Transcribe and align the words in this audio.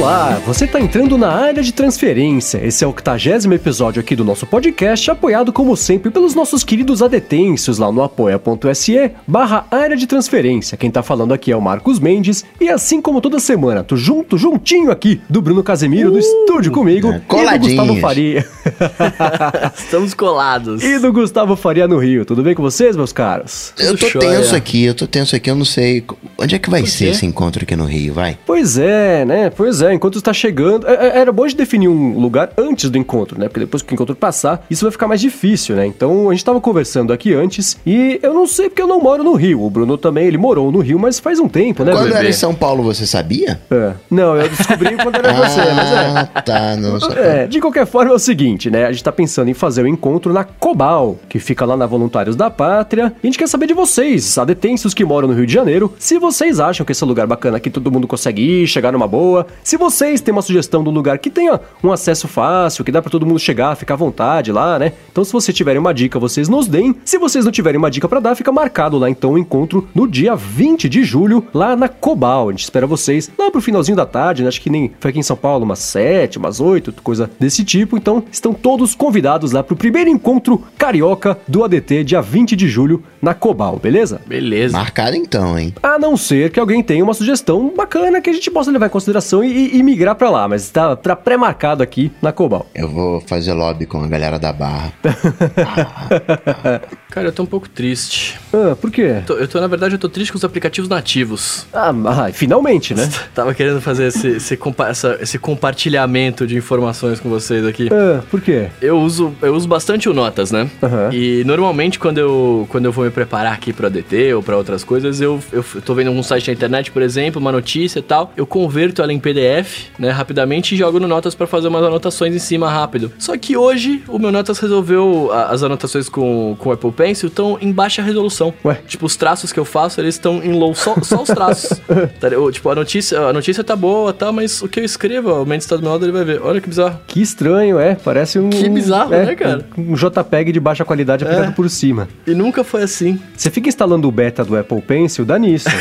Olá, 0.00 0.40
você 0.46 0.64
está 0.64 0.80
entrando 0.80 1.18
na 1.18 1.30
área 1.30 1.62
de 1.62 1.74
transferência. 1.74 2.58
Esse 2.64 2.82
é 2.82 2.86
o 2.86 2.90
80 2.90 3.54
episódio 3.54 4.00
aqui 4.00 4.16
do 4.16 4.24
nosso 4.24 4.46
podcast, 4.46 5.10
apoiado 5.10 5.52
como 5.52 5.76
sempre 5.76 6.10
pelos 6.10 6.34
nossos 6.34 6.64
queridos 6.64 7.02
adetêncios 7.02 7.76
lá 7.76 7.92
no 7.92 8.02
apoia.se 8.02 9.10
barra 9.26 9.66
área 9.70 9.94
de 9.98 10.06
transferência. 10.06 10.78
Quem 10.78 10.90
tá 10.90 11.02
falando 11.02 11.34
aqui 11.34 11.52
é 11.52 11.56
o 11.56 11.60
Marcos 11.60 12.00
Mendes 12.00 12.46
e 12.58 12.70
assim 12.70 13.02
como 13.02 13.20
toda 13.20 13.38
semana, 13.38 13.84
tô 13.84 13.94
junto, 13.94 14.38
juntinho 14.38 14.90
aqui 14.90 15.20
do 15.28 15.42
Bruno 15.42 15.62
Casemiro 15.62 16.08
uh, 16.08 16.12
do 16.12 16.18
estúdio 16.18 16.72
comigo 16.72 17.12
é, 17.12 17.20
e 17.54 17.58
do 17.58 17.66
Gustavo 17.66 17.96
Faria. 17.96 18.48
Estamos 19.76 20.14
colados. 20.14 20.82
E 20.82 20.98
do 20.98 21.12
Gustavo 21.12 21.56
Faria 21.56 21.86
no 21.86 21.98
Rio. 21.98 22.24
Tudo 22.24 22.42
bem 22.42 22.54
com 22.54 22.62
vocês, 22.62 22.96
meus 22.96 23.12
caros? 23.12 23.72
Eu 23.78 23.96
tô 23.96 24.18
tenso 24.18 24.56
aqui, 24.56 24.84
eu 24.84 24.94
tô 24.94 25.06
tenso 25.06 25.36
aqui, 25.36 25.50
eu 25.50 25.54
não 25.54 25.64
sei. 25.64 26.04
Onde 26.38 26.54
é 26.54 26.58
que 26.58 26.70
vai 26.70 26.86
ser 26.86 27.08
esse 27.08 27.26
encontro 27.26 27.62
aqui 27.62 27.76
no 27.76 27.84
Rio, 27.84 28.14
vai? 28.14 28.38
Pois 28.46 28.78
é, 28.78 29.24
né? 29.24 29.50
Pois 29.50 29.82
é, 29.82 29.92
enquanto 29.92 30.18
está 30.18 30.32
chegando. 30.32 30.86
É, 30.86 30.94
é, 30.94 31.18
era 31.18 31.32
bom 31.32 31.46
de 31.46 31.54
definir 31.54 31.88
um 31.88 32.18
lugar 32.18 32.50
antes 32.56 32.88
do 32.90 32.98
encontro, 32.98 33.38
né? 33.38 33.48
Porque 33.48 33.60
depois 33.60 33.82
que 33.82 33.92
o 33.92 33.94
encontro 33.94 34.14
passar, 34.16 34.64
isso 34.70 34.84
vai 34.84 34.92
ficar 34.92 35.06
mais 35.06 35.20
difícil, 35.20 35.76
né? 35.76 35.86
Então 35.86 36.30
a 36.30 36.32
gente 36.32 36.44
tava 36.44 36.60
conversando 36.60 37.12
aqui 37.12 37.34
antes 37.34 37.76
e 37.86 38.18
eu 38.22 38.32
não 38.32 38.46
sei 38.46 38.68
porque 38.68 38.82
eu 38.82 38.86
não 38.86 39.00
moro 39.00 39.22
no 39.22 39.34
Rio. 39.34 39.62
O 39.62 39.70
Bruno 39.70 39.98
também, 39.98 40.26
ele 40.26 40.38
morou 40.38 40.72
no 40.72 40.80
Rio, 40.80 40.98
mas 40.98 41.18
faz 41.18 41.38
um 41.38 41.48
tempo, 41.48 41.84
né? 41.84 41.92
Quando 41.92 42.04
bebê? 42.04 42.18
era 42.18 42.28
em 42.28 42.32
São 42.32 42.54
Paulo, 42.54 42.82
você 42.82 43.06
sabia? 43.06 43.60
É. 43.70 43.92
Não, 44.10 44.36
eu 44.36 44.48
descobri 44.48 44.96
quando 44.96 45.16
era 45.16 45.32
você, 45.32 45.60
mas 45.74 45.90
é. 45.92 46.10
Ah, 46.16 46.42
tá, 46.42 46.76
não 46.76 46.96
É, 47.12 47.46
de 47.46 47.60
qualquer 47.60 47.86
forma 47.86 48.12
é 48.12 48.14
o 48.14 48.18
seguinte, 48.18 48.69
né? 48.70 48.86
A 48.86 48.92
gente 48.92 49.04
tá 49.04 49.12
pensando 49.12 49.48
em 49.48 49.54
fazer 49.54 49.82
o 49.82 49.84
um 49.84 49.88
encontro 49.88 50.32
na 50.32 50.44
Cobal, 50.44 51.18
que 51.28 51.38
fica 51.38 51.64
lá 51.64 51.76
na 51.76 51.86
Voluntários 51.86 52.36
da 52.36 52.50
Pátria. 52.50 53.12
E 53.22 53.26
a 53.26 53.30
gente 53.30 53.38
quer 53.38 53.48
saber 53.48 53.66
de 53.66 53.74
vocês, 53.74 54.38
adetêncios 54.38 54.94
que 54.94 55.04
moram 55.04 55.28
no 55.28 55.34
Rio 55.34 55.46
de 55.46 55.52
Janeiro, 55.52 55.92
se 55.98 56.18
vocês 56.18 56.60
acham 56.60 56.84
que 56.86 56.92
esse 56.92 57.02
é 57.02 57.06
um 57.06 57.08
lugar 57.08 57.26
bacana 57.26 57.60
que 57.60 57.70
todo 57.70 57.90
mundo 57.90 58.06
consegue 58.06 58.62
ir, 58.62 58.66
chegar 58.66 58.92
numa 58.92 59.06
boa. 59.06 59.46
Se 59.62 59.76
vocês 59.76 60.20
têm 60.20 60.32
uma 60.32 60.42
sugestão 60.42 60.82
de 60.82 60.88
um 60.88 60.92
lugar 60.92 61.18
que 61.18 61.30
tenha 61.30 61.60
um 61.82 61.92
acesso 61.92 62.28
fácil, 62.28 62.84
que 62.84 62.92
dá 62.92 63.02
para 63.02 63.10
todo 63.10 63.26
mundo 63.26 63.38
chegar, 63.38 63.74
ficar 63.76 63.94
à 63.94 63.96
vontade 63.96 64.52
lá, 64.52 64.78
né? 64.78 64.92
Então, 65.10 65.24
se 65.24 65.32
vocês 65.32 65.56
tiverem 65.56 65.80
uma 65.80 65.92
dica, 65.92 66.18
vocês 66.18 66.48
nos 66.48 66.66
deem. 66.66 66.94
Se 67.04 67.18
vocês 67.18 67.44
não 67.44 67.52
tiverem 67.52 67.78
uma 67.78 67.90
dica 67.90 68.08
para 68.08 68.20
dar, 68.20 68.34
fica 68.34 68.52
marcado 68.52 68.98
lá 68.98 69.10
então 69.10 69.32
o 69.32 69.38
encontro 69.38 69.88
no 69.94 70.06
dia 70.06 70.34
20 70.34 70.88
de 70.88 71.02
julho, 71.02 71.44
lá 71.52 71.74
na 71.74 71.88
Cobal. 71.88 72.48
A 72.48 72.52
gente 72.52 72.62
espera 72.62 72.86
vocês 72.86 73.30
lá 73.38 73.50
pro 73.50 73.60
finalzinho 73.60 73.96
da 73.96 74.06
tarde, 74.06 74.42
né? 74.42 74.48
Acho 74.48 74.60
que 74.60 74.70
nem 74.70 74.92
foi 75.00 75.10
aqui 75.10 75.18
em 75.18 75.22
São 75.22 75.36
Paulo, 75.36 75.64
umas 75.64 75.80
7, 75.80 76.38
umas 76.38 76.60
8, 76.60 76.92
coisa 77.02 77.30
desse 77.38 77.64
tipo. 77.64 77.96
Então, 77.96 78.24
estão 78.30 78.54
todos 78.60 78.94
convidados 78.94 79.52
lá 79.52 79.62
pro 79.62 79.76
primeiro 79.76 80.10
encontro 80.10 80.62
carioca 80.78 81.38
do 81.46 81.64
ADT, 81.64 82.04
dia 82.04 82.20
20 82.20 82.54
de 82.56 82.68
julho, 82.68 83.02
na 83.20 83.34
Cobal, 83.34 83.78
beleza? 83.78 84.20
Beleza. 84.26 84.76
Marcado 84.76 85.16
então, 85.16 85.58
hein? 85.58 85.74
A 85.82 85.98
não 85.98 86.16
ser 86.16 86.50
que 86.50 86.60
alguém 86.60 86.82
tenha 86.82 87.04
uma 87.04 87.14
sugestão 87.14 87.72
bacana 87.76 88.20
que 88.20 88.30
a 88.30 88.32
gente 88.32 88.50
possa 88.50 88.70
levar 88.70 88.86
em 88.86 88.90
consideração 88.90 89.44
e, 89.44 89.76
e 89.76 89.82
migrar 89.82 90.14
para 90.14 90.30
lá, 90.30 90.48
mas 90.48 90.70
tá, 90.70 90.96
tá 90.96 91.14
pré-marcado 91.14 91.82
aqui 91.82 92.10
na 92.22 92.32
Cobal. 92.32 92.66
Eu 92.74 92.88
vou 92.88 93.20
fazer 93.20 93.52
lobby 93.52 93.86
com 93.86 94.02
a 94.02 94.06
galera 94.06 94.38
da 94.38 94.52
Barra. 94.52 94.92
Cara, 97.10 97.28
eu 97.28 97.32
tô 97.32 97.42
um 97.42 97.46
pouco 97.46 97.68
triste. 97.68 98.38
Ah, 98.52 98.76
por 98.80 98.90
quê? 98.90 99.16
Eu 99.16 99.22
tô, 99.22 99.34
eu 99.34 99.48
tô, 99.48 99.60
na 99.60 99.66
verdade, 99.66 99.96
eu 99.96 99.98
tô 99.98 100.08
triste 100.08 100.30
com 100.30 100.38
os 100.38 100.44
aplicativos 100.44 100.88
nativos. 100.88 101.66
Ah, 101.72 101.92
ah 102.06 102.32
finalmente, 102.32 102.94
né? 102.94 103.10
Tava 103.34 103.52
querendo 103.52 103.80
fazer 103.80 104.06
esse, 104.06 104.28
esse, 104.28 104.56
compa 104.56 104.88
essa, 104.88 105.18
esse 105.20 105.38
compartilhamento 105.38 106.46
de 106.46 106.56
informações 106.56 107.18
com 107.18 107.28
vocês 107.28 107.66
aqui. 107.66 107.88
Ah, 107.92 108.22
por 108.30 108.40
quê? 108.40 108.49
Eu 108.80 108.98
uso, 108.98 109.34
eu 109.42 109.54
uso 109.54 109.68
bastante 109.68 110.08
o 110.08 110.14
Notas, 110.14 110.50
né? 110.50 110.68
Uhum. 110.82 111.12
E 111.12 111.44
normalmente 111.44 111.98
quando 111.98 112.18
eu, 112.18 112.66
quando 112.70 112.86
eu 112.86 112.92
vou 112.92 113.04
me 113.04 113.10
preparar 113.10 113.52
aqui 113.52 113.72
pro 113.72 113.86
ADT 113.86 114.34
ou 114.34 114.42
para 114.42 114.56
outras 114.56 114.84
coisas, 114.84 115.20
eu, 115.20 115.40
eu 115.52 115.64
tô 115.84 115.94
vendo 115.94 116.08
algum 116.08 116.22
site 116.22 116.48
na 116.48 116.54
internet, 116.54 116.90
por 116.90 117.02
exemplo, 117.02 117.40
uma 117.40 117.52
notícia 117.52 117.98
e 117.98 118.02
tal, 118.02 118.32
eu 118.36 118.46
converto 118.46 119.02
ela 119.02 119.12
em 119.12 119.18
PDF, 119.18 119.86
né, 119.98 120.10
rapidamente 120.10 120.74
e 120.74 120.78
jogo 120.78 120.98
no 121.00 121.08
Notas 121.08 121.34
para 121.34 121.46
fazer 121.46 121.68
umas 121.68 121.84
anotações 121.84 122.34
em 122.34 122.38
cima 122.38 122.70
rápido. 122.70 123.12
Só 123.18 123.36
que 123.36 123.56
hoje 123.56 124.02
o 124.08 124.18
meu 124.18 124.32
Notas 124.32 124.58
resolveu 124.58 125.30
as 125.32 125.62
anotações 125.62 126.08
com, 126.08 126.56
com 126.58 126.68
o 126.68 126.72
Apple 126.72 126.92
Pencil 126.92 127.28
estão 127.28 127.58
em 127.60 127.72
baixa 127.72 128.02
resolução. 128.02 128.52
Ué? 128.64 128.80
Tipo, 128.86 129.06
os 129.06 129.16
traços 129.16 129.52
que 129.52 129.58
eu 129.58 129.64
faço, 129.64 130.00
eles 130.00 130.14
estão 130.14 130.42
em 130.42 130.52
low, 130.52 130.74
só, 130.74 130.94
só 131.02 131.22
os 131.22 131.28
traços. 131.28 131.80
tá, 132.20 132.28
eu, 132.28 132.50
tipo, 132.50 132.68
a 132.68 132.74
notícia, 132.74 133.20
a 133.20 133.32
notícia 133.32 133.62
tá 133.62 133.76
boa, 133.76 134.12
tá, 134.12 134.32
mas 134.32 134.62
o 134.62 134.68
que 134.68 134.80
eu 134.80 134.84
escrevo, 134.84 135.32
o 135.42 135.46
Mendes 135.46 135.66
tá 135.66 135.76
do 135.76 135.82
meu 135.82 135.92
lado, 135.92 136.04
ele 136.04 136.12
vai 136.12 136.24
ver. 136.24 136.40
Olha 136.42 136.60
que 136.60 136.68
bizarro. 136.68 136.98
Que 137.06 137.20
estranho, 137.20 137.78
é. 137.78 137.94
Parece 137.94 138.38
um. 138.40 138.50
Que 138.50 138.68
bizarro, 138.68 139.14
é, 139.14 139.26
né, 139.26 139.34
cara? 139.34 139.66
Um, 139.76 139.94
JPEG 139.94 140.52
de 140.52 140.60
baixa 140.60 140.84
qualidade 140.84 141.24
aplicado 141.24 141.50
é. 141.50 141.52
por 141.52 141.68
cima. 141.68 142.08
E 142.26 142.34
nunca 142.34 142.64
foi 142.64 142.82
assim. 142.82 143.18
Você 143.36 143.50
fica 143.50 143.68
instalando 143.68 144.08
o 144.08 144.12
beta 144.12 144.44
do 144.44 144.56
Apple 144.56 144.82
Pencil, 144.82 145.24
dá 145.24 145.38
nisso. 145.38 145.68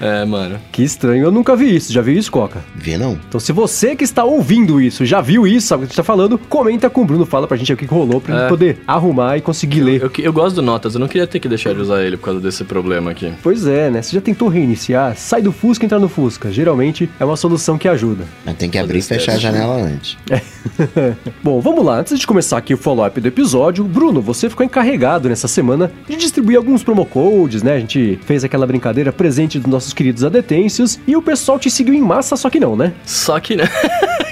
é, 0.00 0.24
mano. 0.24 0.58
Que 0.72 0.82
estranho. 0.82 1.24
Eu 1.24 1.30
nunca 1.30 1.56
vi 1.56 1.76
isso. 1.76 1.92
Já 1.92 2.02
viu 2.02 2.16
isso, 2.16 2.30
Coca? 2.30 2.60
Vi 2.74 2.96
não. 2.96 3.18
Então, 3.28 3.40
se 3.40 3.52
você 3.52 3.96
que 3.96 4.04
está 4.04 4.24
ouvindo 4.24 4.80
isso, 4.80 5.04
já 5.04 5.20
viu 5.20 5.46
isso, 5.46 5.68
sabe 5.68 5.84
o 5.84 5.86
que 5.86 5.86
a 5.86 5.90
gente 5.90 5.96
tá 5.96 6.04
falando, 6.04 6.38
comenta 6.38 6.88
com 6.88 7.02
o 7.02 7.04
Bruno, 7.04 7.26
fala 7.26 7.46
pra 7.46 7.56
gente 7.56 7.72
o 7.72 7.76
que 7.76 7.84
rolou, 7.84 8.20
pra 8.20 8.34
é. 8.34 8.40
gente 8.40 8.48
poder 8.48 8.78
arrumar 8.86 9.36
e 9.36 9.40
conseguir 9.40 9.80
ler. 9.80 10.02
Eu, 10.02 10.10
eu, 10.18 10.24
eu, 10.24 10.32
gosto 10.32 10.56
do 10.56 10.62
Notas, 10.62 10.94
eu 10.94 11.00
não 11.00 11.08
queria 11.08 11.26
ter 11.26 11.40
que 11.40 11.48
deixar 11.48 11.74
de 11.74 11.80
usar 11.80 12.02
ele 12.02 12.16
por 12.16 12.26
causa 12.26 12.40
desse 12.40 12.64
problema 12.64 13.10
aqui. 13.10 13.32
Pois 13.42 13.66
é, 13.66 13.90
né? 13.90 14.02
Você 14.02 14.14
já 14.14 14.20
tentou 14.20 14.48
reiniciar? 14.48 15.16
Sai 15.16 15.42
do 15.42 15.52
Fusca 15.52 15.84
e 15.84 15.86
entra 15.86 15.98
no 15.98 16.08
Fusca. 16.08 16.50
Geralmente 16.50 17.08
é 17.18 17.24
uma 17.24 17.36
solução 17.36 17.78
que 17.78 17.88
ajuda. 17.88 18.24
Mas 18.44 18.56
tem 18.56 18.70
que 18.70 18.78
abrir 18.78 18.98
e 18.98 19.02
fechar 19.02 19.32
a 19.32 19.38
janela 19.38 19.85
antes. 19.86 20.16
É. 20.94 21.14
Bom, 21.42 21.60
vamos 21.60 21.84
lá. 21.84 22.00
Antes 22.00 22.18
de 22.18 22.26
começar 22.26 22.58
aqui 22.58 22.74
o 22.74 22.76
follow-up 22.76 23.18
do 23.18 23.28
episódio, 23.28 23.82
Bruno, 23.84 24.20
você 24.20 24.50
ficou 24.50 24.66
encarregado 24.66 25.28
nessa 25.28 25.48
semana 25.48 25.90
de 26.06 26.16
distribuir 26.16 26.58
alguns 26.58 26.82
promo 26.82 27.06
codes, 27.06 27.62
né? 27.62 27.74
A 27.74 27.78
gente 27.78 28.18
fez 28.26 28.44
aquela 28.44 28.66
brincadeira 28.66 29.12
presente 29.12 29.58
dos 29.58 29.70
nossos 29.70 29.92
queridos 29.92 30.24
adetêncios 30.24 30.98
e 31.06 31.16
o 31.16 31.22
pessoal 31.22 31.58
te 31.58 31.70
seguiu 31.70 31.94
em 31.94 32.02
massa, 32.02 32.36
só 32.36 32.50
que 32.50 32.60
não, 32.60 32.76
né? 32.76 32.92
Só 33.04 33.40
que 33.40 33.56
não. 33.56 33.64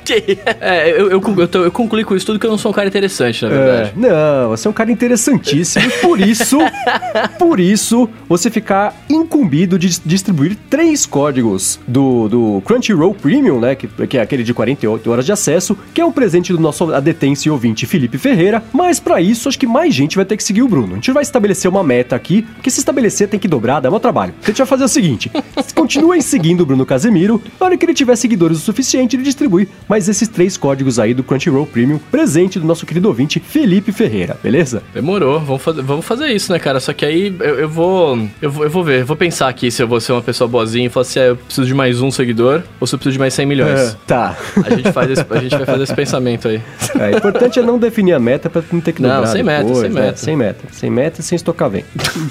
é, 0.60 0.90
eu, 0.90 1.10
eu, 1.10 1.22
eu, 1.22 1.62
eu, 1.62 1.72
concluí 1.72 2.04
com 2.04 2.14
isso 2.14 2.26
tudo 2.26 2.38
que 2.38 2.46
eu 2.46 2.50
não 2.50 2.58
sou 2.58 2.70
um 2.70 2.74
cara 2.74 2.88
interessante, 2.88 3.42
na 3.42 3.48
verdade. 3.48 3.92
É, 3.96 4.00
não, 4.00 4.50
você 4.50 4.68
é 4.68 4.70
um 4.70 4.74
cara 4.74 4.90
interessantíssimo. 4.92 5.90
por 6.02 6.20
isso, 6.20 6.58
por 7.38 7.58
isso, 7.58 8.08
você 8.28 8.50
ficar 8.50 8.94
incumbido 9.08 9.78
de 9.78 10.00
distribuir 10.04 10.56
três 10.68 11.06
códigos 11.06 11.80
do, 11.86 12.28
do 12.28 12.62
Crunchyroll 12.64 13.14
Premium, 13.14 13.60
né? 13.60 13.74
Que, 13.74 13.86
que 14.06 14.18
é 14.18 14.20
aquele 14.20 14.42
de 14.42 14.52
48 14.52 15.10
horas 15.10 15.24
de 15.24 15.32
acesso, 15.32 15.43
que 15.92 16.00
é 16.00 16.04
um 16.04 16.12
presente 16.12 16.52
do 16.52 16.58
nosso 16.58 16.92
adetência 16.92 17.48
e 17.48 17.52
ouvinte 17.52 17.86
Felipe 17.86 18.18
Ferreira. 18.18 18.62
Mas 18.72 19.00
para 19.00 19.20
isso, 19.20 19.48
acho 19.48 19.58
que 19.58 19.66
mais 19.66 19.94
gente 19.94 20.16
vai 20.16 20.24
ter 20.24 20.36
que 20.36 20.44
seguir 20.44 20.62
o 20.62 20.68
Bruno. 20.68 20.92
A 20.92 20.94
gente 20.96 21.12
vai 21.12 21.22
estabelecer 21.22 21.70
uma 21.70 21.82
meta 21.82 22.16
aqui, 22.16 22.42
porque 22.42 22.70
se 22.70 22.78
estabelecer 22.78 23.28
tem 23.28 23.38
que 23.40 23.48
dobrar, 23.48 23.80
dá 23.80 23.90
meu 23.90 24.00
trabalho. 24.00 24.32
Então 24.38 24.44
a 24.44 24.48
gente 24.48 24.58
vai 24.58 24.66
fazer 24.66 24.84
o 24.84 24.88
seguinte: 24.88 25.30
continuem 25.74 26.20
seguindo 26.20 26.62
o 26.62 26.66
Bruno 26.66 26.86
Casemiro. 26.86 27.42
Na 27.60 27.66
hora 27.66 27.76
que 27.76 27.84
ele 27.84 27.94
tiver 27.94 28.16
seguidores 28.16 28.58
o 28.58 28.60
suficiente, 28.60 29.16
ele 29.16 29.22
distribui 29.22 29.68
mais 29.88 30.08
esses 30.08 30.28
três 30.28 30.56
códigos 30.56 30.98
aí 30.98 31.14
do 31.14 31.22
Crunchyroll 31.22 31.66
Premium, 31.66 31.98
presente 32.10 32.58
do 32.58 32.66
nosso 32.66 32.86
querido 32.86 33.08
ouvinte 33.08 33.40
Felipe 33.40 33.92
Ferreira, 33.92 34.38
beleza? 34.42 34.82
Demorou, 34.92 35.40
vamos 35.40 35.62
fazer, 35.62 35.82
vamos 35.82 36.04
fazer 36.04 36.28
isso, 36.28 36.52
né, 36.52 36.58
cara? 36.58 36.80
Só 36.80 36.92
que 36.92 37.04
aí 37.04 37.34
eu, 37.40 37.60
eu 37.60 37.68
vou. 37.68 38.18
Eu 38.40 38.50
vou, 38.50 38.64
eu 38.64 38.70
vou 38.70 38.84
ver, 38.84 39.00
eu 39.00 39.06
vou 39.06 39.16
pensar 39.16 39.48
aqui 39.48 39.70
se 39.70 39.82
eu 39.82 39.88
vou 39.88 40.00
ser 40.00 40.12
uma 40.12 40.22
pessoa 40.22 40.48
boazinha 40.48 40.86
e 40.86 40.88
falar 40.88 41.02
assim, 41.02 41.20
ah, 41.20 41.24
eu 41.24 41.36
preciso 41.36 41.66
de 41.66 41.74
mais 41.74 42.00
um 42.00 42.10
seguidor 42.10 42.62
ou 42.80 42.86
se 42.86 42.94
eu 42.94 42.98
preciso 42.98 43.14
de 43.14 43.18
mais 43.18 43.34
100 43.34 43.46
milhões. 43.46 43.80
É, 43.80 43.96
tá. 44.06 44.36
A 44.64 44.70
gente, 44.70 44.92
faz 44.92 45.10
esse, 45.10 45.24
a 45.34 45.40
gente 45.40 45.56
vai 45.56 45.66
fazer 45.66 45.82
esse 45.82 45.94
pensamento 45.94 46.48
aí. 46.48 46.60
É, 46.98 47.16
importante 47.16 47.58
é 47.58 47.62
não 47.62 47.78
definir 47.78 48.12
a 48.12 48.20
meta 48.20 48.48
pra 48.48 48.62
não 48.72 48.80
ter 48.80 48.92
que 48.92 49.02
dobrar 49.02 49.20
Não, 49.20 49.26
sem 49.26 49.44
depois, 49.44 49.68
meta, 49.68 49.74
sem 49.74 49.90
né? 49.90 50.00
meta. 50.00 50.16
Sem 50.16 50.36
meta. 50.36 50.64
Sem 50.72 50.90
meta 50.90 51.20
e 51.20 51.24
sem 51.24 51.36
estocar 51.36 51.68
vem. 51.68 51.84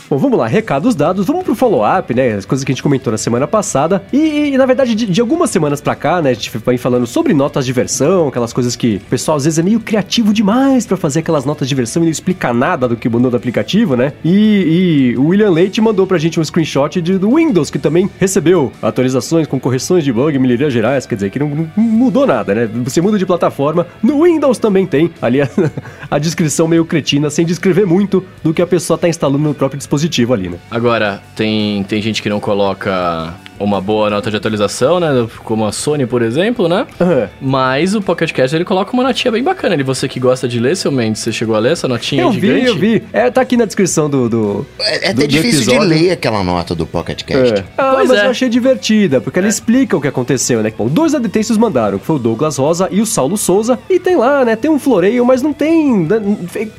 Bom, 0.10 0.18
vamos 0.18 0.38
lá, 0.38 0.48
recados 0.48 0.96
dados, 0.96 1.26
vamos 1.26 1.44
pro 1.44 1.56
follow-up, 1.56 2.14
né? 2.14 2.34
As 2.34 2.46
coisas 2.46 2.64
que 2.64 2.72
a 2.72 2.74
gente 2.74 2.84
comentou 2.84 3.12
na 3.12 3.18
semana 3.18 3.48
passada. 3.48 4.04
E, 4.12 4.54
e 4.54 4.58
na 4.58 4.66
verdade, 4.66 4.96
de, 4.96 5.06
de, 5.06 5.22
algumas 5.22 5.50
semanas 5.50 5.82
pra 5.82 5.96
cá, 5.96 6.22
né? 6.22 6.32
A 6.32 6.34
gente 6.34 6.52
vem 6.66 6.78
falando 6.78 7.06
sobre 7.06 7.34
notas 7.34 7.66
de 7.66 7.74
versão, 7.74 8.28
aquelas 8.28 8.54
coisas 8.54 8.76
que 8.76 8.98
o 8.98 9.10
pessoal 9.10 9.38
às 9.38 9.44
vezes 9.44 9.60
é 9.60 9.64
meio 9.64 9.80
criativo 9.80 10.34
demais 10.34 10.86
para 10.86 10.98
fazer 10.98 11.20
aquelas 11.20 11.46
notas 11.46 11.68
de 11.68 11.76
versão 11.76 12.04
e 12.04 12.06
não 12.06 12.12
explica 12.12 12.54
nada 12.54 12.88
do 12.88 12.96
que 12.96 13.10
mandou 13.10 13.32
do 13.32 13.38
aplicativo, 13.38 13.96
né? 13.96 14.14
E, 14.24 15.14
e, 15.14 15.18
o 15.18 15.28
William 15.28 15.50
Leite 15.52 15.82
mandou 15.82 16.06
pra 16.08 16.18
gente 16.18 16.40
um 16.40 16.44
screenshot 16.44 17.02
de, 17.02 17.18
do 17.18 17.36
Windows, 17.36 17.70
que 17.70 17.80
também 17.80 18.10
recebeu 18.20 18.72
atualizações 18.82 19.48
com 19.48 19.60
correções 19.60 20.04
de 20.04 20.12
bug, 20.12 20.38
melhorias 20.40 20.72
gerais, 20.74 21.06
quer 21.06 21.16
dizer, 21.16 21.30
que 21.30 21.40
não, 21.40 21.50
não, 21.50 21.70
mudou 21.76 22.26
nada, 22.26 22.54
né? 22.54 22.70
Você 22.94 23.02
muda 23.02 23.18
de 23.18 23.26
plataforma, 23.26 23.88
no 24.04 24.22
Windows 24.22 24.60
também 24.60 24.86
tem 24.86 25.10
ali 25.20 25.42
a, 25.42 25.50
a 26.12 26.20
descrição 26.20 26.68
meio 26.68 26.86
cretina, 26.86 27.28
sem 27.32 27.44
descrever 27.44 27.88
muito 27.88 28.24
do 28.44 28.54
que 28.54 28.62
a 28.62 28.68
pessoa 28.68 29.00
tá 29.00 29.10
instalando 29.10 29.40
no 29.40 29.54
próprio 29.56 29.80
dispositivo 29.80 30.32
ali, 30.32 30.48
né? 30.48 30.60
Agora, 30.70 31.20
tem, 31.36 31.84
tem 31.86 32.00
gente 32.04 32.22
que 32.22 32.30
não 32.30 32.40
coloca 32.40 33.34
uma 33.60 33.80
boa 33.80 34.10
nota 34.10 34.30
de 34.30 34.38
atualização, 34.38 35.00
né? 35.00 35.28
Como 35.44 35.66
a 35.66 35.72
Sony, 35.72 36.06
por 36.06 36.22
exemplo, 36.22 36.68
né? 36.68 36.86
Uhum. 37.00 37.28
Mas 37.42 37.96
o 37.96 38.02
Pocket 38.02 38.32
Cast 38.32 38.56
ele 38.56 38.66
coloca 38.66 38.92
uma 38.94 39.04
notinha 39.04 39.32
bem 39.32 39.44
bacana. 39.44 39.76
Ele, 39.76 39.84
você 39.84 40.08
que 40.08 40.20
gosta 40.20 40.48
de 40.48 40.60
ler, 40.60 40.76
seu 40.76 40.92
Mendes, 40.92 41.22
você 41.22 41.32
chegou 41.32 41.56
a 41.56 41.60
ler 41.60 41.74
essa 41.74 41.88
notinha 41.88 42.24
eu 42.24 42.32
gigante? 42.32 42.62
vi, 42.62 42.68
eu 42.68 42.76
vi. 42.76 43.04
É, 43.12 43.30
tá 43.30 43.42
aqui 43.42 43.58
na 43.58 43.66
descrição 43.66 44.10
do. 44.10 44.30
do 44.30 44.66
é, 44.80 45.08
é 45.08 45.12
até 45.12 45.14
do, 45.14 45.28
difícil 45.28 45.66
de 45.66 45.80
ler 45.80 46.12
aquela 46.12 46.44
nota 46.44 46.76
do 46.76 46.86
Pocket 46.86 47.24
Cast. 47.24 47.54
É. 47.54 47.64
Ah, 47.78 47.94
pois 47.96 48.10
mas 48.10 48.20
é. 48.20 48.26
eu 48.26 48.30
achei 48.30 48.50
divertida, 48.50 49.22
porque 49.22 49.40
ela 49.40 49.48
é. 49.48 49.50
explica 49.50 49.96
o 49.96 50.02
que 50.02 50.08
aconteceu, 50.08 50.62
né? 50.62 50.72
Bom, 50.78 50.88
dois 50.88 51.16
adetêncios 51.16 51.58
mandaram, 51.58 52.00
que 52.00 52.06
foi 52.06 52.16
o 52.16 52.20
Douglas 52.20 52.58
Rosa 52.58 52.88
e 52.92 53.02
o 53.02 53.06
Saulo 53.06 53.38
Souza. 53.38 53.80
E 53.90 54.00
tem 54.00 54.16
lá, 54.16 54.44
né? 54.46 54.56
Tem 54.56 54.70
um 54.70 54.80
floreio, 54.80 55.26
mas 55.26 55.42
não 55.42 55.54
tem. 55.54 56.06
Né, 56.06 56.22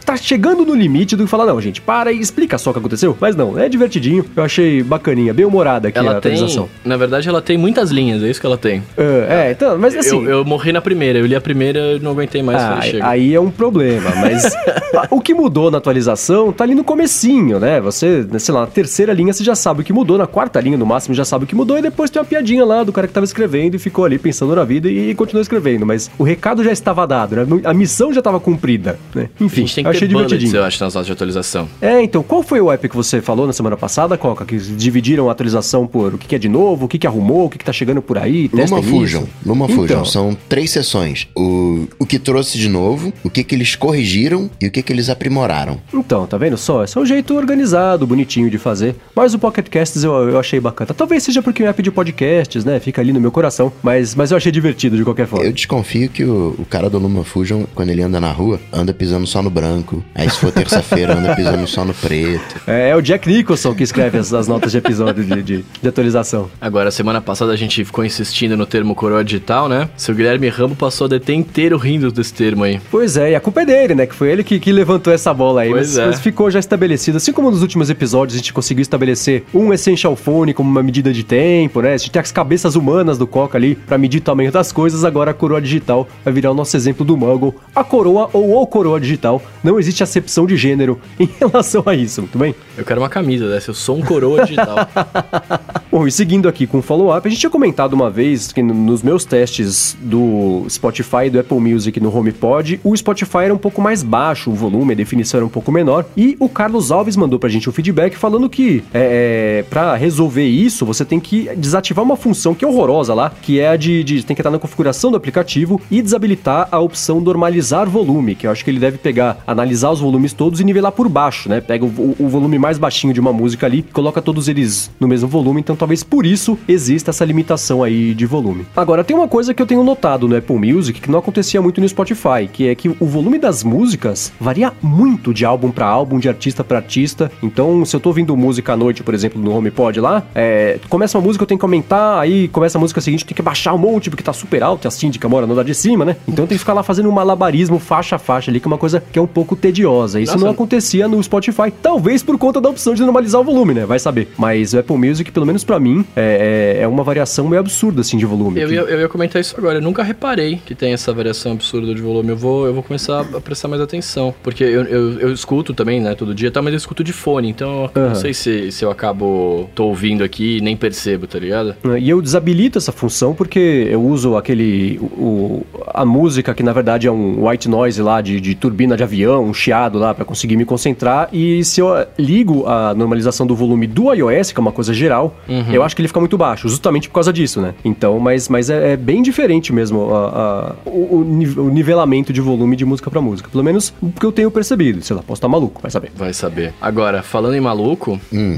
tá 0.04 0.16
chegando 0.16 0.64
no 0.64 0.74
limite 0.74 1.16
do 1.16 1.24
que 1.24 1.30
falar, 1.30 1.46
não, 1.46 1.60
gente, 1.60 1.80
para 1.80 2.12
e 2.12 2.20
explica 2.20 2.58
só 2.58 2.70
o 2.70 2.72
que 2.72 2.78
aconteceu. 2.78 3.16
Mas 3.20 3.36
não, 3.36 3.58
é 3.58 3.68
divertidinho. 3.68 4.24
Eu 4.36 4.42
achei 4.42 4.82
bacaninha, 4.82 5.32
bem 5.32 5.44
humorada 5.44 5.88
aqui 5.88 5.98
ela 5.98 6.14
a 6.14 6.18
atualização. 6.18 6.63
Não, 6.84 6.90
na 6.90 6.96
verdade 6.96 7.28
ela 7.28 7.42
tem 7.42 7.56
muitas 7.58 7.90
linhas, 7.90 8.22
é 8.22 8.28
isso 8.30 8.40
que 8.40 8.46
ela 8.46 8.58
tem. 8.58 8.82
É, 8.96 9.48
é, 9.48 9.50
então, 9.52 9.76
mas 9.78 9.96
assim. 9.96 10.16
Eu, 10.24 10.30
eu 10.30 10.44
morri 10.44 10.72
na 10.72 10.80
primeira, 10.80 11.18
eu 11.18 11.26
li 11.26 11.34
a 11.34 11.40
primeira 11.40 11.94
e 11.96 11.98
não 12.00 12.12
aguentei 12.12 12.42
mais. 12.42 12.62
Ah, 12.62 12.80
chega. 12.80 13.06
aí 13.06 13.34
é 13.34 13.40
um 13.40 13.50
problema, 13.50 14.10
mas 14.16 14.44
a- 14.94 15.08
o 15.10 15.20
que 15.20 15.34
mudou 15.34 15.70
na 15.70 15.78
atualização 15.78 16.52
tá 16.52 16.64
ali 16.64 16.74
no 16.74 16.84
comecinho, 16.84 17.58
né? 17.58 17.80
Você, 17.80 18.26
sei 18.38 18.54
lá, 18.54 18.62
na 18.62 18.66
terceira 18.66 19.12
linha 19.12 19.32
você 19.32 19.42
já 19.44 19.54
sabe 19.54 19.80
o 19.80 19.84
que 19.84 19.92
mudou, 19.92 20.16
na 20.18 20.26
quarta 20.26 20.60
linha 20.60 20.76
no 20.78 20.86
máximo 20.86 21.14
já 21.14 21.24
sabe 21.24 21.44
o 21.44 21.46
que 21.46 21.54
mudou, 21.54 21.78
e 21.78 21.82
depois 21.82 22.10
tem 22.10 22.20
uma 22.20 22.26
piadinha 22.26 22.64
lá 22.64 22.82
do 22.84 22.92
cara 22.92 23.06
que 23.06 23.12
tava 23.12 23.24
escrevendo 23.24 23.74
e 23.74 23.78
ficou 23.78 24.04
ali 24.04 24.18
pensando 24.18 24.54
na 24.54 24.64
vida 24.64 24.88
e, 24.88 25.14
continuou 25.14 25.42
escrevendo, 25.42 25.84
mas 25.86 26.10
o 26.18 26.22
recado 26.24 26.62
já 26.64 26.72
estava 26.72 27.06
dado, 27.06 27.36
né? 27.36 27.46
A 27.64 27.74
missão 27.74 28.12
já 28.12 28.20
estava 28.20 28.38
cumprida, 28.40 28.98
né? 29.14 29.28
a 29.40 29.44
Enfim, 29.44 29.62
gente 29.62 29.74
tem 29.76 29.84
que 29.84 29.90
achei 29.90 30.08
ter 30.08 30.14
bullets, 30.14 30.52
eu 30.54 30.64
acho, 30.64 30.82
nas 30.82 30.94
notas 30.94 31.06
de 31.06 31.12
atualização. 31.12 31.68
É, 31.80 32.02
então, 32.02 32.22
qual 32.22 32.42
foi 32.42 32.60
o 32.60 32.70
app 32.70 32.88
que 32.88 32.96
você 32.96 33.20
falou 33.20 33.46
na 33.46 33.52
semana 33.52 33.76
passada, 33.76 34.16
Coca? 34.16 34.44
Que 34.44 34.56
dividiram 34.56 35.28
a 35.28 35.32
atualização 35.32 35.86
por 35.86 36.14
o 36.14 36.18
que, 36.18 36.26
que 36.28 36.34
é 36.34 36.38
de 36.38 36.48
novo, 36.54 36.84
o 36.86 36.88
que, 36.88 36.98
que 36.98 37.06
arrumou, 37.06 37.46
o 37.46 37.50
que, 37.50 37.58
que 37.58 37.64
tá 37.64 37.72
chegando 37.72 38.00
por 38.00 38.16
aí? 38.16 38.48
Luma 38.52 38.82
Fusion. 38.82 39.22
isso. 39.22 39.28
Luma 39.44 39.66
Então. 39.66 39.76
Fusion. 39.76 40.04
São 40.04 40.36
três 40.48 40.70
sessões. 40.70 41.26
O, 41.36 41.86
o 41.98 42.06
que 42.06 42.18
trouxe 42.18 42.56
de 42.58 42.68
novo, 42.68 43.12
o 43.22 43.30
que, 43.30 43.42
que 43.42 43.54
eles 43.54 43.74
corrigiram 43.74 44.48
e 44.60 44.66
o 44.66 44.70
que, 44.70 44.82
que 44.82 44.92
eles 44.92 45.08
aprimoraram. 45.08 45.80
Então, 45.92 46.26
tá 46.26 46.36
vendo 46.36 46.56
só? 46.56 46.84
Esse 46.84 46.96
é 46.96 47.00
um 47.00 47.06
jeito 47.06 47.34
organizado, 47.36 48.06
bonitinho 48.06 48.48
de 48.50 48.58
fazer. 48.58 48.94
Mas 49.14 49.34
o 49.34 49.38
Pocket 49.38 49.68
Casts 49.68 50.04
eu, 50.04 50.12
eu 50.28 50.38
achei 50.38 50.60
bacana. 50.60 50.94
Talvez 50.94 51.22
seja 51.22 51.42
porque 51.42 51.62
é 51.62 51.66
um 51.66 51.68
app 51.68 51.82
de 51.82 51.90
podcasts, 51.90 52.64
né? 52.64 52.78
Fica 52.78 53.00
ali 53.02 53.12
no 53.12 53.20
meu 53.20 53.32
coração. 53.32 53.72
Mas, 53.82 54.14
mas 54.14 54.30
eu 54.30 54.36
achei 54.36 54.52
divertido 54.52 54.96
de 54.96 55.04
qualquer 55.04 55.26
forma. 55.26 55.44
Eu 55.44 55.52
desconfio 55.52 56.08
que 56.08 56.24
o, 56.24 56.54
o 56.58 56.64
cara 56.64 56.88
do 56.88 56.98
Luma 56.98 57.24
Fusion, 57.24 57.64
quando 57.74 57.90
ele 57.90 58.02
anda 58.02 58.20
na 58.20 58.30
rua, 58.30 58.60
anda 58.72 58.94
pisando 58.94 59.26
só 59.26 59.42
no 59.42 59.50
branco. 59.50 60.04
Aí 60.14 60.28
se 60.30 60.38
for 60.38 60.52
terça-feira, 60.52 61.16
anda 61.18 61.34
pisando 61.34 61.66
só 61.66 61.84
no 61.84 61.94
preto. 61.94 62.62
É, 62.66 62.90
é 62.90 62.96
o 62.96 63.00
Jack 63.02 63.28
Nicholson 63.28 63.74
que 63.74 63.82
escreve 63.82 64.18
as, 64.18 64.32
as 64.32 64.46
notas 64.46 64.72
de 64.72 64.78
episódio 64.78 65.24
de, 65.24 65.42
de, 65.42 65.64
de 65.82 65.88
atualização. 65.88 66.43
Agora, 66.60 66.90
semana 66.90 67.20
passada 67.20 67.52
a 67.52 67.56
gente 67.56 67.84
ficou 67.84 68.04
insistindo 68.04 68.56
no 68.56 68.66
termo 68.66 68.94
coroa 68.94 69.24
digital, 69.24 69.68
né? 69.68 69.88
Seu 69.96 70.14
Guilherme 70.14 70.48
Rambo 70.48 70.74
passou 70.74 71.06
a 71.06 71.08
DT 71.08 71.34
inteiro 71.34 71.76
rindo 71.76 72.10
desse 72.10 72.32
termo 72.32 72.64
aí. 72.64 72.80
Pois 72.90 73.16
é, 73.16 73.32
e 73.32 73.34
a 73.34 73.40
culpa 73.40 73.62
é 73.62 73.66
dele, 73.66 73.94
né? 73.94 74.06
Que 74.06 74.14
foi 74.14 74.30
ele 74.30 74.44
que, 74.44 74.58
que 74.58 74.72
levantou 74.72 75.12
essa 75.12 75.32
bola 75.32 75.62
aí. 75.62 75.70
Pois 75.70 75.88
mas, 75.88 75.98
é. 75.98 76.06
mas 76.06 76.20
ficou 76.20 76.50
já 76.50 76.58
estabelecido. 76.58 77.16
Assim 77.16 77.32
como 77.32 77.50
nos 77.50 77.62
últimos 77.62 77.90
episódios 77.90 78.34
a 78.34 78.38
gente 78.38 78.52
conseguiu 78.52 78.82
estabelecer 78.82 79.44
um 79.52 79.72
Essential 79.72 80.16
Phone 80.16 80.54
como 80.54 80.70
uma 80.70 80.82
medida 80.82 81.12
de 81.12 81.24
tempo, 81.24 81.80
né? 81.80 81.94
A 81.94 81.96
gente 81.96 82.10
tem 82.10 82.20
as 82.20 82.32
cabeças 82.32 82.74
humanas 82.74 83.18
do 83.18 83.26
Coca 83.26 83.56
ali 83.56 83.74
pra 83.74 83.98
medir 83.98 84.18
o 84.18 84.22
tamanho 84.22 84.50
das 84.50 84.72
coisas. 84.72 85.04
Agora 85.04 85.30
a 85.30 85.34
coroa 85.34 85.60
digital 85.60 86.08
vai 86.24 86.32
virar 86.32 86.50
o 86.50 86.54
nosso 86.54 86.76
exemplo 86.76 87.04
do 87.04 87.16
Muggle. 87.16 87.54
A 87.74 87.84
coroa 87.84 88.28
ou 88.32 88.60
o 88.60 88.66
coroa 88.66 89.00
digital. 89.00 89.40
Não 89.62 89.78
existe 89.78 90.02
acepção 90.02 90.46
de 90.46 90.56
gênero 90.56 90.98
em 91.18 91.28
relação 91.38 91.82
a 91.86 91.94
isso, 91.94 92.22
muito 92.22 92.38
bem? 92.38 92.54
Eu 92.76 92.84
quero 92.84 93.00
uma 93.00 93.08
camisa 93.08 93.48
dessa, 93.48 93.70
eu 93.70 93.74
sou 93.74 93.96
um 93.96 94.02
coroa 94.02 94.44
digital. 94.44 94.88
Bom, 95.90 96.06
e 96.06 96.10
seguindo 96.10 96.33
aqui 96.48 96.66
com 96.66 96.78
o 96.78 96.82
follow-up, 96.82 97.26
a 97.26 97.30
gente 97.30 97.40
tinha 97.40 97.50
comentado 97.50 97.92
uma 97.92 98.10
vez 98.10 98.52
que 98.52 98.62
no- 98.62 98.74
nos 98.74 99.02
meus 99.02 99.24
testes 99.24 99.96
do 100.00 100.64
Spotify 100.68 101.26
e 101.26 101.30
do 101.30 101.38
Apple 101.40 101.58
Music 101.60 101.98
no 102.00 102.14
HomePod, 102.16 102.80
o 102.82 102.96
Spotify 102.96 103.38
era 103.44 103.54
um 103.54 103.58
pouco 103.58 103.80
mais 103.80 104.02
baixo, 104.02 104.50
o 104.50 104.54
volume, 104.54 104.92
a 104.92 104.96
definição 104.96 105.38
era 105.38 105.46
um 105.46 105.48
pouco 105.48 105.70
menor, 105.70 106.04
e 106.16 106.36
o 106.40 106.48
Carlos 106.48 106.90
Alves 106.90 107.16
mandou 107.16 107.38
pra 107.38 107.48
gente 107.48 107.68
um 107.68 107.72
feedback 107.72 108.16
falando 108.16 108.48
que 108.48 108.82
é, 108.92 109.60
é, 109.60 109.62
para 109.70 109.94
resolver 109.94 110.46
isso, 110.46 110.84
você 110.84 111.04
tem 111.04 111.20
que 111.20 111.48
desativar 111.56 112.04
uma 112.04 112.16
função 112.16 112.54
que 112.54 112.64
é 112.64 112.68
horrorosa 112.68 113.14
lá, 113.14 113.32
que 113.42 113.60
é 113.60 113.68
a 113.68 113.76
de, 113.76 114.02
de 114.04 114.24
tem 114.24 114.34
que 114.34 114.40
estar 114.42 114.50
na 114.50 114.58
configuração 114.58 115.10
do 115.10 115.16
aplicativo 115.16 115.80
e 115.90 116.02
desabilitar 116.02 116.68
a 116.70 116.80
opção 116.80 117.20
normalizar 117.20 117.88
volume, 117.88 118.34
que 118.34 118.46
eu 118.46 118.50
acho 118.50 118.64
que 118.64 118.70
ele 118.70 118.80
deve 118.80 118.98
pegar, 118.98 119.38
analisar 119.46 119.90
os 119.90 120.00
volumes 120.00 120.32
todos 120.32 120.60
e 120.60 120.64
nivelar 120.64 120.92
por 120.92 121.08
baixo, 121.08 121.48
né? 121.48 121.60
Pega 121.60 121.84
o, 121.84 121.88
o- 121.88 122.16
o 122.18 122.28
volume 122.28 122.58
mais 122.58 122.78
baixinho 122.78 123.12
de 123.12 123.20
uma 123.20 123.32
música 123.32 123.66
ali, 123.66 123.82
coloca 123.92 124.20
todos 124.22 124.48
eles 124.48 124.90
no 124.98 125.06
mesmo 125.08 125.28
volume, 125.28 125.60
então 125.60 125.76
talvez 125.76 126.02
por 126.02 126.23
isso 126.24 126.58
exista 126.66 127.10
essa 127.10 127.24
limitação 127.24 127.82
aí 127.82 128.14
de 128.14 128.26
volume. 128.26 128.66
Agora, 128.76 129.04
tem 129.04 129.16
uma 129.16 129.28
coisa 129.28 129.54
que 129.54 129.62
eu 129.62 129.66
tenho 129.66 129.82
notado 129.82 130.28
no 130.28 130.36
Apple 130.36 130.72
Music 130.72 131.00
que 131.00 131.10
não 131.10 131.18
acontecia 131.18 131.60
muito 131.60 131.80
no 131.80 131.88
Spotify, 131.88 132.48
que 132.52 132.68
é 132.68 132.74
que 132.74 132.88
o 132.88 133.06
volume 133.06 133.38
das 133.38 133.62
músicas 133.62 134.32
varia 134.40 134.72
muito 134.82 135.32
de 135.32 135.44
álbum 135.44 135.70
pra 135.70 135.86
álbum, 135.86 136.18
de 136.18 136.28
artista 136.28 136.64
pra 136.64 136.78
artista. 136.78 137.30
Então, 137.42 137.84
se 137.84 137.94
eu 137.94 138.00
tô 138.00 138.10
ouvindo 138.10 138.36
música 138.36 138.72
à 138.72 138.76
noite, 138.76 139.02
por 139.02 139.14
exemplo, 139.14 139.40
no 139.40 139.54
HomePod 139.54 140.00
lá, 140.00 140.22
é, 140.34 140.78
começa 140.88 141.18
uma 141.18 141.24
música, 141.24 141.42
eu 141.42 141.46
tenho 141.46 141.58
que 141.58 141.64
aumentar, 141.64 142.20
aí 142.20 142.48
começa 142.48 142.78
a 142.78 142.80
música 142.80 143.00
seguinte, 143.00 143.22
eu 143.22 143.28
tenho 143.28 143.36
que 143.36 143.42
baixar 143.42 143.74
um 143.74 143.78
monte, 143.78 144.10
porque 144.10 144.22
tá 144.22 144.32
super 144.32 144.62
alto, 144.62 144.86
e 144.86 144.88
a 144.88 144.90
síndica 144.90 145.28
mora 145.28 145.46
no 145.46 145.52
andar 145.52 145.64
de 145.64 145.74
cima, 145.74 146.04
né? 146.04 146.16
Então 146.26 146.46
tem 146.46 146.56
que 146.56 146.60
ficar 146.60 146.72
lá 146.74 146.82
fazendo 146.82 147.08
um 147.08 147.12
malabarismo 147.12 147.78
faixa 147.78 148.16
a 148.16 148.18
faixa 148.18 148.50
ali, 148.50 148.60
que 148.60 148.66
é 148.66 148.70
uma 148.70 148.78
coisa 148.78 149.02
que 149.12 149.18
é 149.18 149.22
um 149.22 149.26
pouco 149.26 149.56
tediosa. 149.56 150.20
Isso 150.20 150.32
Nossa. 150.32 150.44
não 150.44 150.52
acontecia 150.52 151.08
no 151.08 151.22
Spotify, 151.22 151.72
talvez 151.82 152.22
por 152.22 152.38
conta 152.38 152.60
da 152.60 152.68
opção 152.68 152.94
de 152.94 153.02
normalizar 153.02 153.40
o 153.40 153.44
volume, 153.44 153.74
né? 153.74 153.86
Vai 153.86 153.98
saber. 153.98 154.28
Mas 154.36 154.72
o 154.72 154.78
Apple 154.78 154.96
Music, 154.96 155.30
pelo 155.30 155.46
menos 155.46 155.64
pra 155.64 155.78
mim, 155.78 156.04
é, 156.16 156.76
é- 156.78 156.82
é 156.82 156.88
uma 156.88 157.02
variação 157.02 157.48
meio 157.48 157.60
absurda, 157.60 158.00
assim, 158.00 158.16
de 158.16 158.24
volume. 158.26 158.60
Eu 158.60 158.68
que- 158.68 158.74
ia, 158.74 158.80
eu 158.80 159.00
ia 159.00 159.08
comentar 159.08 159.40
isso 159.40 159.54
agora. 159.58 159.78
Eu 159.78 159.82
nunca 159.82 160.02
reparei 160.02 160.60
que 160.64 160.74
tem 160.74 160.92
essa 160.92 161.12
variação 161.12 161.52
absurda 161.52 161.94
de 161.94 162.00
volume. 162.00 162.30
Eu 162.30 162.36
vou, 162.36 162.66
eu 162.66 162.74
vou 162.74 162.82
começar 162.82 163.20
a 163.20 163.40
prestar 163.40 163.68
mais 163.68 163.80
atenção. 163.82 164.34
Porque 164.42 164.62
eu, 164.64 164.82
eu, 164.84 165.20
eu 165.20 165.32
escuto 165.32 165.72
também, 165.74 166.00
né, 166.00 166.14
todo 166.14 166.34
dia, 166.34 166.50
tá? 166.50 166.60
mas 166.62 166.72
eu 166.72 166.76
escuto 166.78 167.02
de 167.04 167.12
fone. 167.12 167.48
Então 167.48 167.90
eu 167.94 168.00
Aham. 168.02 168.08
não 168.10 168.14
sei 168.14 168.32
se, 168.34 168.70
se 168.72 168.84
eu 168.84 168.90
acabo. 168.90 169.68
tô 169.74 169.86
ouvindo 169.86 170.22
aqui 170.24 170.58
e 170.58 170.60
nem 170.60 170.76
percebo, 170.76 171.26
tá 171.26 171.38
ligado? 171.38 171.74
né? 171.82 171.98
E 171.98 172.08
eu 172.08 172.20
desabilito 172.22 172.78
essa 172.78 172.92
função 172.92 173.34
porque 173.34 173.88
eu 173.90 174.02
uso 174.02 174.36
aquele. 174.36 174.98
O, 175.00 175.64
a 175.88 176.04
música 176.04 176.54
que 176.54 176.62
na 176.62 176.72
verdade 176.72 177.06
é 177.06 177.12
um 177.12 177.46
white 177.48 177.68
noise 177.68 178.00
lá 178.02 178.20
de, 178.20 178.40
de 178.40 178.54
turbina 178.54 178.96
de 178.96 179.02
avião, 179.02 179.44
um 179.44 179.54
chiado 179.54 179.98
lá 179.98 180.14
pra 180.14 180.24
conseguir 180.24 180.56
me 180.56 180.64
concentrar. 180.64 181.28
E 181.32 181.64
se 181.64 181.80
eu 181.80 181.88
ligo 182.18 182.66
a 182.66 182.94
normalização 182.94 183.46
do 183.46 183.54
volume 183.54 183.86
do 183.86 184.12
iOS, 184.12 184.52
que 184.52 184.58
é 184.58 184.62
uma 184.62 184.72
coisa 184.72 184.92
geral, 184.94 185.36
eu 185.72 185.82
acho 185.82 185.94
que 185.96 186.03
ele 186.04 186.08
fica 186.08 186.20
muito 186.20 186.36
baixo, 186.38 186.68
justamente 186.68 187.08
por 187.08 187.14
causa 187.14 187.32
disso, 187.32 187.60
né? 187.60 187.74
Então, 187.84 188.18
mas, 188.18 188.48
mas 188.48 188.70
é, 188.70 188.92
é 188.92 188.96
bem 188.96 189.22
diferente 189.22 189.72
mesmo 189.72 190.14
a- 190.14 190.28
a- 190.28 190.74
o, 190.88 191.18
o 191.18 191.24
ni- 191.24 191.46
o 191.58 191.68
nivelamento 191.70 192.32
de 192.32 192.40
volume 192.40 192.76
de 192.76 192.84
música 192.84 193.10
pra 193.10 193.20
música. 193.20 193.48
Pelo 193.50 193.64
menos 193.64 193.92
o 194.00 194.10
que 194.10 194.24
eu 194.24 194.32
tenho 194.32 194.50
percebido. 194.50 195.02
Sei 195.02 195.14
lá, 195.16 195.22
posso 195.22 195.38
estar 195.38 195.48
maluco, 195.48 195.80
vai 195.82 195.90
saber. 195.90 196.12
Vai 196.14 196.32
saber. 196.32 196.72
Agora, 196.80 197.22
falando 197.22 197.54
em 197.54 197.60
maluco. 197.60 198.20
Hum. 198.32 198.56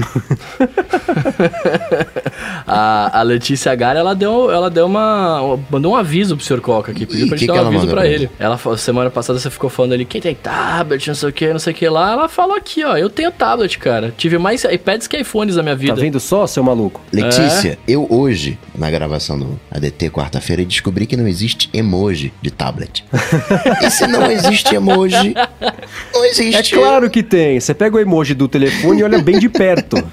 a, 2.65 3.19
a 3.19 3.21
Letícia 3.23 3.73
Gara, 3.75 3.99
ela 3.99 4.13
deu, 4.13 4.51
ela 4.51 4.69
deu 4.69 4.85
uma. 4.85 5.57
mandou 5.69 5.93
um 5.93 5.95
aviso 5.95 6.35
pro 6.35 6.45
Sr. 6.45 6.61
Coca 6.61 6.91
aqui. 6.91 7.05
Pediu 7.05 7.27
pra 7.27 7.37
gente 7.37 7.47
que 7.49 7.55
dar 7.55 7.63
um 7.63 7.67
aviso 7.67 7.85
pra 7.87 7.97
pra 7.97 8.07
ele. 8.07 8.29
Ela 8.39 8.57
falou, 8.57 8.77
semana 8.77 9.09
passada 9.09 9.39
você 9.39 9.49
ficou 9.49 9.69
falando 9.69 9.93
ali, 9.93 10.05
quem 10.05 10.21
tem 10.21 10.35
tablet, 10.35 11.07
não 11.07 11.15
sei 11.15 11.29
o 11.29 11.33
que, 11.33 11.51
não 11.51 11.59
sei 11.59 11.73
o 11.73 11.75
que 11.75 11.87
lá. 11.89 12.11
Ela 12.11 12.29
falou 12.29 12.55
aqui, 12.55 12.83
ó, 12.83 12.95
eu 12.97 13.09
tenho 13.09 13.31
tablet, 13.31 13.77
cara. 13.79 14.13
Tive 14.17 14.37
mais 14.37 14.63
iPads 14.63 15.07
que 15.07 15.17
iPhones 15.17 15.55
na 15.55 15.63
minha 15.63 15.75
vida. 15.75 15.95
Tá 15.95 16.01
vendo 16.01 16.19
só, 16.19 16.45
seu 16.47 16.63
maluco? 16.63 17.01
Letícia, 17.11 17.36
eu 17.87 18.07
hoje, 18.09 18.57
na 18.75 18.89
gravação 18.89 19.37
do 19.37 19.59
ADT 19.71 20.09
quarta-feira, 20.09 20.63
descobri 20.65 21.05
que 21.05 21.17
não 21.17 21.27
existe 21.27 21.69
emoji 21.73 22.33
de 22.41 22.51
tablet. 22.51 23.03
e 23.81 23.89
se 23.91 24.07
não 24.07 24.29
existe 24.31 24.73
emoji, 24.75 25.33
não 26.13 26.23
É 26.23 26.29
existe. 26.29 26.75
claro 26.75 27.09
que 27.09 27.23
tem. 27.23 27.59
Você 27.59 27.73
pega 27.73 27.95
o 27.95 27.99
emoji 27.99 28.33
do 28.33 28.47
telefone 28.47 29.01
e 29.01 29.03
olha 29.03 29.19
bem 29.19 29.39
de 29.39 29.49
perto. 29.49 29.97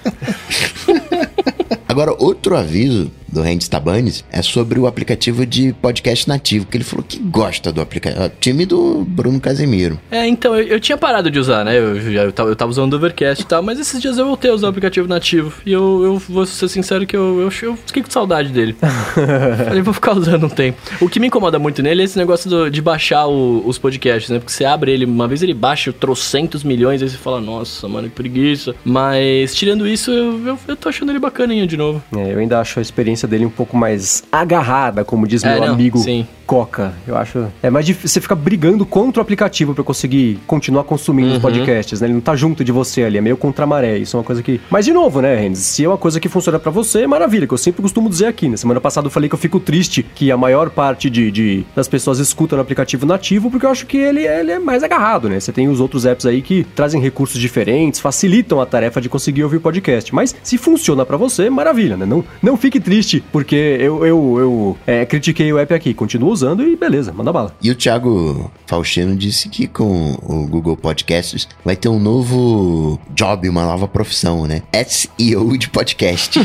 Agora, 1.88 2.12
outro 2.18 2.56
aviso 2.56 3.10
do 3.34 3.42
Randy 3.42 3.68
Tabanes 3.68 4.24
é 4.32 4.40
sobre 4.40 4.78
o 4.78 4.86
aplicativo 4.86 5.44
de 5.44 5.72
podcast 5.74 6.28
nativo, 6.28 6.66
que 6.66 6.76
ele 6.76 6.84
falou 6.84 7.04
que 7.06 7.18
gosta 7.18 7.72
do 7.72 7.80
aplicativo. 7.80 8.30
Time 8.40 8.64
do 8.64 9.04
Bruno 9.06 9.40
Casemiro. 9.40 9.98
É, 10.10 10.26
então, 10.26 10.54
eu, 10.56 10.66
eu 10.68 10.80
tinha 10.80 10.96
parado 10.96 11.30
de 11.30 11.38
usar, 11.38 11.64
né? 11.64 11.76
Eu, 11.78 11.96
eu, 11.96 12.32
tava, 12.32 12.48
eu 12.50 12.56
tava 12.56 12.70
usando 12.70 12.92
o 12.92 12.96
Overcast 12.96 13.42
e 13.42 13.46
tal, 13.46 13.62
mas 13.62 13.78
esses 13.78 14.00
dias 14.00 14.16
eu 14.18 14.24
voltei 14.26 14.50
a 14.50 14.54
usar 14.54 14.66
o 14.68 14.70
aplicativo 14.70 15.08
nativo. 15.08 15.52
E 15.66 15.72
eu, 15.72 16.02
eu 16.04 16.16
vou 16.18 16.46
ser 16.46 16.68
sincero 16.68 17.06
que 17.06 17.16
eu, 17.16 17.40
eu, 17.40 17.52
eu 17.62 17.76
fiquei 17.86 18.02
com 18.02 18.10
saudade 18.10 18.50
dele. 18.50 18.76
Falei, 19.66 19.82
vou 19.82 19.92
ficar 19.94 20.16
usando 20.16 20.46
um 20.46 20.48
tempo. 20.48 20.78
O 21.00 21.08
que 21.08 21.18
me 21.20 21.26
incomoda 21.26 21.58
muito 21.58 21.82
nele 21.82 22.02
é 22.02 22.04
esse 22.04 22.16
negócio 22.18 22.48
do- 22.48 22.70
de 22.70 22.80
baixar 22.80 23.26
o- 23.26 23.62
os 23.66 23.78
podcasts, 23.78 24.30
né? 24.30 24.38
Porque 24.38 24.52
você 24.52 24.64
abre 24.64 24.92
ele, 24.92 25.04
uma 25.04 25.26
vez 25.28 25.42
ele 25.42 25.54
baixa 25.54 25.92
trocentos 25.92 26.62
milhões, 26.64 27.02
aí 27.02 27.08
você 27.08 27.16
fala, 27.16 27.40
nossa, 27.40 27.88
mano, 27.88 28.08
que 28.08 28.14
preguiça. 28.14 28.74
Mas, 28.84 29.54
tirando 29.54 29.86
isso, 29.86 30.10
eu, 30.10 30.46
eu, 30.46 30.58
eu 30.68 30.76
tô 30.76 30.88
achando 30.88 31.10
ele 31.10 31.18
bacaninho 31.18 31.66
de 31.66 31.76
novo. 31.76 32.02
É, 32.16 32.32
eu 32.32 32.38
ainda 32.38 32.60
acho 32.60 32.78
a 32.78 32.82
experiência 32.82 33.23
dele 33.26 33.46
um 33.46 33.50
pouco 33.50 33.76
mais 33.76 34.22
agarrada, 34.30 35.04
como 35.04 35.26
diz 35.26 35.42
É, 35.44 35.54
meu 35.54 35.66
não, 35.66 35.74
amigo 35.74 35.98
sim. 35.98 36.26
Coca. 36.46 36.92
Eu 37.06 37.16
acho. 37.16 37.46
É 37.62 37.70
mais 37.70 37.86
difícil. 37.86 38.08
Você 38.08 38.20
fica 38.20 38.34
brigando 38.34 38.84
contra 38.84 39.20
o 39.20 39.22
aplicativo 39.22 39.74
pra 39.74 39.82
conseguir 39.84 40.38
continuar 40.46 40.84
consumindo 40.84 41.30
Uhum. 41.30 41.36
os 41.36 41.42
podcasts, 41.42 42.00
né? 42.00 42.06
Ele 42.06 42.14
não 42.14 42.20
tá 42.20 42.36
junto 42.36 42.62
de 42.64 42.70
você 42.72 43.02
ali, 43.02 43.16
é 43.18 43.20
meio 43.20 43.36
contra 43.36 43.64
a 43.64 43.66
maré. 43.66 43.96
Isso 43.98 44.16
é 44.16 44.18
uma 44.18 44.24
coisa 44.24 44.42
que. 44.42 44.60
Mas 44.70 44.84
de 44.84 44.92
novo, 44.92 45.20
né, 45.20 45.34
Renz? 45.36 45.58
Se 45.58 45.84
é 45.84 45.88
uma 45.88 45.96
coisa 45.96 46.20
que 46.20 46.28
funciona 46.28 46.58
pra 46.58 46.70
você, 46.70 47.02
é 47.02 47.06
maravilha, 47.06 47.46
que 47.46 47.54
eu 47.54 47.58
sempre 47.58 47.80
costumo 47.82 48.08
dizer 48.10 48.26
aqui. 48.26 48.48
Na 48.48 48.56
semana 48.56 48.80
passada 48.80 49.06
eu 49.06 49.10
falei 49.10 49.28
que 49.28 49.34
eu 49.34 49.38
fico 49.38 49.58
triste 49.58 50.04
que 50.14 50.30
a 50.30 50.36
maior 50.36 50.70
parte 50.70 51.08
de, 51.08 51.30
de- 51.30 51.64
das 51.74 51.88
pessoas 51.88 52.18
escuta 52.18 52.56
no 52.56 52.62
aplicativo 52.62 53.06
nativo, 53.06 53.50
porque 53.50 53.64
eu 53.66 53.70
acho 53.70 53.86
que 53.86 53.96
ele, 53.96 54.26
ele 54.26 54.52
é 54.52 54.58
mais 54.58 54.82
agarrado, 54.82 55.28
né? 55.28 55.40
Você 55.40 55.52
tem 55.52 55.68
os 55.68 55.80
outros 55.80 56.04
apps 56.04 56.26
aí 56.26 56.42
que 56.42 56.64
trazem 56.74 57.00
recursos 57.00 57.40
diferentes, 57.40 58.00
facilitam 58.00 58.60
a 58.60 58.66
tarefa 58.66 59.00
de 59.00 59.08
conseguir 59.08 59.44
ouvir 59.44 59.56
o 59.56 59.60
podcast. 59.60 60.14
Mas 60.14 60.34
se 60.42 60.58
funciona 60.58 61.04
pra 61.06 61.16
você, 61.16 61.48
maravilha, 61.48 61.96
né? 61.96 62.04
Não, 62.04 62.24
não 62.42 62.56
fique 62.56 62.78
triste, 62.80 63.22
porque 63.32 63.56
eu, 63.80 64.04
eu, 64.04 64.36
eu 64.38 64.78
é, 64.86 65.06
critiquei 65.06 65.52
o 65.52 65.58
app 65.58 65.72
aqui. 65.72 65.94
Continuo 65.94 66.33
usando 66.34 66.62
e 66.62 66.76
beleza, 66.76 67.12
manda 67.12 67.32
bala. 67.32 67.54
E 67.62 67.70
o 67.70 67.74
Thiago 67.74 68.50
Faustino 68.66 69.16
disse 69.16 69.48
que 69.48 69.66
com 69.66 70.12
o 70.22 70.46
Google 70.46 70.76
Podcasts 70.76 71.48
vai 71.64 71.76
ter 71.76 71.88
um 71.88 71.98
novo 71.98 73.00
job, 73.14 73.48
uma 73.48 73.64
nova 73.64 73.88
profissão, 73.88 74.46
né? 74.46 74.62
SEO 74.86 75.56
de 75.56 75.68
podcast. 75.70 76.38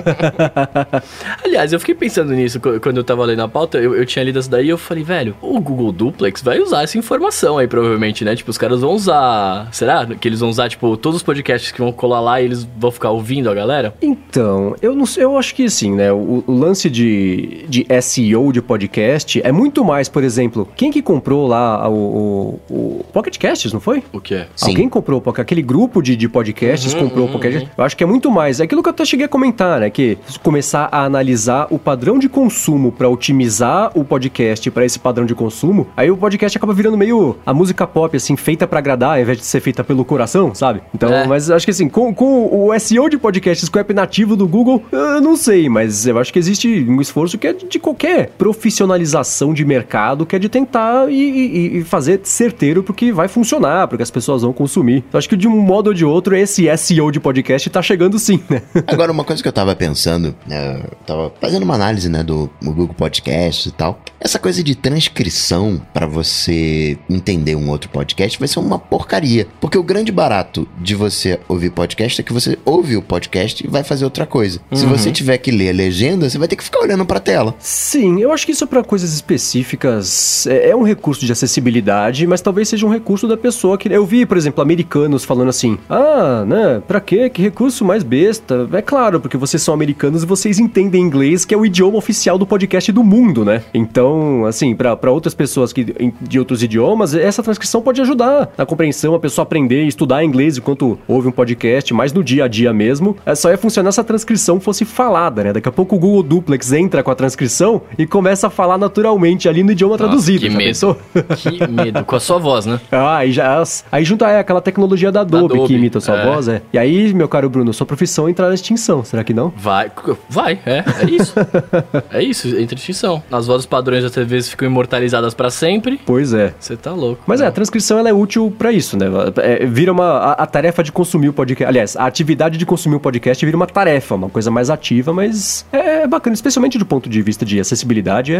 Aliás, 1.44 1.72
eu 1.72 1.80
fiquei 1.80 1.94
pensando 1.94 2.32
nisso 2.32 2.60
quando 2.60 2.98
eu 2.98 3.04
tava 3.04 3.24
lendo 3.24 3.42
a 3.42 3.48
pauta. 3.48 3.78
Eu, 3.78 3.94
eu 3.94 4.06
tinha 4.06 4.24
lido 4.24 4.38
isso 4.38 4.50
daí 4.50 4.66
e 4.66 4.70
eu 4.70 4.78
falei, 4.78 5.02
velho, 5.02 5.34
o 5.40 5.60
Google 5.60 5.92
Duplex 5.92 6.42
vai 6.42 6.60
usar 6.60 6.82
essa 6.82 6.98
informação 6.98 7.58
aí, 7.58 7.66
provavelmente, 7.66 8.24
né? 8.24 8.34
Tipo, 8.34 8.50
os 8.50 8.58
caras 8.58 8.80
vão 8.80 8.92
usar. 8.92 9.68
Será 9.72 10.06
que 10.06 10.28
eles 10.28 10.40
vão 10.40 10.48
usar, 10.48 10.68
tipo, 10.68 10.96
todos 10.96 11.16
os 11.16 11.22
podcasts 11.22 11.72
que 11.72 11.80
vão 11.80 11.92
colar 11.92 12.20
lá 12.20 12.40
e 12.40 12.44
eles 12.44 12.66
vão 12.76 12.90
ficar 12.90 13.10
ouvindo 13.10 13.50
a 13.50 13.54
galera? 13.54 13.94
Então, 14.00 14.74
eu 14.82 14.94
não 14.94 15.06
sei, 15.06 15.24
eu 15.24 15.36
acho 15.36 15.54
que 15.54 15.68
sim, 15.68 15.94
né? 15.94 16.12
O, 16.12 16.44
o 16.46 16.52
lance 16.52 16.88
de, 16.90 17.64
de 17.68 17.86
SEO 18.00 18.49
de 18.52 18.62
podcast 18.62 19.40
é 19.44 19.52
muito 19.52 19.84
mais, 19.84 20.08
por 20.08 20.22
exemplo, 20.24 20.68
quem 20.76 20.90
que 20.90 21.02
comprou 21.02 21.46
lá 21.46 21.88
o, 21.88 22.60
o, 22.68 23.00
o 23.00 23.04
Pocket 23.12 23.36
Casts, 23.38 23.72
não 23.72 23.80
foi? 23.80 24.02
O 24.12 24.20
quê? 24.20 24.46
Sim. 24.56 24.70
Alguém 24.70 24.88
comprou 24.88 25.22
aquele 25.36 25.62
grupo 25.62 26.02
de, 26.02 26.16
de 26.16 26.28
podcasts, 26.28 26.92
Uhum, 26.94 27.00
comprou 27.00 27.24
o 27.24 27.26
uhum, 27.26 27.32
Pocket 27.32 27.62
uhum. 27.62 27.68
Eu 27.78 27.84
acho 27.84 27.96
que 27.96 28.02
é 28.04 28.06
muito 28.06 28.30
mais. 28.30 28.60
É 28.60 28.64
aquilo 28.64 28.82
que 28.82 28.88
eu 28.88 28.92
até 28.92 29.04
cheguei 29.04 29.26
a 29.26 29.28
comentar, 29.28 29.80
né? 29.80 29.90
Que 29.90 30.18
começar 30.42 30.88
a 30.90 31.04
analisar 31.04 31.66
o 31.70 31.78
padrão 31.78 32.18
de 32.18 32.28
consumo 32.28 32.92
pra 32.92 33.08
otimizar 33.08 33.90
o 33.94 34.04
podcast 34.04 34.70
pra 34.70 34.84
esse 34.84 34.98
padrão 34.98 35.24
de 35.26 35.34
consumo, 35.34 35.86
aí 35.96 36.10
o 36.10 36.16
podcast 36.16 36.56
acaba 36.56 36.72
virando 36.72 36.96
meio 36.96 37.36
a 37.44 37.54
música 37.54 37.86
pop, 37.86 38.16
assim, 38.16 38.36
feita 38.36 38.66
pra 38.66 38.78
agradar, 38.78 39.16
ao 39.16 39.20
invés 39.20 39.38
de 39.38 39.44
ser 39.44 39.60
feita 39.60 39.82
pelo 39.84 40.04
coração, 40.04 40.54
sabe? 40.54 40.80
Então, 40.94 41.12
É. 41.12 41.26
mas 41.26 41.50
acho 41.50 41.64
que 41.66 41.70
assim, 41.70 41.88
com, 41.88 42.12
com 42.14 42.68
o 42.68 42.78
SEO 42.78 43.08
de 43.08 43.18
podcasts 43.18 43.68
com 43.68 43.78
o 43.78 43.80
app 43.80 43.92
nativo 43.94 44.36
do 44.36 44.46
Google, 44.46 44.82
eu 44.90 45.20
não 45.20 45.36
sei, 45.36 45.68
mas 45.68 46.06
eu 46.06 46.18
acho 46.18 46.32
que 46.32 46.38
existe 46.38 46.86
um 46.88 47.00
esforço 47.00 47.38
que 47.38 47.46
é 47.46 47.52
de 47.52 47.78
qualquer 47.78 48.30
profissionalização 48.40 49.52
de 49.52 49.64
mercado, 49.64 50.24
que 50.24 50.34
é 50.34 50.38
de 50.38 50.48
tentar 50.48 51.10
e, 51.10 51.14
e- 51.14 51.78
e 51.78 51.84
fazer 51.84 52.20
certeiro 52.24 52.82
porque 52.82 53.12
vai 53.12 53.28
funcionar, 53.28 53.86
porque 53.88 54.02
as 54.02 54.10
pessoas 54.10 54.42
vão 54.42 54.52
consumir. 54.52 55.04
Então, 55.08 55.18
acho 55.18 55.28
que 55.28 55.36
de 55.36 55.46
um 55.46 55.58
modo 55.60 55.88
ou 55.88 55.94
de 55.94 56.04
outro, 56.04 56.34
esse 56.36 56.66
SEO 56.76 57.10
de 57.10 57.20
podcast 57.20 57.68
tá 57.68 57.82
chegando 57.82 58.18
sim, 58.18 58.40
né? 58.48 58.62
Agora, 58.86 59.12
uma 59.12 59.24
coisa 59.24 59.42
que 59.42 59.48
eu 59.48 59.52
tava 59.52 59.74
pensando, 59.76 60.34
né, 60.46 60.80
eu 60.84 60.96
tava 61.06 61.32
fazendo 61.40 61.62
uma 61.64 61.74
análise, 61.74 62.08
né, 62.08 62.22
do, 62.22 62.48
Google 62.62 62.94
Podcast 62.94 63.68
e 63.68 63.72
tal. 63.72 64.00
Essa 64.20 64.38
coisa 64.38 64.62
de 64.62 64.74
transcrição 64.74 65.80
pra 65.92 66.06
você 66.06 66.96
entender 67.08 67.56
um 67.56 67.68
outro 67.70 67.90
podcast 67.90 68.38
vai 68.38 68.48
ser 68.48 68.58
uma 68.60 68.78
porcaria. 68.78 69.46
Porque 69.60 69.76
o 69.78 69.82
grande 69.82 70.12
barato 70.12 70.68
de 70.80 70.94
você 70.94 71.38
ouvir 71.48 71.70
podcast 71.70 72.20
é 72.20 72.24
que 72.24 72.32
você 72.32 72.58
ouve 72.64 72.96
o 72.96 73.02
podcast 73.02 73.64
e 73.64 73.68
vai 73.68 73.82
fazer 73.82 74.04
outra 74.04 74.26
coisa. 74.26 74.60
Se 74.72 74.86
você 74.86 75.10
tiver 75.10 75.38
que 75.38 75.50
ler 75.50 75.70
a 75.70 75.72
legenda, 75.72 76.28
você 76.28 76.38
vai 76.38 76.48
ter 76.48 76.56
que 76.56 76.64
ficar 76.64 76.80
olhando 76.80 77.04
pra 77.04 77.18
tela. 77.20 77.54
Sim, 77.58 78.20
eu 78.20 78.29
acho 78.32 78.46
que 78.46 78.52
isso 78.52 78.66
para 78.66 78.82
coisas 78.82 79.12
específicas 79.12 80.46
é, 80.46 80.70
é 80.70 80.76
um 80.76 80.82
recurso 80.82 81.24
de 81.24 81.32
acessibilidade, 81.32 82.26
mas 82.26 82.40
talvez 82.40 82.68
seja 82.68 82.86
um 82.86 82.90
recurso 82.90 83.26
da 83.26 83.36
pessoa 83.36 83.76
que. 83.76 83.90
Eu 83.90 84.06
vi, 84.06 84.24
por 84.24 84.36
exemplo, 84.36 84.62
americanos 84.62 85.24
falando 85.24 85.48
assim: 85.48 85.78
ah, 85.88 86.44
né, 86.46 86.82
pra 86.86 87.00
quê? 87.00 87.28
Que 87.28 87.42
recurso 87.42 87.84
mais 87.84 88.02
besta? 88.02 88.68
É 88.72 88.82
claro, 88.82 89.20
porque 89.20 89.36
vocês 89.36 89.62
são 89.62 89.74
americanos 89.74 90.22
e 90.22 90.26
vocês 90.26 90.58
entendem 90.58 91.02
inglês, 91.02 91.44
que 91.44 91.54
é 91.54 91.58
o 91.58 91.66
idioma 91.66 91.98
oficial 91.98 92.38
do 92.38 92.46
podcast 92.46 92.90
do 92.92 93.02
mundo, 93.02 93.44
né? 93.44 93.62
Então, 93.74 94.46
assim, 94.46 94.74
para 94.74 95.10
outras 95.10 95.34
pessoas 95.34 95.72
que, 95.72 96.12
de 96.20 96.38
outros 96.38 96.62
idiomas, 96.62 97.14
essa 97.14 97.42
transcrição 97.42 97.82
pode 97.82 98.00
ajudar 98.00 98.52
na 98.56 98.66
compreensão, 98.66 99.14
a 99.14 99.20
pessoa 99.20 99.42
aprender 99.42 99.84
e 99.84 99.88
estudar 99.88 100.24
inglês 100.24 100.58
enquanto 100.58 100.98
ouve 101.06 101.28
um 101.28 101.32
podcast, 101.32 101.92
mais 101.92 102.12
no 102.12 102.22
dia 102.22 102.44
a 102.44 102.48
dia 102.48 102.72
mesmo. 102.72 103.16
É 103.26 103.34
só 103.34 103.50
ia 103.50 103.58
funcionar 103.58 103.92
se 103.92 104.00
a 104.00 104.04
transcrição 104.04 104.60
fosse 104.60 104.84
falada, 104.84 105.44
né? 105.44 105.52
Daqui 105.52 105.68
a 105.68 105.72
pouco 105.72 105.96
o 105.96 105.98
Google 105.98 106.22
Duplex 106.22 106.72
entra 106.72 107.02
com 107.02 107.10
a 107.10 107.14
transcrição 107.14 107.82
e 107.98 108.06
começa 108.20 108.48
a 108.48 108.50
falar 108.50 108.76
naturalmente 108.76 109.48
ali 109.48 109.62
no 109.62 109.72
idioma 109.72 109.96
traduzido. 109.96 110.40
que 110.40 110.50
medo. 110.50 110.58
pensou? 110.58 110.98
Que 111.40 111.66
medo. 111.66 112.04
Com 112.04 112.16
a 112.16 112.20
sua 112.20 112.38
voz, 112.38 112.66
né? 112.66 112.78
Ah, 112.92 113.18
aí 113.18 113.32
já. 113.32 113.62
Aí 113.90 114.04
junta 114.04 114.28
é, 114.28 114.38
aquela 114.38 114.60
tecnologia 114.60 115.10
da 115.10 115.22
Adobe, 115.22 115.54
Adobe, 115.54 115.68
que 115.68 115.74
imita 115.74 115.98
a 115.98 116.00
sua 116.00 116.18
é. 116.18 116.26
voz, 116.26 116.48
é. 116.48 116.60
E 116.72 116.76
aí, 116.76 117.14
meu 117.14 117.28
caro 117.28 117.48
Bruno, 117.48 117.72
sua 117.72 117.86
profissão 117.86 118.28
entrar 118.28 118.48
na 118.48 118.54
extinção, 118.54 119.02
será 119.02 119.24
que 119.24 119.32
não? 119.32 119.50
Vai, 119.56 119.90
vai, 120.28 120.60
é, 120.66 120.84
é 121.02 121.10
isso. 121.10 121.34
é 122.12 122.22
isso, 122.22 122.48
entre 122.58 122.76
extinção. 122.76 123.22
As 123.32 123.46
vozes 123.46 123.64
padrões 123.64 124.02
das 124.02 124.12
TVs 124.12 124.50
ficam 124.50 124.68
imortalizadas 124.68 125.32
pra 125.32 125.50
sempre. 125.50 125.98
Pois 126.04 126.34
é. 126.34 126.52
Você 126.60 126.76
tá 126.76 126.92
louco. 126.92 127.22
Mas 127.26 127.40
é, 127.40 127.46
a 127.46 127.50
transcrição 127.50 127.98
ela 127.98 128.10
é 128.10 128.12
útil 128.12 128.52
pra 128.58 128.70
isso, 128.70 128.98
né? 128.98 129.06
É, 129.38 129.64
vira 129.64 129.92
uma. 129.92 130.04
A, 130.04 130.32
a 130.32 130.46
tarefa 130.46 130.82
de 130.82 130.92
consumir 130.92 131.30
o 131.30 131.32
podcast. 131.32 131.68
Aliás, 131.68 131.96
a 131.96 132.04
atividade 132.04 132.58
de 132.58 132.66
consumir 132.66 132.96
o 132.96 133.00
podcast 133.00 133.44
vira 133.44 133.56
uma 133.56 133.66
tarefa, 133.66 134.14
uma 134.14 134.28
coisa 134.28 134.50
mais 134.50 134.68
ativa, 134.68 135.12
mas 135.12 135.64
é, 135.72 136.02
é 136.02 136.06
bacana, 136.06 136.34
especialmente 136.34 136.76
do 136.76 136.84
ponto 136.84 137.08
de 137.08 137.22
vista 137.22 137.44
de 137.44 137.58
acessibilidade, 137.58 138.09
é, 138.32 138.36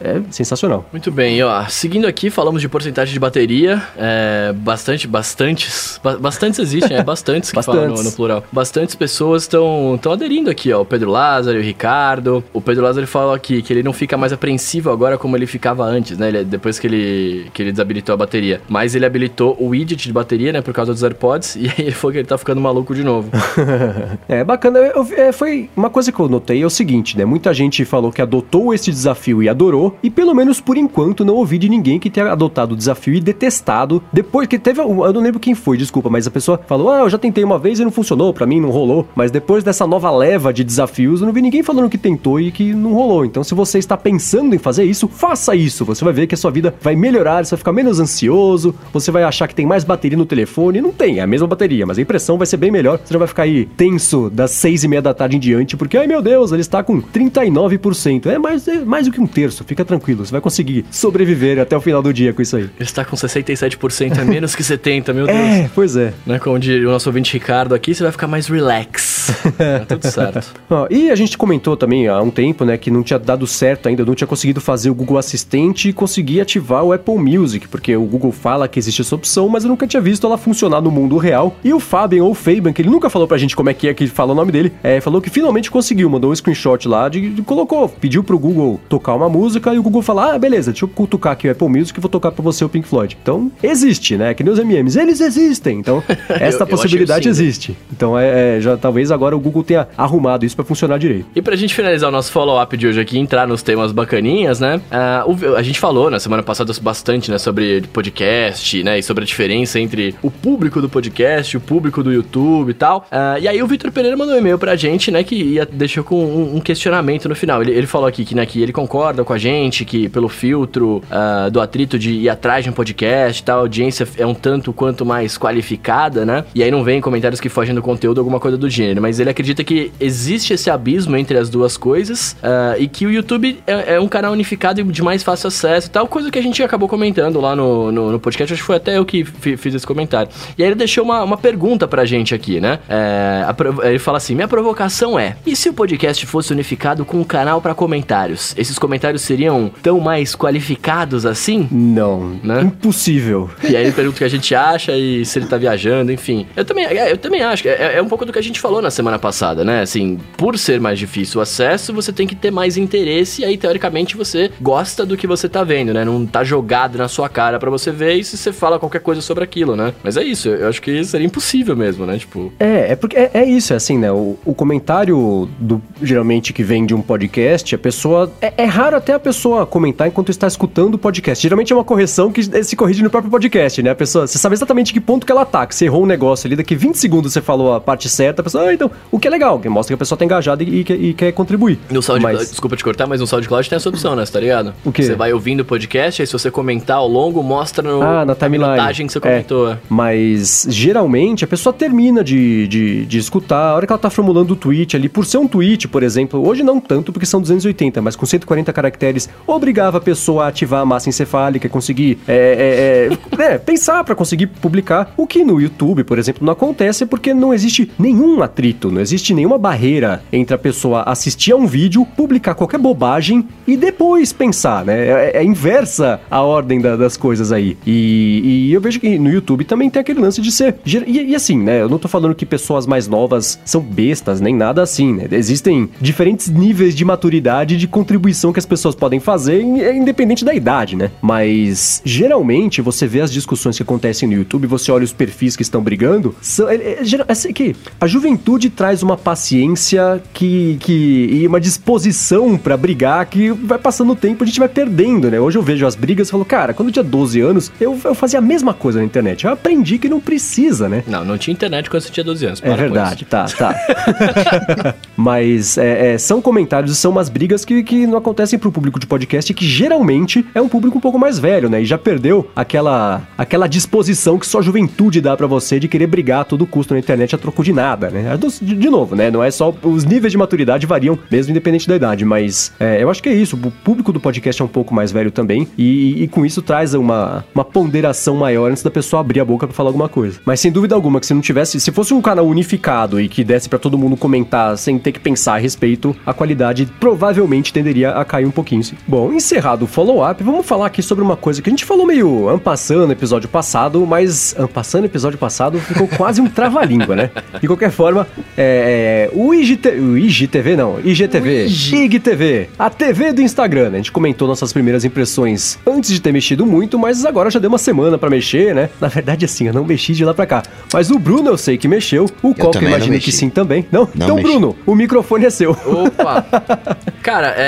é, 0.00 0.08
é 0.16 0.22
sensacional. 0.30 0.88
Muito 0.92 1.10
bem, 1.10 1.42
ó. 1.42 1.64
Seguindo 1.68 2.06
aqui, 2.06 2.30
falamos 2.30 2.60
de 2.62 2.68
porcentagem 2.68 3.12
de 3.12 3.20
bateria. 3.20 3.82
É, 3.96 4.52
bastante, 4.56 5.06
bastantes. 5.06 6.00
ba- 6.02 6.16
bastantes 6.16 6.58
existem, 6.58 6.96
é 6.96 7.02
bastantes 7.02 7.50
que 7.50 7.62
falam 7.62 7.88
no, 7.88 8.02
no 8.02 8.12
plural. 8.12 8.44
Bastantes 8.52 8.94
pessoas 8.94 9.42
estão 9.42 9.98
aderindo 10.12 10.50
aqui, 10.50 10.72
ó. 10.72 10.80
O 10.80 10.84
Pedro 10.84 11.10
Lázaro, 11.10 11.58
o 11.58 11.62
Ricardo. 11.62 12.42
O 12.52 12.60
Pedro 12.60 12.84
Lázaro 12.84 13.06
falou 13.06 13.32
aqui 13.34 13.62
que 13.62 13.72
ele 13.72 13.82
não 13.82 13.92
fica 13.92 14.16
mais 14.16 14.32
apreensivo 14.32 14.90
agora 14.90 15.18
como 15.18 15.36
ele 15.36 15.46
ficava 15.46 15.84
antes, 15.84 16.16
né? 16.18 16.28
Ele- 16.28 16.44
depois 16.44 16.78
que 16.78 16.86
ele, 16.86 17.50
que 17.52 17.62
ele 17.62 17.72
desabilitou 17.72 18.12
a 18.14 18.16
bateria. 18.16 18.60
Mas 18.68 18.94
ele 18.94 19.04
habilitou 19.06 19.56
o 19.60 19.68
widget 19.68 20.02
de 20.06 20.12
bateria, 20.12 20.52
né? 20.52 20.60
Por 20.62 20.72
causa 20.74 20.92
dos 20.92 21.02
AirPods. 21.02 21.56
E 21.66 21.68
aí 21.68 21.74
ele 21.86 21.90
falou 21.92 22.12
que 22.12 22.18
ele 22.18 22.28
tá 22.28 22.38
ficando 22.38 22.60
maluco 22.60 22.94
de 22.94 23.02
novo. 23.02 23.30
É 24.28 24.42
bacana. 24.44 24.78
Eu 24.78 25.04
vi- 25.04 25.14
é, 25.14 25.32
foi 25.32 25.68
uma 25.76 25.90
coisa 25.90 26.10
que 26.12 26.18
eu 26.20 26.28
notei 26.28 26.62
é 26.62 26.66
o 26.66 26.70
seguinte, 26.70 27.16
né? 27.16 27.24
Muita 27.24 27.52
gente 27.54 27.84
falou 27.84 28.10
que 28.12 28.20
adotou 28.22 28.72
esse 28.74 28.85
desafio 28.90 29.42
e 29.42 29.48
adorou, 29.48 29.96
e 30.02 30.10
pelo 30.10 30.34
menos 30.34 30.60
por 30.60 30.76
enquanto 30.76 31.24
não 31.24 31.34
ouvi 31.34 31.58
de 31.58 31.68
ninguém 31.68 31.98
que 31.98 32.10
tenha 32.10 32.30
adotado 32.30 32.74
o 32.74 32.76
desafio 32.76 33.14
e 33.14 33.20
detestado. 33.20 34.02
Depois 34.12 34.46
que 34.48 34.58
teve, 34.58 34.80
eu 34.80 35.12
não 35.12 35.20
lembro 35.20 35.40
quem 35.40 35.54
foi, 35.54 35.76
desculpa, 35.76 36.10
mas 36.10 36.26
a 36.26 36.30
pessoa 36.30 36.60
falou: 36.66 36.90
"Ah, 36.90 37.00
eu 37.00 37.10
já 37.10 37.18
tentei 37.18 37.44
uma 37.44 37.58
vez 37.58 37.78
e 37.78 37.84
não 37.84 37.90
funcionou, 37.90 38.32
pra 38.32 38.46
mim 38.46 38.60
não 38.60 38.70
rolou". 38.70 39.06
Mas 39.14 39.30
depois 39.30 39.64
dessa 39.64 39.86
nova 39.86 40.10
leva 40.10 40.52
de 40.52 40.64
desafios, 40.64 41.20
eu 41.20 41.26
não 41.26 41.32
vi 41.32 41.42
ninguém 41.42 41.62
falando 41.62 41.88
que 41.88 41.98
tentou 41.98 42.40
e 42.40 42.50
que 42.50 42.72
não 42.72 42.92
rolou. 42.94 43.24
Então, 43.24 43.42
se 43.44 43.54
você 43.54 43.78
está 43.78 43.96
pensando 43.96 44.54
em 44.54 44.58
fazer 44.58 44.84
isso, 44.84 45.08
faça 45.08 45.54
isso. 45.54 45.84
Você 45.84 46.04
vai 46.04 46.12
ver 46.12 46.26
que 46.26 46.34
a 46.34 46.38
sua 46.38 46.50
vida 46.50 46.74
vai 46.80 46.96
melhorar, 46.96 47.44
você 47.44 47.50
vai 47.50 47.58
ficar 47.58 47.72
menos 47.72 48.00
ansioso, 48.00 48.74
você 48.92 49.10
vai 49.10 49.22
achar 49.22 49.48
que 49.48 49.54
tem 49.54 49.66
mais 49.66 49.84
bateria 49.84 50.18
no 50.18 50.26
telefone, 50.26 50.80
não 50.80 50.92
tem, 50.92 51.18
é 51.18 51.22
a 51.22 51.26
mesma 51.26 51.46
bateria, 51.46 51.86
mas 51.86 51.98
a 51.98 52.02
impressão 52.02 52.38
vai 52.38 52.46
ser 52.46 52.56
bem 52.56 52.70
melhor. 52.70 53.00
Você 53.04 53.12
não 53.12 53.18
vai 53.18 53.28
ficar 53.28 53.42
aí 53.44 53.66
tenso 53.76 54.30
das 54.30 54.50
seis 54.50 54.84
e 54.84 54.88
meia 54.88 55.02
da 55.02 55.14
tarde 55.14 55.36
em 55.36 55.40
diante, 55.40 55.76
porque, 55.76 55.96
ai 55.96 56.06
meu 56.06 56.22
Deus, 56.22 56.52
ele 56.52 56.60
está 56.60 56.82
com 56.82 57.00
39%. 57.00 58.26
É 58.26 58.38
mais, 58.38 58.65
é 58.70 58.84
mais 58.84 59.06
do 59.06 59.12
que 59.12 59.20
um 59.20 59.26
terço, 59.26 59.64
fica 59.64 59.84
tranquilo, 59.84 60.24
você 60.24 60.32
vai 60.32 60.40
conseguir 60.40 60.84
sobreviver 60.90 61.58
até 61.58 61.76
o 61.76 61.80
final 61.80 62.02
do 62.02 62.12
dia 62.12 62.32
com 62.32 62.42
isso 62.42 62.56
aí. 62.56 62.68
Está 62.78 63.04
com 63.04 63.16
67%, 63.16 64.18
é 64.18 64.24
menos 64.24 64.54
que 64.54 64.62
70%, 64.62 65.12
meu 65.12 65.26
Deus. 65.26 65.38
É, 65.38 65.70
pois 65.74 65.96
é. 65.96 66.12
Né, 66.26 66.38
como 66.38 66.56
o 66.56 66.82
nosso 66.90 67.08
ouvinte 67.08 67.32
Ricardo 67.32 67.74
aqui, 67.74 67.94
você 67.94 68.02
vai 68.02 68.12
ficar 68.12 68.26
mais 68.26 68.46
relax. 68.48 69.30
é 69.58 69.78
tudo 69.86 70.06
certo. 70.10 70.54
Ó, 70.70 70.86
e 70.90 71.10
a 71.10 71.14
gente 71.16 71.36
comentou 71.36 71.76
também 71.76 72.08
há 72.08 72.20
um 72.20 72.30
tempo, 72.30 72.64
né, 72.64 72.76
que 72.76 72.90
não 72.90 73.02
tinha 73.02 73.18
dado 73.18 73.46
certo 73.46 73.88
ainda, 73.88 74.04
não 74.04 74.14
tinha 74.14 74.26
conseguido 74.28 74.60
fazer 74.60 74.90
o 74.90 74.94
Google 74.94 75.18
Assistente 75.18 75.88
e 75.88 75.92
conseguir 75.92 76.40
ativar 76.40 76.84
o 76.84 76.92
Apple 76.92 77.18
Music, 77.18 77.68
porque 77.68 77.96
o 77.96 78.04
Google 78.04 78.32
fala 78.32 78.68
que 78.68 78.78
existe 78.78 79.00
essa 79.00 79.14
opção, 79.14 79.48
mas 79.48 79.64
eu 79.64 79.68
nunca 79.70 79.86
tinha 79.86 80.00
visto 80.00 80.26
ela 80.26 80.38
funcionar 80.38 80.80
no 80.80 80.90
mundo 80.90 81.16
real. 81.16 81.56
E 81.64 81.72
o 81.72 81.80
Fabian, 81.80 82.24
ou 82.24 82.34
Fabian, 82.34 82.72
que 82.72 82.82
ele 82.82 82.90
nunca 82.90 83.08
falou 83.10 83.26
pra 83.28 83.38
gente 83.38 83.54
como 83.56 83.70
é 83.70 83.74
que 83.74 83.88
é 83.88 83.94
que 83.94 84.06
fala 84.06 84.32
o 84.32 84.34
nome 84.34 84.52
dele, 84.52 84.72
é, 84.82 85.00
falou 85.00 85.20
que 85.20 85.30
finalmente 85.30 85.70
conseguiu, 85.70 86.08
mandou 86.08 86.30
um 86.30 86.34
screenshot 86.36 86.86
lá, 86.88 87.08
de, 87.08 87.30
de- 87.30 87.42
colocou, 87.42 87.88
pediu 87.88 88.22
pro 88.24 88.38
Google 88.38 88.55
tocar 88.88 89.14
uma 89.14 89.28
música 89.28 89.72
e 89.74 89.78
o 89.78 89.82
Google 89.82 90.02
falou, 90.02 90.22
ah, 90.24 90.38
beleza, 90.38 90.70
deixa 90.72 90.84
eu 90.84 90.88
cutucar 90.88 91.32
aqui 91.32 91.48
o 91.48 91.52
Apple 91.52 91.68
Music 91.68 91.98
e 91.98 92.00
vou 92.02 92.08
tocar 92.10 92.30
pra 92.32 92.42
você 92.42 92.64
o 92.64 92.68
Pink 92.68 92.86
Floyd. 92.86 93.16
Então, 93.20 93.50
existe, 93.62 94.16
né, 94.16 94.34
que 94.34 94.42
nem 94.42 94.52
os 94.52 94.58
MMs, 94.58 94.98
eles 94.98 95.20
existem, 95.20 95.78
então 95.78 96.02
esta 96.28 96.64
eu 96.64 96.66
possibilidade 96.66 97.20
achei 97.28 97.34
sim, 97.34 97.42
né? 97.42 97.48
existe. 97.48 97.76
Então, 97.92 98.18
é, 98.18 98.56
é, 98.56 98.60
já 98.60 98.76
talvez 98.76 99.10
agora 99.10 99.36
o 99.36 99.40
Google 99.40 99.62
tenha 99.62 99.88
arrumado 99.96 100.44
isso 100.44 100.56
pra 100.56 100.64
funcionar 100.64 100.98
direito. 100.98 101.26
E 101.34 101.42
pra 101.42 101.56
gente 101.56 101.74
finalizar 101.74 102.08
o 102.08 102.12
nosso 102.12 102.30
follow-up 102.32 102.76
de 102.76 102.86
hoje 102.86 103.00
aqui, 103.00 103.18
entrar 103.18 103.46
nos 103.46 103.62
temas 103.62 103.92
bacaninhas, 103.92 104.60
né? 104.60 104.80
o- 105.26 105.56
a 105.56 105.62
gente 105.62 105.78
falou 105.78 106.10
na 106.10 106.18
semana 106.20 106.42
passada 106.42 106.72
bastante, 106.80 107.30
né, 107.30 107.38
sobre 107.38 107.82
podcast, 107.92 108.82
né, 108.82 108.98
e 108.98 109.02
sobre 109.02 109.24
a 109.24 109.26
diferença 109.26 109.78
entre 109.80 110.14
o 110.22 110.30
público 110.30 110.80
do 110.80 110.88
podcast, 110.88 111.56
o 111.56 111.60
público 111.60 112.02
do 112.02 112.12
YouTube 112.12 112.70
e 112.70 112.74
tal. 112.74 113.06
Ah, 113.10 113.38
e 113.38 113.48
aí 113.48 113.62
o 113.62 113.66
Vitor 113.66 113.90
Pereira 113.90 114.16
mandou 114.16 114.34
um 114.34 114.38
e-mail 114.38 114.58
pra 114.58 114.76
gente, 114.76 115.10
né, 115.10 115.22
que 115.24 115.34
ia, 115.34 115.66
deixou 115.66 116.04
com 116.04 116.24
um, 116.24 116.56
um 116.56 116.60
questionamento 116.60 117.28
no 117.28 117.34
final. 117.34 117.60
Ele, 117.62 117.72
ele 117.72 117.86
falou 117.86 118.06
aqui 118.06 118.24
que, 118.24 118.34
né, 118.34 118.45
que 118.46 118.62
ele 118.62 118.72
concorda 118.72 119.24
com 119.24 119.32
a 119.32 119.38
gente 119.38 119.84
que 119.84 120.08
pelo 120.08 120.28
filtro 120.28 121.02
ah, 121.10 121.48
do 121.50 121.60
atrito 121.60 121.98
de 121.98 122.12
ir 122.12 122.28
atrás 122.28 122.64
de 122.64 122.70
um 122.70 122.72
podcast 122.72 123.42
tal, 123.42 123.58
a 123.58 123.60
audiência 123.62 124.06
é 124.16 124.26
um 124.26 124.34
tanto 124.34 124.72
quanto 124.72 125.04
mais 125.04 125.36
qualificada, 125.36 126.24
né? 126.24 126.44
E 126.54 126.62
aí 126.62 126.70
não 126.70 126.82
vem 126.82 127.00
comentários 127.00 127.40
que 127.40 127.48
fogem 127.48 127.74
do 127.74 127.82
conteúdo, 127.82 128.18
alguma 128.20 128.40
coisa 128.40 128.56
do 128.56 128.68
gênero. 128.68 129.02
Mas 129.02 129.20
ele 129.20 129.30
acredita 129.30 129.62
que 129.64 129.92
existe 130.00 130.52
esse 130.52 130.70
abismo 130.70 131.16
entre 131.16 131.36
as 131.38 131.50
duas 131.50 131.76
coisas 131.76 132.32
uh, 132.42 132.78
e 132.78 132.88
que 132.88 133.06
o 133.06 133.10
YouTube 133.10 133.58
é, 133.66 133.94
é, 133.94 134.00
um 134.00 134.08
canal 134.08 134.32
unificado 134.32 134.82
de 134.84 135.02
mais 135.02 135.22
fácil 135.22 135.48
acesso 135.48 135.90
tal, 135.90 136.06
coisa 136.06 136.30
que 136.30 136.38
a 136.38 136.42
gente 136.42 136.62
acabou 136.62 136.88
comentando 136.88 137.40
lá 137.40 137.56
no, 137.56 137.90
no, 137.90 138.12
no 138.12 138.20
podcast. 138.20 138.52
Acho 138.52 138.62
que 138.62 138.66
foi 138.66 138.76
até 138.76 138.96
eu 138.96 139.04
que 139.04 139.24
fiz 139.24 139.74
esse 139.74 139.86
comentário. 139.86 140.30
E 140.56 140.62
aí 140.62 140.68
ele 140.68 140.76
deixou 140.76 141.04
uma, 141.04 141.22
uma 141.22 141.36
pergunta 141.36 141.88
pra 141.88 142.04
gente 142.04 142.34
aqui, 142.34 142.60
né? 142.60 142.78
É, 142.88 143.44
ele 143.84 143.98
fala 143.98 144.18
assim: 144.18 144.34
minha 144.34 144.48
provocação 144.48 145.18
é: 145.18 145.36
e 145.46 145.56
se 145.56 145.68
o 145.68 145.72
podcast 145.72 146.24
fosse 146.26 146.52
unificado 146.52 147.04
com 147.04 147.18
um 147.18 147.24
canal 147.24 147.60
para 147.60 147.74
comentários? 147.74 148.35
Esses 148.56 148.78
comentários 148.78 149.22
seriam 149.22 149.70
tão 149.82 150.00
mais 150.00 150.34
qualificados 150.34 151.26
assim? 151.26 151.68
Não, 151.70 152.38
né? 152.42 152.62
Impossível. 152.62 153.50
E 153.62 153.76
aí 153.76 153.84
ele 153.84 153.92
pergunta 153.92 154.16
o 154.16 154.18
que 154.18 154.24
a 154.24 154.28
gente 154.28 154.54
acha 154.54 154.96
e 154.96 155.24
se 155.24 155.38
ele 155.38 155.46
tá 155.46 155.56
viajando, 155.56 156.12
enfim. 156.12 156.46
Eu 156.56 156.64
também, 156.64 156.84
é, 156.84 157.12
eu 157.12 157.16
também 157.16 157.42
acho 157.42 157.62
que 157.62 157.68
é, 157.68 157.96
é 157.96 158.02
um 158.02 158.08
pouco 158.08 158.24
do 158.24 158.32
que 158.32 158.38
a 158.38 158.42
gente 158.42 158.60
falou 158.60 158.80
na 158.80 158.90
semana 158.90 159.18
passada, 159.18 159.64
né? 159.64 159.82
Assim, 159.82 160.18
por 160.36 160.58
ser 160.58 160.80
mais 160.80 160.98
difícil 160.98 161.38
o 161.38 161.42
acesso, 161.42 161.92
você 161.92 162.12
tem 162.12 162.26
que 162.26 162.34
ter 162.34 162.50
mais 162.50 162.76
interesse 162.76 163.42
e 163.42 163.44
aí, 163.44 163.56
teoricamente, 163.56 164.16
você 164.16 164.50
gosta 164.60 165.04
do 165.04 165.16
que 165.16 165.26
você 165.26 165.48
tá 165.48 165.64
vendo, 165.64 165.92
né? 165.92 166.04
Não 166.04 166.26
tá 166.26 166.44
jogado 166.44 166.98
na 166.98 167.08
sua 167.08 167.28
cara 167.28 167.58
para 167.58 167.70
você 167.70 167.90
ver 167.90 168.14
e 168.14 168.24
se 168.24 168.36
você 168.36 168.52
fala 168.52 168.78
qualquer 168.78 169.00
coisa 169.00 169.20
sobre 169.20 169.44
aquilo, 169.44 169.76
né? 169.76 169.92
Mas 170.02 170.16
é 170.16 170.24
isso, 170.24 170.48
eu 170.48 170.68
acho 170.68 170.80
que 170.80 171.04
seria 171.04 171.26
impossível 171.26 171.76
mesmo, 171.76 172.06
né? 172.06 172.18
Tipo. 172.18 172.52
É, 172.58 172.92
é 172.92 172.96
porque 172.96 173.16
é, 173.16 173.30
é 173.34 173.44
isso, 173.44 173.72
é 173.72 173.76
assim, 173.76 173.98
né? 173.98 174.10
O, 174.10 174.38
o, 174.44 174.54
comentário 174.54 175.48
do 175.58 175.82
geralmente 176.02 176.52
que 176.52 176.62
vem 176.62 176.86
de 176.86 176.94
um 176.94 177.02
podcast, 177.02 177.74
a 177.74 177.78
pessoa. 177.78 178.25
É, 178.40 178.52
é, 178.58 178.64
raro 178.64 178.96
até 178.96 179.12
a 179.12 179.18
pessoa 179.18 179.66
comentar 179.66 180.08
enquanto 180.08 180.30
está 180.30 180.46
escutando 180.46 180.94
o 180.94 180.98
podcast. 180.98 181.42
Geralmente 181.42 181.72
é 181.72 181.76
uma 181.76 181.84
correção 181.84 182.30
que 182.30 182.42
se 182.64 182.76
corrige 182.76 183.02
no 183.02 183.10
próprio 183.10 183.30
podcast, 183.30 183.82
né? 183.82 183.90
A 183.90 183.94
pessoa, 183.94 184.26
você 184.26 184.38
sabe 184.38 184.54
exatamente 184.54 184.92
que 184.92 185.00
ponto 185.00 185.26
que 185.26 185.32
ela 185.32 185.44
tá, 185.44 185.66
que 185.66 185.74
você 185.74 185.86
errou 185.86 186.02
um 186.02 186.06
negócio 186.06 186.46
ali, 186.46 186.56
daqui 186.56 186.74
20 186.74 186.96
segundos 186.96 187.32
você 187.32 187.40
falou 187.40 187.74
a 187.74 187.80
parte 187.80 188.08
certa, 188.08 188.42
a 188.42 188.44
pessoa, 188.44 188.64
ah, 188.64 188.74
então, 188.74 188.90
o 189.10 189.18
que 189.18 189.28
é 189.28 189.30
legal, 189.30 189.58
que 189.58 189.68
mostra 189.68 189.90
que 189.90 189.94
a 189.94 189.98
pessoa 189.98 190.18
tá 190.18 190.24
engajada 190.24 190.62
e, 190.62 190.84
e, 190.88 191.08
e 191.08 191.14
quer 191.14 191.32
contribuir. 191.32 191.78
No 191.90 192.02
SoundCloud, 192.02 192.38
mas... 192.38 192.50
desculpa 192.50 192.76
te 192.76 192.84
cortar, 192.84 193.06
mas 193.06 193.20
no 193.20 193.26
SoundCloud 193.26 193.68
tem 193.68 193.76
essa 193.76 193.88
opção, 193.88 194.16
né? 194.16 194.24
Você 194.24 194.32
tá 194.32 194.40
ligado? 194.40 194.74
O 194.84 194.92
quê? 194.92 195.02
Você 195.02 195.14
vai 195.14 195.32
ouvindo 195.32 195.60
o 195.60 195.64
podcast, 195.64 196.22
aí 196.22 196.26
se 196.26 196.32
você 196.32 196.50
comentar 196.50 196.96
ao 196.96 197.08
longo, 197.08 197.42
mostra 197.42 197.82
no, 197.82 198.02
ah, 198.02 198.24
na 198.24 198.34
timeline. 198.34 198.94
que 198.94 199.12
você 199.12 199.20
comentou. 199.20 199.72
É, 199.72 199.78
mas 199.88 200.66
geralmente 200.68 201.44
a 201.44 201.48
pessoa 201.48 201.72
termina 201.72 202.24
de, 202.24 202.66
de, 202.68 203.06
de 203.06 203.18
escutar, 203.18 203.70
a 203.70 203.74
hora 203.74 203.86
que 203.86 203.92
ela 203.92 203.98
tá 203.98 204.10
formulando 204.10 204.52
o 204.52 204.56
tweet 204.56 204.96
ali, 204.96 205.08
por 205.08 205.24
ser 205.24 205.38
um 205.38 205.46
tweet, 205.46 205.88
por 205.88 206.02
exemplo, 206.02 206.46
hoje 206.46 206.62
não 206.62 206.80
tanto 206.80 207.12
porque 207.12 207.26
são 207.26 207.40
280, 207.40 208.00
mas 208.02 208.15
com 208.16 208.26
140 208.26 208.72
caracteres, 208.72 209.28
obrigava 209.46 209.98
a 209.98 210.00
pessoa 210.00 210.44
a 210.44 210.48
ativar 210.48 210.80
a 210.80 210.86
massa 210.86 211.08
encefálica, 211.08 211.68
conseguir 211.68 212.18
é, 212.26 213.08
é, 213.38 213.42
é, 213.42 213.52
é 213.54 213.58
pensar 213.58 214.02
para 214.04 214.14
conseguir 214.14 214.46
publicar, 214.46 215.12
o 215.16 215.26
que 215.26 215.44
no 215.44 215.60
YouTube, 215.60 216.04
por 216.04 216.18
exemplo, 216.18 216.44
não 216.44 216.52
acontece 216.52 217.06
porque 217.06 217.32
não 217.32 217.52
existe 217.52 217.90
nenhum 217.98 218.42
atrito, 218.42 218.90
não 218.90 219.00
existe 219.00 219.34
nenhuma 219.34 219.58
barreira 219.58 220.22
entre 220.32 220.54
a 220.54 220.58
pessoa 220.58 221.02
assistir 221.02 221.52
a 221.52 221.56
um 221.56 221.66
vídeo, 221.66 222.06
publicar 222.16 222.54
qualquer 222.54 222.78
bobagem 222.78 223.46
e 223.66 223.76
depois 223.76 224.32
pensar, 224.32 224.84
né? 224.84 225.06
É, 225.06 225.38
é 225.38 225.44
inversa 225.44 226.20
a 226.30 226.42
ordem 226.42 226.80
da, 226.80 226.96
das 226.96 227.16
coisas 227.16 227.52
aí. 227.52 227.76
E, 227.86 228.68
e, 228.68 228.72
eu 228.72 228.80
vejo 228.80 229.00
que 229.00 229.18
no 229.18 229.30
YouTube 229.30 229.64
também 229.64 229.90
tem 229.90 230.00
aquele 230.00 230.20
lance 230.20 230.40
de 230.40 230.50
ser. 230.50 230.76
E, 230.84 231.30
e, 231.30 231.34
assim, 231.34 231.58
né? 231.58 231.82
Eu 231.82 231.88
não 231.88 231.98
tô 231.98 232.08
falando 232.08 232.34
que 232.34 232.46
pessoas 232.46 232.86
mais 232.86 233.08
novas 233.08 233.58
são 233.64 233.80
bestas, 233.80 234.40
nem 234.40 234.54
nada 234.54 234.82
assim, 234.82 235.12
né? 235.12 235.26
Existem 235.32 235.88
diferentes 236.00 236.48
níveis 236.48 236.94
de 236.94 237.04
maturidade 237.04 237.76
de 237.76 237.86
contribuição 238.06 238.52
que 238.52 238.58
as 238.60 238.66
pessoas 238.66 238.94
podem 238.94 239.18
fazer, 239.18 239.60
independente 239.60 240.44
da 240.44 240.54
idade, 240.54 240.94
né? 240.94 241.10
Mas 241.20 242.00
geralmente 242.04 242.80
você 242.80 243.04
vê 243.06 243.20
as 243.20 243.32
discussões 243.32 243.76
que 243.76 243.82
acontecem 243.82 244.28
no 244.28 244.34
YouTube, 244.34 244.68
você 244.68 244.92
olha 244.92 245.02
os 245.02 245.12
perfis 245.12 245.56
que 245.56 245.62
estão 245.62 245.82
brigando, 245.82 246.32
são, 246.40 246.68
é, 246.68 246.76
é, 246.76 247.02
é, 247.02 247.48
é 247.48 247.52
que 247.52 247.74
a 248.00 248.06
juventude 248.06 248.70
traz 248.70 249.02
uma 249.02 249.16
paciência 249.16 250.22
que, 250.32 250.76
que 250.78 251.28
e 251.32 251.46
uma 251.46 251.60
disposição 251.60 252.56
para 252.56 252.76
brigar 252.76 253.26
que 253.26 253.50
vai 253.50 253.78
passando 253.78 254.12
o 254.12 254.16
tempo 254.16 254.44
a 254.44 254.46
gente 254.46 254.60
vai 254.60 254.68
perdendo, 254.68 255.28
né? 255.28 255.40
Hoje 255.40 255.58
eu 255.58 255.62
vejo 255.62 255.84
as 255.84 255.96
brigas 255.96 256.28
e 256.28 256.30
falo, 256.30 256.44
cara, 256.44 256.72
quando 256.72 256.90
eu 256.90 256.92
tinha 256.92 257.02
12 257.02 257.40
anos, 257.40 257.72
eu, 257.80 257.98
eu 258.04 258.14
fazia 258.14 258.38
a 258.38 258.42
mesma 258.42 258.72
coisa 258.72 259.00
na 259.00 259.04
internet. 259.04 259.44
Eu 259.44 259.52
aprendi 259.52 259.98
que 259.98 260.08
não 260.08 260.20
precisa, 260.20 260.88
né? 260.88 261.02
Não, 261.08 261.24
não 261.24 261.36
tinha 261.36 261.52
internet 261.52 261.90
quando 261.90 262.02
você 262.02 262.10
tinha 262.10 262.22
12 262.22 262.46
anos. 262.46 262.62
É 262.62 262.76
verdade, 262.76 263.24
tá, 263.24 263.46
tá. 263.46 263.74
Mas 265.16 265.76
é, 265.76 266.14
é, 266.14 266.18
são 266.18 266.40
comentários 266.40 266.92
e 266.92 266.94
são 266.94 267.10
umas 267.10 267.28
brigas 267.28 267.64
que, 267.64 267.82
que 267.82 267.95
não 268.04 268.18
acontecem 268.18 268.58
pro 268.58 268.72
público 268.72 268.98
de 268.98 269.06
podcast, 269.06 269.54
que 269.54 269.64
geralmente 269.64 270.44
é 270.52 270.60
um 270.60 270.68
público 270.68 270.98
um 270.98 271.00
pouco 271.00 271.18
mais 271.18 271.38
velho, 271.38 271.68
né? 271.68 271.82
E 271.82 271.84
já 271.84 271.96
perdeu 271.96 272.50
aquela, 272.56 273.22
aquela 273.38 273.68
disposição 273.68 274.38
que 274.38 274.46
só 274.46 274.58
a 274.58 274.62
juventude 274.62 275.20
dá 275.20 275.36
para 275.36 275.46
você 275.46 275.78
de 275.78 275.86
querer 275.86 276.08
brigar 276.08 276.40
a 276.40 276.44
todo 276.44 276.66
custo 276.66 276.94
na 276.94 276.98
internet 276.98 277.34
a 277.34 277.38
troco 277.38 277.62
de 277.62 277.72
nada, 277.72 278.10
né? 278.10 278.34
É 278.34 278.36
de, 278.36 278.74
de 278.74 278.90
novo, 278.90 279.14
né? 279.14 279.30
Não 279.30 279.42
é 279.42 279.50
só. 279.50 279.72
Os 279.82 280.04
níveis 280.04 280.32
de 280.32 280.38
maturidade 280.38 280.86
variam, 280.86 281.18
mesmo 281.30 281.52
independente 281.52 281.86
da 281.86 281.94
idade, 281.94 282.24
mas 282.24 282.72
é, 282.80 283.02
eu 283.02 283.10
acho 283.10 283.22
que 283.22 283.28
é 283.28 283.34
isso. 283.34 283.56
O 283.56 283.70
público 283.70 284.12
do 284.12 284.18
podcast 284.18 284.60
é 284.60 284.64
um 284.64 284.68
pouco 284.68 284.92
mais 284.92 285.12
velho 285.12 285.30
também, 285.30 285.68
e, 285.78 286.24
e 286.24 286.28
com 286.28 286.44
isso 286.44 286.60
traz 286.62 286.94
uma, 286.94 287.44
uma 287.54 287.64
ponderação 287.64 288.36
maior 288.36 288.70
antes 288.70 288.82
da 288.82 288.90
pessoa 288.90 289.20
abrir 289.20 289.40
a 289.40 289.44
boca 289.44 289.66
para 289.66 289.74
falar 289.74 289.90
alguma 289.90 290.08
coisa. 290.08 290.40
Mas 290.44 290.60
sem 290.60 290.72
dúvida 290.72 290.94
alguma, 290.94 291.20
que 291.20 291.26
se 291.26 291.34
não 291.34 291.40
tivesse. 291.40 291.78
Se 291.78 291.92
fosse 291.92 292.12
um 292.12 292.20
canal 292.20 292.46
unificado 292.46 293.20
e 293.20 293.28
que 293.28 293.44
desse 293.44 293.68
para 293.68 293.78
todo 293.78 293.98
mundo 293.98 294.16
comentar 294.16 294.76
sem 294.78 294.98
ter 294.98 295.12
que 295.12 295.20
pensar 295.20 295.54
a 295.54 295.58
respeito, 295.58 296.16
a 296.24 296.32
qualidade 296.32 296.86
provavelmente 296.98 297.72
tenderia 297.72 297.85
a 298.04 298.24
cair 298.24 298.46
um 298.46 298.50
pouquinho. 298.50 298.82
Sim. 298.82 298.96
Bom, 299.06 299.32
encerrado 299.32 299.84
o 299.84 299.86
follow-up, 299.86 300.42
vamos 300.42 300.66
falar 300.66 300.86
aqui 300.86 301.02
sobre 301.02 301.22
uma 301.22 301.36
coisa 301.36 301.62
que 301.62 301.68
a 301.68 301.72
gente 301.72 301.84
falou 301.84 302.06
meio 302.06 302.48
ampassando 302.48 303.06
no 303.06 303.12
episódio 303.12 303.48
passado, 303.48 304.06
mas 304.06 304.54
ampassando 304.58 305.02
no 305.02 305.06
episódio 305.06 305.38
passado 305.38 305.78
ficou 305.80 306.08
quase 306.08 306.40
um 306.40 306.48
trava-língua, 306.48 307.14
né? 307.14 307.30
De 307.60 307.66
qualquer 307.66 307.90
forma, 307.90 308.26
é, 308.56 309.30
o, 309.32 309.54
IGT, 309.54 309.88
o 309.90 310.16
IGTV 310.16 310.76
não, 310.76 310.98
IGTV, 311.00 311.66
IGTV, 311.66 312.70
a 312.78 312.90
TV 312.90 313.32
do 313.32 313.42
Instagram, 313.42 313.90
né? 313.90 313.94
A 313.94 313.96
gente 313.98 314.12
comentou 314.12 314.48
nossas 314.48 314.72
primeiras 314.72 315.04
impressões 315.04 315.78
antes 315.86 316.10
de 316.10 316.20
ter 316.20 316.32
mexido 316.32 316.66
muito, 316.66 316.98
mas 316.98 317.24
agora 317.24 317.50
já 317.50 317.58
deu 317.58 317.68
uma 317.68 317.78
semana 317.78 318.18
para 318.18 318.30
mexer, 318.30 318.74
né? 318.74 318.90
Na 319.00 319.08
verdade, 319.08 319.44
assim, 319.44 319.66
eu 319.66 319.72
não 319.72 319.84
mexi 319.84 320.12
de 320.12 320.24
lá 320.24 320.34
pra 320.34 320.46
cá. 320.46 320.62
Mas 320.92 321.10
o 321.10 321.18
Bruno 321.18 321.50
eu 321.50 321.58
sei 321.58 321.78
que 321.78 321.88
mexeu, 321.88 322.26
o 322.42 322.54
Coca 322.54 322.78
eu 322.78 322.88
imagino 322.88 323.18
que 323.18 323.32
sim 323.32 323.50
também. 323.50 323.86
Não? 323.90 324.02
não 324.14 324.26
então, 324.26 324.36
mexi. 324.36 324.48
Bruno, 324.48 324.76
o 324.86 324.94
microfone 324.94 325.46
é 325.46 325.50
seu. 325.50 325.70
Opa! 325.70 326.46
Cara, 327.22 327.54
é. 327.56 327.65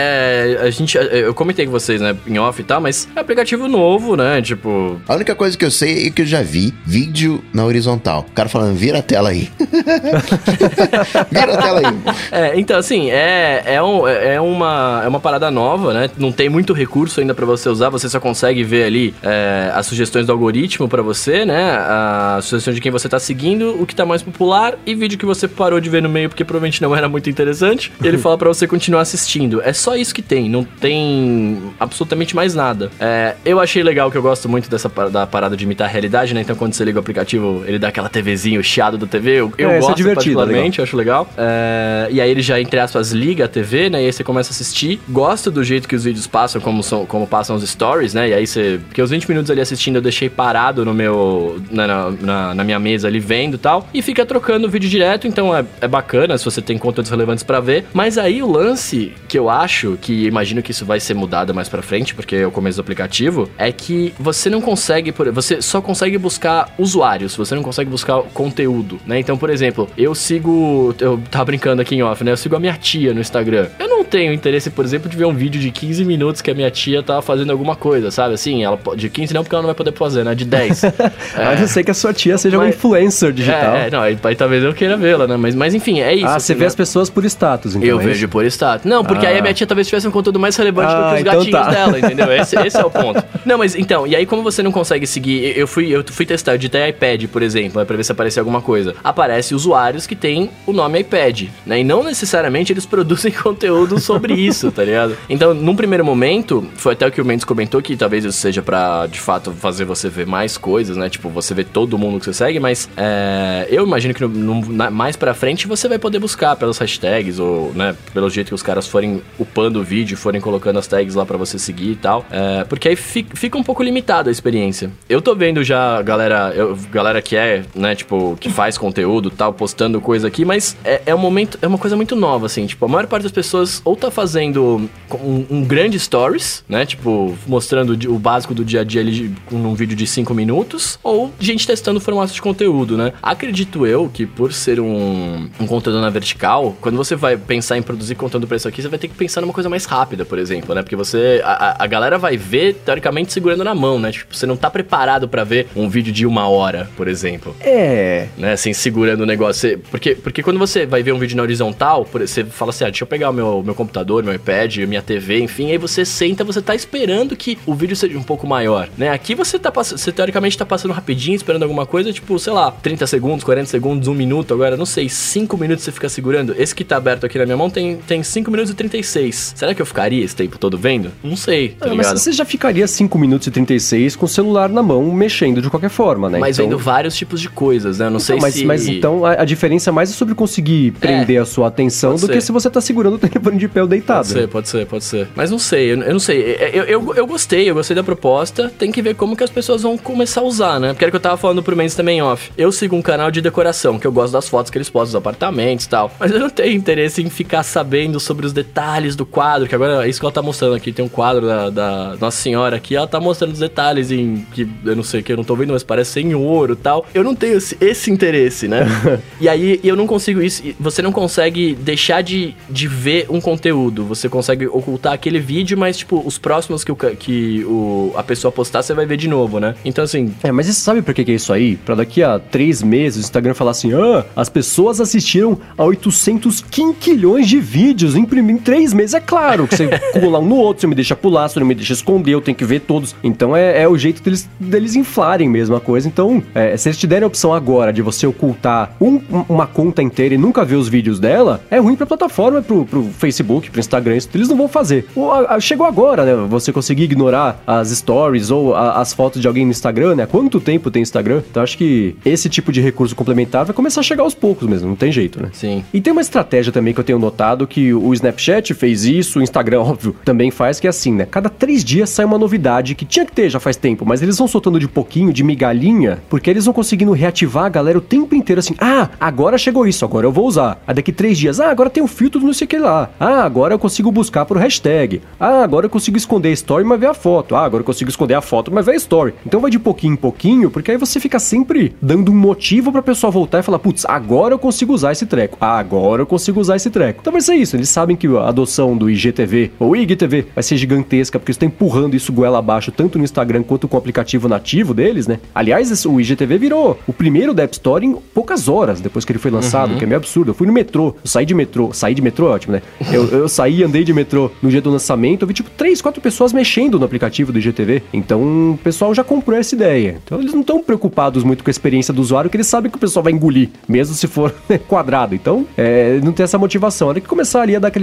A 0.61 0.71
gente. 0.71 0.97
Eu 0.97 1.35
comentei 1.35 1.67
com 1.67 1.73
vocês, 1.73 2.01
né, 2.01 2.17
em 2.27 2.39
off 2.39 2.61
e 2.61 2.65
tal, 2.65 2.81
mas 2.81 3.09
é 3.15 3.21
aplicativo 3.21 3.69
novo, 3.69 4.17
né? 4.17 4.41
Tipo. 4.43 5.01
A 5.07 5.15
única 5.15 5.35
coisa 5.35 5.57
que 5.57 5.65
eu 5.65 5.71
sei 5.71 6.07
é 6.07 6.11
que 6.11 6.23
eu 6.23 6.27
já 6.27 6.43
vi 6.43 6.75
vídeo 6.85 7.43
na 7.53 7.65
horizontal. 7.65 8.27
O 8.29 8.33
cara 8.33 8.49
falando, 8.49 8.77
vira 8.77 8.99
a 8.99 9.03
tela 9.03 9.31
aí. 9.31 9.51
vira 11.31 11.55
a 11.55 11.57
tela 11.57 11.81
aí. 11.81 11.99
É, 12.31 12.59
então, 12.59 12.79
assim, 12.79 13.11
é, 13.11 13.63
é, 13.65 13.83
um, 13.83 14.07
é, 14.07 14.41
uma, 14.41 15.03
é 15.05 15.09
uma 15.09 15.21
parada 15.21 15.51
nova, 15.51 15.93
né? 15.93 16.11
Não 16.17 16.33
tem 16.33 16.49
muito 16.49 16.73
recurso 16.73 17.21
ainda 17.21 17.35
para 17.35 17.47
você 17.47 17.69
usar, 17.69 17.89
você 17.91 18.09
só 18.09 18.21
consegue 18.21 18.63
ver 18.65 18.85
ali 18.85 19.15
é, 19.23 19.71
as 19.75 19.87
sugestões 19.87 20.27
do 20.27 20.33
algoritmo 20.33 20.89
para 20.89 21.03
você, 21.03 21.45
né? 21.45 21.71
A 21.79 22.39
sugestão 22.43 22.73
de 22.75 22.81
quem 22.81 22.91
você 22.91 23.09
tá 23.09 23.19
seguindo, 23.19 23.81
o 23.81 23.87
que 23.87 23.95
tá 23.95 24.05
mais 24.05 24.23
popular 24.23 24.79
e 24.87 24.95
vídeo 24.95 25.19
que 25.19 25.27
você 25.27 25.47
parou 25.47 25.81
de 25.81 25.89
ver 25.91 26.03
no 26.03 26.09
meio 26.09 26.29
porque 26.29 26.45
provavelmente 26.45 26.81
não 26.83 26.95
era 26.95 27.09
muito 27.09 27.29
interessante. 27.31 27.93
E 28.03 28.07
ele 28.07 28.19
fala 28.19 28.37
para 28.39 28.49
você 28.49 28.67
continuar 28.67 29.03
assistindo. 29.03 29.61
É 29.63 29.73
só 29.73 29.88
isso 29.97 30.15
que 30.15 30.23
tem, 30.23 30.49
não 30.49 30.65
tem 30.65 31.59
absolutamente 31.79 32.35
mais 32.35 32.55
nada. 32.55 32.91
É, 33.01 33.35
eu 33.45 33.61
achei 33.61 33.83
legal 33.83 34.11
que 34.11 34.17
eu 34.17 34.23
gosto 34.23 34.49
muito 34.49 34.71
dessa 34.71 34.89
da 35.11 35.27
parada 35.27 35.57
de 35.57 35.65
imitar 35.65 35.89
a 35.89 35.91
realidade, 35.91 36.35
né? 36.35 36.41
Então 36.41 36.57
quando 36.57 36.75
você 36.75 36.85
liga 36.85 36.99
o 36.99 37.01
aplicativo, 37.01 37.63
ele 37.67 37.79
dá 37.79 37.89
aquela 37.89 38.09
TVzinha, 38.09 38.59
o 38.59 38.63
chiado 38.63 38.99
do 38.99 39.07
TV. 39.07 39.41
Eu, 39.41 39.53
eu 39.59 39.71
é, 39.71 39.81
gosto 39.81 40.01
é 40.01 40.15
particularmente, 40.15 40.79
eu 40.79 40.85
acho 40.85 40.97
legal. 40.97 41.29
É, 41.37 42.09
e 42.11 42.21
aí 42.21 42.31
ele 42.31 42.43
já, 42.43 42.61
entre 42.61 42.79
aspas, 42.81 43.13
liga 43.13 43.45
a 43.45 43.49
TV, 43.49 43.91
né? 43.91 44.03
E 44.03 44.07
aí 44.07 44.13
você 44.13 44.25
começa 44.25 44.51
a 44.51 44.53
assistir. 44.53 45.01
Gosto 45.09 45.51
do 45.51 45.63
jeito 45.63 45.89
que 45.89 45.95
os 45.95 46.05
vídeos 46.05 46.27
passam, 46.27 46.61
como, 46.61 46.83
são, 46.83 47.07
como 47.07 47.27
passam 47.27 47.57
os 47.57 47.69
stories, 47.69 48.15
né? 48.15 48.29
E 48.29 48.35
aí 48.35 48.47
você. 48.47 48.81
Porque 48.87 49.03
os 49.03 49.11
20 49.11 49.29
minutos 49.29 49.51
ali 49.51 49.61
assistindo 49.61 49.97
eu 49.97 50.03
deixei 50.03 50.29
parado 50.29 50.85
no 50.85 50.95
meu. 50.95 51.61
na, 51.71 52.11
na, 52.11 52.55
na 52.55 52.65
minha 52.65 52.79
mesa 52.79 53.09
ali 53.09 53.21
vendo 53.21 53.55
e 53.55 53.59
tal. 53.59 53.89
E 53.93 54.03
fica 54.03 54.25
trocando 54.25 54.67
o 54.67 54.71
vídeo 54.71 54.89
direto, 54.89 55.27
então 55.27 55.57
é, 55.57 55.65
é 55.81 55.89
bacana 55.89 56.37
se 56.37 56.45
você 56.45 56.61
tem 56.61 56.79
conteúdos 56.79 57.11
relevantes 57.11 57.45
para 57.45 57.61
ver. 57.61 57.85
Mas 57.93 58.19
aí 58.19 58.43
o 58.43 58.51
lance 58.51 59.13
que 59.29 59.39
eu 59.39 59.49
acho, 59.49 59.78
que 60.01 60.27
imagino 60.27 60.63
que 60.63 60.71
isso 60.71 60.85
vai 60.85 61.01
ser 61.01 61.15
mudado 61.15 61.55
mais 61.55 61.69
pra 61.69 61.83
frente, 61.83 62.15
porque 62.15 62.37
é 62.37 62.47
o 62.47 62.51
começo 62.51 62.77
do 62.79 62.81
aplicativo, 62.81 63.49
é 63.57 63.71
que 63.71 64.15
você 64.19 64.51
não 64.51 64.61
consegue. 64.61 65.13
Você 65.33 65.61
só 65.63 65.81
consegue 65.81 66.19
buscar 66.19 66.73
usuários, 66.79 67.37
você 67.37 67.55
não 67.55 67.63
consegue 67.63 67.91
buscar 67.91 68.23
conteúdo, 68.35 68.99
né? 69.07 69.19
Então, 69.19 69.37
por 69.37 69.51
exemplo, 69.51 69.89
eu 69.97 70.15
sigo. 70.15 70.95
Eu 70.99 71.21
tava 71.31 71.47
brincando 71.47 71.83
aqui 71.83 71.95
em 71.95 72.03
off, 72.03 72.23
né? 72.25 72.33
Eu 72.33 72.37
sigo 72.37 72.57
a 72.57 72.61
minha 72.61 72.75
tia 72.75 73.15
no 73.15 73.21
Instagram. 73.21 73.69
Eu 73.79 73.89
não 73.89 74.05
tenho 74.05 74.33
interesse, 74.33 74.71
por 74.71 74.85
exemplo, 74.85 75.09
de 75.09 75.17
ver 75.17 75.27
um 75.27 75.35
vídeo 75.35 75.61
de 75.61 75.71
15 75.71 76.05
minutos 76.05 76.43
que 76.43 76.51
a 76.51 76.55
minha 76.55 76.71
tia 76.71 77.03
tava 77.03 77.23
fazendo 77.23 77.51
alguma 77.51 77.77
coisa, 77.77 78.11
sabe? 78.11 78.35
Assim, 78.35 78.65
ela 78.65 78.79
de 78.97 79.09
15 79.09 79.35
não, 79.35 79.43
porque 79.43 79.55
ela 79.55 79.63
não 79.63 79.69
vai 79.69 79.75
poder 79.75 79.93
fazer, 79.93 80.25
né? 80.25 80.35
De 80.35 80.45
10. 80.45 80.85
é, 80.85 80.93
mas 81.37 81.61
eu 81.61 81.69
sei 81.69 81.85
que 81.85 81.91
a 81.91 81.95
sua 81.95 82.13
tia 82.13 82.37
seja 82.39 82.57
mas, 82.57 82.67
uma 82.67 82.71
influencer 82.71 83.33
digital. 83.33 83.77
É, 83.77 83.87
é 83.87 83.91
não, 83.91 84.01
aí, 84.01 84.19
aí 84.23 84.37
talvez 84.37 84.63
eu 84.65 84.75
queira 84.75 84.97
vê-la, 84.97 85.27
né? 85.27 85.37
Mas, 85.37 85.55
mas 85.55 85.75
enfim, 85.75 86.01
é 86.01 86.15
isso. 86.15 86.27
Ah, 86.27 86.37
assim, 86.37 86.47
você 86.47 86.55
vê 86.55 86.61
né? 86.61 86.67
as 86.67 86.75
pessoas 86.75 87.11
por 87.11 87.25
status, 87.25 87.77
então. 87.77 87.89
Eu 87.89 88.01
é 88.01 88.05
vejo 88.05 88.29
por 88.29 88.45
status. 88.47 88.85
Não, 88.85 89.05
porque 89.05 89.27
aí 89.27 89.39
a 89.39 89.43
minha 89.43 89.55
tia 89.55 89.67
talvez 89.69 89.87
tivesse 89.87 90.09
um 90.09 90.11
conteúdo 90.11 90.39
mais 90.41 90.57
relevante 90.57 90.89
do 90.93 90.97
Ah, 91.01 91.09
que 91.11 91.15
os 91.15 91.21
então 91.21 91.35
gatinhos 91.35 91.61
tá. 91.61 91.71
dela, 91.71 91.99
entendeu? 91.99 92.33
Esse, 92.33 92.57
esse 92.67 92.77
é 92.77 92.85
o 92.85 92.91
ponto. 92.91 93.23
Não, 93.45 93.59
mas 93.59 93.75
então, 93.77 94.07
e 94.07 94.17
aí 94.17 94.27
como 94.27 94.43
você 94.43 94.63
não 94.63 94.73
consegue 94.73 95.07
seguir, 95.07 95.57
eu 95.57 95.67
fui, 95.69 95.89
eu 95.95 96.03
fui 96.11 96.27
testar, 96.27 96.53
eu 96.55 96.59
digitei 96.59 96.89
iPad, 96.89 97.27
por 97.27 97.43
exemplo, 97.43 97.79
né, 97.79 97.85
pra 97.85 97.97
ver 97.97 98.05
se 98.05 98.11
aparecia 98.13 98.41
alguma 98.41 98.61
coisa. 98.61 98.95
Aparece 99.05 99.55
usuários 99.55 100.07
que 100.07 100.17
têm 100.17 100.51
o 100.67 100.73
nome 100.73 100.99
iPad, 101.01 101.45
né? 101.67 101.81
E 101.81 101.85
não 101.85 102.03
necessariamente 102.03 102.73
eles 102.73 102.85
produzem 102.87 103.31
conteúdo 103.33 103.99
sobre 104.01 104.35
isso, 104.35 104.71
tá 104.73 104.83
ligado? 104.83 105.17
Então, 105.29 105.53
num 105.55 105.77
primeiro 105.77 106.05
momento, 106.05 106.67
foi 106.77 106.95
até 106.95 107.07
o 107.07 107.11
que 107.13 107.21
o 107.21 107.25
Mendes 107.25 107.45
comentou, 107.45 107.81
que 107.83 107.97
talvez 107.97 108.25
isso 108.25 108.39
seja 108.39 108.63
pra, 108.63 109.07
de 109.07 109.21
fato, 109.21 109.53
fazer 109.53 109.85
você 109.85 110.09
ver 110.09 110.27
mais 110.27 110.57
coisas, 110.57 110.97
né? 110.97 111.09
Tipo, 111.09 111.29
você 111.29 111.53
vê 111.55 111.65
todo 111.65 111.99
mundo 111.99 112.19
que 112.19 112.25
você 112.25 112.33
segue, 112.33 112.59
mas 112.59 112.89
é, 112.97 113.67
eu 113.71 113.85
imagino 113.87 114.15
que 114.15 114.21
no- 114.23 114.29
no- 114.29 114.73
na- 114.73 114.91
mais 114.91 115.17
pra 115.17 115.35
frente 115.35 115.67
você 115.67 115.89
vai 115.89 115.99
poder 115.99 116.19
buscar 116.19 116.57
pelas 116.57 116.79
hashtags 116.79 117.39
ou, 117.39 117.73
né, 117.75 117.95
pelo 118.15 118.29
jeito 118.31 118.49
que 118.49 118.55
os 118.55 118.63
caras 118.63 118.87
forem 118.87 119.23
upando 119.39 119.58
o 119.79 119.83
vídeo, 119.83 120.17
forem 120.17 120.41
colocando 120.41 120.79
as 120.79 120.87
tags 120.87 121.15
lá 121.15 121.25
pra 121.27 121.37
você 121.37 121.59
seguir 121.59 121.93
e 121.93 121.97
tal. 121.97 122.25
É, 122.31 122.65
porque 122.65 122.89
aí 122.89 122.97
fi- 122.97 123.27
fica 123.35 123.57
um 123.59 123.63
pouco 123.63 123.83
limitada 123.83 124.31
a 124.31 124.33
experiência. 124.33 124.91
Eu 125.09 125.21
tô 125.21 125.35
vendo 125.35 125.63
já 125.65 126.01
galera, 126.03 126.53
eu- 126.55 126.77
galera 126.91 127.21
que 127.21 127.37
é, 127.37 127.65
né, 127.75 127.95
tipo, 127.95 128.37
que 128.41 128.49
faz 128.51 128.79
conteúdo 128.79 129.31
tal, 129.31 129.53
postando 129.53 130.01
coisa 130.01 130.29
aqui, 130.29 130.45
mas 130.45 130.77
é, 130.85 131.03
é 131.07 131.15
um 131.15 131.19
momento, 131.19 131.59
é 131.61 131.67
uma 131.67 131.79
coisa 131.79 131.97
muito 131.97 132.15
nova, 132.15 132.47
assim. 132.47 132.67
Tipo, 132.67 132.85
a 132.85 132.89
maior 132.89 133.07
parte 133.07 133.23
das 133.25 133.33
pessoas 133.33 133.83
ou 133.85 133.97
tá 133.97 134.11
fazendo 134.11 134.89
um, 135.23 135.47
um 135.51 135.65
grande 135.65 135.99
stories, 135.99 136.65
né, 136.69 136.85
tipo, 136.87 137.37
mostrando 137.47 137.93
o 138.13 138.19
básico 138.19 138.55
do 138.55 138.65
dia 138.65 138.81
a 138.83 138.85
dia 138.85 139.01
ali 139.01 139.35
num 139.51 139.75
vídeo 139.75 139.97
de 139.97 140.07
5 140.07 140.33
minutos, 140.35 140.99
ou 141.03 141.33
gente 141.41 141.67
testando 141.67 142.01
formatos 142.01 142.35
de 142.35 142.43
conteúdo, 142.43 142.97
né. 142.97 143.13
Acredito 143.23 143.87
eu 143.87 144.09
que 144.13 144.27
por 144.27 144.53
ser 144.53 144.81
um, 144.81 145.49
um 145.61 145.67
conteúdo 145.67 146.01
na 146.01 146.11
vertical, 146.11 146.77
quando 146.81 146.97
você 146.97 147.17
vai 147.17 147.37
pensar 147.37 147.77
em 147.79 147.83
produzir 147.83 148.15
conteúdo 148.15 148.47
pra 148.47 148.57
isso 148.57 148.69
aqui, 148.69 148.83
você 148.83 148.89
vai 148.89 148.99
ter 148.99 149.09
que 149.09 149.15
pensar 149.15 149.41
numa 149.41 149.48
coisa 149.53 149.69
mais 149.69 149.85
rápida, 149.85 150.25
por 150.25 150.39
exemplo, 150.39 150.75
né? 150.75 150.83
Porque 150.83 150.97
você. 150.97 151.41
A, 151.45 151.83
a- 151.85 151.87
galera 151.89 152.19
vai 152.19 152.37
ver, 152.37 152.75
teoricamente, 152.85 153.33
segurando 153.33 153.65
na 153.65 153.75
mão, 153.75 153.99
né? 153.99 154.13
Tipo, 154.13 154.35
você 154.37 154.47
não 154.47 154.57
tá 154.57 154.69
preparado 154.71 155.27
pra 155.29 155.43
ver 155.45 155.69
um 155.75 155.89
vídeo 155.89 156.13
de 156.13 156.27
uma 156.27 156.49
hora, 156.49 156.89
por 156.97 157.09
exemplo. 157.09 157.57
É. 157.61 158.27
Né, 158.37 158.53
assim, 158.53 158.73
segurando 158.73 159.23
o 159.23 159.27
negócio. 159.27 159.71
Você- 159.71 159.77
porque, 159.91 160.15
porque 160.15 160.43
quando 160.43 160.59
você 160.59 160.85
vai 160.87 161.03
ver 161.03 161.13
um 161.13 161.19
vídeo 161.19 161.37
na 161.37 161.43
horizontal, 161.43 162.07
você 162.13 162.45
fala 162.45 162.71
assim, 162.71 162.85
ah, 162.85 162.89
deixa 162.89 163.05
eu 163.05 163.07
pegar 163.07 163.31
o 163.31 163.33
meu, 163.33 163.63
meu 163.63 163.75
computador, 163.75 164.23
meu 164.23 164.35
iPad, 164.35 164.77
minha 164.87 165.01
TV, 165.03 165.41
enfim, 165.41 165.71
aí 165.71 165.79
você 165.79 166.05
senta, 166.05 166.45
você 166.45 166.61
tá 166.61 166.75
esperando 166.75 167.35
que 167.37 167.59
o 167.67 167.75
vídeo 167.75 167.97
seja 167.97 168.19
um 168.19 168.23
pouco 168.23 168.47
maior, 168.47 168.89
né? 168.99 169.09
Aqui 169.11 169.35
você 169.35 169.59
tá 169.59 169.73
passando, 169.73 169.99
você 169.99 170.13
teoricamente 170.13 170.57
tá 170.59 170.67
passando 170.67 170.93
rapidinho, 170.93 171.35
esperando 171.37 171.63
alguma 171.63 171.87
coisa, 171.87 172.13
tipo, 172.13 172.39
sei 172.39 172.53
lá, 172.53 172.71
30 172.71 173.07
segundos, 173.07 173.45
40 173.45 173.67
segundos, 173.69 174.09
um 174.09 174.15
minuto, 174.15 174.53
agora, 174.53 174.77
não 174.77 174.87
sei, 174.87 175.09
5 175.09 175.57
minutos 175.57 175.85
você 175.85 175.93
fica 175.93 176.09
segurando. 176.09 176.55
Esse 176.59 176.75
que 176.75 176.85
tá 176.85 176.97
aberto 176.97 177.25
aqui 177.25 177.39
na 177.39 177.45
minha 177.47 177.57
mão 177.57 177.71
tem, 177.71 177.97
tem 178.07 178.23
5 178.23 178.51
minutos 178.51 178.73
e 178.73 178.75
36. 178.75 179.37
Será 179.55 179.75
que 179.75 179.83
eu 179.83 179.87
ficaria 179.87 180.25
esse 180.25 180.35
tempo 180.37 180.59
todo 180.59 180.77
vendo? 180.79 181.11
Não 181.23 181.37
sei, 181.37 181.71
tá 181.71 181.91
Ah, 181.91 181.95
mas 181.95 182.07
você 182.09 182.33
já 182.33 182.45
ficaria 182.45 182.87
5 182.87 183.19
minutos 183.19 183.47
e 183.47 183.51
36 183.51 184.17
com 184.17 184.27
o 184.27 184.29
celular 184.29 184.69
na 184.69 184.83
mão, 184.83 185.11
mexendo 185.13 185.61
de 185.63 185.71
qualquer 185.71 185.91
forma, 185.91 186.29
né? 186.29 186.39
Mas 186.39 186.59
Então- 186.59 186.69
vendo 186.71 186.79
vários 186.79 187.15
tipos 187.17 187.41
de 187.41 187.49
coisas, 187.49 187.99
né? 187.99 188.07
Eu 188.07 188.11
não 188.11 188.19
sei 188.19 188.37
Então, 188.37 188.47
mas, 188.47 188.55
se... 188.55 188.65
mas 188.65 188.89
então 188.89 189.25
a, 189.25 189.43
a 189.43 189.45
diferença 189.45 189.91
é 189.91 189.93
mais 189.93 190.11
sobre 190.11 190.35
conseguir 190.35 190.93
prender 190.93 191.41
a 191.41 191.45
sua 191.45 191.69
atenção 191.69 192.15
do 192.15 192.21
ser. 192.27 192.33
que 192.33 192.41
se 192.41 192.53
você 192.53 192.69
tá 192.71 192.81
segurando 192.81 193.15
o 193.15 193.19
telefone 193.19 193.57
de 193.59 193.69
pé 193.69 193.83
ou 193.83 193.89
deitado. 193.89 194.27
Pode 194.29 194.29
ser, 194.39 194.49
pode 194.49 194.69
ser, 194.69 194.87
pode 194.87 195.05
ser. 195.05 195.29
Mas 195.35 195.51
não 195.51 195.59
sei, 195.59 195.93
eu, 195.93 196.03
eu 196.03 196.13
não 196.13 196.21
sei. 196.21 196.57
Eu, 196.73 196.85
eu, 196.85 197.15
eu 197.15 197.27
gostei, 197.27 197.69
eu 197.71 197.75
gostei 197.75 197.95
da 197.95 198.03
proposta. 198.03 198.71
Tem 198.79 198.91
que 198.93 199.01
ver 199.03 199.15
como 199.15 199.37
que 199.37 199.45
as 199.45 199.51
pessoas 199.51 199.83
vão 199.83 199.97
começar 199.99 200.41
a 200.41 200.45
usar, 200.45 200.79
né? 200.81 200.89
Porque 200.93 201.05
era 201.05 201.11
o 201.11 201.13
que 201.13 201.17
eu 201.17 201.21
tava 201.21 201.37
falando 201.37 201.63
pro 201.63 201.77
Mendes 201.77 201.95
também 201.95 202.21
off. 202.23 202.51
Eu 202.57 202.71
sigo 202.73 202.97
um 202.97 203.03
canal 203.03 203.31
de 203.31 203.41
decoração, 203.41 203.99
que 203.99 204.07
eu 204.07 204.13
gosto 204.13 204.33
das 204.33 204.49
fotos 204.49 204.71
que 204.71 204.79
eles 204.79 204.89
postam 204.91 205.09
dos 205.09 205.15
apartamentos 205.17 205.87
e 205.87 205.89
tal. 205.89 206.13
Mas 206.19 206.31
eu 206.31 206.39
não 206.39 206.51
tenho 206.51 206.75
interesse 206.77 207.23
em 207.23 207.31
ficar 207.31 207.63
sabendo 207.63 208.19
sobre 208.21 208.47
os 208.47 208.53
detalhes 208.53 209.15
do 209.17 209.25
quadro, 209.31 209.69
que 209.69 209.75
agora 209.75 210.05
é 210.05 210.09
isso 210.09 210.21
que 210.21 210.27
ela 210.27 210.33
tá 210.33 210.43
mostrando 210.43 210.75
aqui. 210.75 210.93
Tem 210.93 211.05
um 211.05 211.09
quadro 211.09 211.47
da, 211.47 211.71
da 211.71 212.17
Nossa 212.21 212.39
Senhora 212.41 212.77
aqui, 212.77 212.97
ela 212.97 213.07
tá 213.07 213.21
mostrando 213.21 213.53
os 213.53 213.59
detalhes 213.59 214.11
em 214.11 214.47
que 214.53 214.69
eu 214.85 214.97
não 214.97 215.03
sei 215.03 215.23
que, 215.23 215.33
eu 215.33 215.37
não 215.37 215.45
tô 215.45 215.55
vendo, 215.55 215.73
mas 215.73 215.83
parece 215.83 216.13
ser 216.13 216.21
em 216.21 216.35
ouro 216.35 216.73
e 216.73 216.77
tal. 216.77 217.07
Eu 217.15 217.23
não 217.23 217.35
tenho 217.35 217.57
esse, 217.57 217.77
esse 217.81 218.11
interesse, 218.11 218.69
né? 218.69 218.87
e 219.41 219.49
aí 219.49 219.81
eu 219.83 219.97
não 219.97 220.07
consigo 220.07 220.41
isso. 220.41 220.63
Você 220.81 221.03
não 221.03 221.13
consegue 221.13 221.75
deixar 221.75 222.23
de, 222.23 222.55
de 222.69 222.89
ver 222.89 223.27
um 223.29 223.41
conteúdo. 223.41 224.05
Você 224.05 224.29
consegue 224.29 224.67
ocultar 224.67 225.13
aquele 225.13 225.39
vídeo, 225.39 225.77
mas, 225.77 225.99
tipo, 225.99 226.23
os 226.25 226.39
próximos 226.39 226.85
que, 226.85 226.93
o, 226.93 226.97
que 226.97 227.65
o, 227.65 228.13
a 228.17 228.23
pessoa 228.23 228.51
postar, 228.51 228.83
você 228.83 228.95
vai 228.95 229.07
ver 229.07 229.17
de 229.17 229.29
novo, 229.29 229.61
né? 229.61 229.75
Então, 229.85 230.05
assim, 230.05 230.35
É, 230.43 230.51
mas 230.53 230.67
você 230.67 230.73
sabe 230.73 231.03
por 231.03 231.15
que, 231.15 231.25
que 231.25 231.33
é 231.33 231.35
isso 231.35 231.53
aí? 231.53 231.77
Pra 231.77 231.95
daqui 231.95 232.23
a 232.23 232.39
três 232.39 232.83
meses 232.83 233.19
o 233.19 233.21
Instagram 233.21 233.55
falar 233.55 233.73
assim: 233.73 233.93
ah, 233.93 234.25
as 234.35 234.49
pessoas 234.49 235.01
assistiram 235.01 235.59
a 235.77 235.85
800 235.85 236.61
quinquilhões 236.63 237.49
de 237.49 237.61
vídeos 237.61 238.17
em, 238.17 238.23
em 238.23 238.59
três 238.59 238.93
meses. 238.93 239.08
É 239.15 239.21
claro 239.21 239.67
que 239.67 239.77
você 239.77 239.89
colar 240.21 240.39
um 240.41 240.47
no 240.47 240.57
outro, 240.57 240.81
você 240.81 240.87
me 240.87 240.95
deixa 240.95 241.15
pular, 241.17 241.49
você 241.49 241.59
não 241.61 241.67
me 241.67 241.75
deixa 241.75 241.93
esconder, 241.93 242.33
eu 242.35 242.41
tenho 242.41 242.57
que 242.57 242.65
ver 242.65 242.81
todos. 242.81 243.15
Então 243.23 243.57
é, 243.57 243.83
é 243.83 243.89
o 243.89 243.97
jeito 243.97 244.23
deles, 244.23 244.49
deles 244.59 244.95
inflarem 244.97 245.49
mesmo 245.49 245.75
a 245.77 245.81
coisa. 245.81 246.07
Então, 246.09 246.43
é, 246.55 246.77
se 246.77 246.89
eles 246.89 246.99
te 246.99 247.07
derem 247.07 247.25
a 247.25 247.27
opção 247.27 247.53
agora 247.53 247.93
de 247.93 248.03
você 248.03 248.27
ocultar 248.27 248.93
um- 249.01 249.21
um- 249.31 249.45
uma 249.49 249.67
conta 249.67 250.03
inteira 250.03 250.35
e 250.35 250.39
nunca 250.39 250.65
ver 250.65 250.77
os 250.77 250.89
vídeos 250.89 251.19
dela, 251.21 251.61
é 251.71 251.79
ruim 251.79 251.97
pra 251.97 252.07
plataforma, 252.07 252.63
pro, 252.63 252.85
pro 252.85 253.03
Facebook, 253.05 253.71
pro 253.71 253.81
Instagram, 253.81 254.17
isso 254.17 254.29
eles 254.35 254.49
não 254.49 254.57
vão 254.57 254.69
fazer. 254.69 255.07
O- 255.15 255.31
a- 255.31 255.59
chegou 255.61 255.87
agora, 255.87 256.25
né? 256.25 256.47
Você 256.49 256.73
conseguir 256.73 257.05
ignorar 257.05 257.63
as 257.67 257.89
stories 257.91 258.51
ou 258.51 258.75
a- 258.75 259.01
as 259.01 259.13
fotos 259.13 259.41
de 259.41 259.47
alguém 259.49 259.65
no 259.65 259.71
Instagram, 259.71 260.15
né? 260.15 260.27
Quanto 260.27 260.61
tempo 260.61 260.91
tem 260.91 261.03
Instagram? 261.03 261.43
Então 261.51 261.63
acho 261.63 261.77
que 261.79 262.15
esse 262.25 262.49
tipo 262.49 262.71
de 262.73 262.81
recurso 262.81 263.15
complementar 263.17 263.65
vai 263.65 263.75
começar 263.75 264.01
a 264.01 264.05
chegar 264.05 264.23
aos 264.23 264.35
poucos 264.35 264.69
mesmo, 264.69 264.89
não 264.89 264.97
tem 264.97 265.11
jeito, 265.13 265.43
né? 265.43 265.49
sim. 265.53 265.85
E 265.93 266.01
tem 266.01 266.13
uma 266.13 266.21
estratégia 266.23 266.73
também 266.73 266.93
que 266.95 267.01
eu 267.01 267.05
tenho 267.05 267.19
notado 267.19 267.67
que 267.67 267.93
o 267.93 268.13
Snapchat 268.15 268.75
fez 268.75 268.98
isso, 269.05 269.39
o 269.39 269.43
Instagram, 269.43 269.81
óbvio, 269.83 270.15
também 270.25 270.51
faz, 270.51 270.81
que 270.81 270.87
é 270.87 270.91
assim, 270.91 271.13
né? 271.13 271.27
Cada 271.27 271.49
três 271.49 271.85
dias 271.85 272.11
sai 272.11 272.25
uma 272.25 272.39
novidade 272.39 272.95
que 272.95 273.05
tinha 273.05 273.25
que 273.25 273.33
ter 273.33 273.49
já 273.49 273.61
faz 273.61 273.77
tempo, 273.77 274.05
mas 274.05 274.23
eles 274.23 274.39
vão 274.39 274.49
soltando 274.49 274.79
de 274.79 274.89
pouquinho, 274.89 275.33
de 275.33 275.43
migalhinha, 275.43 276.19
porque 276.29 276.51
eles 276.51 276.65
vão 276.65 276.75
conseguindo 276.75 277.13
reativar 277.13 277.65
a 277.65 277.69
galera 277.69 277.99
o 277.99 278.03
tempo 278.03 278.35
inteiro 278.35 278.61
assim. 278.61 278.75
Ah, 278.79 279.11
agora 279.19 279.59
chegou 279.59 279.87
isso, 279.87 280.05
agora 280.05 280.27
eu 280.27 280.33
vou 280.33 280.47
usar. 280.47 280.83
Aí 280.87 280.95
daqui 280.95 281.13
três 281.13 281.39
dias, 281.39 281.61
ah, 281.61 281.71
agora 281.71 281.91
tem 281.91 282.03
um 282.03 282.07
filtro 282.07 282.41
do 282.41 282.47
não 282.47 282.55
sei 282.55 282.65
o 282.65 282.69
que 282.69 282.79
lá. 282.79 283.11
Ah, 283.19 283.43
agora 283.45 283.75
eu 283.75 283.79
consigo 283.79 284.11
buscar 284.11 284.45
por 284.45 284.57
hashtag. 284.57 285.23
Ah, 285.39 285.63
agora 285.63 285.87
eu 285.87 285.91
consigo 285.91 286.17
esconder 286.17 286.51
a 286.51 286.53
story, 286.53 286.85
mas 286.85 287.01
ver 287.01 287.07
a 287.07 287.15
foto. 287.15 287.55
Ah, 287.55 287.65
agora 287.65 287.83
eu 287.83 287.87
consigo 287.87 288.11
esconder 288.11 288.35
a 288.35 288.41
foto, 288.41 288.73
mas 288.73 288.85
ver 288.85 288.93
a 288.93 288.97
story. 288.97 289.35
Então 289.45 289.61
vai 289.61 289.71
de 289.71 289.79
pouquinho 289.79 290.15
em 290.15 290.17
pouquinho, 290.17 290.71
porque 290.71 290.91
aí 290.91 290.97
você 290.97 291.21
fica 291.21 291.39
sempre 291.39 291.95
dando 292.01 292.33
um 292.33 292.37
motivo 292.37 292.93
pra 292.93 293.03
pessoa 293.03 293.31
voltar 293.31 293.61
e 293.61 293.63
falar, 293.63 293.79
putz, 293.79 294.05
agora 294.07 294.55
eu 294.55 294.59
consigo 294.59 294.93
usar 294.93 295.13
esse 295.13 295.27
treco. 295.27 295.59
Ah, 295.61 295.79
agora 295.79 296.23
eu 296.23 296.27
consigo 296.27 296.61
usar 296.61 296.77
esse 296.77 296.91
treco. 296.91 297.21
Então 297.21 297.33
vai 297.33 297.43
ser 297.43 297.55
isso. 297.55 297.77
Eles 297.77 297.89
sabem 297.89 298.17
que 298.17 298.27
a 298.27 298.49
adoção 298.49 298.88
do 298.97 299.11
IGTV 299.11 299.73
ou 299.79 299.97
IGTV 299.97 300.47
vai 300.55 300.63
ser 300.63 300.77
gigantesca, 300.77 301.39
porque 301.39 301.53
estão 301.53 301.67
empurrando 301.67 302.15
isso 302.15 302.33
goela 302.33 302.59
abaixo, 302.59 302.91
tanto 302.91 303.19
no 303.19 303.25
Instagram 303.25 303.63
quanto 303.63 303.89
com 303.89 303.97
o 303.97 303.99
aplicativo 303.99 304.49
nativo 304.49 304.95
deles, 304.95 305.27
né? 305.27 305.39
Aliás, 305.55 306.05
o 306.05 306.21
IGTV 306.21 306.59
virou 306.59 306.99
o 307.07 307.13
primeiro 307.13 307.53
da 307.55 307.65
App 307.65 307.75
Store 307.75 308.05
em 308.05 308.15
poucas 308.35 308.69
horas 308.69 309.01
depois 309.01 309.25
que 309.25 309.33
ele 309.33 309.39
foi 309.39 309.51
lançado, 309.51 309.97
que 309.97 310.05
é 310.05 310.07
meio 310.07 310.19
absurdo. 310.19 310.51
Eu 310.51 310.55
fui 310.55 310.67
no 310.67 310.73
metrô, 310.73 311.15
eu 311.23 311.29
saí 311.29 311.45
de 311.45 311.55
metrô, 311.55 311.93
saí 311.93 312.15
de 312.15 312.23
metrô 312.23 312.49
é 312.49 312.51
ótimo, 312.51 312.73
né? 312.75 312.83
Eu, 313.13 313.27
eu 313.29 313.49
saí 313.49 313.79
e 313.79 313.85
andei 313.85 314.05
de 314.05 314.13
metrô 314.13 314.51
no 314.63 314.71
dia 314.71 314.81
do 314.81 314.91
lançamento, 314.91 315.43
eu 315.43 315.49
vi 315.49 315.55
tipo 315.55 315.71
três, 315.71 316.01
quatro 316.01 316.21
pessoas 316.21 316.53
mexendo 316.53 316.99
no 316.99 317.05
aplicativo 317.05 317.53
do 317.53 317.59
IGTV. 317.59 318.03
Então 318.13 318.73
o 318.73 318.79
pessoal 318.83 319.15
já 319.15 319.25
comprou 319.25 319.59
essa 319.59 319.75
ideia. 319.75 320.19
Então 320.25 320.41
eles 320.41 320.53
não 320.53 320.61
estão 320.61 320.83
preocupados 320.83 321.45
muito 321.45 321.65
com 321.65 321.71
a 321.71 321.73
experiência 321.73 322.13
do 322.13 322.21
usuário, 322.21 322.51
que 322.51 322.57
eles 322.57 322.67
sabem 322.67 322.91
que 322.91 322.97
o 322.97 323.01
pessoal 323.01 323.23
vai 323.23 323.33
engolir, 323.33 323.71
mesmo 323.89 324.15
se 324.15 324.27
for 324.27 324.55
quadrado. 324.89 325.35
Então 325.35 325.67
é, 325.77 326.21
não 326.23 326.33
tem 326.33 326.45
essa 326.45 326.59
motivação. 326.59 327.09
A 327.09 327.11
hora 327.11 327.21
que 327.21 327.29
começar 327.29 327.63
ali 327.63 327.77
a 327.77 327.79
dar 327.79 327.89
aquela 327.89 328.03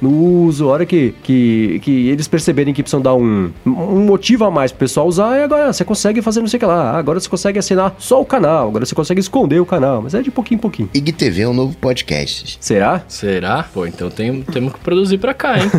no 0.00 0.10
uso, 0.10 0.68
a 0.68 0.72
hora 0.72 0.86
que, 0.86 1.14
que, 1.22 1.80
que 1.82 2.08
eles 2.08 2.26
perceberem 2.26 2.74
que 2.74 2.82
precisam 2.82 3.00
dar 3.00 3.14
um, 3.14 3.50
um 3.64 4.04
motivo 4.04 4.44
a 4.44 4.50
mais 4.50 4.72
pro 4.72 4.80
pessoal 4.80 5.06
usar, 5.06 5.38
e 5.38 5.42
agora 5.42 5.72
você 5.72 5.84
consegue 5.84 6.20
fazer 6.22 6.40
não 6.40 6.48
sei 6.48 6.56
o 6.56 6.60
que 6.60 6.66
lá. 6.66 6.96
Agora 6.96 7.20
você 7.20 7.28
consegue 7.28 7.58
assinar 7.58 7.94
só 7.98 8.20
o 8.20 8.24
canal, 8.24 8.68
agora 8.68 8.84
você 8.84 8.94
consegue 8.94 9.20
esconder 9.20 9.60
o 9.60 9.66
canal, 9.66 10.02
mas 10.02 10.14
é 10.14 10.22
de 10.22 10.30
pouquinho 10.30 10.58
em 10.58 10.60
pouquinho. 10.60 10.90
IGTV 10.92 11.42
é 11.42 11.48
um 11.48 11.54
novo 11.54 11.76
podcast. 11.76 12.58
Será? 12.60 13.02
Será? 13.08 13.62
Pô, 13.62 13.86
então 13.86 14.10
tem, 14.10 14.42
temos 14.42 14.72
que 14.72 14.80
produzir 14.80 15.18
pra 15.18 15.34
cá, 15.34 15.58
hein? 15.58 15.70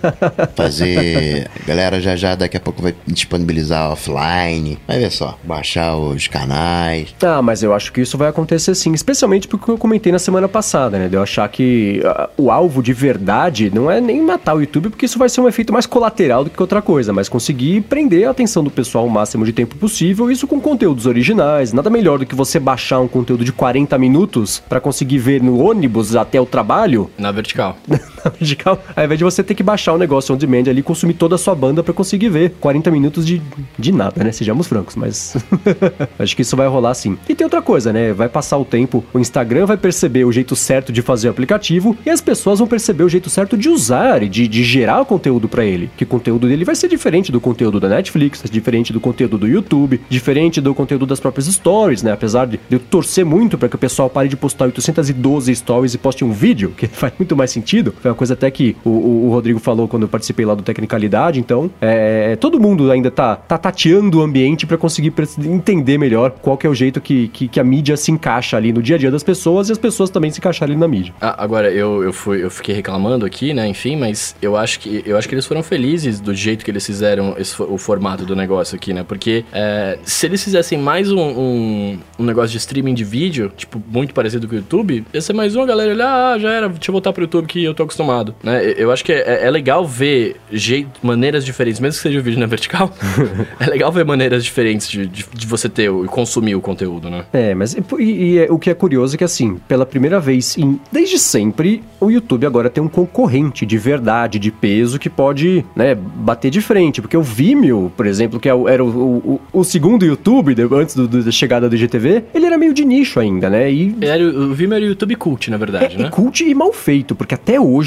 Fazer. 0.56 1.48
A 1.62 1.66
galera 1.66 2.00
já 2.00 2.16
já 2.16 2.34
daqui 2.34 2.56
a 2.56 2.60
pouco 2.60 2.82
vai 2.82 2.94
disponibilizar 3.06 3.90
offline. 3.90 4.78
Vai 4.86 4.98
ver 4.98 5.10
só. 5.10 5.38
Baixar 5.44 5.96
os 5.96 6.26
canais. 6.26 7.14
Ah, 7.22 7.42
mas 7.42 7.62
eu 7.62 7.74
acho 7.74 7.92
que 7.92 8.00
isso 8.00 8.18
vai 8.18 8.28
acontecer 8.28 8.74
sim, 8.74 8.92
especialmente 8.92 9.46
porque 9.48 9.70
eu 9.70 9.78
comentei 9.78 10.12
na 10.12 10.18
semana 10.18 10.48
passada, 10.48 10.98
né? 10.98 11.08
De 11.08 11.16
eu 11.16 11.22
achar 11.22 11.48
que 11.48 12.02
ah, 12.04 12.30
o 12.36 12.50
alvo 12.50 12.82
de 12.82 12.92
verdade 12.92 13.45
não 13.70 13.90
é 13.90 14.00
nem 14.00 14.20
matar 14.22 14.54
o 14.54 14.60
YouTube, 14.60 14.90
porque 14.90 15.06
isso 15.06 15.18
vai 15.18 15.28
ser 15.28 15.40
um 15.40 15.48
efeito 15.48 15.72
mais 15.72 15.86
colateral 15.86 16.44
do 16.44 16.50
que 16.50 16.60
outra 16.60 16.82
coisa, 16.82 17.12
mas 17.12 17.28
conseguir 17.28 17.82
prender 17.82 18.26
a 18.26 18.30
atenção 18.30 18.62
do 18.62 18.70
pessoal 18.70 19.06
o 19.06 19.10
máximo 19.10 19.44
de 19.44 19.52
tempo 19.52 19.76
possível, 19.76 20.30
isso 20.30 20.46
com 20.46 20.60
conteúdos 20.60 21.06
originais. 21.06 21.72
Nada 21.72 21.88
melhor 21.90 22.18
do 22.18 22.26
que 22.26 22.34
você 22.34 22.58
baixar 22.58 23.00
um 23.00 23.08
conteúdo 23.08 23.44
de 23.44 23.52
40 23.52 23.96
minutos 23.98 24.62
pra 24.68 24.80
conseguir 24.80 25.18
ver 25.18 25.42
no 25.42 25.58
ônibus 25.58 26.16
até 26.16 26.40
o 26.40 26.46
trabalho 26.46 27.10
Na 27.18 27.30
vertical. 27.30 27.76
vertical, 28.38 28.82
ao 28.94 29.04
invés 29.04 29.18
de 29.18 29.24
você 29.24 29.42
ter 29.42 29.54
que 29.54 29.62
baixar 29.62 29.92
o 29.92 29.98
negócio 29.98 30.34
on 30.34 30.38
demand 30.38 30.68
ali, 30.68 30.82
consumir 30.82 31.14
toda 31.14 31.34
a 31.34 31.38
sua 31.38 31.54
banda 31.54 31.82
para 31.82 31.94
conseguir 31.94 32.28
ver 32.28 32.50
40 32.60 32.90
minutos 32.90 33.26
de, 33.26 33.42
de 33.78 33.92
nada, 33.92 34.22
né? 34.22 34.32
Sejamos 34.32 34.66
francos, 34.66 34.96
mas 34.96 35.36
acho 36.18 36.36
que 36.36 36.42
isso 36.42 36.56
vai 36.56 36.66
rolar 36.66 36.94
sim. 36.94 37.16
E 37.28 37.34
tem 37.34 37.44
outra 37.44 37.62
coisa, 37.62 37.92
né? 37.92 38.12
Vai 38.12 38.28
passar 38.28 38.58
o 38.58 38.64
tempo, 38.64 39.04
o 39.12 39.18
Instagram 39.18 39.66
vai 39.66 39.76
perceber 39.76 40.24
o 40.24 40.32
jeito 40.32 40.56
certo 40.56 40.92
de 40.92 41.02
fazer 41.02 41.28
o 41.28 41.30
aplicativo 41.30 41.96
e 42.04 42.10
as 42.10 42.20
pessoas 42.20 42.58
vão 42.58 42.68
perceber 42.68 43.04
o 43.04 43.08
jeito 43.08 43.30
certo 43.30 43.56
de 43.56 43.68
usar 43.68 44.22
e 44.22 44.28
de, 44.28 44.48
de 44.48 44.64
gerar 44.64 45.00
o 45.00 45.06
conteúdo 45.06 45.48
para 45.48 45.64
ele. 45.64 45.90
Que 45.96 46.04
o 46.04 46.06
conteúdo 46.06 46.48
dele 46.48 46.64
vai 46.64 46.74
ser 46.74 46.88
diferente 46.88 47.30
do 47.30 47.40
conteúdo 47.40 47.80
da 47.80 47.88
Netflix, 47.88 48.42
diferente 48.50 48.92
do 48.92 49.00
conteúdo 49.00 49.38
do 49.38 49.46
YouTube, 49.46 50.00
diferente 50.08 50.60
do 50.60 50.74
conteúdo 50.74 51.06
das 51.06 51.20
próprias 51.20 51.46
stories, 51.46 52.02
né? 52.02 52.12
Apesar 52.12 52.46
de 52.46 52.60
eu 52.70 52.78
torcer 52.78 53.24
muito 53.24 53.58
para 53.58 53.68
que 53.68 53.76
o 53.76 53.78
pessoal 53.78 54.08
pare 54.08 54.28
de 54.28 54.36
postar 54.36 54.66
812 54.66 55.54
stories 55.54 55.94
e 55.94 55.98
poste 55.98 56.24
um 56.24 56.32
vídeo, 56.32 56.72
que 56.76 56.86
faz 56.88 57.12
muito 57.18 57.36
mais 57.36 57.50
sentido. 57.50 57.94
Foi 58.00 58.10
coisa 58.16 58.34
até 58.34 58.50
que 58.50 58.76
o, 58.84 58.90
o, 58.90 59.26
o 59.26 59.30
Rodrigo 59.30 59.60
falou 59.60 59.86
quando 59.86 60.02
eu 60.02 60.08
participei 60.08 60.44
lá 60.44 60.54
do 60.54 60.62
Tecnicalidade. 60.62 61.38
Então, 61.38 61.70
é, 61.80 62.36
todo 62.36 62.58
mundo 62.58 62.90
ainda 62.90 63.10
tá, 63.10 63.36
tá 63.36 63.56
tateando 63.56 64.18
o 64.18 64.22
ambiente 64.22 64.66
para 64.66 64.76
conseguir 64.76 65.12
entender 65.44 65.98
melhor 65.98 66.30
qual 66.30 66.56
que 66.56 66.66
é 66.66 66.70
o 66.70 66.74
jeito 66.74 67.00
que, 67.00 67.28
que, 67.28 67.48
que, 67.48 67.60
a 67.60 67.64
mídia 67.64 67.96
se 67.96 68.10
encaixa 68.10 68.56
ali 68.56 68.72
no 68.72 68.82
dia 68.82 68.96
a 68.96 68.98
dia 68.98 69.10
das 69.10 69.22
pessoas 69.22 69.68
e 69.68 69.72
as 69.72 69.78
pessoas 69.78 70.10
também 70.10 70.30
se 70.30 70.38
encaixarem 70.38 70.76
na 70.76 70.88
mídia. 70.88 71.14
Ah, 71.20 71.42
agora, 71.42 71.70
eu, 71.70 72.02
eu, 72.02 72.12
fui, 72.12 72.42
eu 72.42 72.50
fiquei 72.50 72.74
reclamando 72.74 73.24
aqui, 73.24 73.52
né? 73.52 73.66
Enfim, 73.68 73.96
mas 73.96 74.34
eu 74.40 74.56
acho 74.56 74.80
que, 74.80 75.02
eu 75.06 75.16
acho 75.16 75.28
que 75.28 75.34
eles 75.34 75.46
foram 75.46 75.62
felizes 75.62 76.20
do 76.20 76.34
jeito 76.34 76.64
que 76.64 76.70
eles 76.70 76.84
fizeram 76.84 77.34
esse, 77.38 77.60
o 77.60 77.78
formato 77.78 78.24
do 78.24 78.34
negócio 78.34 78.76
aqui, 78.76 78.92
né? 78.92 79.04
Porque 79.06 79.44
é, 79.52 79.98
se 80.04 80.26
eles 80.26 80.42
fizessem 80.42 80.78
mais 80.78 81.10
um, 81.10 81.20
um, 81.20 81.98
um, 82.18 82.24
negócio 82.24 82.50
de 82.50 82.58
streaming 82.58 82.94
de 82.94 83.04
vídeo, 83.04 83.52
tipo, 83.56 83.82
muito 83.88 84.14
parecido 84.14 84.46
com 84.46 84.54
o 84.54 84.58
YouTube, 84.58 85.04
ia 85.12 85.20
ser 85.20 85.32
mais 85.32 85.54
uma 85.54 85.66
galera 85.66 85.92
olhar, 85.92 86.34
ah, 86.34 86.38
já 86.38 86.50
era, 86.50 86.68
deixa 86.68 86.90
eu 86.90 86.92
voltar 86.92 87.12
pro 87.12 87.22
YouTube 87.22 87.46
que 87.46 87.62
eu 87.62 87.74
tô 87.74 87.82
acostumado, 87.82 88.05
né? 88.42 88.74
Eu 88.76 88.90
acho 88.90 89.04
que 89.04 89.12
é, 89.12 89.44
é 89.44 89.50
legal 89.50 89.86
ver 89.86 90.36
jeito, 90.50 91.00
maneiras 91.02 91.44
diferentes, 91.44 91.80
mesmo 91.80 91.96
que 91.96 92.02
seja 92.02 92.18
o 92.18 92.22
vídeo 92.22 92.38
na 92.38 92.46
vertical, 92.46 92.92
é 93.58 93.66
legal 93.66 93.90
ver 93.92 94.04
maneiras 94.04 94.44
diferentes 94.44 94.88
de, 94.88 95.06
de, 95.06 95.24
de 95.32 95.46
você 95.46 95.68
ter 95.68 95.90
e 95.90 96.06
consumir 96.06 96.54
o 96.54 96.60
conteúdo, 96.60 97.10
né? 97.10 97.24
É, 97.32 97.54
mas 97.54 97.74
e, 97.74 98.02
e 98.02 98.38
é, 98.38 98.46
o 98.50 98.58
que 98.58 98.70
é 98.70 98.74
curioso 98.74 99.14
é 99.14 99.18
que, 99.18 99.24
assim, 99.24 99.56
pela 99.68 99.86
primeira 99.86 100.18
vez 100.20 100.56
em, 100.56 100.80
desde 100.90 101.18
sempre, 101.18 101.82
o 102.00 102.10
YouTube 102.10 102.46
agora 102.46 102.68
tem 102.70 102.82
um 102.82 102.88
concorrente 102.88 103.64
de 103.64 103.78
verdade, 103.78 104.38
de 104.38 104.50
peso, 104.50 104.98
que 104.98 105.10
pode, 105.10 105.64
né, 105.74 105.94
bater 105.94 106.50
de 106.50 106.60
frente, 106.60 107.00
porque 107.00 107.16
o 107.16 107.22
Vimeo, 107.22 107.92
por 107.96 108.06
exemplo, 108.06 108.38
que 108.40 108.48
é 108.48 108.56
era 108.68 108.82
o, 108.82 108.88
o, 108.88 109.40
o 109.52 109.64
segundo 109.64 110.04
YouTube, 110.04 110.56
antes 110.72 110.94
do, 110.94 111.06
do, 111.06 111.22
da 111.22 111.30
chegada 111.30 111.68
do 111.68 111.76
IGTV, 111.76 112.24
ele 112.34 112.46
era 112.46 112.58
meio 112.58 112.72
de 112.72 112.84
nicho 112.84 113.20
ainda, 113.20 113.48
né? 113.50 113.70
E... 113.70 113.96
Era, 114.00 114.22
o 114.24 114.54
Vimeo 114.54 114.76
era 114.76 114.84
o 114.84 114.88
YouTube 114.88 115.14
cult, 115.16 115.50
na 115.50 115.56
verdade, 115.56 115.96
é, 115.96 116.02
né? 116.04 116.10
cult 116.10 116.44
e 116.44 116.54
mal 116.54 116.72
feito, 116.72 117.14
porque 117.14 117.34
até 117.34 117.60
hoje, 117.60 117.85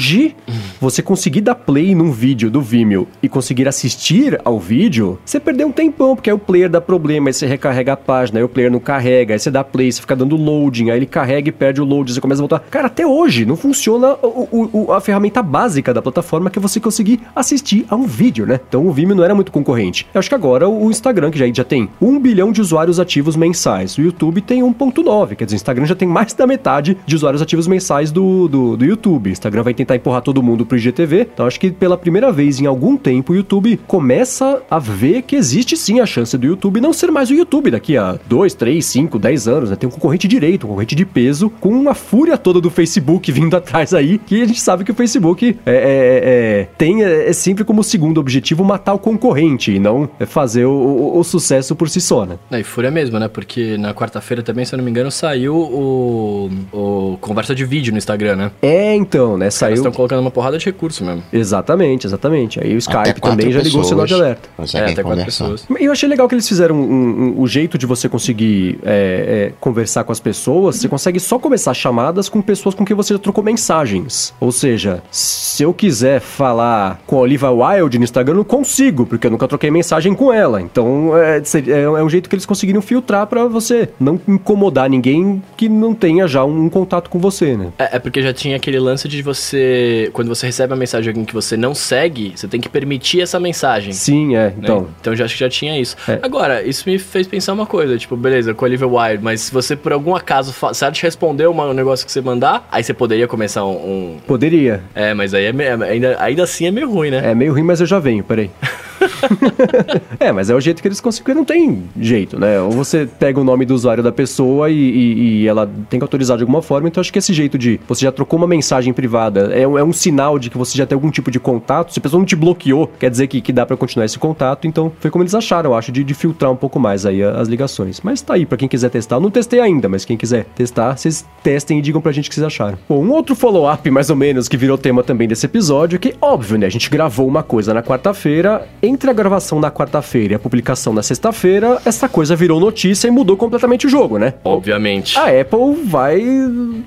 você 0.80 1.02
conseguir 1.02 1.42
dar 1.42 1.54
play 1.54 1.94
num 1.94 2.10
vídeo 2.10 2.50
do 2.50 2.62
Vimeo 2.62 3.06
e 3.22 3.28
conseguir 3.28 3.68
assistir 3.68 4.40
ao 4.44 4.58
vídeo, 4.58 5.18
você 5.24 5.38
perdeu 5.38 5.68
um 5.68 5.72
tempão, 5.72 6.16
porque 6.16 6.30
aí 6.30 6.34
o 6.34 6.38
player 6.38 6.70
dá 6.70 6.80
problema, 6.80 7.28
aí 7.28 7.34
você 7.34 7.46
recarrega 7.46 7.92
a 7.92 7.96
página, 7.96 8.38
aí 8.38 8.44
o 8.44 8.48
player 8.48 8.70
não 8.70 8.80
carrega, 8.80 9.34
aí 9.34 9.38
você 9.38 9.50
dá 9.50 9.62
play, 9.62 9.92
você 9.92 10.00
fica 10.00 10.16
dando 10.16 10.36
loading, 10.36 10.90
aí 10.90 10.98
ele 10.98 11.06
carrega 11.06 11.48
e 11.48 11.52
perde 11.52 11.80
o 11.80 11.84
load, 11.84 12.12
você 12.12 12.20
começa 12.20 12.40
a 12.40 12.44
voltar. 12.44 12.60
Cara, 12.70 12.86
até 12.86 13.06
hoje 13.06 13.44
não 13.44 13.56
funciona 13.56 14.14
o, 14.22 14.70
o, 14.72 14.92
a 14.92 15.00
ferramenta 15.00 15.42
básica 15.42 15.92
da 15.92 16.00
plataforma 16.00 16.50
que 16.50 16.58
é 16.58 16.62
você 16.62 16.80
conseguir 16.80 17.20
assistir 17.36 17.84
a 17.88 17.96
um 17.96 18.06
vídeo, 18.06 18.46
né? 18.46 18.58
Então 18.68 18.86
o 18.86 18.92
Vimeo 18.92 19.14
não 19.14 19.24
era 19.24 19.34
muito 19.34 19.52
concorrente. 19.52 20.06
Eu 20.14 20.18
acho 20.18 20.28
que 20.28 20.34
agora 20.34 20.68
o 20.68 20.90
Instagram, 20.90 21.30
que 21.30 21.38
já, 21.38 21.46
já 21.52 21.64
tem 21.64 21.88
1 22.00 22.18
bilhão 22.18 22.52
de 22.52 22.60
usuários 22.60 22.98
ativos 22.98 23.36
mensais, 23.36 23.98
o 23.98 24.02
YouTube 24.02 24.40
tem 24.40 24.62
1.9, 24.62 25.36
quer 25.36 25.44
dizer, 25.44 25.56
o 25.56 25.58
Instagram 25.58 25.86
já 25.86 25.94
tem 25.94 26.08
mais 26.08 26.32
da 26.32 26.46
metade 26.46 26.96
de 27.04 27.14
usuários 27.14 27.42
ativos 27.42 27.66
mensais 27.66 28.10
do, 28.10 28.48
do, 28.48 28.76
do 28.76 28.84
YouTube. 28.84 29.28
O 29.28 29.32
Instagram 29.32 29.62
vai 29.62 29.74
tentar 29.74 29.89
empurrar 29.96 30.22
todo 30.22 30.42
mundo 30.42 30.64
pro 30.66 30.76
IGTV, 30.76 31.28
então 31.32 31.46
acho 31.46 31.58
que 31.58 31.70
pela 31.70 31.96
primeira 31.96 32.32
vez 32.32 32.60
em 32.60 32.66
algum 32.66 32.96
tempo 32.96 33.32
o 33.32 33.36
YouTube 33.36 33.78
começa 33.86 34.62
a 34.70 34.78
ver 34.78 35.22
que 35.22 35.36
existe 35.36 35.76
sim 35.76 36.00
a 36.00 36.06
chance 36.06 36.36
do 36.36 36.46
YouTube 36.46 36.80
não 36.80 36.92
ser 36.92 37.10
mais 37.10 37.30
o 37.30 37.34
YouTube 37.34 37.70
daqui 37.70 37.96
a 37.96 38.18
2, 38.28 38.54
3, 38.54 38.84
5, 38.84 39.18
10 39.18 39.48
anos, 39.48 39.70
né? 39.70 39.76
Tem 39.76 39.88
um 39.88 39.92
concorrente 39.92 40.28
direito, 40.28 40.66
um 40.66 40.70
concorrente 40.70 40.94
de 40.94 41.04
peso, 41.04 41.50
com 41.60 41.70
uma 41.70 41.94
fúria 41.94 42.36
toda 42.36 42.60
do 42.60 42.70
Facebook 42.70 43.30
vindo 43.32 43.56
atrás 43.56 43.94
aí, 43.94 44.18
que 44.18 44.42
a 44.42 44.46
gente 44.46 44.60
sabe 44.60 44.84
que 44.84 44.90
o 44.90 44.94
Facebook 44.94 45.58
é, 45.66 45.72
é, 45.72 45.80
é, 45.80 46.68
tem 46.76 47.02
é, 47.02 47.28
é 47.28 47.32
sempre 47.32 47.64
como 47.64 47.82
segundo 47.82 48.18
objetivo 48.18 48.64
matar 48.64 48.94
o 48.94 48.98
concorrente 48.98 49.72
e 49.72 49.78
não 49.78 50.08
fazer 50.26 50.64
o, 50.64 50.72
o, 50.72 51.18
o 51.18 51.24
sucesso 51.24 51.74
por 51.74 51.88
si 51.88 52.00
só, 52.00 52.24
né? 52.24 52.36
É, 52.50 52.60
e 52.60 52.64
fúria 52.64 52.90
mesmo, 52.90 53.18
né? 53.18 53.28
Porque 53.28 53.76
na 53.76 53.94
quarta-feira 53.94 54.42
também, 54.42 54.64
se 54.64 54.74
eu 54.74 54.76
não 54.76 54.84
me 54.84 54.90
engano, 54.90 55.10
saiu 55.10 55.56
o, 55.56 56.50
o 56.72 57.18
conversa 57.20 57.54
de 57.54 57.64
vídeo 57.64 57.92
no 57.92 57.98
Instagram, 57.98 58.36
né? 58.36 58.50
É, 58.62 58.94
então, 58.94 59.36
né? 59.36 59.50
Saiu. 59.50 59.79
Eles 59.80 59.86
estão 59.86 59.92
colocando 59.92 60.20
uma 60.20 60.30
porrada 60.30 60.58
de 60.58 60.64
recurso 60.64 61.04
mesmo. 61.04 61.22
Exatamente, 61.32 62.06
exatamente. 62.06 62.60
Aí 62.60 62.74
o 62.74 62.78
Skype 62.78 63.20
também 63.20 63.50
já 63.52 63.60
ligou 63.60 63.80
o 63.80 63.84
sinal 63.84 64.06
de 64.06 64.14
alerta. 64.14 64.48
É, 64.74 64.92
até 64.92 65.02
quatro 65.02 65.24
pessoas. 65.24 65.66
E 65.78 65.84
eu 65.84 65.92
achei 65.92 66.08
legal 66.08 66.28
que 66.28 66.34
eles 66.34 66.48
fizeram 66.48 66.76
um, 66.76 67.34
um, 67.34 67.40
o 67.40 67.46
jeito 67.46 67.78
de 67.78 67.86
você 67.86 68.08
conseguir 68.08 68.78
é, 68.82 69.50
é, 69.50 69.52
conversar 69.60 70.04
com 70.04 70.12
as 70.12 70.20
pessoas. 70.20 70.76
Você 70.76 70.88
consegue 70.88 71.20
só 71.20 71.38
começar 71.38 71.74
chamadas 71.74 72.28
com 72.28 72.40
pessoas 72.40 72.74
com 72.74 72.84
quem 72.84 72.96
você 72.96 73.14
já 73.14 73.18
trocou 73.18 73.42
mensagens. 73.42 74.34
Ou 74.40 74.52
seja, 74.52 75.02
se 75.10 75.62
eu 75.62 75.72
quiser 75.72 76.20
falar 76.20 77.00
com 77.06 77.16
a 77.16 77.20
Oliva 77.20 77.50
Wild 77.50 77.98
no 77.98 78.04
Instagram, 78.04 78.34
eu 78.34 78.38
não 78.38 78.44
consigo, 78.44 79.06
porque 79.06 79.26
eu 79.26 79.30
nunca 79.30 79.48
troquei 79.48 79.70
mensagem 79.70 80.14
com 80.14 80.32
ela. 80.32 80.60
Então 80.60 81.16
é, 81.16 81.38
é, 81.38 81.80
é 81.80 82.02
um 82.02 82.08
jeito 82.08 82.28
que 82.28 82.34
eles 82.34 82.46
conseguiram 82.46 82.82
filtrar 82.82 83.26
para 83.26 83.46
você 83.46 83.88
não 83.98 84.20
incomodar 84.26 84.88
ninguém 84.88 85.42
que 85.56 85.68
não 85.68 85.94
tenha 85.94 86.26
já 86.26 86.44
um, 86.44 86.64
um 86.64 86.68
contato 86.68 87.10
com 87.10 87.18
você, 87.18 87.56
né? 87.56 87.72
É, 87.78 87.96
é, 87.96 87.98
porque 87.98 88.22
já 88.22 88.32
tinha 88.32 88.56
aquele 88.56 88.78
lance 88.78 89.08
de 89.08 89.22
você. 89.22 89.69
Quando 90.12 90.28
você 90.28 90.46
recebe 90.46 90.72
uma 90.72 90.78
mensagem 90.78 91.04
de 91.04 91.08
alguém 91.10 91.24
que 91.24 91.34
você 91.34 91.56
não 91.56 91.74
segue, 91.74 92.32
você 92.34 92.48
tem 92.48 92.60
que 92.60 92.68
permitir 92.68 93.20
essa 93.20 93.38
mensagem. 93.40 93.92
Sim, 93.92 94.36
é. 94.36 94.48
Né? 94.48 94.54
Então. 94.58 94.88
Então 95.00 95.16
já 95.16 95.24
acho 95.24 95.34
que 95.34 95.40
já 95.40 95.48
tinha 95.48 95.78
isso. 95.78 95.96
É. 96.08 96.18
Agora, 96.22 96.62
isso 96.62 96.88
me 96.88 96.98
fez 96.98 97.26
pensar 97.26 97.52
uma 97.52 97.66
coisa, 97.66 97.98
tipo, 97.98 98.16
beleza, 98.16 98.54
com 98.54 98.64
a 98.64 98.68
Olivia 98.68 98.86
Wilde, 98.86 99.22
mas 99.22 99.42
se 99.42 99.52
você 99.52 99.76
por 99.76 99.92
algum 99.92 100.14
acaso, 100.14 100.52
se 100.52 100.84
ela 100.84 100.92
te 100.92 101.02
responder 101.02 101.48
um 101.48 101.72
negócio 101.72 102.04
que 102.04 102.12
você 102.12 102.20
mandar, 102.20 102.66
aí 102.70 102.82
você 102.82 102.94
poderia 102.94 103.26
começar 103.26 103.64
um. 103.64 103.70
um... 103.70 104.18
Poderia. 104.26 104.82
É, 104.94 105.14
mas 105.14 105.34
aí 105.34 105.46
é, 105.46 105.72
ainda, 105.84 106.16
ainda 106.20 106.42
assim 106.42 106.66
é 106.66 106.70
meio 106.70 106.90
ruim, 106.90 107.10
né? 107.10 107.30
É 107.30 107.34
meio 107.34 107.52
ruim, 107.52 107.62
mas 107.62 107.80
eu 107.80 107.86
já 107.86 107.98
venho, 107.98 108.24
peraí. 108.24 108.50
é, 110.18 110.32
mas 110.32 110.50
é 110.50 110.54
o 110.54 110.60
jeito 110.60 110.82
que 110.82 110.88
eles 110.88 111.00
conseguiram, 111.00 111.40
não 111.40 111.44
tem 111.44 111.84
jeito, 111.98 112.38
né? 112.38 112.60
Ou 112.60 112.70
você 112.70 113.06
pega 113.06 113.40
o 113.40 113.44
nome 113.44 113.64
do 113.64 113.74
usuário 113.74 114.02
da 114.02 114.12
pessoa 114.12 114.70
e, 114.70 114.74
e, 114.74 115.42
e, 115.42 115.48
ela 115.48 115.68
tem 115.88 115.98
que 115.98 116.04
autorizar 116.04 116.36
de 116.36 116.42
alguma 116.42 116.62
forma, 116.62 116.88
então 116.88 117.00
acho 117.00 117.12
que 117.12 117.18
esse 117.18 117.32
jeito 117.32 117.58
de 117.58 117.80
você 117.88 118.04
já 118.04 118.12
trocou 118.12 118.38
uma 118.38 118.46
mensagem 118.46 118.92
privada 118.92 119.50
é, 119.52 119.62
é 119.62 119.84
um 119.84 119.92
sinal 119.92 120.38
de 120.38 120.50
que 120.50 120.58
você 120.58 120.76
já 120.76 120.86
tem 120.86 120.94
algum 120.94 121.10
tipo 121.10 121.30
de 121.30 121.40
contato. 121.40 121.92
Se 121.92 121.98
a 121.98 122.02
pessoa 122.02 122.18
não 122.18 122.26
te 122.26 122.36
bloqueou, 122.36 122.90
quer 122.98 123.10
dizer 123.10 123.26
que, 123.26 123.40
que 123.40 123.52
dá 123.52 123.64
para 123.64 123.76
continuar 123.76 124.04
esse 124.04 124.18
contato, 124.18 124.66
então 124.66 124.92
foi 125.00 125.10
como 125.10 125.22
eles 125.22 125.34
acharam, 125.34 125.70
eu 125.70 125.76
acho, 125.76 125.92
de, 125.92 126.04
de 126.04 126.14
filtrar 126.14 126.50
um 126.50 126.56
pouco 126.56 126.78
mais 126.78 127.06
aí 127.06 127.22
as 127.22 127.48
ligações. 127.48 128.00
Mas 128.02 128.20
tá 128.20 128.34
aí, 128.34 128.46
para 128.46 128.58
quem 128.58 128.68
quiser 128.68 128.90
testar. 128.90 129.16
Eu 129.16 129.20
não 129.20 129.30
testei 129.30 129.60
ainda, 129.60 129.88
mas 129.88 130.04
quem 130.04 130.16
quiser 130.16 130.44
testar, 130.54 130.96
vocês 130.96 131.26
testem 131.42 131.78
e 131.78 131.82
digam 131.82 132.00
pra 132.00 132.12
gente 132.12 132.26
o 132.26 132.28
que 132.28 132.34
vocês 132.34 132.46
acharam. 132.46 132.78
Bom, 132.88 133.04
um 133.04 133.10
outro 133.12 133.34
follow-up, 133.34 133.90
mais 133.90 134.10
ou 134.10 134.16
menos, 134.16 134.48
que 134.48 134.56
virou 134.56 134.76
tema 134.76 135.02
também 135.02 135.26
desse 135.28 135.46
episódio, 135.46 135.98
que 135.98 136.14
óbvio, 136.20 136.58
né? 136.58 136.66
A 136.66 136.70
gente 136.70 136.90
gravou 136.90 137.26
uma 137.26 137.42
coisa 137.42 137.72
na 137.74 137.82
quarta-feira 137.82 138.66
entre 138.90 139.08
a 139.08 139.12
gravação 139.12 139.60
na 139.60 139.70
quarta-feira 139.70 140.34
e 140.34 140.36
a 140.36 140.38
publicação 140.38 140.92
na 140.92 141.02
sexta-feira, 141.02 141.80
essa 141.84 142.08
coisa 142.08 142.34
virou 142.34 142.58
notícia 142.58 143.06
e 143.06 143.10
mudou 143.10 143.36
completamente 143.36 143.86
o 143.86 143.90
jogo, 143.90 144.18
né? 144.18 144.34
Obviamente. 144.44 145.16
A 145.16 145.26
Apple 145.40 145.84
vai, 145.84 146.20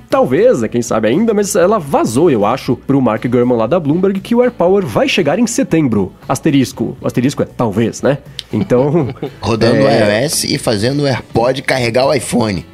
talvez, 0.09 0.61
né, 0.61 0.67
quem 0.67 0.81
sabe 0.81 1.07
ainda, 1.07 1.33
mas 1.33 1.55
ela 1.55 1.79
vazou, 1.79 2.29
eu 2.29 2.45
acho, 2.45 2.75
pro 2.75 3.01
Mark 3.01 3.25
Gurman 3.25 3.57
lá 3.57 3.67
da 3.67 3.79
Bloomberg 3.79 4.19
que 4.19 4.35
o 4.35 4.41
AirPower 4.41 4.85
vai 4.85 5.07
chegar 5.07 5.39
em 5.39 5.47
setembro. 5.47 6.11
Asterisco. 6.27 6.97
O 7.01 7.07
asterisco 7.07 7.41
é 7.41 7.45
talvez, 7.45 8.01
né? 8.01 8.17
Então. 8.51 9.09
Rodando 9.39 9.83
o 9.83 9.87
é... 9.87 10.25
iOS 10.25 10.43
e 10.43 10.57
fazendo 10.57 11.03
o 11.03 11.07
AirPod 11.07 11.61
carregar 11.61 12.05
o 12.05 12.13
iPhone. 12.13 12.65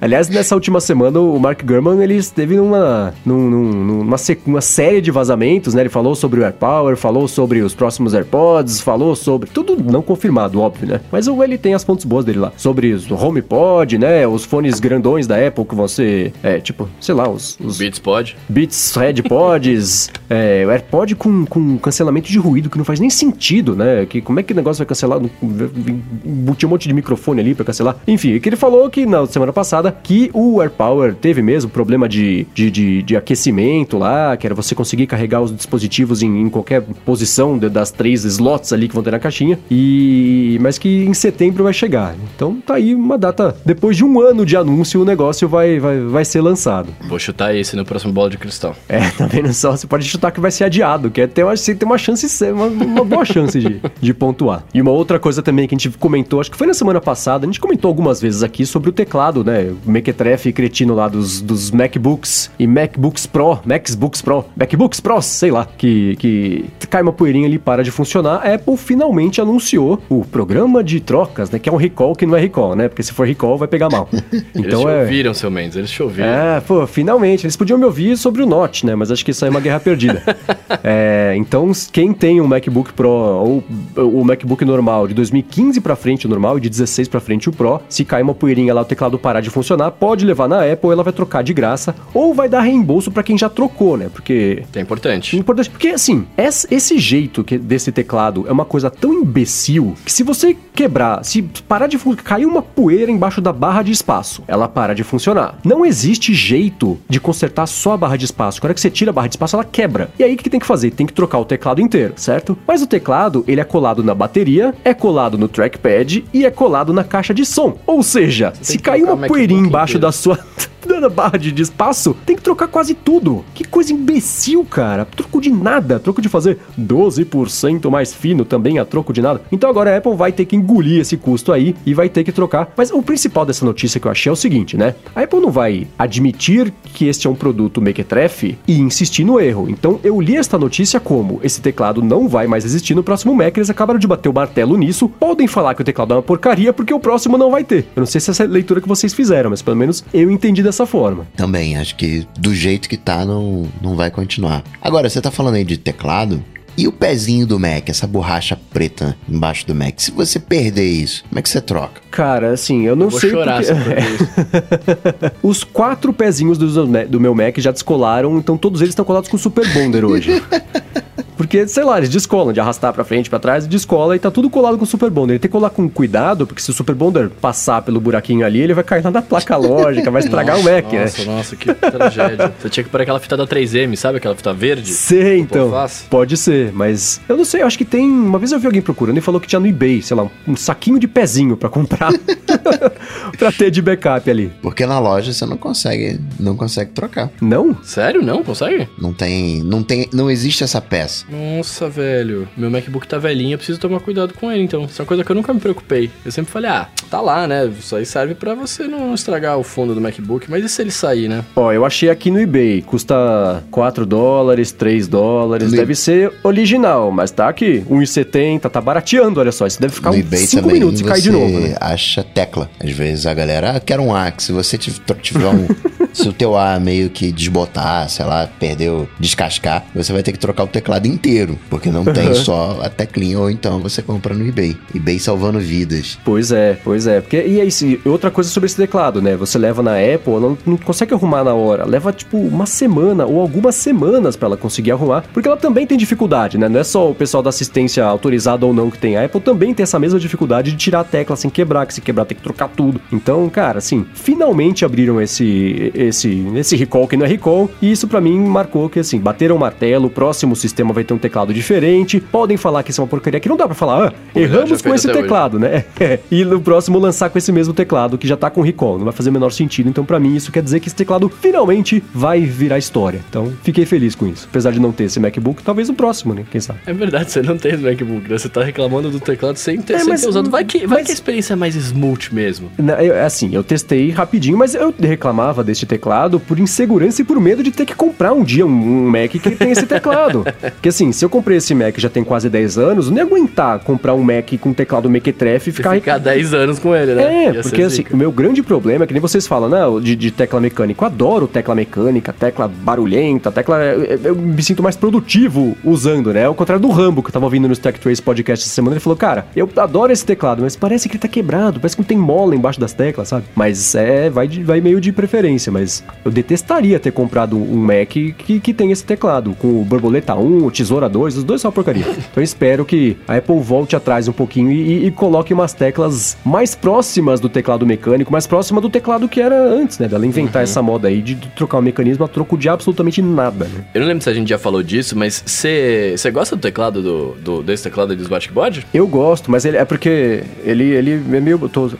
Aliás, 0.00 0.28
nessa 0.28 0.54
última 0.54 0.80
semana, 0.80 1.20
o 1.20 1.38
Mark 1.38 1.62
Gurman 1.64 2.02
ele 2.02 2.16
esteve 2.16 2.56
numa, 2.56 3.14
numa, 3.24 3.50
numa, 3.50 4.16
uma 4.46 4.60
série 4.60 5.00
de 5.00 5.10
vazamentos, 5.10 5.72
né? 5.72 5.82
Ele 5.82 5.88
falou 5.88 6.14
sobre 6.14 6.40
o 6.40 6.44
AirPower, 6.64 6.96
falou 6.96 7.28
sobre 7.28 7.60
os 7.60 7.74
próximos 7.74 8.14
AirPods, 8.14 8.80
falou 8.80 9.14
sobre. 9.14 9.50
Tudo 9.50 9.76
não 9.76 10.00
confirmado, 10.00 10.60
óbvio, 10.60 10.88
né? 10.88 11.00
Mas 11.12 11.26
ele 11.26 11.58
tem 11.58 11.74
as 11.74 11.84
pontos 11.84 12.04
boas 12.04 12.24
dele 12.24 12.38
lá. 12.38 12.52
Sobre 12.56 12.92
os 12.92 13.10
HomePod, 13.10 13.98
né? 13.98 14.26
Os 14.26 14.44
fones 14.44 14.80
grandões 14.80 15.26
da 15.26 15.46
Apple 15.46 15.64
que 15.64 15.74
você. 15.74 16.32
É, 16.42 16.58
tipo, 16.58 16.88
sei 17.00 17.14
lá, 17.14 17.28
os. 17.28 17.58
os 17.60 17.78
Beats 17.78 17.98
Pod. 17.98 18.36
Beats 18.48 18.94
Red 18.96 19.22
Pods. 19.28 20.10
é, 20.30 20.64
o 20.66 20.70
AirPod 20.70 21.14
com, 21.16 21.44
com 21.44 21.78
cancelamento 21.78 22.28
de 22.28 22.38
ruído, 22.38 22.70
que 22.70 22.78
não 22.78 22.84
faz 22.84 22.98
nem 22.98 23.10
sentido, 23.10 23.76
né? 23.76 24.06
Que, 24.06 24.20
como 24.20 24.40
é 24.40 24.42
que 24.42 24.52
o 24.52 24.56
negócio 24.56 24.78
vai 24.78 24.86
cancelar? 24.86 25.20
Tinha 25.20 26.68
um 26.68 26.70
monte 26.70 26.88
de 26.88 26.94
microfone 26.94 27.40
ali 27.40 27.54
pra 27.54 27.64
cancelar. 27.64 27.96
Enfim, 28.08 28.38
que 28.38 28.48
ele 28.48 28.56
falou 28.56 28.88
que 28.88 29.04
na 29.04 29.26
semana 29.26 29.52
passada 29.52 29.92
que 29.92 30.30
o 30.32 30.60
AirPower 30.60 31.14
teve 31.14 31.42
mesmo 31.42 31.70
problema 31.70 32.08
de, 32.08 32.46
de, 32.54 32.70
de, 32.70 33.02
de 33.02 33.16
aquecimento 33.16 33.98
lá, 33.98 34.36
que 34.36 34.46
era 34.46 34.54
você 34.54 34.74
conseguir 34.74 35.06
carregar 35.06 35.42
os 35.42 35.54
dispositivos 35.54 36.22
em, 36.22 36.40
em 36.40 36.48
qualquer 36.54 36.82
posição 37.04 37.58
das 37.58 37.90
três 37.90 38.24
slots 38.24 38.72
ali 38.72 38.88
que 38.88 38.94
vão 38.94 39.02
ter 39.02 39.10
na 39.10 39.18
caixinha. 39.18 39.58
E 39.70 40.58
mas 40.60 40.78
que 40.78 41.04
em 41.04 41.14
setembro 41.14 41.64
vai 41.64 41.72
chegar. 41.72 42.14
Então 42.34 42.60
tá 42.64 42.74
aí 42.74 42.94
uma 42.94 43.18
data. 43.18 43.56
Depois 43.64 43.96
de 43.96 44.04
um 44.04 44.20
ano 44.20 44.46
de 44.46 44.56
anúncio, 44.56 45.02
o 45.02 45.04
negócio 45.04 45.48
vai, 45.48 45.78
vai, 45.78 46.00
vai 46.00 46.24
ser 46.24 46.40
lançado. 46.40 46.88
Vou 47.08 47.18
chutar 47.18 47.54
esse 47.54 47.74
no 47.76 47.84
próximo 47.84 48.12
bola 48.12 48.30
de 48.30 48.38
cristal. 48.38 48.76
É, 48.88 49.00
tá 49.16 49.26
vendo 49.26 49.52
só? 49.52 49.72
Você 49.72 49.86
pode 49.86 50.04
chutar 50.06 50.30
que 50.30 50.40
vai 50.40 50.50
ser 50.50 50.64
adiado, 50.64 51.10
que 51.10 51.20
é 51.20 51.26
ter 51.26 51.42
uma, 51.44 51.56
você 51.56 51.74
tem 51.74 51.86
uma 51.86 51.98
chance, 51.98 52.44
uma, 52.50 52.66
uma 52.66 53.04
boa 53.04 53.24
chance 53.24 53.58
de, 53.58 53.80
de 54.00 54.14
pontuar. 54.14 54.64
E 54.72 54.80
uma 54.80 54.90
outra 54.90 55.18
coisa 55.18 55.42
também 55.42 55.66
que 55.66 55.74
a 55.74 55.78
gente 55.78 55.96
comentou, 55.98 56.40
acho 56.40 56.50
que 56.50 56.56
foi 56.56 56.66
na 56.66 56.74
semana 56.74 57.00
passada, 57.00 57.44
a 57.44 57.46
gente 57.46 57.60
comentou 57.60 57.88
algumas 57.88 58.20
vezes 58.20 58.42
aqui 58.42 58.64
sobre 58.64 58.90
o 58.90 58.92
teclado, 58.92 59.44
né? 59.44 59.72
O 59.86 59.90
mequetrefe 59.90 60.52
cretino 60.52 60.94
lá 60.94 61.08
dos, 61.08 61.40
dos 61.40 61.70
MacBooks 61.70 62.50
e 62.58 62.66
MacBooks 62.66 63.26
Pro, 63.26 63.60
MacBooks 63.64 64.22
Pro, 64.22 64.44
MacBooks 64.56 65.00
Pro, 65.00 65.22
sei 65.22 65.50
lá, 65.50 65.66
que, 65.66 66.16
que 66.16 66.43
cai 66.90 67.02
uma 67.02 67.12
poeirinha 67.12 67.46
ali 67.46 67.56
e 67.56 67.58
para 67.58 67.82
de 67.82 67.90
funcionar. 67.90 68.36
A 68.46 68.54
Apple 68.54 68.76
finalmente 68.76 69.40
anunciou 69.40 70.00
o 70.08 70.24
programa 70.24 70.82
de 70.82 71.00
trocas, 71.00 71.50
né? 71.50 71.58
Que 71.58 71.68
é 71.68 71.72
um 71.72 71.76
recall 71.76 72.14
que 72.14 72.26
não 72.26 72.36
é 72.36 72.40
recall, 72.40 72.74
né? 72.74 72.88
Porque 72.88 73.02
se 73.02 73.12
for 73.12 73.26
recall 73.26 73.56
vai 73.58 73.68
pegar 73.68 73.88
mal. 73.90 74.08
Eles 74.12 74.44
Então 74.54 74.80
te 74.82 74.88
é. 74.88 75.00
ouviram, 75.00 75.34
seu 75.34 75.50
Mendes, 75.50 75.76
eles 75.76 75.90
te 75.90 76.02
ouviram. 76.02 76.28
É, 76.28 76.60
pô, 76.60 76.86
finalmente. 76.86 77.44
Eles 77.44 77.56
podiam 77.56 77.78
me 77.78 77.84
ouvir 77.84 78.16
sobre 78.16 78.42
o 78.42 78.46
Note, 78.46 78.84
né? 78.86 78.94
Mas 78.94 79.10
acho 79.10 79.24
que 79.24 79.30
isso 79.30 79.44
aí 79.44 79.48
é 79.48 79.50
uma 79.50 79.60
guerra 79.60 79.80
perdida. 79.80 80.22
É, 80.82 81.34
então, 81.36 81.70
quem 81.92 82.12
tem 82.12 82.40
um 82.40 82.46
MacBook 82.46 82.92
Pro 82.92 83.08
ou 83.08 83.64
o 83.96 84.24
MacBook 84.24 84.64
normal 84.64 85.06
de 85.06 85.14
2015 85.14 85.80
pra 85.80 85.96
frente 85.96 86.26
o 86.26 86.28
normal 86.28 86.58
e 86.58 86.60
de 86.60 86.68
16 86.68 87.08
pra 87.08 87.20
frente 87.20 87.48
o 87.48 87.52
Pro, 87.52 87.80
se 87.88 88.04
cair 88.04 88.22
uma 88.22 88.34
poeirinha 88.34 88.74
lá, 88.74 88.82
o 88.82 88.84
teclado 88.84 89.18
parar 89.18 89.40
de 89.40 89.50
funcionar, 89.50 89.90
pode 89.92 90.24
levar 90.24 90.48
na 90.48 90.70
Apple, 90.70 90.90
ela 90.90 91.02
vai 91.02 91.12
trocar 91.12 91.42
de 91.42 91.54
graça 91.54 91.94
ou 92.12 92.34
vai 92.34 92.48
dar 92.48 92.60
reembolso 92.60 93.10
pra 93.10 93.22
quem 93.22 93.38
já 93.38 93.48
trocou, 93.48 93.96
né? 93.96 94.08
Porque 94.12 94.62
É 94.74 94.80
importante. 94.80 95.36
Importante, 95.36 95.70
porque 95.70 95.88
assim, 95.88 96.23
esse, 96.36 96.66
esse 96.70 96.98
jeito 96.98 97.44
que, 97.44 97.58
desse 97.58 97.92
teclado 97.92 98.44
é 98.48 98.52
uma 98.52 98.64
coisa 98.64 98.90
tão 98.90 99.12
imbecil 99.12 99.94
que 100.04 100.12
se 100.12 100.22
você 100.22 100.56
quebrar, 100.74 101.24
se 101.24 101.42
parar 101.42 101.86
de 101.86 101.98
cair 102.22 102.46
uma 102.46 102.62
poeira 102.62 103.10
embaixo 103.10 103.40
da 103.40 103.52
barra 103.52 103.82
de 103.82 103.92
espaço, 103.92 104.42
ela 104.46 104.68
para 104.68 104.94
de 104.94 105.04
funcionar. 105.04 105.58
Não 105.64 105.84
existe 105.84 106.34
jeito 106.34 106.98
de 107.08 107.20
consertar 107.20 107.66
só 107.66 107.92
a 107.92 107.96
barra 107.96 108.16
de 108.16 108.24
espaço. 108.24 108.60
Na 108.60 108.66
hora 108.66 108.74
que 108.74 108.80
você 108.80 108.90
tira 108.90 109.10
a 109.10 109.14
barra 109.14 109.28
de 109.28 109.34
espaço, 109.34 109.56
ela 109.56 109.64
quebra. 109.64 110.10
E 110.18 110.24
aí 110.24 110.34
o 110.34 110.36
que 110.36 110.50
tem 110.50 110.60
que 110.60 110.66
fazer? 110.66 110.90
Tem 110.90 111.06
que 111.06 111.12
trocar 111.12 111.38
o 111.38 111.44
teclado 111.44 111.80
inteiro, 111.80 112.14
certo? 112.16 112.56
Mas 112.66 112.82
o 112.82 112.86
teclado, 112.86 113.44
ele 113.46 113.60
é 113.60 113.64
colado 113.64 114.02
na 114.02 114.14
bateria, 114.14 114.74
é 114.84 114.92
colado 114.92 115.38
no 115.38 115.48
trackpad 115.48 116.24
e 116.32 116.44
é 116.44 116.50
colado 116.50 116.92
na 116.92 117.04
caixa 117.04 117.32
de 117.32 117.44
som. 117.44 117.78
Ou 117.86 118.02
seja, 118.02 118.52
se 118.60 118.78
cair 118.78 119.04
uma 119.04 119.26
poeirinha 119.26 119.60
embaixo 119.60 119.92
inteiro. 119.92 120.06
da 120.06 120.12
sua 120.12 120.38
da 120.86 121.08
barra 121.08 121.38
de 121.38 121.52
de 121.54 121.62
espaço, 121.62 122.14
tem 122.26 122.36
que 122.36 122.42
trocar 122.42 122.68
quase 122.68 122.94
tudo. 122.94 123.44
Que 123.54 123.64
coisa 123.64 123.92
imbecil, 123.92 124.64
cara. 124.64 125.04
Troco 125.04 125.40
de 125.40 125.50
nada. 125.50 125.98
Troco 125.98 126.20
de 126.20 126.28
fazer 126.28 126.58
12% 126.78 127.90
mais 127.90 128.12
fino 128.12 128.44
também 128.44 128.78
a 128.78 128.84
troco 128.84 129.12
de 129.12 129.22
nada. 129.22 129.40
Então 129.50 129.70
agora 129.70 129.94
a 129.94 129.96
Apple 129.96 130.16
vai 130.16 130.32
ter 130.32 130.44
que 130.44 130.56
engolir 130.56 131.00
esse 131.00 131.16
custo 131.16 131.52
aí 131.52 131.74
e 131.86 131.94
vai 131.94 132.08
ter 132.08 132.24
que 132.24 132.32
trocar. 132.32 132.72
Mas 132.76 132.90
o 132.90 133.02
principal 133.02 133.46
dessa 133.46 133.64
notícia 133.64 134.00
que 134.00 134.06
eu 134.06 134.10
achei 134.10 134.28
é 134.28 134.32
o 134.32 134.36
seguinte, 134.36 134.76
né? 134.76 134.94
A 135.14 135.22
Apple 135.22 135.40
não 135.40 135.50
vai 135.50 135.86
admitir 135.98 136.72
que 136.82 137.06
este 137.06 137.26
é 137.26 137.30
um 137.30 137.34
produto 137.34 137.80
mequetrefe 137.80 138.58
e 138.66 138.78
insistir 138.78 139.24
no 139.24 139.40
erro. 139.40 139.68
Então 139.68 140.00
eu 140.02 140.20
li 140.20 140.36
esta 140.36 140.58
notícia 140.58 140.98
como 140.98 141.40
esse 141.42 141.60
teclado 141.60 142.02
não 142.02 142.28
vai 142.28 142.46
mais 142.46 142.64
existir 142.64 142.94
no 142.94 143.02
próximo 143.02 143.34
Mac. 143.34 143.56
Eles 143.56 143.70
acabaram 143.70 143.98
de 143.98 144.06
bater 144.06 144.28
o 144.28 144.34
martelo 144.34 144.76
nisso. 144.76 145.08
Podem 145.08 145.46
falar 145.46 145.74
que 145.74 145.82
o 145.82 145.84
teclado 145.84 146.14
é 146.14 146.16
uma 146.16 146.22
porcaria 146.22 146.72
porque 146.72 146.92
o 146.92 147.00
próximo 147.00 147.38
não 147.38 147.50
vai 147.50 147.62
ter. 147.62 147.86
Eu 147.94 148.00
não 148.00 148.06
sei 148.06 148.20
se 148.20 148.30
essa 148.30 148.42
é 148.42 148.46
a 148.46 148.48
leitura 148.48 148.80
que 148.80 148.88
vocês 148.88 149.14
fizeram, 149.14 149.50
mas 149.50 149.62
pelo 149.62 149.76
menos 149.76 150.04
eu 150.12 150.30
entendi 150.30 150.62
dessa 150.62 150.73
forma. 150.86 151.26
Também, 151.36 151.76
acho 151.76 151.94
que 151.94 152.26
do 152.38 152.54
jeito 152.54 152.88
que 152.88 152.96
tá, 152.96 153.24
não, 153.24 153.68
não 153.80 153.94
vai 153.94 154.10
continuar. 154.10 154.62
Agora, 154.82 155.08
você 155.08 155.20
tá 155.20 155.30
falando 155.30 155.54
aí 155.54 155.64
de 155.64 155.76
teclado. 155.76 156.42
E 156.76 156.88
o 156.88 156.92
pezinho 156.92 157.46
do 157.46 157.56
Mac, 157.58 157.88
essa 157.88 158.04
borracha 158.04 158.58
preta 158.72 159.16
embaixo 159.28 159.64
do 159.64 159.72
Mac? 159.76 159.94
Se 159.98 160.10
você 160.10 160.40
perder 160.40 160.84
isso, 160.84 161.22
como 161.28 161.38
é 161.38 161.42
que 161.42 161.48
você 161.48 161.60
troca? 161.60 162.00
Cara, 162.10 162.50
assim, 162.50 162.84
eu 162.84 162.96
não 162.96 163.06
Eu 163.06 163.10
vou 163.10 163.20
sei 163.20 163.30
chorar 163.30 163.62
porque... 163.62 163.66
se 163.66 163.70
eu 163.72 163.84
perder 163.84 164.10
isso. 165.30 165.32
Os 165.40 165.62
quatro 165.62 166.12
pezinhos 166.12 166.58
do, 166.58 166.66
do 167.06 167.20
meu 167.20 167.32
Mac 167.32 167.56
já 167.58 167.70
descolaram, 167.70 168.36
então 168.38 168.56
todos 168.56 168.80
eles 168.80 168.90
estão 168.90 169.04
colados 169.04 169.28
com 169.30 169.38
Super 169.38 169.72
Bonder 169.72 170.04
hoje. 170.04 170.42
Porque, 171.36 171.66
sei 171.66 171.84
lá, 171.84 171.98
eles 171.98 172.08
descolam 172.08 172.52
de 172.52 172.60
arrastar 172.60 172.92
pra 172.92 173.04
frente, 173.04 173.28
pra 173.28 173.38
trás, 173.38 173.66
descola 173.66 174.16
e 174.16 174.18
tá 174.18 174.30
tudo 174.30 174.48
colado 174.48 174.78
com 174.78 174.84
Super 174.84 175.10
Bonder. 175.10 175.34
Ele 175.34 175.38
tem 175.38 175.48
que 175.48 175.52
colar 175.52 175.70
com 175.70 175.88
cuidado, 175.88 176.46
porque 176.46 176.62
se 176.62 176.70
o 176.70 176.74
Super 176.74 176.94
Bonder 176.94 177.30
passar 177.30 177.82
pelo 177.82 178.00
buraquinho 178.00 178.44
ali, 178.44 178.60
ele 178.60 178.74
vai 178.74 178.84
cair 178.84 179.04
lá 179.04 179.10
na 179.10 179.22
placa 179.22 179.56
lógica, 179.56 180.10
vai 180.10 180.22
estragar 180.22 180.58
o 180.58 180.62
Mac, 180.62 180.92
né? 180.92 181.00
Nossa, 181.00 181.24
nossa, 181.24 181.56
que 181.56 181.72
tragédia. 181.74 182.52
Você 182.60 182.70
tinha 182.70 182.84
que 182.84 182.90
pôr 182.90 183.00
aquela 183.00 183.20
fita 183.20 183.36
da 183.36 183.46
3M, 183.46 183.96
sabe? 183.96 184.18
Aquela 184.18 184.34
fita 184.34 184.52
verde? 184.52 184.92
Sei, 184.92 185.38
então. 185.38 185.72
Pode 186.08 186.36
ser, 186.36 186.72
mas 186.72 187.20
eu 187.28 187.36
não 187.36 187.44
sei, 187.44 187.62
eu 187.62 187.66
acho 187.66 187.78
que 187.78 187.84
tem. 187.84 188.08
Uma 188.08 188.38
vez 188.38 188.52
eu 188.52 188.58
vi 188.58 188.66
alguém 188.66 188.82
procurando 188.82 189.18
e 189.18 189.20
falou 189.20 189.40
que 189.40 189.46
tinha 189.46 189.60
no 189.60 189.66
eBay, 189.66 190.02
sei 190.02 190.16
lá, 190.16 190.22
um, 190.24 190.30
um 190.48 190.56
saquinho 190.56 190.98
de 190.98 191.08
pezinho 191.08 191.56
pra 191.56 191.68
comprar. 191.68 192.12
pra 193.38 193.52
ter 193.52 193.70
de 193.70 193.82
backup 193.82 194.30
ali. 194.30 194.52
Porque 194.62 194.86
na 194.86 194.98
loja 194.98 195.32
você 195.32 195.44
não 195.46 195.56
consegue, 195.56 196.20
não 196.38 196.56
consegue 196.56 196.92
trocar. 196.92 197.30
Não? 197.40 197.76
Sério? 197.82 198.22
Não? 198.22 198.42
Consegue? 198.42 198.88
Não 198.98 199.12
tem, 199.12 199.62
não 199.62 199.82
tem, 199.82 200.08
não 200.12 200.30
existe 200.30 200.62
essa 200.64 200.80
peça. 200.80 201.23
Nossa, 201.28 201.88
velho. 201.88 202.48
Meu 202.56 202.70
MacBook 202.70 203.06
tá 203.08 203.18
velhinho, 203.18 203.54
eu 203.54 203.58
preciso 203.58 203.78
tomar 203.80 204.00
cuidado 204.00 204.34
com 204.34 204.50
ele, 204.52 204.62
então. 204.62 204.84
Isso 204.84 205.00
é 205.00 205.02
uma 205.02 205.06
coisa 205.08 205.24
que 205.24 205.30
eu 205.32 205.36
nunca 205.36 205.52
me 205.54 205.60
preocupei. 205.60 206.10
Eu 206.24 206.30
sempre 206.30 206.52
falei, 206.52 206.70
ah, 206.70 206.88
tá 207.10 207.20
lá, 207.20 207.46
né? 207.46 207.66
Isso 207.66 207.96
aí 207.96 208.04
serve 208.04 208.34
pra 208.34 208.54
você 208.54 208.84
não 208.86 209.14
estragar 209.14 209.58
o 209.58 209.62
fundo 209.62 209.94
do 209.94 210.00
MacBook. 210.00 210.50
Mas 210.50 210.64
e 210.64 210.68
se 210.68 210.82
ele 210.82 210.90
sair, 210.90 211.28
né? 211.28 211.44
Ó, 211.56 211.72
eu 211.72 211.84
achei 211.84 212.10
aqui 212.10 212.30
no 212.30 212.40
eBay, 212.40 212.82
custa 212.82 213.64
4 213.70 214.04
dólares, 214.04 214.70
3 214.72 215.08
dólares, 215.08 215.70
No 215.70 215.76
deve 215.76 215.94
ser 215.94 216.32
original, 216.42 217.10
mas 217.10 217.30
tá 217.30 217.48
aqui, 217.48 217.84
1,70, 217.90 218.68
tá 218.70 218.80
barateando, 218.80 219.40
olha 219.40 219.52
só, 219.52 219.66
isso 219.66 219.80
deve 219.80 219.94
ficar 219.94 220.10
no 220.10 220.16
uns 220.16 220.20
eBay 220.20 220.46
5 220.46 220.62
também 220.62 220.78
minutos 220.80 221.00
e 221.00 221.04
cair 221.04 221.22
de 221.22 221.30
novo, 221.30 221.60
né? 221.60 221.76
acha 221.80 222.22
tecla. 222.22 222.70
Às 222.82 222.90
vezes 222.90 223.26
a 223.26 223.34
galera, 223.34 223.76
ah, 223.76 223.80
quero 223.80 224.02
um 224.02 224.14
A, 224.14 224.30
que 224.30 224.42
se 224.42 224.52
você 224.52 224.76
tiv- 224.78 224.98
tiver 225.22 225.48
um... 225.48 225.66
se 226.12 226.28
o 226.28 226.32
teu 226.32 226.56
A 226.56 226.78
meio 226.78 227.10
que 227.10 227.32
desbotar, 227.32 228.08
sei 228.08 228.24
lá, 228.24 228.46
perdeu, 228.60 229.08
descascar, 229.18 229.84
você 229.94 230.12
vai 230.12 230.22
ter 230.22 230.32
que 230.32 230.38
trocar 230.38 230.64
o 230.64 230.68
teclado 230.68 231.06
inteiro, 231.14 231.58
porque 231.70 231.90
não 231.90 232.04
tem 232.04 232.28
Uhum. 232.28 232.34
só 232.34 232.78
a 232.82 232.88
teclinha, 232.88 233.38
ou 233.38 233.50
então 233.50 233.78
você 233.78 234.02
compra 234.02 234.34
no 234.34 234.46
eBay. 234.46 234.76
eBay 234.94 235.18
salvando 235.18 235.58
vidas. 235.60 236.18
Pois 236.24 236.52
é, 236.52 236.76
pois 236.84 237.06
é. 237.06 237.20
Porque, 237.20 237.36
e 237.46 237.60
aí, 237.60 237.70
se- 237.70 238.00
outra 238.04 238.30
coisa 238.30 238.50
sobre 238.50 238.66
esse 238.66 238.76
teclado, 238.76 239.22
né? 239.22 239.36
Você 239.36 239.58
leva 239.58 239.82
na 239.82 239.92
Apple, 239.92 240.34
não, 240.40 240.58
não 240.66 240.76
consegue 240.76 241.14
arrumar 241.14 241.44
na 241.44 241.54
hora. 241.54 241.84
Leva, 241.86 242.12
tipo, 242.12 242.36
uma 242.38 242.66
semana 242.66 243.24
ou 243.26 243.40
algumas 243.40 243.74
semanas 243.74 244.36
pra 244.36 244.46
ela 244.46 244.56
conseguir 244.56 244.92
arrumar. 244.92 245.24
Porque 245.32 245.48
ela 245.48 245.56
também 245.56 245.86
tem 245.86 245.96
dificuldade, 245.96 246.58
né? 246.58 246.68
Não 246.68 246.80
é 246.80 246.84
só 246.84 247.10
o 247.10 247.14
pessoal 247.14 247.42
da 247.42 247.50
assistência 247.50 248.04
autorizada 248.04 248.66
ou 248.66 248.72
não 248.74 248.90
que 248.90 248.98
tem. 248.98 249.16
A 249.16 249.24
Apple 249.24 249.40
também 249.40 249.72
tem 249.74 249.82
essa 249.84 249.98
mesma 249.98 250.18
dificuldade 250.18 250.70
de 250.72 250.76
tirar 250.76 251.00
a 251.00 251.04
tecla 251.04 251.36
sem 251.36 251.50
quebrar, 251.50 251.86
que 251.86 251.94
se 251.94 252.00
quebrar 252.00 252.24
tem 252.24 252.36
que 252.36 252.42
trocar 252.42 252.68
tudo. 252.68 253.00
Então, 253.12 253.48
cara, 253.48 253.78
assim, 253.78 254.04
finalmente 254.14 254.84
abriram 254.84 255.20
esse, 255.20 255.92
esse, 255.94 256.44
esse 256.56 256.76
recall 256.76 257.06
que 257.06 257.16
não 257.16 257.24
é 257.24 257.28
recall. 257.28 257.70
E 257.80 257.90
isso 257.92 258.08
pra 258.08 258.20
mim 258.20 258.38
marcou 258.40 258.88
que, 258.88 258.98
assim, 258.98 259.18
bateram 259.18 259.56
o 259.56 259.58
martelo, 259.58 260.06
o 260.06 260.10
próximo 260.10 260.56
sistema 260.56 260.92
vai 260.92 261.03
ter 261.04 261.14
um 261.14 261.18
teclado 261.18 261.52
diferente. 261.54 262.20
Podem 262.20 262.56
falar 262.56 262.82
que 262.82 262.90
isso 262.90 263.00
é 263.00 263.04
uma 263.04 263.08
porcaria, 263.08 263.38
que 263.40 263.48
não 263.48 263.56
dá 263.56 263.66
pra 263.66 263.74
falar, 263.74 264.08
ah, 264.08 264.12
erramos 264.38 264.80
com 264.82 264.94
esse 264.94 265.06
hoje. 265.06 265.18
teclado 265.18 265.24
teclado, 265.24 265.58
né? 265.58 265.84
e 266.30 266.44
no 266.44 266.60
próximo 266.60 266.98
lançar 266.98 267.30
com 267.30 267.38
esse 267.38 267.50
mesmo 267.50 267.72
teclado 267.74 268.16
que 268.18 268.26
já 268.28 268.36
tá 268.36 268.50
com 268.50 268.60
recall. 268.60 268.98
Não 268.98 269.04
vai 269.04 269.12
fazer 269.12 269.30
o 269.30 269.32
menor 269.32 269.50
sentido. 269.50 269.88
Então, 269.88 270.04
pra 270.04 270.20
mim, 270.20 270.34
isso 270.36 270.52
quer 270.52 270.62
dizer 270.62 270.80
que 270.80 270.88
esse 270.88 270.94
teclado 270.96 271.28
finalmente 271.28 272.02
vai 272.14 272.40
virar 272.40 272.78
história. 272.78 273.20
Então, 273.28 273.52
fiquei 273.62 273.84
feliz 273.86 274.14
com 274.14 274.26
isso. 274.26 274.46
Apesar 274.50 274.70
de 274.70 274.80
não 274.80 274.92
ter 274.92 275.04
esse 275.04 275.18
MacBook, 275.20 275.62
talvez 275.62 275.88
o 275.88 275.94
próximo, 275.94 276.34
né? 276.34 276.44
Quem 276.50 276.60
sabe? 276.60 276.78
É 276.86 276.92
verdade, 276.92 277.30
você 277.30 277.42
não 277.42 277.56
tem 277.56 277.72
esse 277.72 277.82
MacBook, 277.82 278.28
né? 278.30 278.38
Você 278.38 278.48
tá 278.48 278.62
reclamando 278.62 279.10
do 279.10 279.18
teclado 279.20 279.56
sem 279.56 279.80
ter, 279.80 279.94
É, 279.94 279.98
sem 280.00 280.08
mas- 280.08 280.20
ter 280.22 280.28
usado. 280.28 280.50
Vai 280.50 280.64
que, 280.64 280.78
vai 280.86 280.98
mas- 280.98 281.06
que 281.06 281.12
a 281.12 281.14
experiência 281.14 281.52
é 281.54 281.56
mais 281.56 281.74
smooth 281.74 282.34
mesmo. 282.34 282.70
Na- 282.78 283.02
eu- 283.02 283.24
assim, 283.24 283.50
eu 283.54 283.64
testei 283.64 284.10
rapidinho, 284.10 284.56
mas 284.58 284.74
eu 284.74 284.94
reclamava 285.00 285.64
deste 285.64 285.86
teclado 285.86 286.38
por 286.38 286.58
insegurança 286.58 287.22
e 287.22 287.24
por 287.24 287.40
medo 287.40 287.62
de 287.62 287.70
ter 287.70 287.86
que 287.86 287.94
comprar 287.94 288.32
um 288.32 288.42
dia 288.44 288.66
um, 288.66 288.70
um 288.70 289.10
Mac 289.10 289.30
que 289.30 289.50
tem 289.50 289.70
esse 289.70 289.86
teclado. 289.86 290.44
Porque 290.74 290.90
assim, 290.94 291.12
se 291.12 291.24
eu 291.24 291.28
comprei 291.30 291.58
esse 291.58 291.74
Mac 291.74 291.98
já 291.98 292.08
tem 292.08 292.24
quase 292.24 292.48
10 292.50 292.78
anos, 292.78 293.06
eu 293.06 293.12
não 293.12 293.18
ia 293.18 293.24
aguentar 293.24 293.78
comprar 293.80 294.14
um 294.14 294.22
Mac 294.22 294.50
com 294.60 294.72
teclado 294.72 295.08
Mequetrefe 295.08 295.70
e 295.70 295.72
ficar 295.72 295.94
ficar 295.94 296.18
10 296.18 296.52
anos 296.54 296.78
com 296.78 296.94
ele, 296.94 297.14
né? 297.14 297.22
É, 297.46 297.52
Ia 297.54 297.62
porque 297.62 297.82
assim, 297.82 298.04
o 298.10 298.16
meu 298.16 298.32
grande 298.32 298.62
problema 298.62 299.04
é 299.04 299.06
que 299.06 299.12
nem 299.12 299.20
vocês 299.20 299.46
falam, 299.46 299.68
né, 299.68 299.80
de, 300.02 300.16
de 300.16 300.30
tecla 300.30 300.60
mecânica. 300.60 301.02
Eu 301.04 301.06
adoro 301.06 301.46
tecla 301.46 301.74
mecânica, 301.74 302.32
tecla 302.32 302.66
barulhenta, 302.68 303.52
tecla. 303.52 303.76
Eu, 303.84 304.18
eu 304.24 304.34
me 304.34 304.62
sinto 304.62 304.82
mais 304.82 304.96
produtivo 304.96 305.76
usando, 305.84 306.32
né? 306.32 306.44
Ao 306.46 306.54
contrário 306.54 306.82
do 306.82 306.88
Rambo, 306.90 307.22
que 307.22 307.28
eu 307.28 307.32
tava 307.32 307.44
ouvindo 307.44 307.68
no 307.68 307.72
Stack 307.72 308.00
Trace 308.00 308.20
Podcast 308.22 308.64
essa 308.64 308.74
semana, 308.74 308.94
ele 308.96 309.00
falou, 309.00 309.16
cara, 309.16 309.46
eu 309.54 309.68
adoro 309.76 310.12
esse 310.12 310.24
teclado, 310.24 310.62
mas 310.62 310.74
parece 310.76 311.08
que 311.08 311.14
ele 311.14 311.20
tá 311.20 311.28
quebrado, 311.28 311.78
parece 311.80 311.94
que 311.96 312.02
não 312.02 312.06
tem 312.06 312.18
mola 312.18 312.54
embaixo 312.56 312.80
das 312.80 312.92
teclas, 312.92 313.28
sabe? 313.28 313.44
Mas 313.54 313.94
é, 313.94 314.28
vai, 314.28 314.48
de- 314.48 314.62
vai 314.64 314.80
meio 314.80 315.00
de 315.00 315.12
preferência, 315.12 315.70
mas 315.70 315.84
mas 315.84 316.02
eu 316.24 316.30
detestaria 316.30 316.98
ter 316.98 317.10
comprado 317.12 317.58
um 317.58 317.76
Mac 317.76 318.08
que, 318.08 318.32
que 318.32 318.72
tem 318.72 318.90
esse 318.90 319.04
teclado, 319.04 319.54
com 319.58 319.82
o 319.82 319.84
Borboleta 319.84 320.34
1, 320.34 320.64
o 320.64 320.70
Tesoura 320.84 321.08
2, 321.08 321.38
os 321.38 321.44
dois 321.44 321.62
são 321.62 321.70
uma 321.70 321.72
porcaria. 321.72 322.04
Então 322.34 322.40
eu 322.40 322.44
espero 322.44 322.84
que 322.84 323.16
a 323.28 323.36
Apple 323.36 323.60
volte 323.60 323.94
atrás 323.94 324.26
um 324.28 324.32
pouquinho 324.32 324.70
e, 324.70 325.04
e, 325.04 325.06
e 325.06 325.10
coloque 325.10 325.54
umas 325.54 325.72
teclas 325.72 326.36
mais 326.44 326.74
próximas 326.74 327.38
do 327.40 327.48
teclado 327.48 327.86
mecânico, 327.86 328.32
mais 328.32 328.46
próxima 328.46 328.80
do 328.80 328.90
teclado 328.90 329.28
que 329.28 329.40
era 329.40 329.56
antes, 329.56 329.98
né? 329.98 330.08
Dela 330.08 330.26
inventar 330.26 330.60
uhum. 330.60 330.64
essa 330.64 330.82
moda 330.82 331.08
aí 331.08 331.22
de, 331.22 331.36
trocar 331.56 331.78
o 331.78 331.80
um 331.80 331.82
mecanismo 331.82 332.24
a 332.24 332.28
troco 332.28 332.58
de 332.58 332.68
absolutamente 332.68 333.22
nada, 333.22 333.66
né? 333.66 333.84
Eu 333.94 334.00
não 334.00 334.08
lembro 334.08 334.22
se 334.24 334.30
a 334.30 334.34
gente 334.34 334.48
já 334.48 334.58
falou 334.58 334.82
disso, 334.82 335.16
mas 335.16 335.42
você 335.46 336.16
gosta 336.32 336.56
do 336.56 336.60
teclado 336.60 337.00
do, 337.00 337.36
do, 337.40 337.62
desse 337.62 337.84
teclado 337.84 338.14
do 338.14 338.22
Smartboard? 338.22 338.86
Eu 338.92 339.06
gosto, 339.06 339.50
mas 339.50 339.64
ele 339.64 339.76
é 339.76 339.84
porque 339.84 340.42
ele, 340.64 340.84
ele 340.84 341.12
é 341.12 341.40
meio. 341.40 341.58
Tô, 341.68 341.90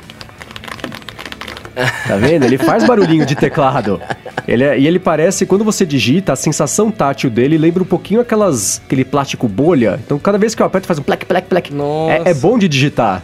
Tá 2.06 2.16
vendo? 2.16 2.44
Ele 2.44 2.58
faz 2.58 2.84
barulhinho 2.84 3.26
de 3.26 3.34
teclado. 3.34 4.00
Ele 4.46 4.64
é, 4.64 4.78
e 4.78 4.86
ele 4.86 4.98
parece, 4.98 5.46
quando 5.46 5.64
você 5.64 5.86
digita, 5.86 6.32
a 6.32 6.36
sensação 6.36 6.90
tátil 6.90 7.30
dele 7.30 7.56
lembra 7.56 7.82
um 7.82 7.86
pouquinho 7.86 8.20
aquelas, 8.20 8.80
aquele 8.84 9.04
plástico 9.04 9.48
bolha. 9.48 10.00
Então, 10.04 10.18
cada 10.18 10.38
vez 10.38 10.54
que 10.54 10.62
eu 10.62 10.66
aperto, 10.66 10.86
faz 10.86 10.98
um 10.98 11.02
plec, 11.02 11.24
plec, 11.24 11.46
plec. 11.46 11.72
Nossa. 11.72 12.28
É, 12.28 12.30
é 12.30 12.34
bom 12.34 12.58
de 12.58 12.68
digitar. 12.68 13.22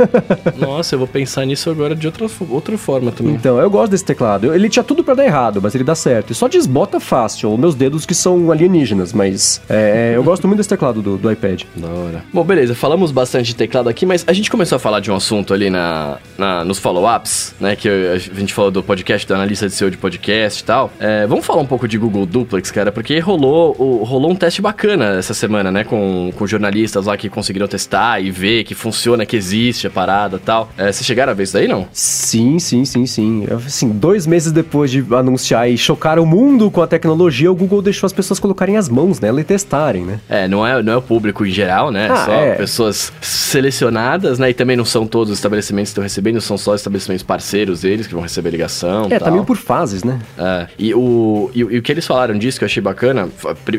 Nossa, 0.56 0.94
eu 0.94 0.98
vou 0.98 1.08
pensar 1.08 1.44
nisso 1.44 1.70
agora 1.70 1.94
de 1.94 2.06
outra, 2.06 2.26
outra 2.50 2.78
forma 2.78 3.12
também. 3.12 3.34
Então, 3.34 3.58
eu 3.58 3.70
gosto 3.70 3.90
desse 3.90 4.04
teclado. 4.04 4.54
Ele 4.54 4.68
tinha 4.68 4.82
tudo 4.82 5.04
para 5.04 5.14
dar 5.14 5.24
errado, 5.24 5.60
mas 5.62 5.74
ele 5.74 5.84
dá 5.84 5.94
certo. 5.94 6.32
E 6.32 6.34
só 6.34 6.48
desbota 6.48 6.98
fácil. 6.98 7.52
Os 7.52 7.58
meus 7.58 7.74
dedos 7.74 8.04
que 8.04 8.14
são 8.14 8.50
alienígenas, 8.50 9.12
mas 9.12 9.60
é, 9.68 10.12
eu 10.14 10.22
gosto 10.22 10.46
muito 10.46 10.58
desse 10.58 10.68
teclado 10.68 11.02
do, 11.02 11.16
do 11.16 11.30
iPad. 11.30 11.62
Da 11.76 11.88
hora. 11.88 12.24
Bom, 12.32 12.44
beleza. 12.44 12.74
Falamos 12.74 13.10
bastante 13.12 13.46
de 13.46 13.56
teclado 13.56 13.88
aqui, 13.88 14.04
mas 14.04 14.24
a 14.26 14.32
gente 14.32 14.50
começou 14.50 14.76
a 14.76 14.78
falar 14.78 15.00
de 15.00 15.10
um 15.10 15.16
assunto 15.16 15.54
ali 15.54 15.70
na, 15.70 16.18
na 16.36 16.64
nos 16.64 16.78
follow-ups, 16.78 17.54
né? 17.60 17.76
Que 17.76 17.88
a 17.88 18.18
gente 18.18 18.52
falou 18.52 18.70
do 18.70 18.82
podcast, 18.82 19.26
do 19.26 19.34
analista 19.34 19.68
de 19.68 19.74
SEO 19.74 19.90
de 19.90 19.96
podcast 19.96 20.45
e 20.46 20.64
tal. 20.64 20.90
É, 20.98 21.26
vamos 21.26 21.44
falar 21.44 21.62
um 21.62 21.66
pouco 21.66 21.86
de 21.86 21.98
Google 21.98 22.26
Duplex, 22.26 22.70
cara, 22.70 22.92
porque 22.92 23.18
rolou, 23.18 23.74
o, 23.78 24.04
rolou 24.04 24.30
um 24.30 24.34
teste 24.34 24.62
bacana 24.62 25.16
essa 25.18 25.34
semana, 25.34 25.70
né? 25.70 25.84
Com, 25.84 26.32
com 26.36 26.46
jornalistas 26.46 27.06
lá 27.06 27.16
que 27.16 27.28
conseguiram 27.28 27.66
testar 27.66 28.20
e 28.20 28.30
ver 28.30 28.64
que 28.64 28.74
funciona, 28.74 29.26
que 29.26 29.36
existe 29.36 29.86
a 29.86 29.90
parada 29.90 30.36
e 30.36 30.40
tal. 30.40 30.70
É, 30.76 30.92
vocês 30.92 31.04
chegaram 31.04 31.32
a 31.32 31.34
ver 31.34 31.44
isso 31.44 31.54
daí, 31.54 31.68
não? 31.68 31.86
Sim, 31.92 32.58
sim, 32.58 32.84
sim, 32.84 33.06
sim. 33.06 33.46
Assim, 33.66 33.88
dois 33.88 34.26
meses 34.26 34.52
depois 34.52 34.90
de 34.90 35.04
anunciar 35.14 35.70
e 35.70 35.76
chocar 35.76 36.18
o 36.18 36.26
mundo 36.26 36.70
com 36.70 36.82
a 36.82 36.86
tecnologia, 36.86 37.50
o 37.50 37.54
Google 37.54 37.82
deixou 37.82 38.06
as 38.06 38.12
pessoas 38.12 38.38
colocarem 38.38 38.76
as 38.76 38.88
mãos 38.88 39.20
nela 39.20 39.40
e 39.40 39.44
testarem, 39.44 40.04
né? 40.04 40.20
É, 40.28 40.48
não 40.48 40.66
é, 40.66 40.82
não 40.82 40.92
é 40.92 40.96
o 40.96 41.02
público 41.02 41.44
em 41.44 41.50
geral, 41.50 41.90
né? 41.90 42.08
Ah, 42.10 42.24
Só 42.24 42.32
é. 42.32 42.54
pessoas 42.54 43.12
selecionadas, 43.20 44.38
né? 44.38 44.50
E 44.50 44.54
também 44.54 44.76
não 44.76 44.84
são 44.84 45.06
todos 45.06 45.32
os 45.32 45.38
estabelecimentos 45.38 45.90
que 45.90 45.92
estão 45.92 46.02
recebendo, 46.02 46.40
são 46.40 46.58
só 46.58 46.74
estabelecimentos 46.74 47.22
parceiros 47.22 47.80
deles 47.82 48.06
que 48.06 48.14
vão 48.14 48.22
receber 48.22 48.50
ligação. 48.50 49.06
É, 49.10 49.18
tá 49.18 49.30
meio 49.30 49.44
por 49.44 49.56
fases, 49.56 50.04
né? 50.04 50.18
É. 50.38 50.66
E 50.78 50.94
o, 50.94 51.50
e, 51.54 51.60
e, 51.60 51.78
o 51.78 51.82
que 51.82 51.92
eles 51.92 52.06
falaram 52.06 52.36
disso 52.36 52.58
que 52.58 52.64
eu 52.64 52.66
achei 52.66 52.82
bacana, 52.82 53.28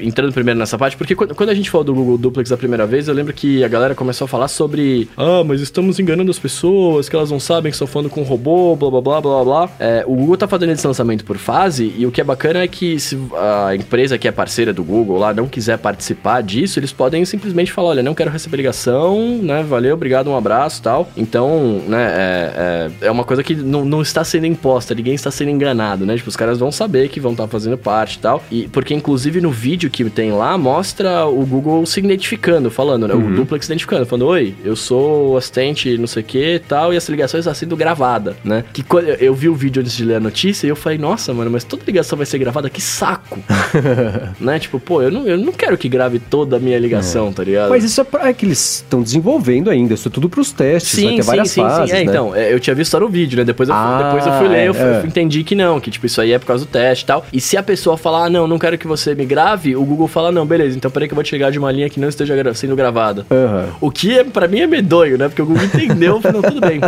entrando 0.01 0.33
primeiro 0.33 0.59
nessa 0.59 0.77
parte, 0.77 0.97
porque 0.97 1.15
quando, 1.15 1.35
quando 1.35 1.49
a 1.49 1.53
gente 1.53 1.69
falou 1.69 1.83
do 1.83 1.93
Google 1.93 2.17
Duplex 2.17 2.51
a 2.51 2.57
primeira 2.57 2.85
vez, 2.85 3.07
eu 3.07 3.13
lembro 3.13 3.33
que 3.33 3.63
a 3.63 3.67
galera 3.67 3.95
começou 3.95 4.25
a 4.25 4.27
falar 4.27 4.47
sobre 4.47 5.09
ah, 5.17 5.43
mas 5.45 5.61
estamos 5.61 5.99
enganando 5.99 6.31
as 6.31 6.39
pessoas, 6.39 7.09
que 7.09 7.15
elas 7.15 7.31
não 7.31 7.39
sabem 7.39 7.71
que 7.71 7.75
estão 7.75 7.87
falando 7.87 8.09
com 8.09 8.21
um 8.21 8.23
robô, 8.23 8.75
blá 8.75 8.89
blá 8.89 9.01
blá 9.01 9.21
blá 9.21 9.43
blá. 9.43 9.69
É, 9.79 10.03
o 10.05 10.15
Google 10.15 10.37
tá 10.37 10.47
fazendo 10.47 10.71
esse 10.71 10.85
lançamento 10.85 11.23
por 11.25 11.37
fase, 11.37 11.93
e 11.97 12.05
o 12.05 12.11
que 12.11 12.21
é 12.21 12.23
bacana 12.23 12.59
é 12.59 12.67
que 12.67 12.99
se 12.99 13.17
a 13.33 13.75
empresa 13.75 14.17
que 14.17 14.27
é 14.27 14.31
parceira 14.31 14.73
do 14.73 14.83
Google 14.83 15.17
lá 15.17 15.33
não 15.33 15.47
quiser 15.47 15.77
participar 15.77 16.41
disso, 16.41 16.79
eles 16.79 16.91
podem 16.91 17.23
simplesmente 17.25 17.71
falar, 17.71 17.89
olha, 17.89 18.03
não 18.03 18.13
quero 18.13 18.31
receber 18.31 18.57
ligação, 18.57 19.39
né? 19.41 19.63
Valeu, 19.63 19.93
obrigado, 19.93 20.29
um 20.29 20.37
abraço 20.37 20.81
tal. 20.81 21.09
Então, 21.15 21.81
né, 21.87 22.13
é, 22.15 22.91
é, 23.01 23.07
é 23.07 23.11
uma 23.11 23.23
coisa 23.23 23.43
que 23.43 23.55
não, 23.55 23.85
não 23.85 24.01
está 24.01 24.23
sendo 24.23 24.45
imposta, 24.45 24.95
ninguém 24.95 25.13
está 25.13 25.31
sendo 25.31 25.51
enganado, 25.51 26.05
né? 26.05 26.15
Tipo, 26.15 26.29
os 26.29 26.35
caras 26.35 26.46
vão 26.55 26.71
saber 26.71 27.09
que 27.09 27.19
vão 27.19 27.31
estar 27.31 27.43
tá 27.43 27.49
fazendo 27.49 27.77
parte 27.77 28.15
e 28.15 28.19
tal. 28.19 28.43
E 28.51 28.67
porque, 28.67 28.93
inclusive, 28.93 29.41
no 29.41 29.51
vídeo 29.51 29.89
que 29.89 30.07
tem 30.09 30.31
lá, 30.31 30.57
mostra 30.57 31.25
o 31.25 31.45
Google 31.45 31.85
se 31.85 31.99
identificando, 31.99 32.69
falando, 32.69 33.07
né? 33.07 33.13
Uhum. 33.13 33.33
O 33.33 33.35
duplex 33.35 33.65
se 33.65 33.71
identificando, 33.71 34.05
falando, 34.05 34.27
oi, 34.27 34.55
eu 34.63 34.75
sou 34.75 35.33
o 35.33 35.37
assistente, 35.37 35.97
não 35.97 36.07
sei 36.07 36.23
o 36.23 36.25
que 36.25 36.55
e 36.55 36.59
tal, 36.59 36.93
e 36.93 36.97
essa 36.97 37.11
ligação 37.11 37.39
está 37.39 37.53
sendo 37.53 37.75
gravada, 37.75 38.35
né? 38.43 38.63
Que 38.73 38.83
quando 38.83 39.07
eu 39.07 39.33
vi 39.33 39.49
o 39.49 39.55
vídeo 39.55 39.81
antes 39.81 39.95
de 39.95 40.05
ler 40.05 40.15
a 40.15 40.19
notícia 40.19 40.67
e 40.67 40.69
eu 40.69 40.75
falei, 40.75 40.97
nossa, 40.97 41.33
mano, 41.33 41.51
mas 41.51 41.63
toda 41.63 41.83
ligação 41.85 42.17
vai 42.17 42.25
ser 42.25 42.37
gravada, 42.37 42.69
que 42.69 42.81
saco! 42.81 43.39
né? 44.39 44.59
Tipo, 44.59 44.79
pô, 44.79 45.01
eu 45.01 45.11
não, 45.11 45.27
eu 45.27 45.37
não 45.37 45.51
quero 45.51 45.77
que 45.77 45.89
grave 45.89 46.19
toda 46.19 46.57
a 46.57 46.59
minha 46.59 46.77
ligação, 46.79 47.29
é. 47.29 47.31
tá 47.31 47.43
ligado? 47.43 47.69
Mas 47.69 47.83
isso 47.83 47.99
é, 48.01 48.03
pra, 48.03 48.29
é 48.29 48.33
que 48.33 48.45
eles 48.45 48.77
estão 48.77 49.01
desenvolvendo 49.01 49.69
ainda, 49.69 49.93
isso 49.93 50.07
é 50.07 50.11
tudo 50.11 50.29
pros 50.29 50.51
testes, 50.51 50.91
sim, 50.91 51.03
vai 51.03 51.15
ter 51.15 51.21
sim, 51.21 51.27
várias 51.27 51.49
sim, 51.49 51.61
fases, 51.61 51.89
sim. 51.89 51.95
É, 51.95 51.99
né? 51.99 52.11
então, 52.11 52.35
é, 52.35 52.53
eu 52.53 52.59
tinha 52.59 52.75
visto 52.75 52.91
só 52.91 52.99
no 52.99 53.09
vídeo, 53.09 53.37
né? 53.37 53.43
Depois 53.43 53.69
eu, 53.69 53.75
ah, 53.75 54.03
depois 54.03 54.25
eu 54.25 54.33
fui 54.33 54.47
ler, 54.47 54.57
é, 54.57 54.67
eu, 54.67 54.73
fui, 54.73 54.83
eu 54.83 55.05
entendi 55.05 55.43
que 55.43 55.55
não, 55.55 55.79
que 55.79 55.91
tipo, 55.91 56.05
isso 56.05 56.21
aí 56.21 56.31
é 56.31 56.36
por 56.39 56.45
causa 56.45 56.65
do 56.65 56.69
teste 56.69 57.03
e 57.03 57.07
tal. 57.07 57.25
E 57.31 57.39
se 57.39 57.57
a 57.57 57.63
pessoa 57.63 57.97
falar, 57.97 58.25
ah, 58.25 58.29
não, 58.29 58.47
não 58.47 58.59
quero 58.59 58.77
que 58.77 58.87
você 58.87 59.15
me 59.15 59.25
grave, 59.25 59.75
o 59.75 59.83
Google 59.83 60.07
fala, 60.07 60.31
não, 60.31 60.45
beleza, 60.45 60.77
então 60.77 60.89
peraí 60.89 61.07
que 61.07 61.13
eu 61.13 61.15
vou 61.15 61.23
te 61.23 61.33
ligar 61.33 61.51
de 61.51 61.59
uma 61.59 61.71
linha 61.71 61.89
que 61.89 61.99
não 61.99 62.09
esteja 62.09 62.35
sendo 62.53 62.75
gravada. 62.75 63.25
Uhum. 63.29 63.73
O 63.81 63.91
que 63.91 64.19
é, 64.19 64.23
pra 64.23 64.47
mim 64.47 64.59
é 64.59 64.67
medonho, 64.67 65.17
né? 65.17 65.27
Porque 65.27 65.41
o 65.41 65.45
Google 65.45 65.63
entendeu, 65.63 66.21
não, 66.33 66.41
tudo 66.41 66.61
bem. 66.61 66.79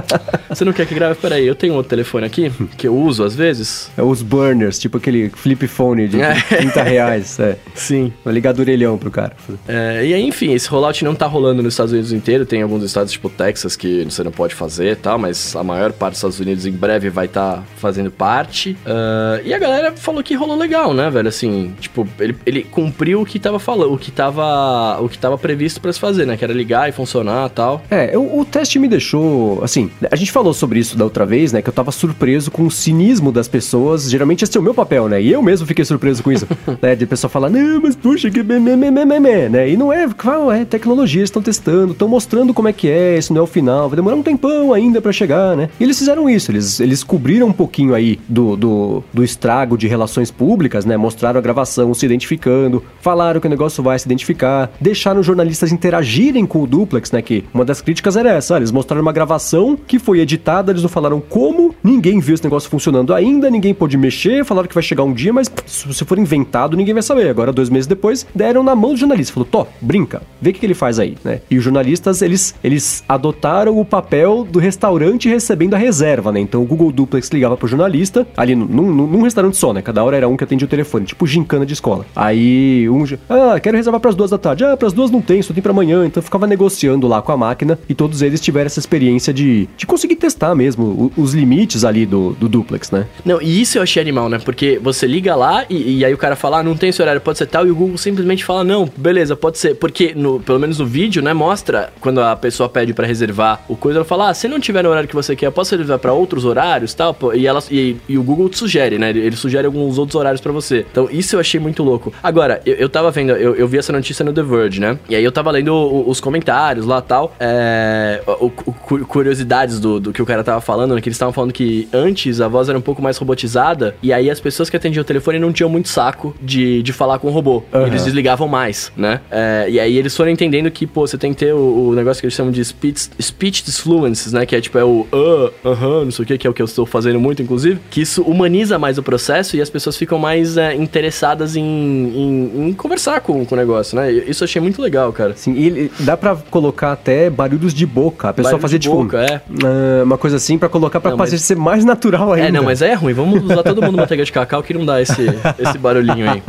Você 0.47 0.63
não 0.65 0.73
quer 0.73 0.85
que 0.85 0.93
grave? 0.93 1.15
Peraí, 1.15 1.45
eu 1.45 1.55
tenho 1.55 1.73
outro 1.73 1.89
telefone 1.89 2.25
aqui, 2.25 2.51
que 2.77 2.87
eu 2.87 2.95
uso 2.95 3.23
às 3.23 3.35
vezes. 3.35 3.89
É 3.97 4.01
os 4.01 4.21
burners, 4.21 4.79
tipo 4.79 4.97
aquele 4.97 5.29
flip 5.29 5.67
phone 5.67 6.07
de 6.07 6.21
é. 6.21 6.33
30 6.33 6.83
reais, 6.83 7.39
é. 7.39 7.57
Sim. 7.73 8.13
Vou 8.23 8.33
ligar 8.33 8.53
do 8.53 8.61
orelhão 8.61 8.97
pro 8.97 9.11
cara. 9.11 9.33
É, 9.67 10.05
e 10.05 10.13
aí, 10.13 10.25
enfim, 10.25 10.53
esse 10.53 10.67
rollout 10.67 11.03
não 11.03 11.15
tá 11.15 11.25
rolando 11.25 11.61
nos 11.61 11.73
Estados 11.73 11.91
Unidos 11.91 12.11
inteiro, 12.11 12.45
tem 12.45 12.61
alguns 12.61 12.83
estados 12.83 13.11
tipo 13.11 13.29
Texas 13.29 13.75
que 13.75 14.03
você 14.05 14.23
não 14.23 14.31
pode 14.31 14.55
fazer 14.55 14.91
e 14.91 14.95
tal, 14.95 15.17
mas 15.17 15.55
a 15.55 15.63
maior 15.63 15.91
parte 15.91 16.11
dos 16.11 16.19
Estados 16.19 16.39
Unidos 16.39 16.65
em 16.65 16.71
breve 16.71 17.09
vai 17.09 17.25
estar 17.25 17.57
tá 17.57 17.63
fazendo 17.77 18.11
parte. 18.11 18.77
Uh, 18.85 19.38
e 19.43 19.53
a 19.53 19.59
galera 19.59 19.93
falou 19.95 20.23
que 20.23 20.33
rolou 20.35 20.57
legal, 20.57 20.93
né, 20.93 21.09
velho? 21.09 21.27
Assim, 21.27 21.73
tipo, 21.79 22.07
ele, 22.19 22.35
ele 22.45 22.63
cumpriu 22.63 23.21
o 23.21 23.25
que 23.25 23.39
tava 23.39 23.59
falando, 23.59 23.93
o 23.93 23.97
que 23.97 24.11
tava, 24.11 24.99
o 25.01 25.09
que 25.09 25.17
tava 25.17 25.37
previsto 25.37 25.81
para 25.81 25.91
se 25.93 25.99
fazer, 25.99 26.25
né? 26.25 26.37
Que 26.37 26.43
era 26.43 26.53
ligar 26.53 26.89
e 26.89 26.91
funcionar 26.91 27.47
e 27.47 27.53
tal. 27.53 27.81
É, 27.89 28.17
o, 28.17 28.39
o, 28.39 28.45
teste 28.45 28.79
me 28.79 28.87
deixou, 28.87 29.63
assim, 29.63 29.89
a 30.09 30.15
gente 30.15 30.31
falou 30.31 30.53
sobre 30.53 30.79
isso 30.79 30.97
da 30.97 31.03
outra 31.03 31.25
vez, 31.25 31.53
né? 31.53 31.61
Que 31.61 31.69
eu 31.69 31.73
tava 31.73 31.91
surpreso 31.91 32.51
com 32.51 32.65
o 32.65 32.71
cinismo 32.71 33.31
das 33.31 33.47
pessoas. 33.47 34.09
Geralmente 34.09 34.43
esse 34.43 34.57
é 34.57 34.59
o 34.59 34.63
meu 34.63 34.73
papel, 34.73 35.07
né? 35.07 35.21
E 35.21 35.31
eu 35.31 35.41
mesmo 35.41 35.65
fiquei 35.67 35.85
surpreso 35.85 36.23
com 36.23 36.31
isso, 36.31 36.47
né? 36.81 36.95
De 36.95 37.05
pessoa 37.05 37.29
falar, 37.29 37.49
não, 37.49 37.81
mas 37.81 37.95
puxa, 37.95 38.29
que 38.29 38.43
meme, 38.43 38.75
meme, 38.75 39.05
meme, 39.05 39.49
né? 39.49 39.69
E 39.69 39.77
não 39.77 39.91
é, 39.91 40.07
claro, 40.15 40.51
é 40.51 40.65
tecnologia, 40.65 41.23
estão 41.23 41.41
testando, 41.41 41.93
estão 41.93 42.07
mostrando 42.07 42.53
como 42.53 42.67
é 42.67 42.73
que 42.73 42.89
é, 42.89 43.17
isso 43.17 43.33
não 43.33 43.41
é 43.41 43.43
o 43.43 43.47
final, 43.47 43.89
vai 43.89 43.95
demorar 43.95 44.15
um 44.15 44.23
tempão 44.23 44.73
ainda 44.73 45.01
para 45.01 45.11
chegar, 45.11 45.55
né? 45.55 45.69
E 45.79 45.83
eles 45.83 45.97
fizeram 45.97 46.29
isso, 46.29 46.51
eles, 46.51 46.79
eles 46.79 47.03
cobriram 47.03 47.47
um 47.47 47.53
pouquinho 47.53 47.93
aí 47.93 48.19
do, 48.27 48.55
do, 48.55 49.03
do 49.13 49.23
estrago 49.29 49.77
de 49.77 49.87
relações 49.87 50.31
públicas, 50.31 50.85
né? 50.85 50.97
Mostraram 50.97 51.39
a 51.39 51.41
gravação 51.41 51.93
se 51.93 52.05
identificando, 52.05 52.83
falaram 53.01 53.39
que 53.39 53.47
o 53.47 53.49
negócio 53.49 53.83
vai 53.83 53.97
se 53.97 54.05
identificar, 54.05 54.71
deixaram 54.79 55.19
os 55.19 55.25
jornalistas 55.25 55.71
interagirem 55.71 56.45
com 56.45 56.61
o 56.61 56.67
duplex, 56.67 57.11
né? 57.11 57.21
Que 57.21 57.43
uma 57.53 57.65
das 57.65 57.81
críticas 57.81 58.15
era 58.15 58.31
essa, 58.31 58.57
eles 58.57 58.71
mostraram 58.71 59.01
uma 59.01 59.13
gravação 59.13 59.77
que 59.77 59.99
foi 59.99 60.19
editada, 60.19 60.71
eles 60.71 60.81
não 60.81 60.89
falaram 60.89 61.21
como, 61.21 61.73
ninguém 61.83 62.19
viu 62.19 62.33
esse 62.35 62.43
negócio 62.43 62.69
funcionando 62.69 63.13
ainda, 63.13 63.49
ninguém 63.49 63.73
pôde 63.73 63.97
mexer, 63.97 64.43
falaram 64.45 64.67
que 64.67 64.73
vai 64.73 64.83
chegar 64.83 65.03
um 65.03 65.13
dia, 65.13 65.33
mas 65.33 65.51
se 65.65 66.05
for 66.05 66.17
inventado, 66.17 66.75
ninguém 66.75 66.93
vai 66.93 67.03
saber. 67.03 67.29
Agora, 67.29 67.51
dois 67.51 67.69
meses 67.69 67.87
depois, 67.87 68.25
deram 68.33 68.63
na 68.63 68.75
mão 68.75 68.93
do 68.93 68.97
jornalista, 68.97 69.33
falou, 69.33 69.47
Tó, 69.49 69.67
brinca, 69.81 70.21
vê 70.41 70.49
o 70.49 70.53
que, 70.53 70.65
ele 70.65 70.73
faz 70.73 70.99
aí, 70.99 71.17
né? 71.23 71.41
E 71.49 71.57
os 71.57 71.63
jornalistas, 71.63 72.21
eles, 72.21 72.55
eles 72.63 73.03
adotaram 73.07 73.79
o 73.79 73.85
papel 73.85 74.47
do 74.49 74.59
restaurante 74.59 75.27
recebendo 75.29 75.73
a 75.73 75.77
reserva, 75.77 76.31
né? 76.31 76.39
Então 76.39 76.61
o 76.61 76.65
Google 76.65 76.91
Duplex 76.91 77.29
ligava 77.29 77.57
pro 77.57 77.67
jornalista, 77.67 78.27
ali 78.35 78.55
num, 78.55 78.91
num 79.09 79.21
restaurante 79.21 79.57
só, 79.57 79.73
né? 79.73 79.81
Cada 79.81 80.03
hora 80.03 80.17
era 80.17 80.27
um 80.27 80.37
que 80.37 80.43
atendia 80.43 80.65
o 80.65 80.69
telefone, 80.69 81.05
tipo 81.05 81.25
gincana 81.25 81.65
de 81.65 81.73
escola. 81.73 82.05
Aí 82.15 82.89
um. 82.89 83.03
Ah, 83.29 83.59
quero 83.59 83.77
reservar 83.77 83.99
para 83.99 84.09
as 84.09 84.15
duas 84.15 84.31
da 84.31 84.37
tarde. 84.37 84.63
Ah, 84.63 84.77
para 84.77 84.87
as 84.87 84.93
duas 84.93 85.11
não 85.11 85.21
tem, 85.21 85.41
só 85.41 85.53
tem 85.53 85.61
para 85.61 85.71
amanhã. 85.71 86.05
Então 86.05 86.21
eu 86.21 86.23
ficava 86.23 86.45
negociando 86.45 87.07
lá 87.07 87.21
com 87.21 87.31
a 87.31 87.37
máquina 87.37 87.79
e 87.87 87.93
todos 87.93 88.21
eles 88.21 88.39
tiveram 88.39 88.67
essa 88.67 88.79
experiência 88.79 89.33
de, 89.33 89.67
de 89.75 89.85
conseguir 89.85 90.15
testar 90.15 90.53
mesmo 90.55 91.11
os, 91.17 91.33
limites 91.33 91.85
ali 91.85 92.05
do, 92.05 92.31
do 92.33 92.49
duplex, 92.49 92.91
né? 92.91 93.05
Não, 93.23 93.41
e 93.41 93.61
isso 93.61 93.77
eu 93.77 93.81
achei 93.81 94.01
animal, 94.01 94.29
né? 94.29 94.39
Porque 94.39 94.79
você 94.81 95.07
liga 95.07 95.35
lá 95.35 95.65
e, 95.69 95.99
e 95.99 96.05
aí 96.05 96.13
o 96.13 96.17
cara 96.17 96.35
fala, 96.35 96.59
ah, 96.59 96.63
não 96.63 96.75
tem 96.75 96.89
esse 96.89 97.01
horário, 97.01 97.21
pode 97.21 97.37
ser 97.37 97.45
tal, 97.45 97.65
e 97.65 97.71
o 97.71 97.75
Google 97.75 97.97
simplesmente 97.97 98.43
fala, 98.43 98.63
não, 98.63 98.89
beleza, 98.97 99.35
pode 99.35 99.57
ser. 99.57 99.75
Porque, 99.75 100.13
no, 100.15 100.39
pelo 100.39 100.59
menos 100.59 100.79
no 100.79 100.85
vídeo, 100.85 101.21
né, 101.21 101.33
mostra 101.33 101.91
quando 102.01 102.21
a 102.21 102.35
pessoa 102.35 102.67
pede 102.67 102.93
para 102.93 103.07
reservar 103.07 103.61
o 103.67 103.75
coisa, 103.75 103.99
ela 103.99 104.05
fala, 104.05 104.29
ah, 104.29 104.33
se 104.33 104.47
não 104.47 104.59
tiver 104.59 104.83
no 104.83 104.89
horário 104.89 105.07
que 105.07 105.15
você 105.15 105.35
quer, 105.35 105.47
eu 105.47 105.51
posso 105.51 105.75
reservar 105.75 105.99
para 105.99 106.13
outros 106.13 106.45
horários 106.45 106.93
tal? 106.93 107.15
E, 107.33 107.47
ela, 107.47 107.63
e, 107.71 107.95
e 108.07 108.17
o 108.17 108.23
Google 108.23 108.49
te 108.49 108.57
sugere, 108.57 108.98
né? 108.99 109.09
Ele 109.09 109.35
sugere 109.35 109.65
alguns 109.65 109.97
outros 109.97 110.15
horários 110.15 110.41
para 110.41 110.51
você. 110.51 110.85
Então, 110.91 111.07
isso 111.11 111.35
eu 111.35 111.39
achei 111.39 111.59
muito 111.59 111.83
louco. 111.83 112.13
Agora, 112.21 112.61
eu, 112.65 112.75
eu 112.75 112.89
tava 112.89 113.09
vendo, 113.11 113.31
eu, 113.31 113.55
eu 113.55 113.67
vi 113.67 113.77
essa 113.77 113.91
notícia 113.91 114.23
no 114.23 114.33
The 114.33 114.43
Verge, 114.43 114.79
né? 114.79 114.99
E 115.09 115.15
aí 115.15 115.23
eu 115.23 115.31
tava 115.31 115.51
lendo 115.51 115.73
o, 115.73 116.09
os 116.09 116.19
comentários 116.19 116.85
lá 116.85 117.01
tal. 117.01 117.35
É, 117.39 118.21
o, 118.27 118.47
o, 118.47 118.73
curiosidades 119.05 119.79
do, 119.79 119.99
do 119.99 120.13
que 120.13 120.21
o 120.21 120.25
cara 120.25 120.43
tava 120.43 120.61
falando, 120.61 120.95
né? 120.95 121.01
Que 121.01 121.09
eles 121.09 121.15
estavam 121.15 121.33
falando 121.33 121.53
que 121.53 121.87
antes 121.93 122.41
a 122.41 122.47
voz 122.47 122.69
era 122.69 122.77
um 122.77 122.81
pouco 122.81 123.01
mais 123.01 123.17
robotizada 123.17 123.95
e 124.01 124.11
aí 124.11 124.29
as 124.29 124.39
pessoas 124.39 124.69
que 124.69 124.77
atendiam 124.77 125.01
o 125.01 125.05
telefone 125.05 125.39
não 125.39 125.51
tinham 125.51 125.69
muito 125.69 125.89
saco 125.89 126.35
de, 126.41 126.81
de 126.81 126.93
falar 126.93 127.19
com 127.19 127.27
o 127.27 127.31
robô. 127.31 127.63
Aham. 127.73 127.87
Eles 127.87 128.03
desligavam 128.03 128.47
mais, 128.47 128.91
né? 128.95 129.21
É, 129.31 129.67
e 129.69 129.79
aí 129.79 129.97
eles 129.97 130.15
foram 130.15 130.31
entendendo 130.31 130.69
que, 130.71 130.85
pô, 130.85 131.05
você 131.07 131.17
tem 131.17 131.33
que 131.33 131.39
ter 131.39 131.53
o, 131.53 131.89
o 131.89 131.95
negócio 131.95 132.21
que 132.21 132.25
eles 132.25 132.33
chamam 132.33 132.51
de 132.51 132.63
speech, 132.63 133.09
speech 133.21 133.63
disfluences, 133.63 134.33
né? 134.33 134.45
Que 134.45 134.55
é 134.55 134.61
tipo, 134.61 134.77
é 134.77 134.83
o 134.83 135.07
ah, 135.11 135.51
aham, 135.69 136.05
não 136.05 136.11
sei 136.11 136.23
o 136.23 136.27
que, 136.27 136.37
que 136.37 136.47
é 136.47 136.49
o 136.49 136.53
que 136.53 136.61
eu 136.61 136.65
estou 136.65 136.85
fazendo 136.85 137.19
muito, 137.19 137.41
inclusive. 137.41 137.79
Que 137.89 138.01
isso 138.01 138.21
humaniza 138.23 138.77
mais 138.77 138.88
o 138.97 139.03
processo 139.03 139.55
e 139.55 139.61
as 139.61 139.69
pessoas 139.69 139.95
ficam 139.97 140.17
mais 140.17 140.57
é, 140.57 140.73
interessadas 140.75 141.55
em, 141.55 141.63
em, 141.63 142.69
em 142.69 142.73
conversar 142.73 143.21
com, 143.21 143.45
com 143.45 143.55
o 143.55 143.57
negócio, 143.57 143.95
né? 143.95 144.11
Isso 144.11 144.43
eu 144.43 144.45
achei 144.45 144.61
muito 144.61 144.81
legal, 144.81 145.11
cara. 145.13 145.33
Sim, 145.35 145.53
e 145.53 145.65
ele- 145.67 145.91
dá 145.99 146.15
pra 146.17 146.35
colocar 146.49 146.91
até 146.91 147.29
barulhos 147.29 147.73
de 147.73 147.85
boca. 147.85 148.29
A 148.29 148.33
pessoa 148.33 148.51
Barulho 148.51 148.61
fazer, 148.61 148.79
de 148.79 148.83
tipo, 148.89 148.95
boca, 149.03 149.21
é. 149.21 149.41
ah, 149.63 150.03
uma 150.03 150.17
coisa 150.17 150.37
assim 150.37 150.57
pra 150.57 150.69
colocar 150.69 150.99
pra 150.99 151.11
Não, 151.11 151.17
fazer 151.17 151.33
mas- 151.35 151.41
ser 151.43 151.55
mais 151.55 151.85
natural 151.85 152.33
ainda. 152.33 152.47
É, 152.47 152.51
não, 152.51 152.63
mas 152.63 152.81
é 152.81 152.93
ruim. 152.93 153.13
Vamos 153.13 153.43
usar 153.45 153.63
todo 153.63 153.81
mundo 153.81 153.97
manteiga 153.97 154.23
de 154.23 154.31
cacau 154.31 154.61
que 154.63 154.73
não 154.73 154.85
dá 154.85 155.01
esse, 155.01 155.21
esse 155.59 155.77
barulhinho 155.77 156.29
aí. 156.29 156.43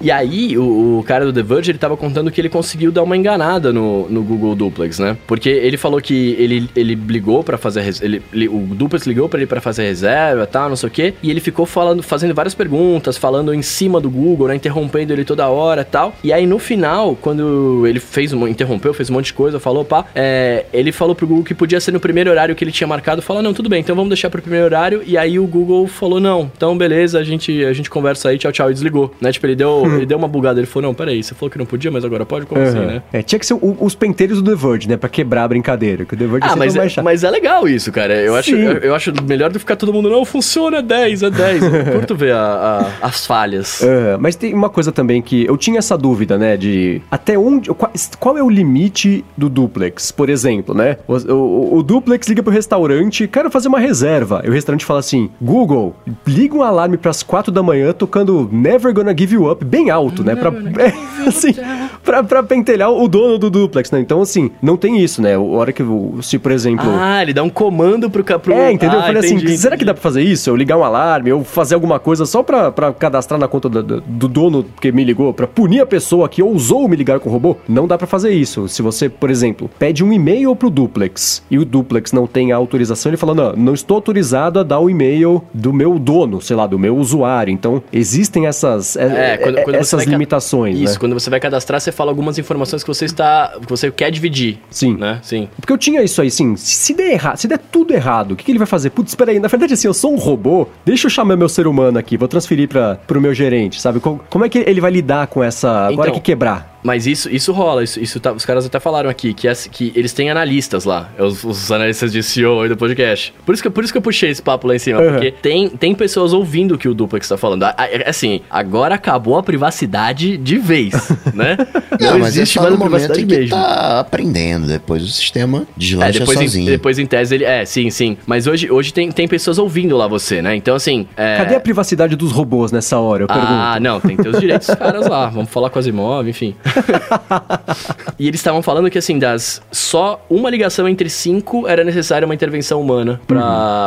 E 0.00 0.10
aí, 0.10 0.56
o, 0.58 0.98
o 0.98 1.04
cara 1.06 1.24
do 1.24 1.32
The 1.32 1.42
Verge, 1.42 1.70
ele 1.70 1.78
tava 1.78 1.96
contando 1.96 2.30
que 2.30 2.40
ele 2.40 2.48
conseguiu 2.48 2.90
dar 2.92 3.02
uma 3.02 3.16
enganada 3.16 3.72
no, 3.72 4.08
no 4.08 4.22
Google 4.22 4.54
Duplex, 4.54 4.98
né? 4.98 5.16
Porque 5.26 5.48
ele 5.48 5.76
falou 5.76 6.00
que 6.00 6.36
ele, 6.38 6.68
ele 6.76 6.94
ligou 6.94 7.42
pra 7.42 7.56
fazer... 7.58 7.84
Ele, 8.02 8.22
ele- 8.32 8.48
o 8.48 8.58
Duplex 8.74 9.06
ligou 9.06 9.28
pra 9.28 9.38
ele 9.38 9.46
pra 9.46 9.60
fazer 9.60 9.82
reserva 9.84 10.42
e 10.42 10.46
tal, 10.46 10.68
não 10.68 10.76
sei 10.76 10.88
o 10.88 10.92
quê. 10.92 11.14
E 11.22 11.30
ele 11.30 11.40
ficou 11.40 11.53
falando, 11.66 12.02
fazendo 12.02 12.34
várias 12.34 12.54
perguntas, 12.54 13.16
falando 13.16 13.54
em 13.54 13.62
cima 13.62 14.00
do 14.00 14.10
Google, 14.10 14.48
né? 14.48 14.56
Interrompendo 14.56 15.12
ele 15.12 15.24
toda 15.24 15.46
hora 15.48 15.82
e 15.82 15.84
tal. 15.84 16.14
E 16.24 16.32
aí, 16.32 16.46
no 16.46 16.58
final, 16.58 17.16
quando 17.20 17.86
ele 17.86 18.00
fez 18.00 18.32
um, 18.32 18.46
interrompeu, 18.48 18.92
fez 18.92 19.10
um 19.10 19.14
monte 19.14 19.26
de 19.26 19.34
coisa, 19.34 19.60
falou, 19.60 19.84
pá, 19.84 20.04
é, 20.14 20.66
ele 20.72 20.90
falou 20.92 21.14
pro 21.14 21.26
Google 21.26 21.44
que 21.44 21.54
podia 21.54 21.80
ser 21.80 21.92
no 21.92 22.00
primeiro 22.00 22.30
horário 22.30 22.54
que 22.54 22.64
ele 22.64 22.72
tinha 22.72 22.86
marcado. 22.88 23.22
Falou, 23.22 23.42
não, 23.42 23.54
tudo 23.54 23.68
bem, 23.68 23.80
então 23.80 23.94
vamos 23.94 24.08
deixar 24.08 24.30
pro 24.30 24.42
primeiro 24.42 24.64
horário. 24.66 25.02
E 25.06 25.16
aí 25.16 25.38
o 25.38 25.46
Google 25.46 25.86
falou, 25.86 26.18
não, 26.20 26.50
então 26.56 26.76
beleza, 26.76 27.18
a 27.18 27.24
gente, 27.24 27.64
a 27.64 27.72
gente 27.72 27.88
conversa 27.90 28.28
aí, 28.30 28.38
tchau, 28.38 28.50
tchau, 28.52 28.70
e 28.70 28.74
desligou. 28.74 29.14
Né? 29.20 29.30
Tipo, 29.32 29.46
ele 29.46 29.56
deu, 29.56 29.82
ele 29.96 30.06
deu 30.06 30.18
uma 30.18 30.28
bugada. 30.28 30.58
Ele 30.58 30.66
falou, 30.66 30.88
não, 30.88 30.94
peraí, 30.94 31.22
você 31.22 31.34
falou 31.34 31.50
que 31.50 31.58
não 31.58 31.66
podia, 31.66 31.90
mas 31.90 32.04
agora 32.04 32.24
pode? 32.26 32.46
Como 32.46 32.60
assim, 32.60 32.78
Aham. 32.78 32.86
né? 32.86 33.02
É, 33.12 33.22
tinha 33.22 33.38
que 33.38 33.46
ser 33.46 33.54
o- 33.54 33.76
os 33.80 33.94
penteiros 33.94 34.40
do 34.42 34.50
The 34.50 34.56
Verge, 34.56 34.88
né? 34.88 34.96
Pra 34.96 35.08
quebrar 35.08 35.44
a 35.44 35.48
brincadeira. 35.48 36.04
Que 36.04 36.14
o 36.14 36.16
The 36.16 36.26
Verge 36.26 36.48
Ah, 36.50 36.56
mas 36.56 36.74
é, 36.76 37.02
mas 37.02 37.24
é 37.24 37.30
legal 37.30 37.68
isso, 37.68 37.92
cara. 37.92 38.14
Eu 38.14 38.34
acho, 38.34 38.54
eu, 38.54 38.78
eu 38.78 38.94
acho 38.94 39.12
melhor 39.22 39.50
do 39.50 39.54
que 39.54 39.58
ficar 39.60 39.76
todo 39.76 39.92
mundo, 39.92 40.08
não, 40.08 40.24
funciona, 40.24 40.78
é 40.78 40.82
10, 40.82 41.22
é 41.44 41.58
10. 41.58 41.62
Eu 41.86 41.92
curto 41.92 42.14
ver 42.16 42.32
a- 42.32 42.90
a- 43.02 43.06
as 43.06 43.26
falhas. 43.26 43.82
É, 43.82 44.16
mas 44.18 44.36
tem 44.36 44.52
uma 44.54 44.68
coisa 44.68 44.90
também 44.92 45.20
que 45.22 45.44
eu 45.46 45.56
tinha 45.56 45.78
essa 45.78 45.96
dúvida, 45.96 46.36
né? 46.38 46.56
De 46.56 47.00
até 47.10 47.38
onde. 47.38 47.70
Qual, 47.70 47.90
qual 48.18 48.38
é 48.38 48.42
o 48.42 48.48
limite 48.50 49.24
do 49.36 49.48
duplex, 49.48 50.10
por 50.10 50.28
exemplo, 50.28 50.74
né? 50.74 50.96
O, 51.06 51.14
o- 51.32 51.76
o 51.78 51.82
duplex 51.82 52.26
liga 52.28 52.42
pro 52.42 52.52
restaurante, 52.52 53.26
quero 53.28 53.50
fazer 53.50 53.68
uma 53.68 53.78
reserva. 53.78 54.42
E 54.44 54.48
o 54.48 54.52
restaurante 54.52 54.84
fala 54.84 55.00
assim: 55.00 55.30
Google, 55.40 55.94
liga 56.26 56.54
um 56.56 56.62
alarme 56.62 56.96
pras 56.96 57.22
quatro 57.22 57.52
da 57.52 57.62
manhã 57.62 57.92
tocando 57.92 58.48
Never 58.52 58.92
Gonna 58.92 59.14
Give 59.16 59.34
You 59.34 59.50
Up 59.50 59.64
bem 59.64 59.90
alto, 59.90 60.22
né? 60.24 60.34
Pra, 60.36 60.50
é, 60.82 61.28
assim, 61.28 61.54
pra, 62.02 62.22
pra 62.22 62.42
pentelhar 62.42 62.90
o 62.90 63.06
dono 63.08 63.38
do 63.38 63.50
duplex, 63.50 63.90
né? 63.90 64.00
Então, 64.00 64.20
assim, 64.20 64.50
não 64.62 64.76
tem 64.76 64.98
isso, 65.00 65.20
né? 65.22 65.34
A 65.34 65.40
hora 65.40 65.72
que, 65.72 65.82
se 66.22 66.38
por 66.38 66.52
exemplo. 66.52 66.86
Ah, 66.88 67.22
ele 67.22 67.32
dá 67.32 67.42
um 67.42 67.50
comando 67.50 68.08
pro... 68.10 68.22
pro 68.24 68.52
É, 68.52 68.72
entendeu? 68.72 68.96
eu 68.96 69.00
Ah, 69.02 69.06
falei 69.06 69.20
assim, 69.20 69.34
entendi, 69.36 69.56
será 69.56 69.70
que 69.76 69.82
entendi. 69.82 69.86
dá 69.86 69.94
pra 69.94 70.02
fazer 70.02 70.22
isso? 70.22 70.48
Eu 70.50 70.56
ligar 70.56 70.76
um 70.76 70.84
alarme, 70.84 71.30
eu 71.30 71.42
fazer 71.44 71.74
alguma 71.74 71.98
coisa 71.98 72.26
só 72.26 72.42
pra, 72.42 72.70
pra 72.72 72.92
cadastrar 72.92 73.38
na 73.38 73.48
conta 73.48 73.68
do, 73.68 73.82
do- 73.82 74.00
do 74.00 74.28
dono 74.28 74.64
que 74.80 74.90
me 74.92 75.04
ligou, 75.04 75.32
pra 75.32 75.46
punir 75.46 75.80
a 75.80 75.86
pessoa 75.86 76.28
que 76.28 76.42
ousou 76.42 76.88
me 76.88 76.96
ligar 76.96 77.20
com 77.20 77.28
o 77.28 77.32
robô? 77.32 77.56
Não 77.68 77.86
dá 77.86 77.96
pra 77.98 78.06
fazer 78.06 78.30
isso. 78.32 78.68
Se 78.68 78.82
você, 78.82 79.08
por 79.08 79.30
exemplo, 79.30 79.70
pede 79.78 80.02
um 80.04 80.12
e-mail 80.12 80.54
pro 80.56 80.70
duplex 80.70 81.42
e 81.50 81.58
o 81.58 81.64
duplex 81.64 82.12
não 82.12 82.26
tem 82.26 82.52
a 82.52 82.56
autorização, 82.56 83.10
ele 83.10 83.16
fala, 83.16 83.34
não, 83.34 83.52
não 83.54 83.74
estou 83.74 83.94
autorizado 83.96 84.58
a 84.60 84.62
dar 84.62 84.80
o 84.80 84.88
e-mail 84.90 85.42
do 85.52 85.72
meu 85.72 85.98
dono, 85.98 86.40
sei 86.40 86.56
lá, 86.56 86.66
do 86.66 86.78
meu 86.78 86.96
usuário. 86.96 87.52
Então, 87.52 87.82
existem 87.92 88.46
essas, 88.46 88.96
é, 88.96 89.34
É, 89.34 89.36
quando, 89.38 89.58
é, 89.58 89.62
quando 89.62 89.76
essas 89.76 90.04
limitações, 90.04 90.78
Isso, 90.78 90.94
né? 90.94 90.98
quando 91.00 91.14
você 91.14 91.30
vai 91.30 91.40
cadastrar, 91.40 91.80
você 91.84 91.92
fala 91.92 92.10
algumas 92.10 92.38
informações 92.38 92.82
que 92.82 92.88
você 92.88 93.04
está. 93.04 93.52
que 93.60 93.68
você 93.68 93.90
quer 93.90 94.10
dividir. 94.10 94.58
Sim. 94.70 94.96
Né? 94.96 95.20
Sim. 95.22 95.48
Porque 95.60 95.72
eu 95.72 95.78
tinha 95.78 96.02
isso 96.02 96.20
aí, 96.20 96.28
assim, 96.28 96.56
se 96.56 96.94
der 96.94 97.12
errado, 97.12 97.36
se 97.36 97.46
der 97.48 97.58
tudo 97.58 97.92
errado, 97.94 98.32
o 98.32 98.36
que, 98.36 98.44
que 98.44 98.50
ele 98.52 98.58
vai 98.58 98.66
fazer? 98.66 98.90
Putz, 98.90 99.10
espera 99.10 99.30
aí, 99.30 99.38
na 99.38 99.48
verdade, 99.48 99.74
assim, 99.74 99.86
eu 99.86 99.94
sou 99.94 100.12
um 100.12 100.16
robô, 100.18 100.66
deixa 100.84 101.06
eu 101.06 101.10
chamar 101.10 101.36
meu 101.36 101.48
ser 101.48 101.66
humano 101.66 101.98
aqui, 101.98 102.16
vou 102.16 102.28
transferir 102.28 102.68
para 102.68 102.96
pro 103.06 103.20
meu 103.20 103.34
gerente, 103.34 103.80
sabe? 103.80 104.00
Co- 104.00 104.20
Como 104.30 104.44
é 104.44 104.48
que 104.48 104.58
ele 104.58 104.80
vai 104.80 104.90
lidar 104.90 105.26
com 105.26 105.42
essa, 105.42 105.86
agora 105.86 106.08
Então, 106.10 106.20
que 106.20 106.20
quebrar? 106.20 106.73
Mas 106.84 107.06
isso, 107.06 107.30
isso 107.30 107.50
rola, 107.50 107.82
isso, 107.82 107.98
isso 107.98 108.20
tá- 108.20 108.32
os 108.32 108.44
caras 108.44 108.66
até 108.66 108.78
falaram 108.78 109.08
aqui, 109.08 109.32
que, 109.32 109.48
é- 109.48 109.54
que 109.54 109.90
eles 109.96 110.12
têm 110.12 110.30
analistas 110.30 110.84
lá, 110.84 111.08
é 111.18 111.22
os, 111.22 111.42
os 111.42 111.72
analistas 111.72 112.12
de 112.12 112.22
SEO 112.22 112.60
aí 112.60 112.68
do 112.68 112.76
podcast. 112.76 113.32
Por 113.46 113.54
isso, 113.54 113.62
que, 113.62 113.70
por 113.70 113.82
isso 113.82 113.92
que 113.92 113.96
eu 113.96 114.02
puxei 114.02 114.28
esse 114.30 114.42
papo 114.42 114.66
lá 114.68 114.76
em 114.76 114.78
cima, 114.78 115.00
Uhum. 115.00 115.12
porque 115.12 115.30
tem, 115.32 115.68
tem 115.70 115.94
pessoas 115.94 116.32
ouvindo 116.34 116.74
o 116.74 116.78
que 116.78 116.86
o 116.86 116.92
Duplex 116.94 117.26
tá 117.26 117.36
falando. 117.38 117.62
A- 117.64 117.74
a- 117.78 118.10
Assim, 118.10 118.42
agora 118.50 118.94
acabou 118.94 119.38
a 119.38 119.42
privacidade 119.42 120.36
de 120.36 120.58
vez, 120.58 120.92
né? 121.32 121.56
Não, 121.98 122.18
mas 122.18 122.36
é 122.36 122.44
só 122.44 122.68
no 122.68 122.76
momento 122.76 123.18
em 123.18 123.26
que 123.26 123.48
tá 123.48 124.00
aprendendo. 124.00 124.66
Depois 124.66 125.02
o 125.02 125.08
sistema 125.08 125.62
É, 125.62 125.64
deslancha 125.76 126.18
depois, 126.18 126.38
em, 126.40 126.44
sozinho. 126.46 126.66
depois 126.70 126.98
em 126.98 127.06
tese 127.06 127.34
ele. 127.34 127.44
É, 127.44 127.64
sim, 127.64 127.88
sim. 127.88 128.18
Mas 128.26 128.46
hoje, 128.46 128.70
hoje 128.70 128.92
tem, 128.92 129.10
tem 129.10 129.26
pessoas 129.26 129.58
ouvindo 129.58 129.96
lá 129.96 130.06
você, 130.06 130.42
né? 130.42 130.54
Então, 130.54 130.74
assim. 130.76 131.06
é- 131.16 131.38
Cadê 131.38 131.54
a 131.56 131.60
privacidade 131.60 132.14
dos 132.14 132.30
robôs 132.30 132.70
nessa 132.72 132.98
hora? 132.98 133.22
Eu 133.22 133.26
Ah, 133.30 133.34
pergunto. 133.34 133.80
não, 133.80 134.00
tem 134.00 134.16
que 134.16 134.22
ter 134.22 134.28
os 134.28 134.38
direitos 134.40 134.66
dos 134.66 134.76
caras 134.76 135.06
lá. 135.08 135.30
Vamos 135.30 135.50
falar 135.50 135.70
com 135.70 135.78
as 135.78 135.86
imóveis, 135.86 136.36
enfim. 136.36 136.54
e 138.18 138.26
eles 138.28 138.40
estavam 138.40 138.62
falando 138.62 138.90
que, 138.90 138.98
assim, 138.98 139.18
das 139.18 139.62
só 139.70 140.24
uma 140.28 140.50
ligação 140.50 140.88
entre 140.88 141.08
cinco 141.08 141.66
era 141.66 141.84
necessária 141.84 142.24
uma 142.26 142.34
intervenção 142.34 142.80
humana 142.80 143.20
pra, 143.26 143.34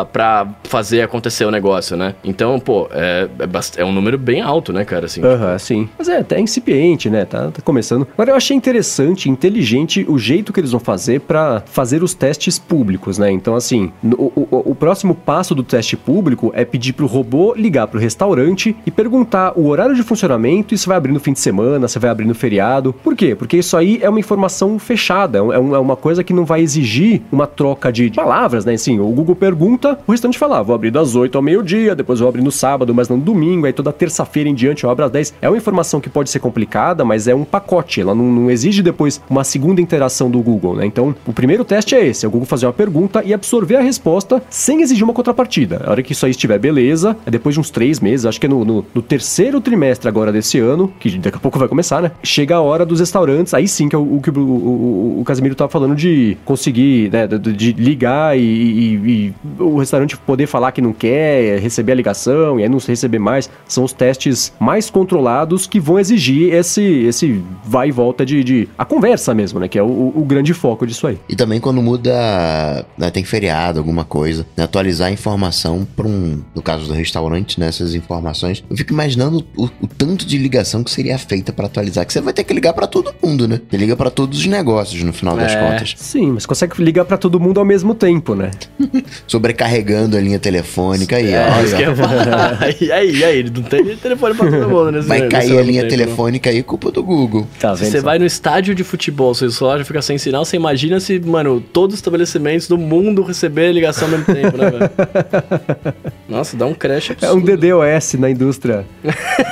Uhum. 0.02 0.06
pra 0.12 0.48
fazer 0.64 1.02
acontecer 1.02 1.46
o 1.46 1.52
negócio, 1.52 1.96
né? 1.98 2.16
Então, 2.24 2.60
pô, 2.60 2.88
é, 2.92 3.28
é, 3.40 3.82
é 3.82 3.86
um 3.86 3.92
número 3.92 4.18
bem 4.18 4.42
alto, 4.42 4.72
né, 4.74 4.84
cara? 4.86 5.06
Assim, 5.06 5.24
Aham, 5.24 5.58
sim. 5.58 5.90
Mas 5.98 6.08
é, 6.10 6.18
até 6.20 6.40
incipiente, 6.40 7.10
né? 7.10 7.26
Tá, 7.26 7.50
tá 7.52 7.62
começando. 7.62 8.08
Agora 8.14 8.32
eu 8.32 8.36
achei 8.36 8.56
interessante, 8.56 9.30
inteligente 9.30 10.06
o 10.08 10.18
jeito 10.18 10.52
que 10.54 10.60
eles 10.60 10.72
vão 10.72 10.80
fazer 10.80 11.22
pra 11.22 11.62
fazer 11.66 12.04
os 12.04 12.14
testes 12.14 12.58
públicos, 12.60 13.18
né? 13.18 13.32
Então, 13.32 13.56
assim, 13.56 13.92
o, 14.04 14.32
o- 14.36 14.72
o 14.72 14.76
próximo 14.76 15.16
passo 15.16 15.54
do 15.56 15.64
teste 15.64 15.96
público 15.96 16.52
é 16.56 16.64
pedir 16.66 16.94
pro 16.94 17.06
robô 17.08 17.54
ligar 17.56 17.88
pro 17.88 18.00
restaurante 18.00 18.76
e 18.86 18.92
perguntar 18.92 19.54
o 19.58 19.68
horário 19.68 19.96
de 19.96 20.04
funcionamento 20.04 20.74
e 20.74 20.78
se 20.78 20.88
vai 20.88 20.98
abrir 20.98 21.12
no 21.12 21.20
fim 21.20 21.34
de 21.34 21.40
semana, 21.40 21.88
se 21.88 21.98
vai 22.00 22.10
abrir 22.10 22.26
no 22.26 22.36
feriado. 22.36 22.77
Por 22.94 23.16
quê? 23.16 23.36
Porque 23.36 23.58
isso 23.58 23.76
aí 23.78 24.00
é 24.02 24.10
uma 24.10 24.20
informação 24.20 24.78
fechada, 24.80 25.38
é, 25.40 25.42
é 25.42 25.56
é 25.78 25.80
uma 25.80 25.96
coisa 25.96 26.24
que 26.24 26.34
não 26.34 26.46
vai 26.46 26.62
exigir 26.62 27.22
uma 27.32 27.46
troca 27.48 27.92
de 27.92 28.10
palavras, 28.12 28.64
né? 28.66 28.74
Assim, 28.74 29.00
o 29.00 29.08
Google 29.10 29.36
pergunta, 29.36 30.00
o 30.08 30.12
restaurante 30.12 30.38
fala, 30.38 30.60
ah, 30.60 30.64
vou 30.64 30.74
abrir 30.76 30.92
das 30.92 31.16
8 31.16 31.36
ao 31.38 31.42
meio-dia, 31.42 31.96
depois 31.96 32.20
vou 32.20 32.30
abrir 32.30 32.42
no 32.42 32.52
sábado, 32.52 32.94
mas 32.94 33.10
não 33.10 33.18
no 33.18 33.24
domingo, 33.24 33.66
aí 33.66 33.74
toda 33.74 33.92
terça-feira 33.92 34.50
em 34.50 34.54
diante 34.56 34.84
eu 34.84 34.90
abro 34.90 35.06
às 35.06 35.12
10. 35.12 35.34
É 35.42 35.50
uma 35.50 35.58
informação 35.58 36.00
que 36.00 36.10
pode 36.10 36.30
ser 36.30 36.40
complicada, 36.40 37.04
mas 37.04 37.28
é 37.28 37.36
um 37.36 37.44
pacote, 37.44 38.02
ela 38.02 38.14
não, 38.16 38.26
não 38.26 38.52
exige 38.52 38.82
depois 38.82 39.22
uma 39.30 39.44
segunda 39.44 39.82
interação 39.82 40.30
do 40.30 40.40
Google, 40.40 40.76
né? 40.76 40.86
Então, 40.86 41.16
o 41.26 41.34
primeiro 41.34 41.64
teste 41.66 41.96
é 41.96 42.06
esse, 42.06 42.26
é 42.26 42.28
o 42.28 42.32
Google 42.32 42.46
fazer 42.48 42.66
uma 42.66 42.74
pergunta 42.74 43.24
e 43.26 43.34
absorver 43.34 43.76
a 43.78 43.82
resposta 43.82 44.42
sem 44.50 44.82
exigir 44.82 45.04
uma 45.04 45.14
contrapartida. 45.14 45.82
A 45.86 45.92
hora 45.92 46.04
que 46.04 46.12
isso 46.14 46.26
aí 46.26 46.32
estiver 46.32 46.58
beleza, 46.60 47.18
é 47.26 47.32
depois 47.32 47.56
de 47.56 47.60
uns 47.60 47.70
três 47.70 48.00
meses, 48.00 48.26
acho 48.26 48.40
que 48.40 48.46
é 48.46 48.50
no, 48.50 48.64
no- 48.64 48.86
no 48.94 49.02
terceiro 49.02 49.60
trimestre 49.62 50.08
agora 50.08 50.32
desse 50.32 50.60
ano, 50.60 50.92
que 51.00 51.18
daqui 51.18 51.38
a 51.38 51.40
pouco 51.40 51.58
vai 51.60 51.68
começar, 51.68 52.02
né? 52.02 52.12
Chega 52.24 52.56
a 52.56 52.62
hora 52.68 52.86
dos 52.86 53.00
restaurantes, 53.00 53.54
aí 53.54 53.68
sim 53.68 53.90
que 53.90 53.96
é 53.96 54.00
o, 54.00 54.20
que 54.22 54.30
o, 54.30 54.40
o, 54.40 55.22
o 55.22 55.24
Casimiro 55.24 55.56
tava 55.56 55.70
falando 55.72 55.96
de 55.96 56.38
conseguir, 56.46 57.12
né, 57.12 57.28
de, 57.28 57.54
de 57.54 57.72
ligar 57.74 58.38
e, 58.38 58.42
e- 58.42 59.34
e 59.60 59.62
o 59.64 59.78
restaurante 59.78 60.18
poder 60.18 60.48
falar 60.48 60.72
que 60.72 60.82
não 60.82 60.94
quer, 60.94 61.60
receber 61.60 61.92
a 61.92 61.96
ligação 61.96 62.60
e 62.60 62.64
aí 62.64 62.70
não 62.70 62.78
receber 62.80 63.20
mais. 63.20 63.50
São 63.68 63.84
os 63.84 63.92
testes 63.94 64.54
mais 64.60 64.90
controlados 64.90 65.66
que 65.68 65.80
vão 65.80 66.00
exigir 66.00 66.54
esse, 66.54 66.82
esse 66.82 67.42
vai 67.64 67.90
e 67.90 67.92
volta 67.92 68.26
de, 68.26 68.44
de- 68.44 68.68
a 68.78 68.86
conversa 68.86 69.34
mesmo, 69.34 69.60
né? 69.60 69.68
Que 69.68 69.80
é 69.80 69.84
o, 69.84 70.14
o 70.16 70.24
grande 70.26 70.54
foco 70.54 70.86
disso 70.86 71.08
aí. 71.08 71.18
E 71.30 71.36
também 71.36 71.60
quando 71.60 71.82
muda, 71.82 72.86
né, 72.98 73.10
tem 73.12 73.24
feriado, 73.24 73.80
alguma 73.80 74.04
coisa, 74.04 74.46
né, 74.56 74.64
atualizar 74.64 75.08
a 75.08 75.12
informação 75.12 75.88
para 75.96 76.08
um, 76.08 76.42
no 76.56 76.62
caso 76.62 76.88
do 76.88 76.94
restaurante, 76.94 77.60
né, 77.60 77.68
essas 77.68 77.94
informações. 77.96 78.64
Eu 78.70 78.78
fico 78.78 78.94
imaginando 78.94 79.46
o, 79.56 79.66
o 79.82 79.88
tanto 79.88 80.26
de 80.26 80.38
ligação 80.38 80.84
que 80.84 80.92
seria 80.92 81.18
feita 81.18 81.52
para 81.54 81.66
atualizar, 81.68 82.06
que 82.06 82.14
você 82.14 82.22
vai 82.22 82.34
ter 82.34 82.44
que 82.44 82.54
ligar 82.58 82.74
para 82.74 82.88
todo 82.88 83.14
mundo, 83.24 83.48
né? 83.48 83.62
Você 83.70 83.78
liga 83.78 83.96
para 83.96 84.10
todos 84.10 84.40
os 84.40 84.46
negócios 84.48 85.02
no 85.04 85.14
final 85.14 85.38
das 85.38 85.52
É. 85.54 85.60
contas, 85.60 85.94
Sim, 85.98 86.32
mas 86.32 86.46
consegue 86.46 86.82
ligar 86.84 87.06
pra 87.06 87.18
todo 87.18 87.40
mundo 87.40 87.60
ao 87.60 87.66
mesmo 87.66 87.94
tempo, 87.96 88.34
né? 88.36 88.52
sobrecarregando 89.28 90.18
a 90.18 90.22
linha 90.22 90.40
telefônica 90.40 91.16
aí, 91.16 91.32
É, 91.34 91.48
ó. 91.50 91.62
isso 91.64 91.76
que 91.76 91.84
eu 91.84 91.90
ia 91.90 91.96
falar. 91.96 92.58
E 92.82 92.92
aí, 92.92 93.16
e 93.18 93.24
aí? 93.24 93.44
Não 93.44 93.64
tem 93.64 93.96
telefone 93.98 94.36
pra 94.36 94.50
todo 94.50 94.70
mundo 94.70 94.92
nesse 94.92 95.08
Vai 95.08 95.28
cair 95.28 95.58
a 95.58 95.62
linha 95.62 95.82
tempo, 95.84 95.96
não. 95.96 96.04
telefônica 96.06 96.50
aí, 96.50 96.64
culpa 96.64 96.92
do 96.92 97.04
Google. 97.04 97.48
Tá 97.60 97.74
vendo? 97.74 97.90
você 97.90 98.00
só? 98.00 98.04
vai 98.06 98.20
no 98.20 98.26
estádio 98.26 98.74
de 98.76 98.84
futebol, 98.84 99.34
seu 99.34 99.50
celular 99.52 99.78
já 99.80 99.86
fica 99.86 100.02
sem 100.02 100.18
sinal, 100.18 100.44
você 100.46 100.56
imagina 100.56 101.00
se, 101.00 101.20
mano, 101.20 101.62
todos 101.62 101.94
os 101.96 102.00
estabelecimentos 102.00 102.68
do 102.68 102.78
mundo 102.78 103.24
receber 103.24 103.72
ligação 103.72 104.06
ao 104.08 104.12
mesmo 104.18 104.26
tempo, 104.34 104.58
né, 104.58 104.70
velho? 104.72 104.90
Nossa, 106.28 106.56
dá 106.58 106.66
um 106.66 106.74
crash 106.74 107.12
É 107.22 107.28
um 107.32 107.38
absurdo. 107.38 107.58
DDoS 107.58 108.14
na 108.16 108.30
indústria. 108.30 108.86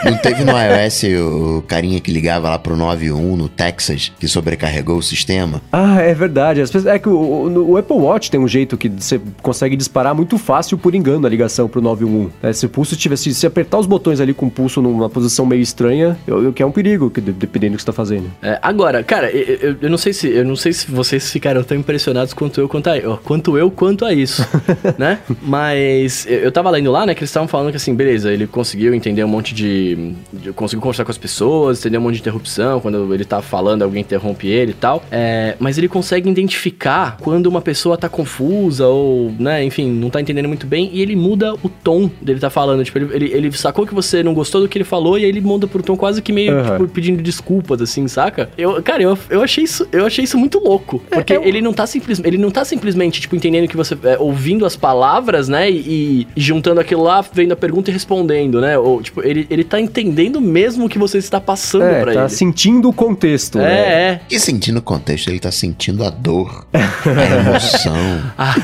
Não 0.04 0.18
teve 0.18 0.44
no 0.44 0.52
iOS 0.52 1.04
o 1.22 1.64
carinha 1.68 2.00
que 2.00 2.12
ligava 2.12 2.50
lá 2.50 2.60
pro 2.60 2.76
911 2.86 3.38
no 3.38 3.50
Texas 3.50 4.12
que 4.20 4.28
sobrecarregou 4.28 4.98
o 4.98 5.04
sistema. 5.04 5.62
Ah, 5.72 6.02
é 6.02 6.14
verdade. 6.14 6.62
É 6.62 7.00
que 7.00 7.10
o, 7.10 7.16
o, 7.16 7.72
o 7.72 7.78
Apple 7.78 7.98
Watch 7.98 8.30
tem 8.30 8.40
um 8.40 8.48
jeito 8.48 8.78
que 8.78 8.90
você 8.90 9.20
consegue 9.42 9.76
disparar 9.76 10.14
muito 10.14 10.38
fácil 10.38 10.78
por 10.78 10.94
engano 10.94 11.26
a 11.26 11.30
ligação 11.30 11.68
pro 11.68 11.82
911. 11.82 12.32
É, 12.42 12.54
se 12.54 12.66
o 12.66 12.70
pulso 12.70 12.96
tivesse. 12.96 13.34
Se 13.34 13.48
apertar 13.48 13.80
os 13.80 13.88
botões 13.88 14.20
ali 14.20 14.34
com 14.34 14.48
o 14.48 14.52
pulso 14.52 14.82
numa 14.82 15.10
posição 15.10 15.46
meio 15.46 15.62
estranha, 15.62 16.18
eu, 16.28 16.44
eu 16.44 16.54
que 16.54 16.62
é 16.62 16.66
um 16.66 16.72
perigo, 16.72 17.10
que, 17.10 17.20
dependendo 17.20 17.74
do 17.74 17.78
que 17.78 17.84
você 17.84 17.88
tá 17.88 17.94
fazendo. 17.94 18.32
É, 18.42 18.60
agora, 18.62 19.04
cara, 19.04 19.32
eu, 19.32 19.56
eu, 19.56 19.76
eu, 19.82 19.90
não 19.90 19.98
sei 19.98 20.14
se 20.14 20.28
eu 20.28 20.46
não 20.46 20.56
sei 20.56 20.74
se 20.74 20.90
vocês 20.90 21.32
ficaram 21.32 21.64
tão 21.64 21.78
impressionados 21.78 22.34
quanto 22.34 22.60
eu 22.62 22.70
quanto 22.70 22.90
a, 22.90 23.18
quanto 23.24 23.58
eu 23.58 23.72
quanto 23.72 24.06
a 24.06 24.14
isso, 24.14 24.46
né? 24.98 25.20
Mas 25.42 26.26
eu, 26.28 26.40
eu 26.40 26.52
tava 26.52 26.70
lendo 26.70 26.92
lá, 26.92 27.06
né, 27.06 27.14
que 27.14 27.22
eles 27.22 27.30
estavam 27.30 27.48
falando 27.48 27.72
que 27.72 27.78
assim, 27.78 27.96
beleza, 27.96 28.32
ele 28.32 28.48
conseguiu 28.48 28.94
entender 28.94 29.24
um 29.24 29.28
monte 29.28 29.54
de, 29.54 30.14
de, 30.32 30.52
conseguiu 30.54 30.82
conversar 30.82 31.06
com 31.06 31.12
as 31.12 31.18
pessoas, 31.18 31.80
entender 31.80 31.98
um 31.98 32.02
monte 32.02 32.16
de 32.16 32.22
interrupção 32.22 32.75
quando 32.82 33.14
ele 33.14 33.26
tá 33.26 33.42
falando, 33.42 33.84
alguém 33.84 34.02
interrompe 34.02 34.48
ele 34.48 34.72
e 34.72 34.76
tal. 34.76 35.04
É, 35.12 35.56
mas 35.60 35.78
ele 35.78 35.88
consegue 35.88 36.30
identificar 36.30 37.18
quando 37.22 37.48
uma 37.48 37.62
pessoa 37.62 37.98
tá 37.98 38.10
confusa 38.10 38.88
ou, 38.88 39.32
né, 39.40 39.64
enfim, 39.64 39.90
não 39.90 40.10
tá 40.10 40.22
entendendo 40.22 40.48
muito 40.48 40.66
bem 40.66 40.90
e 40.94 41.02
ele 41.02 41.16
muda 41.16 41.54
o 41.64 41.70
tom 41.70 42.10
dele 42.22 42.40
tá 42.40 42.50
falando. 42.50 42.84
Tipo, 42.84 42.98
ele, 43.00 43.14
ele, 43.14 43.34
ele 43.34 43.52
sacou 43.52 43.86
que 43.86 43.94
você 43.94 44.24
não 44.24 44.34
gostou 44.34 44.62
do 44.62 44.68
que 44.68 44.78
ele 44.78 44.86
falou 44.86 45.18
e 45.18 45.24
aí 45.24 45.30
ele 45.30 45.42
muda 45.42 45.68
pro 45.68 45.82
tom 45.82 45.96
quase 45.96 46.22
que 46.22 46.32
meio, 46.32 46.56
uhum. 46.56 46.64
tipo, 46.64 46.88
pedindo 46.88 47.22
desculpas, 47.22 47.82
assim, 47.82 48.08
saca? 48.08 48.50
Eu, 48.58 48.82
cara, 48.82 49.02
eu, 49.04 49.18
eu 49.30 49.42
achei 49.42 49.64
isso, 49.64 49.88
eu 49.92 50.06
achei 50.06 50.24
isso 50.24 50.38
muito 50.38 50.60
louco. 50.60 51.02
É, 51.12 51.16
porque 51.16 51.34
é, 51.34 51.48
ele 51.48 51.62
não 51.62 51.74
tá 51.74 51.86
simplesmente, 51.86 52.28
ele 52.28 52.38
não 52.38 52.52
tá 52.52 52.66
simplesmente, 52.66 53.22
tipo, 53.22 53.36
entendendo 53.36 53.68
que 53.68 53.78
você, 53.78 53.98
é, 54.04 54.18
ouvindo 54.20 54.66
as 54.66 54.76
palavras, 54.76 55.48
né, 55.48 55.70
e, 55.70 56.28
e, 56.36 56.42
juntando 56.42 56.80
aquilo 56.80 57.04
lá, 57.04 57.22
vendo 57.22 57.52
a 57.52 57.56
pergunta 57.56 57.90
e 57.90 57.94
respondendo, 57.94 58.60
né? 58.60 58.78
Ou, 58.78 59.02
tipo, 59.02 59.26
ele, 59.26 59.48
ele 59.50 59.64
tá 59.64 59.80
entendendo 59.80 60.42
mesmo 60.42 60.86
o 60.86 60.90
que 60.90 60.98
você 60.98 61.18
está 61.18 61.40
passando 61.40 61.84
é, 61.84 62.02
pra 62.02 62.14
tá 62.14 62.20
ele. 62.22 62.30
sentindo 62.30 62.65
o 62.74 62.94
contexto. 62.94 63.60
É, 63.60 63.62
né? 63.62 63.70
é. 63.70 64.22
E 64.30 64.40
sentindo 64.40 64.78
o 64.78 64.82
contexto, 64.82 65.30
ele 65.30 65.40
tá 65.40 65.52
sentindo 65.52 66.04
a 66.04 66.10
dor, 66.10 66.66
a 66.74 66.80
emoção. 67.50 67.96
ah. 68.38 68.56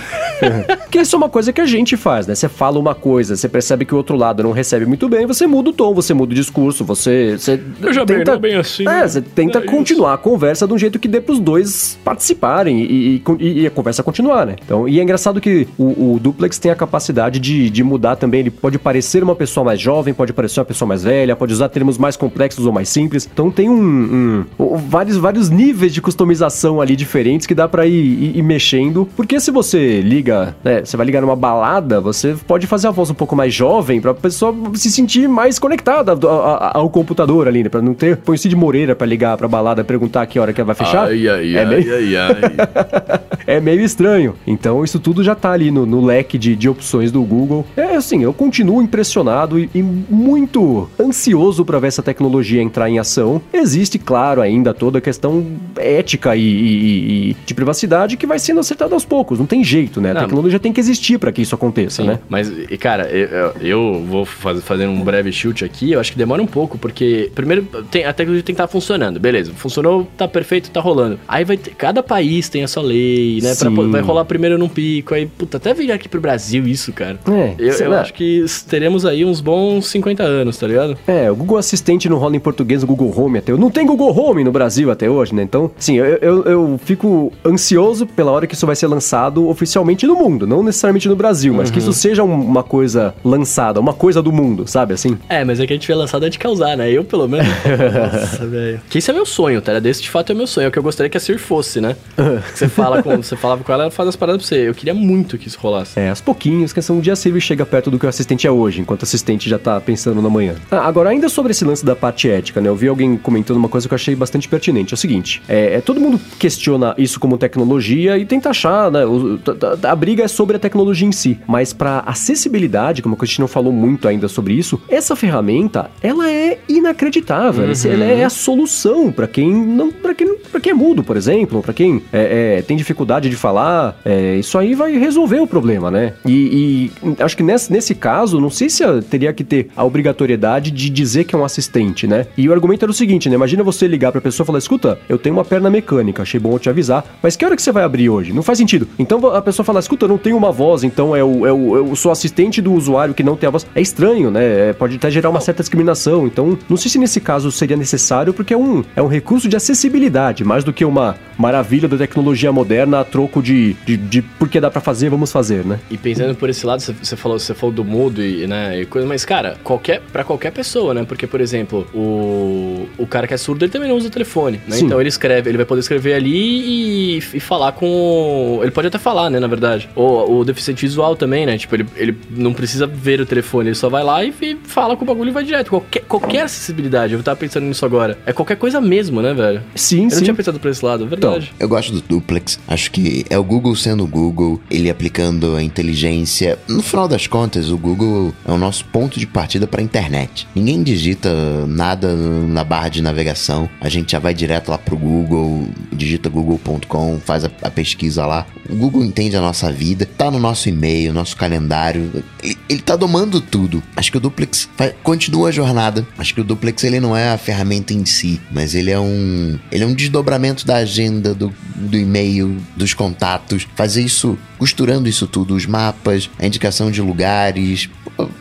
que 0.90 1.00
isso 1.00 1.16
é 1.16 1.18
uma 1.18 1.30
coisa 1.30 1.54
que 1.54 1.62
a 1.62 1.66
gente 1.66 1.96
faz, 1.96 2.28
né? 2.28 2.36
Você 2.36 2.50
fala 2.50 2.80
uma 2.80 2.96
coisa, 2.96 3.36
você 3.36 3.48
percebe 3.48 3.86
que 3.86 3.94
o 3.94 3.98
outro 3.98 4.16
lado 4.16 4.44
não 4.44 4.52
recebe 4.52 4.86
muito 4.86 5.08
bem, 5.08 5.26
você 5.26 5.46
muda 5.46 5.70
o 5.70 5.74
tom, 5.74 5.94
você 5.94 6.14
muda 6.14 6.32
o 6.32 6.36
discurso, 6.36 6.84
você. 6.84 7.38
você 7.38 7.62
Eu 7.82 7.94
já 7.94 8.06
tenta, 8.06 8.38
bem, 8.38 8.52
bem 8.52 8.60
assim. 8.60 8.88
É, 8.88 9.08
você 9.08 9.22
tenta 9.22 9.60
é 9.60 9.62
continuar 9.62 10.14
isso. 10.14 10.16
a 10.16 10.18
conversa 10.18 10.68
de 10.68 10.74
um 10.74 10.78
jeito 10.78 11.00
que 11.00 11.08
dê 11.08 11.22
pros 11.22 11.40
dois 11.40 11.98
participarem 12.04 12.82
e, 12.82 13.24
e, 13.40 13.62
e, 13.62 13.68
a 13.68 13.72
conversa 13.72 14.04
continuar, 14.04 14.46
né? 14.46 14.56
Então, 14.64 14.88
e 14.88 15.00
é 15.00 15.04
engraçado 15.04 15.40
que 15.40 15.68
o, 15.78 16.14
o, 16.16 16.20
Duplex 16.20 16.58
tem 16.58 16.72
a 16.72 16.76
capacidade 16.76 17.40
de, 17.40 17.70
de 17.70 17.84
mudar 17.84 18.16
também. 18.16 18.42
Ele 18.42 18.52
pode 18.52 18.80
parecer 18.80 19.24
uma 19.24 19.36
pessoa 19.36 19.64
mais 19.64 19.80
jovem, 19.80 20.14
pode 20.14 20.34
parecer 20.34 20.60
uma 20.60 20.66
pessoa 20.66 20.88
mais 20.88 21.04
velha, 21.04 21.36
pode 21.36 21.54
usar 21.54 21.70
termos 21.70 21.98
mais 21.98 22.16
complexos 22.16 22.66
ou 22.66 22.72
mais 22.72 22.90
simples. 22.90 23.30
Então 23.32 23.52
tem 23.52 23.70
um, 23.70 23.82
um 23.92 24.46
vários, 24.78 25.18
vários 25.18 25.50
níveis 25.50 25.94
de 25.94 26.02
customização 26.02 26.82
ali 26.82 26.96
diferentes 26.96 27.48
que 27.48 27.56
dá 27.56 27.68
para 27.68 27.86
ir, 27.86 27.94
ir, 27.94 28.38
ir, 28.38 28.44
mexendo. 28.44 29.08
Porque 29.16 29.40
se 29.40 29.52
você 29.52 30.02
liga, 30.02 30.56
né, 30.64 30.84
você 30.84 30.98
vai 30.98 31.06
ligar 31.06 31.22
numa 31.22 31.36
balada, 31.36 32.00
você 32.00 32.36
pode 32.48 32.68
fazer 32.68 32.88
a 32.88 32.92
voz 32.92 33.10
um 33.10 33.14
pouco 33.14 33.36
mais 33.36 33.54
jovem 33.54 34.02
pra 34.02 34.14
pessoa 34.14 34.56
se 34.76 34.92
sentir 34.92 35.28
mais 35.28 35.60
conectada 35.60 36.12
ao, 36.12 36.78
ao 36.82 36.90
computador 36.90 37.48
ali, 37.48 37.64
né? 37.64 37.70
Pra 37.70 37.82
não 37.82 37.94
ter 37.94 38.18
põe 38.18 38.36
o 38.36 38.38
Cid 38.38 38.56
Moreira 38.56 38.96
pra 38.96 39.08
ligar 39.08 39.38
pra 39.38 39.48
balada 39.48 39.84
perguntar 39.84 40.26
que 40.26 40.40
hora 40.40 40.54
que 40.54 40.62
ela 40.62 40.74
vai 40.74 40.76
fechar. 40.76 41.08
Ai, 41.08 41.28
ai, 41.28 41.56
é 41.56 41.60
ai, 41.60 41.66
meio... 41.66 41.96
ai, 41.96 42.16
ai. 42.16 43.22
é 43.48 43.60
meio 43.60 43.82
estranho. 43.82 44.36
Então 44.46 44.84
isso 44.84 45.00
tudo 45.00 45.24
já 45.24 45.36
tá 45.36 45.52
ali 45.52 45.72
no, 45.72 45.86
no 45.86 46.04
leque 46.04 46.38
de, 46.38 46.56
de 46.56 46.70
opções 46.70 47.12
do 47.12 47.22
Google. 47.24 47.66
É 47.76 47.96
assim, 47.96 48.24
eu 48.24 48.34
continuo 48.34 48.82
impressionado 48.82 49.60
e, 49.60 49.70
e 49.74 49.82
muito 49.82 50.90
ansioso 51.00 51.66
para 51.66 51.80
ver 51.80 51.88
essa 51.88 52.04
tecnologia 52.04 52.62
entrar 52.62 52.90
em 52.90 53.00
ação. 53.00 53.42
Existe, 53.54 53.81
claro, 54.00 54.42
ainda 54.42 54.74
toda 54.74 54.98
a 54.98 55.02
questão 55.02 55.46
ética 55.78 56.36
e, 56.36 56.42
e, 56.42 57.30
e 57.32 57.38
de 57.46 57.54
privacidade 57.54 58.18
que 58.18 58.26
vai 58.26 58.40
sendo 58.40 58.60
acertada 58.60 58.94
aos 58.94 59.06
poucos. 59.06 59.40
Não 59.40 59.46
tem 59.46 59.64
jeito, 59.64 60.02
né? 60.02 60.12
A 60.12 60.22
tecnologia 60.22 60.60
tem 60.60 60.74
que 60.74 60.80
existir 60.80 61.18
para 61.18 61.32
que 61.32 61.42
isso 61.42 61.56
aconteça, 61.56 62.02
sim, 62.02 62.08
né? 62.08 62.20
Mas, 62.30 62.52
cara, 62.80 63.10
eu, 63.10 63.54
eu 63.62 64.06
vou 64.08 64.26
faz, 64.26 64.64
fazer 64.64 64.88
um 64.88 65.02
breve 65.02 65.32
chute 65.32 65.66
aqui. 65.66 65.92
Eu 65.92 66.00
acho 66.00 66.12
que 66.12 66.18
demora 66.18 66.42
um 66.42 66.48
pouco, 66.48 66.78
porque 66.78 67.32
primeiro 67.34 67.64
tem, 67.90 68.06
a 68.06 68.14
tecnologia 68.14 68.44
tem 68.44 68.54
que 68.56 68.62
estar 68.62 68.68
tá 68.68 68.72
funcionando. 68.72 69.20
Beleza, 69.20 69.52
funcionou, 69.54 70.08
tá 70.18 70.28
perfeito, 70.28 70.70
tá 70.70 70.80
rolando. 70.80 71.20
Aí 71.28 71.44
vai 71.44 71.58
ter, 71.58 71.72
cada 71.76 72.04
país 72.04 72.50
tem 72.50 72.64
a 72.64 72.68
sua 72.68 72.84
lei, 72.84 73.40
né? 73.42 73.56
Pra, 73.56 73.70
vai 73.70 74.02
rolar 74.02 74.26
primeiro 74.26 74.58
num 74.58 74.70
pico. 74.70 75.14
Aí, 75.14 75.26
puta, 75.26 75.58
até 75.58 75.74
vir 75.74 75.92
aqui 75.92 76.08
pro 76.08 76.22
Brasil 76.22 76.68
isso, 76.68 76.92
cara. 76.94 77.20
É, 77.28 77.56
eu, 77.58 77.74
eu 77.74 77.94
acho 77.94 78.14
que 78.14 78.46
teremos 78.68 79.06
aí 79.06 79.26
uns 79.26 79.42
bons 79.42 79.88
50 79.88 80.24
anos, 80.24 80.58
tá 80.58 80.68
ligado? 80.68 80.98
É, 81.08 81.32
o 81.32 81.36
Google 81.36 81.58
Assistente 81.58 82.10
não 82.10 82.18
rola 82.18 82.36
em 82.36 82.40
português, 82.40 82.84
o 82.84 82.88
Google 82.88 83.14
Home 83.18 83.40
até. 83.40 83.52
Não 83.52 83.71
tem 83.72 83.86
Google 83.86 84.16
Home 84.18 84.44
no 84.44 84.52
Brasil 84.52 84.92
até 84.92 85.10
hoje, 85.10 85.34
né? 85.34 85.44
Então, 85.44 85.72
sim, 85.78 85.96
eu, 85.96 86.06
eu, 86.06 86.44
eu, 86.44 86.80
fico 86.84 87.32
ansioso 87.46 88.06
pela 88.06 88.32
hora 88.32 88.48
que 88.48 88.56
isso 88.56 88.66
vai 88.66 88.76
ser 88.76 88.88
lançado 88.88 89.48
oficialmente 89.48 90.06
no 90.06 90.16
mundo, 90.16 90.46
não 90.46 90.64
necessariamente 90.64 91.08
no 91.08 91.16
Brasil, 91.16 91.54
mas 91.54 91.70
uhum. 91.70 91.74
que 91.74 91.80
isso 91.80 91.94
seja 91.94 92.24
uma 92.24 92.64
coisa 92.64 93.14
lançada, 93.24 93.80
uma 93.80 93.94
coisa 93.94 94.22
do 94.22 94.32
mundo, 94.32 94.68
sabe 94.68 94.94
assim? 94.94 95.18
É, 95.28 95.44
mas 95.44 95.60
é 95.60 95.66
que 95.66 95.74
a 95.74 95.76
gente 95.76 95.88
foi 95.88 95.96
lançado 95.96 96.24
antes 96.24 96.34
de 96.34 96.40
causar, 96.40 96.78
né? 96.78 96.92
Eu, 96.92 97.04
pelo 97.04 97.28
menos. 97.28 97.48
Nossa, 98.12 98.46
velho. 98.46 98.82
Que 98.90 99.00
isso 99.00 99.10
é 99.10 99.14
meu 99.14 99.26
sonho, 99.26 99.62
tá? 99.62 99.80
Desse 99.80 100.02
de 100.02 100.10
fato 100.10 100.32
é 100.32 100.36
meu 100.36 100.48
sonho. 100.48 100.66
É 100.66 100.68
o 100.68 100.72
que 100.72 100.80
eu 100.80 100.84
gostaria 100.84 101.10
que 101.10 101.18
a 101.18 101.20
Sir 101.20 101.40
fosse, 101.40 101.82
né? 101.82 101.96
você 102.54 102.68
fala 102.68 103.02
com, 103.02 103.18
você 103.18 103.36
falava 103.36 103.64
com 103.64 103.72
ela, 103.72 103.84
ela 103.84 103.92
faz 103.92 104.10
as 104.10 104.16
paradas 104.16 104.42
pra 104.42 104.48
você. 104.48 104.68
Eu 104.68 104.74
queria 104.74 104.94
muito 104.94 105.38
que 105.38 105.48
isso 105.48 105.60
rolasse. 105.60 106.00
É, 106.00 106.10
aos 106.10 106.22
pouquinhos, 106.22 106.74
que 106.74 106.82
um 106.92 107.00
dia 107.00 107.14
a 107.14 107.16
Siri 107.16 107.40
chega 107.40 107.66
perto 107.66 107.90
do 107.90 107.98
que 107.98 108.06
o 108.06 108.10
assistente 108.10 108.46
é 108.46 108.52
hoje, 108.52 108.82
enquanto 108.82 109.02
o 109.02 109.06
assistente 109.06 109.50
já 109.50 109.58
tá 109.58 109.80
pensando 109.80 110.22
na 110.22 110.30
manhã. 110.30 110.56
Ah, 110.70 110.88
agora, 110.88 111.10
ainda 111.10 111.30
sobre 111.30 111.52
esse 111.52 111.64
lance 111.64 111.86
da 111.86 111.96
parte 111.96 112.30
ética, 112.30 112.60
né? 112.60 112.70
Eu 112.70 112.76
vi 112.76 112.88
alguém 112.88 113.16
comentando 113.18 113.60
uma 113.62 113.70
coisa 113.70 113.88
que 113.88 113.94
eu 113.94 113.96
achei 113.96 114.16
bastante 114.16 114.48
pertinente. 114.48 114.94
É 114.94 114.96
o 114.96 114.98
seguinte: 114.98 115.42
é, 115.48 115.76
é 115.76 115.82
todo 115.82 116.00
mundo 116.00 116.20
questiona 116.38 116.94
isso 116.98 117.20
como 117.20 117.38
tecnologia 117.38 118.18
e 118.18 118.26
tenta 118.26 118.50
achar, 118.50 118.92
né? 118.92 119.06
O, 119.06 119.40
a, 119.84 119.92
a, 119.92 119.96
briga 119.96 120.24
é 120.24 120.28
sobre 120.28 120.56
a 120.56 120.60
tecnologia 120.60 121.08
em 121.08 121.12
si. 121.12 121.40
Mas 121.48 121.74
para 121.74 122.00
acessibilidade, 122.00 123.02
como 123.02 123.16
a 123.16 123.18
Cristina 123.18 123.48
falou 123.48 123.72
muito 123.72 124.08
ainda 124.08 124.28
sobre 124.28 124.54
isso, 124.54 124.82
essa 124.90 125.16
ferramenta 125.16 125.90
ela 126.02 126.30
é 126.30 126.60
inacreditável. 126.68 127.66
Uhum. 127.66 127.92
Ela 127.92 128.06
é 128.06 128.24
a 128.24 128.30
solução 128.30 129.12
para 129.12 129.28
quem 129.28 129.52
não, 129.54 129.92
para 129.92 130.14
quem, 130.14 130.36
pra 130.52 130.60
quem 130.60 130.72
é 130.72 130.76
mudo, 130.76 131.04
por 131.04 131.16
exemplo, 131.16 131.62
para 131.62 131.74
quem 131.74 132.02
é, 132.12 132.58
é, 132.58 132.62
tem 132.62 132.76
dificuldade 132.76 133.30
de 133.30 133.36
falar. 133.36 134.00
É, 134.04 134.38
isso 134.38 134.58
aí 134.58 134.74
vai 134.74 134.98
resolver 134.98 135.40
o 135.40 135.48
problema, 135.48 135.92
né? 135.92 136.14
E, 136.26 136.92
e 137.04 137.14
acho 137.24 137.38
que 137.38 137.44
nesse, 137.44 137.72
nesse 137.72 137.94
caso, 137.94 138.40
não 138.40 138.50
sei 138.50 138.70
se 138.70 138.84
teria 139.10 139.32
que 139.34 139.44
ter 139.44 139.70
a 139.76 139.84
obrigatoriedade 139.84 140.72
de 140.72 140.90
dizer 140.90 141.26
que 141.26 141.36
é 141.36 141.38
um 141.38 141.46
assistente, 141.46 142.08
né? 142.08 142.28
E 142.38 142.48
o 142.48 142.54
argumento 142.54 142.84
era 142.84 142.92
o 142.92 142.94
seguinte, 142.94 143.30
né? 143.30 143.36
Imagina 143.36 143.51
você 143.64 143.88
ligar 143.88 144.12
pra 144.12 144.22
pessoa 144.22 144.46
e 144.46 144.48
falar: 144.48 144.60
escuta, 144.60 145.00
eu 145.10 145.18
tenho 145.18 145.36
uma 145.36 145.46
perna 145.46 145.70
mecânica, 145.70 146.22
achei 146.22 146.40
bom 146.40 146.58
te 146.58 146.70
avisar, 146.70 147.04
mas 147.22 147.36
que 147.36 147.46
hora 147.46 147.56
que 147.56 147.62
você 147.62 147.72
vai 147.72 147.84
abrir 147.84 148.10
hoje? 148.10 148.34
Não 148.34 148.44
faz 148.44 148.58
sentido. 148.58 148.88
Então 148.98 149.26
a 149.28 149.42
pessoa 149.42 149.66
fala: 149.66 149.80
escuta, 149.80 150.06
eu 150.06 150.10
não 150.10 150.18
tenho 150.18 150.38
uma 150.38 150.52
voz, 150.52 150.84
então 150.84 151.16
é 151.16 151.24
o, 151.24 151.46
é 151.46 151.52
o, 151.52 151.76
eu 151.76 151.96
sou 151.96 152.12
assistente 152.12 152.62
do 152.62 152.74
usuário 152.74 153.14
que 153.14 153.24
não 153.24 153.36
tem 153.36 153.48
a 153.48 153.52
voz. 153.52 153.66
É 153.76 153.82
estranho, 153.82 154.32
né? 154.32 154.70
É, 154.70 154.74
pode 154.74 154.96
até 154.96 155.10
gerar 155.12 155.30
uma 155.30 155.42
certa 155.42 155.62
discriminação. 155.62 156.26
Então, 156.28 156.58
não 156.70 156.78
sei 156.78 156.90
se 156.90 156.98
nesse 156.98 157.20
caso 157.20 157.52
seria 157.52 157.78
necessário, 157.78 158.34
porque 158.34 158.54
é 158.54 158.58
um, 158.58 158.84
é 158.96 159.02
um 159.02 159.08
recurso 159.08 159.50
de 159.50 159.56
acessibilidade, 159.56 160.44
mais 160.44 160.64
do 160.64 160.72
que 160.72 160.86
uma 160.86 161.16
maravilha 161.38 161.88
da 161.88 161.98
tecnologia 161.98 162.52
moderna 162.52 163.00
a 163.00 163.04
troco 163.04 163.42
de, 163.42 163.74
de, 163.86 163.98
de 163.98 164.22
porque 164.22 164.60
dá 164.60 164.70
para 164.70 164.82
fazer, 164.82 165.10
vamos 165.10 165.32
fazer, 165.32 165.66
né? 165.66 165.80
E 165.90 165.98
pensando 165.98 166.36
por 166.36 166.50
esse 166.50 166.66
lado, 166.66 166.82
você 166.82 167.16
falou, 167.16 167.40
você 167.40 167.54
falou 167.54 167.74
do 167.74 167.84
mudo 167.84 168.24
e, 168.24 168.46
né, 168.48 168.82
e 168.82 168.86
coisa, 168.86 169.08
mas 169.08 169.26
cara, 169.26 169.58
qualquer 169.64 170.02
para 170.12 170.24
qualquer 170.24 170.52
pessoa, 170.52 170.94
né? 170.94 171.04
Porque 171.04 171.26
por 171.26 171.42
exemplo, 171.42 171.88
o, 171.94 172.88
o 172.98 173.08
cara 173.08 173.28
que 173.32 173.36
é 173.36 173.38
surdo, 173.38 173.64
ele 173.64 173.72
também 173.72 173.88
não 173.88 173.96
usa 173.96 174.10
o 174.10 174.12
telefone, 174.12 174.60
né? 174.68 174.78
Então 174.80 175.00
ele 175.00 175.08
escreve, 175.08 175.50
ele 175.50 175.56
vai 175.56 175.66
poder 175.66 175.80
escrever 175.80 176.16
ali 176.16 177.16
e, 177.16 177.18
e 177.18 177.40
falar 177.40 177.72
com 177.72 178.60
ele 178.62 178.72
pode 178.72 178.90
até 178.90 178.98
falar, 178.98 179.30
né, 179.30 179.40
na 179.40 179.48
verdade. 179.48 179.90
Ou 179.96 180.40
o 180.40 180.44
deficiente 180.44 180.86
visual 180.86 181.16
também, 181.16 181.46
né? 181.46 181.58
Tipo, 181.58 181.76
ele, 181.76 181.86
ele 181.96 182.18
não 182.30 182.54
precisa 182.54 182.86
ver 182.86 183.22
o 183.22 183.26
telefone, 183.26 183.70
ele 183.70 183.76
só 183.76 183.88
vai 183.88 184.04
lá 184.04 184.22
e, 184.22 184.34
e 184.42 184.58
fala 184.66 184.98
com 184.98 185.04
o 185.04 185.08
bagulho 185.08 185.30
e 185.30 185.32
vai 185.32 185.46
direto. 185.46 185.70
Qualquer, 185.70 186.01
qualquer 186.12 186.42
acessibilidade, 186.42 187.14
eu 187.14 187.24
tava 187.24 187.38
pensando 187.38 187.66
nisso 187.66 187.86
agora. 187.86 188.18
É 188.26 188.34
qualquer 188.34 188.58
coisa 188.58 188.82
mesmo, 188.82 189.22
né, 189.22 189.34
velho? 189.34 189.64
Sim, 189.76 190.06
eu 190.06 190.10
sim. 190.10 190.16
não 190.18 190.24
tinha 190.24 190.34
pensado 190.34 190.60
por 190.60 190.70
esse 190.70 190.84
lado, 190.84 191.06
é 191.06 191.08
verdade. 191.08 191.52
Então, 191.56 191.66
eu 191.66 191.70
gosto 191.70 191.94
do 191.94 192.02
duplex. 192.02 192.60
Acho 192.68 192.92
que 192.92 193.26
é 193.30 193.38
o 193.38 193.44
Google 193.44 193.76
sendo 193.76 194.04
o 194.04 194.08
Google, 194.08 194.60
ele 194.70 194.90
aplicando 194.90 195.56
a 195.56 195.64
inteligência. 195.64 196.60
No 196.68 196.82
final 196.82 197.08
das 197.08 197.28
contas, 197.28 197.70
o 197.70 197.78
Google 197.78 198.34
é 198.46 198.52
o 198.52 198.58
nosso 198.58 198.84
ponto 198.86 199.20
de 199.20 199.26
partida 199.26 199.66
para 199.66 199.80
a 199.80 199.84
internet. 199.84 200.48
Ninguém 200.54 200.84
digita 200.84 201.30
nada 201.68 202.14
na 202.14 202.64
barra 202.64 202.90
de 202.90 203.02
navegação. 203.02 203.70
A 203.80 203.88
gente 203.88 204.12
já 204.12 204.20
vai 204.20 204.34
direto 204.34 204.70
lá 204.70 204.78
pro 204.78 204.98
Google, 204.98 205.68
digita 205.94 206.28
google.com, 206.28 207.20
faz 207.24 207.46
a, 207.46 207.52
a, 207.62 207.70
pesquisa 207.70 208.26
lá. 208.26 208.46
O 208.70 208.76
Google 208.76 209.06
entende 209.06 209.38
a 209.38 209.42
nossa 209.42 209.72
vida, 209.72 210.06
tá 210.06 210.30
no 210.30 210.40
nosso 210.40 210.68
e-mail, 210.68 211.14
nosso 211.14 211.38
calendário. 211.38 212.12
Ele, 212.44 212.58
ele 212.68 212.82
tá 212.82 212.98
domando 212.98 213.40
tudo. 213.40 213.82
Acho 213.96 214.12
que 214.12 214.18
o 214.18 214.22
duplex 214.22 214.70
continua 215.04 215.50
a 215.50 215.52
jornada. 215.52 216.01
Acho 216.18 216.34
que 216.34 216.42
o 216.42 216.44
duplex 216.44 216.84
ele 216.84 217.00
não 217.00 217.16
é 217.16 217.32
a 217.32 217.38
ferramenta 217.38 217.94
em 217.94 218.06
si, 218.06 218.40
mas 218.52 218.76
ele 218.76 218.92
é 218.92 219.00
um 219.00 219.60
ele 219.72 219.84
é 219.84 219.88
um 219.88 219.94
desdobramento 219.94 220.66
da 220.66 220.78
agenda 220.78 221.34
do, 221.34 221.54
do 221.76 221.98
e-mail, 221.98 222.58
dos 222.76 222.94
contatos. 222.94 223.68
Fazer 223.76 224.02
isso 224.02 224.38
costurando 224.58 225.10
isso 225.10 225.26
tudo, 225.26 225.56
os 225.56 225.66
mapas, 225.66 226.30
a 226.38 226.46
indicação 226.46 226.92
de 226.92 227.02
lugares, 227.02 227.90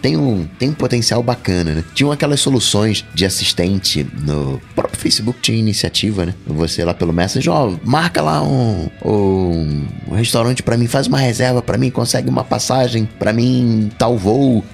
tem 0.03 0.17
um, 0.17 0.47
tem 0.59 0.71
um 0.71 0.75
potencial 0.75 1.23
bacana, 1.23 1.73
né? 1.75 1.85
Tinham 1.95 2.13
aquelas 2.13 2.41
soluções 2.41 3.05
de 3.15 3.25
assistente 3.25 4.07
no 4.23 4.61
Facebook 5.01 5.41
tinha 5.41 5.59
iniciativa, 5.59 6.27
né? 6.27 6.35
Você 6.47 6.85
lá 6.85 6.95
pelo 6.95 7.13
Messenger, 7.13 7.53
ó, 7.53 7.75
marca 7.85 8.23
lá 8.23 8.43
um, 8.43 8.89
um, 9.05 9.87
um 10.09 10.15
restaurante 10.15 10.63
para 10.63 10.77
mim, 10.77 10.87
faz 10.87 11.07
uma 11.07 11.19
reserva 11.19 11.63
para 11.63 11.79
mim, 11.79 11.91
consegue 11.91 12.29
uma 12.29 12.45
passagem 12.45 13.09
para 13.19 13.33
mim, 13.33 13.91
tal 13.99 14.17
voo. 14.17 14.65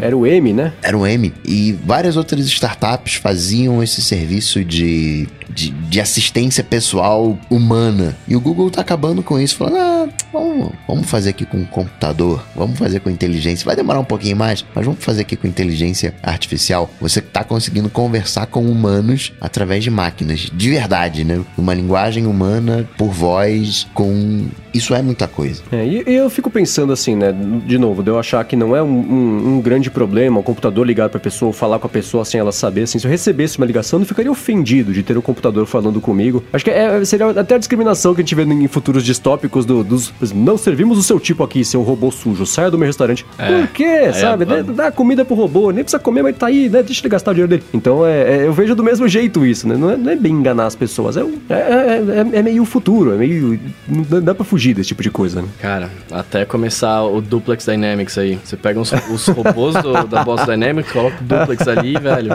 Era 0.00 0.16
o 0.16 0.26
M, 0.26 0.52
né? 0.52 0.72
Era 0.82 0.96
o 0.96 1.06
M. 1.06 1.32
E 1.44 1.72
várias 1.84 2.16
outras 2.16 2.44
startups 2.46 3.14
faziam 3.14 3.82
esse 3.82 4.02
serviço 4.02 4.64
de 4.64 5.28
de, 5.56 5.70
de, 5.70 6.00
assistência 6.00 6.62
pessoal 6.62 7.38
humana. 7.48 8.16
E 8.28 8.36
o 8.36 8.40
Google 8.40 8.70
tá 8.70 8.82
acabando 8.82 9.22
com 9.22 9.40
isso, 9.40 9.56
falando: 9.56 9.78
ah, 9.78 10.08
vamos, 10.30 10.72
vamos 10.86 11.08
fazer 11.08 11.30
aqui 11.30 11.46
com 11.46 11.64
computador, 11.64 12.44
vamos 12.54 12.78
fazer 12.78 13.00
com 13.00 13.08
inteligência. 13.08 13.64
Vai 13.64 13.74
demorar 13.74 14.00
um 14.00 14.04
pouquinho 14.04 14.36
mais, 14.36 14.64
mas 14.74 14.84
vamos 14.84 15.02
fazer 15.02 15.22
aqui 15.22 15.34
com 15.34 15.46
inteligência 15.46 16.14
artificial. 16.22 16.90
Você 17.00 17.22
tá 17.22 17.42
conseguindo 17.42 17.88
conversar 17.88 18.46
com 18.46 18.66
humanos 18.66 19.32
através 19.40 19.75
de 19.82 19.90
máquinas, 19.90 20.50
de 20.52 20.70
verdade, 20.70 21.24
né? 21.24 21.40
Uma 21.56 21.74
linguagem 21.74 22.26
humana 22.26 22.88
por 22.96 23.10
voz, 23.10 23.86
com. 23.94 24.46
Isso 24.76 24.94
é 24.94 25.02
muita 25.02 25.26
coisa. 25.26 25.62
É, 25.72 25.84
e, 25.84 26.04
eu 26.06 26.28
fico 26.28 26.50
pensando 26.50 26.92
assim, 26.92 27.16
né? 27.16 27.34
De 27.64 27.78
novo, 27.78 28.02
de 28.02 28.10
eu 28.10 28.18
achar 28.18 28.44
que 28.44 28.56
não 28.56 28.76
é 28.76 28.82
um, 28.82 28.88
um, 28.88 29.54
um 29.56 29.60
grande 29.60 29.90
problema 29.90 30.40
o 30.40 30.42
computador 30.42 30.86
ligar 30.86 31.08
pra 31.08 31.20
pessoa, 31.20 31.52
falar 31.52 31.78
com 31.78 31.86
a 31.86 31.90
pessoa 31.90 32.24
sem 32.24 32.38
ela 32.40 32.52
saber. 32.52 32.82
Assim, 32.82 32.98
se 32.98 33.06
eu 33.06 33.10
recebesse 33.10 33.58
uma 33.58 33.66
ligação, 33.66 33.96
eu 33.96 34.00
não 34.00 34.06
ficaria 34.06 34.30
ofendido 34.30 34.92
de 34.92 35.02
ter 35.02 35.16
o 35.16 35.22
computador 35.22 35.46
computador 35.46 35.66
falando 35.66 36.00
comigo. 36.00 36.42
Acho 36.52 36.64
que 36.64 36.70
é, 36.70 37.04
seria 37.04 37.28
até 37.30 37.54
a 37.54 37.58
discriminação 37.58 38.14
que 38.14 38.20
a 38.20 38.24
gente 38.24 38.34
vê 38.34 38.42
em 38.42 38.68
futuros 38.68 39.04
distópicos 39.04 39.64
do, 39.64 39.84
dos. 39.84 40.12
Não 40.34 40.56
servimos 40.56 40.98
o 40.98 41.02
seu 41.02 41.20
tipo 41.20 41.42
aqui, 41.42 41.64
seu 41.64 41.82
robô 41.82 42.10
sujo. 42.10 42.44
Saia 42.46 42.70
do 42.70 42.78
meu 42.78 42.86
restaurante. 42.86 43.24
É, 43.38 43.60
Por 43.60 43.68
quê? 43.68 44.12
Sabe? 44.12 44.44
É, 44.52 44.62
dá 44.62 44.90
comida 44.90 45.24
pro 45.24 45.34
robô, 45.34 45.70
nem 45.70 45.84
precisa 45.84 46.02
comer, 46.02 46.22
mas 46.22 46.36
tá 46.36 46.46
aí, 46.46 46.68
né? 46.68 46.82
Deixa 46.82 47.00
ele 47.00 47.08
gastar 47.08 47.30
o 47.30 47.34
dinheiro 47.34 47.48
dele. 47.48 47.62
Então 47.72 48.06
é, 48.06 48.38
é 48.38 48.46
eu 48.46 48.52
vejo 48.52 48.74
do 48.74 48.82
mesmo 48.82 49.06
jeito 49.06 49.44
isso, 49.44 49.68
né? 49.68 49.76
Não 49.76 49.90
é, 49.90 49.96
não 49.96 50.10
é 50.10 50.16
bem 50.16 50.32
enganar 50.32 50.66
as 50.66 50.74
pessoas. 50.74 51.16
É, 51.16 51.20
é, 51.20 51.54
é, 51.54 52.38
é 52.38 52.42
meio 52.42 52.64
futuro, 52.64 53.12
é 53.12 53.16
meio. 53.16 53.58
Não 53.88 54.22
dá 54.22 54.34
pra 54.34 54.44
fugir 54.44 54.65
desse 54.74 54.88
tipo 54.88 55.02
de 55.02 55.10
coisa, 55.10 55.42
né? 55.42 55.48
Cara, 55.60 55.90
até 56.10 56.44
começar 56.44 57.02
o 57.04 57.20
Duplex 57.20 57.64
Dynamics 57.66 58.18
aí. 58.18 58.38
Você 58.44 58.56
pega 58.56 58.78
uns, 58.78 58.92
os 59.10 59.26
robôs 59.28 59.74
do, 59.74 59.92
da 60.04 60.24
Boston 60.24 60.52
Dynamics, 60.52 60.92
coloca 60.92 61.16
o 61.20 61.24
Duplex 61.24 61.66
ali, 61.68 61.94
velho. 61.94 62.30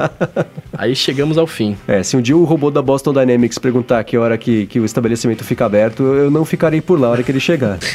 Aí 0.77 0.95
chegamos 0.95 1.37
ao 1.37 1.45
fim. 1.45 1.77
É, 1.87 2.01
se 2.03 2.15
um 2.17 2.21
dia 2.21 2.35
o 2.35 2.43
robô 2.43 2.71
da 2.71 2.81
Boston 2.81 3.13
Dynamics 3.13 3.57
perguntar 3.57 4.03
que 4.03 4.17
hora 4.17 4.37
que, 4.37 4.65
que 4.67 4.79
o 4.79 4.85
estabelecimento 4.85 5.43
fica 5.43 5.65
aberto, 5.65 6.03
eu 6.03 6.31
não 6.31 6.45
ficarei 6.45 6.81
por 6.81 6.99
lá 6.99 7.07
a 7.07 7.11
hora 7.11 7.23
que 7.23 7.31
ele 7.31 7.39
chegar. 7.39 7.77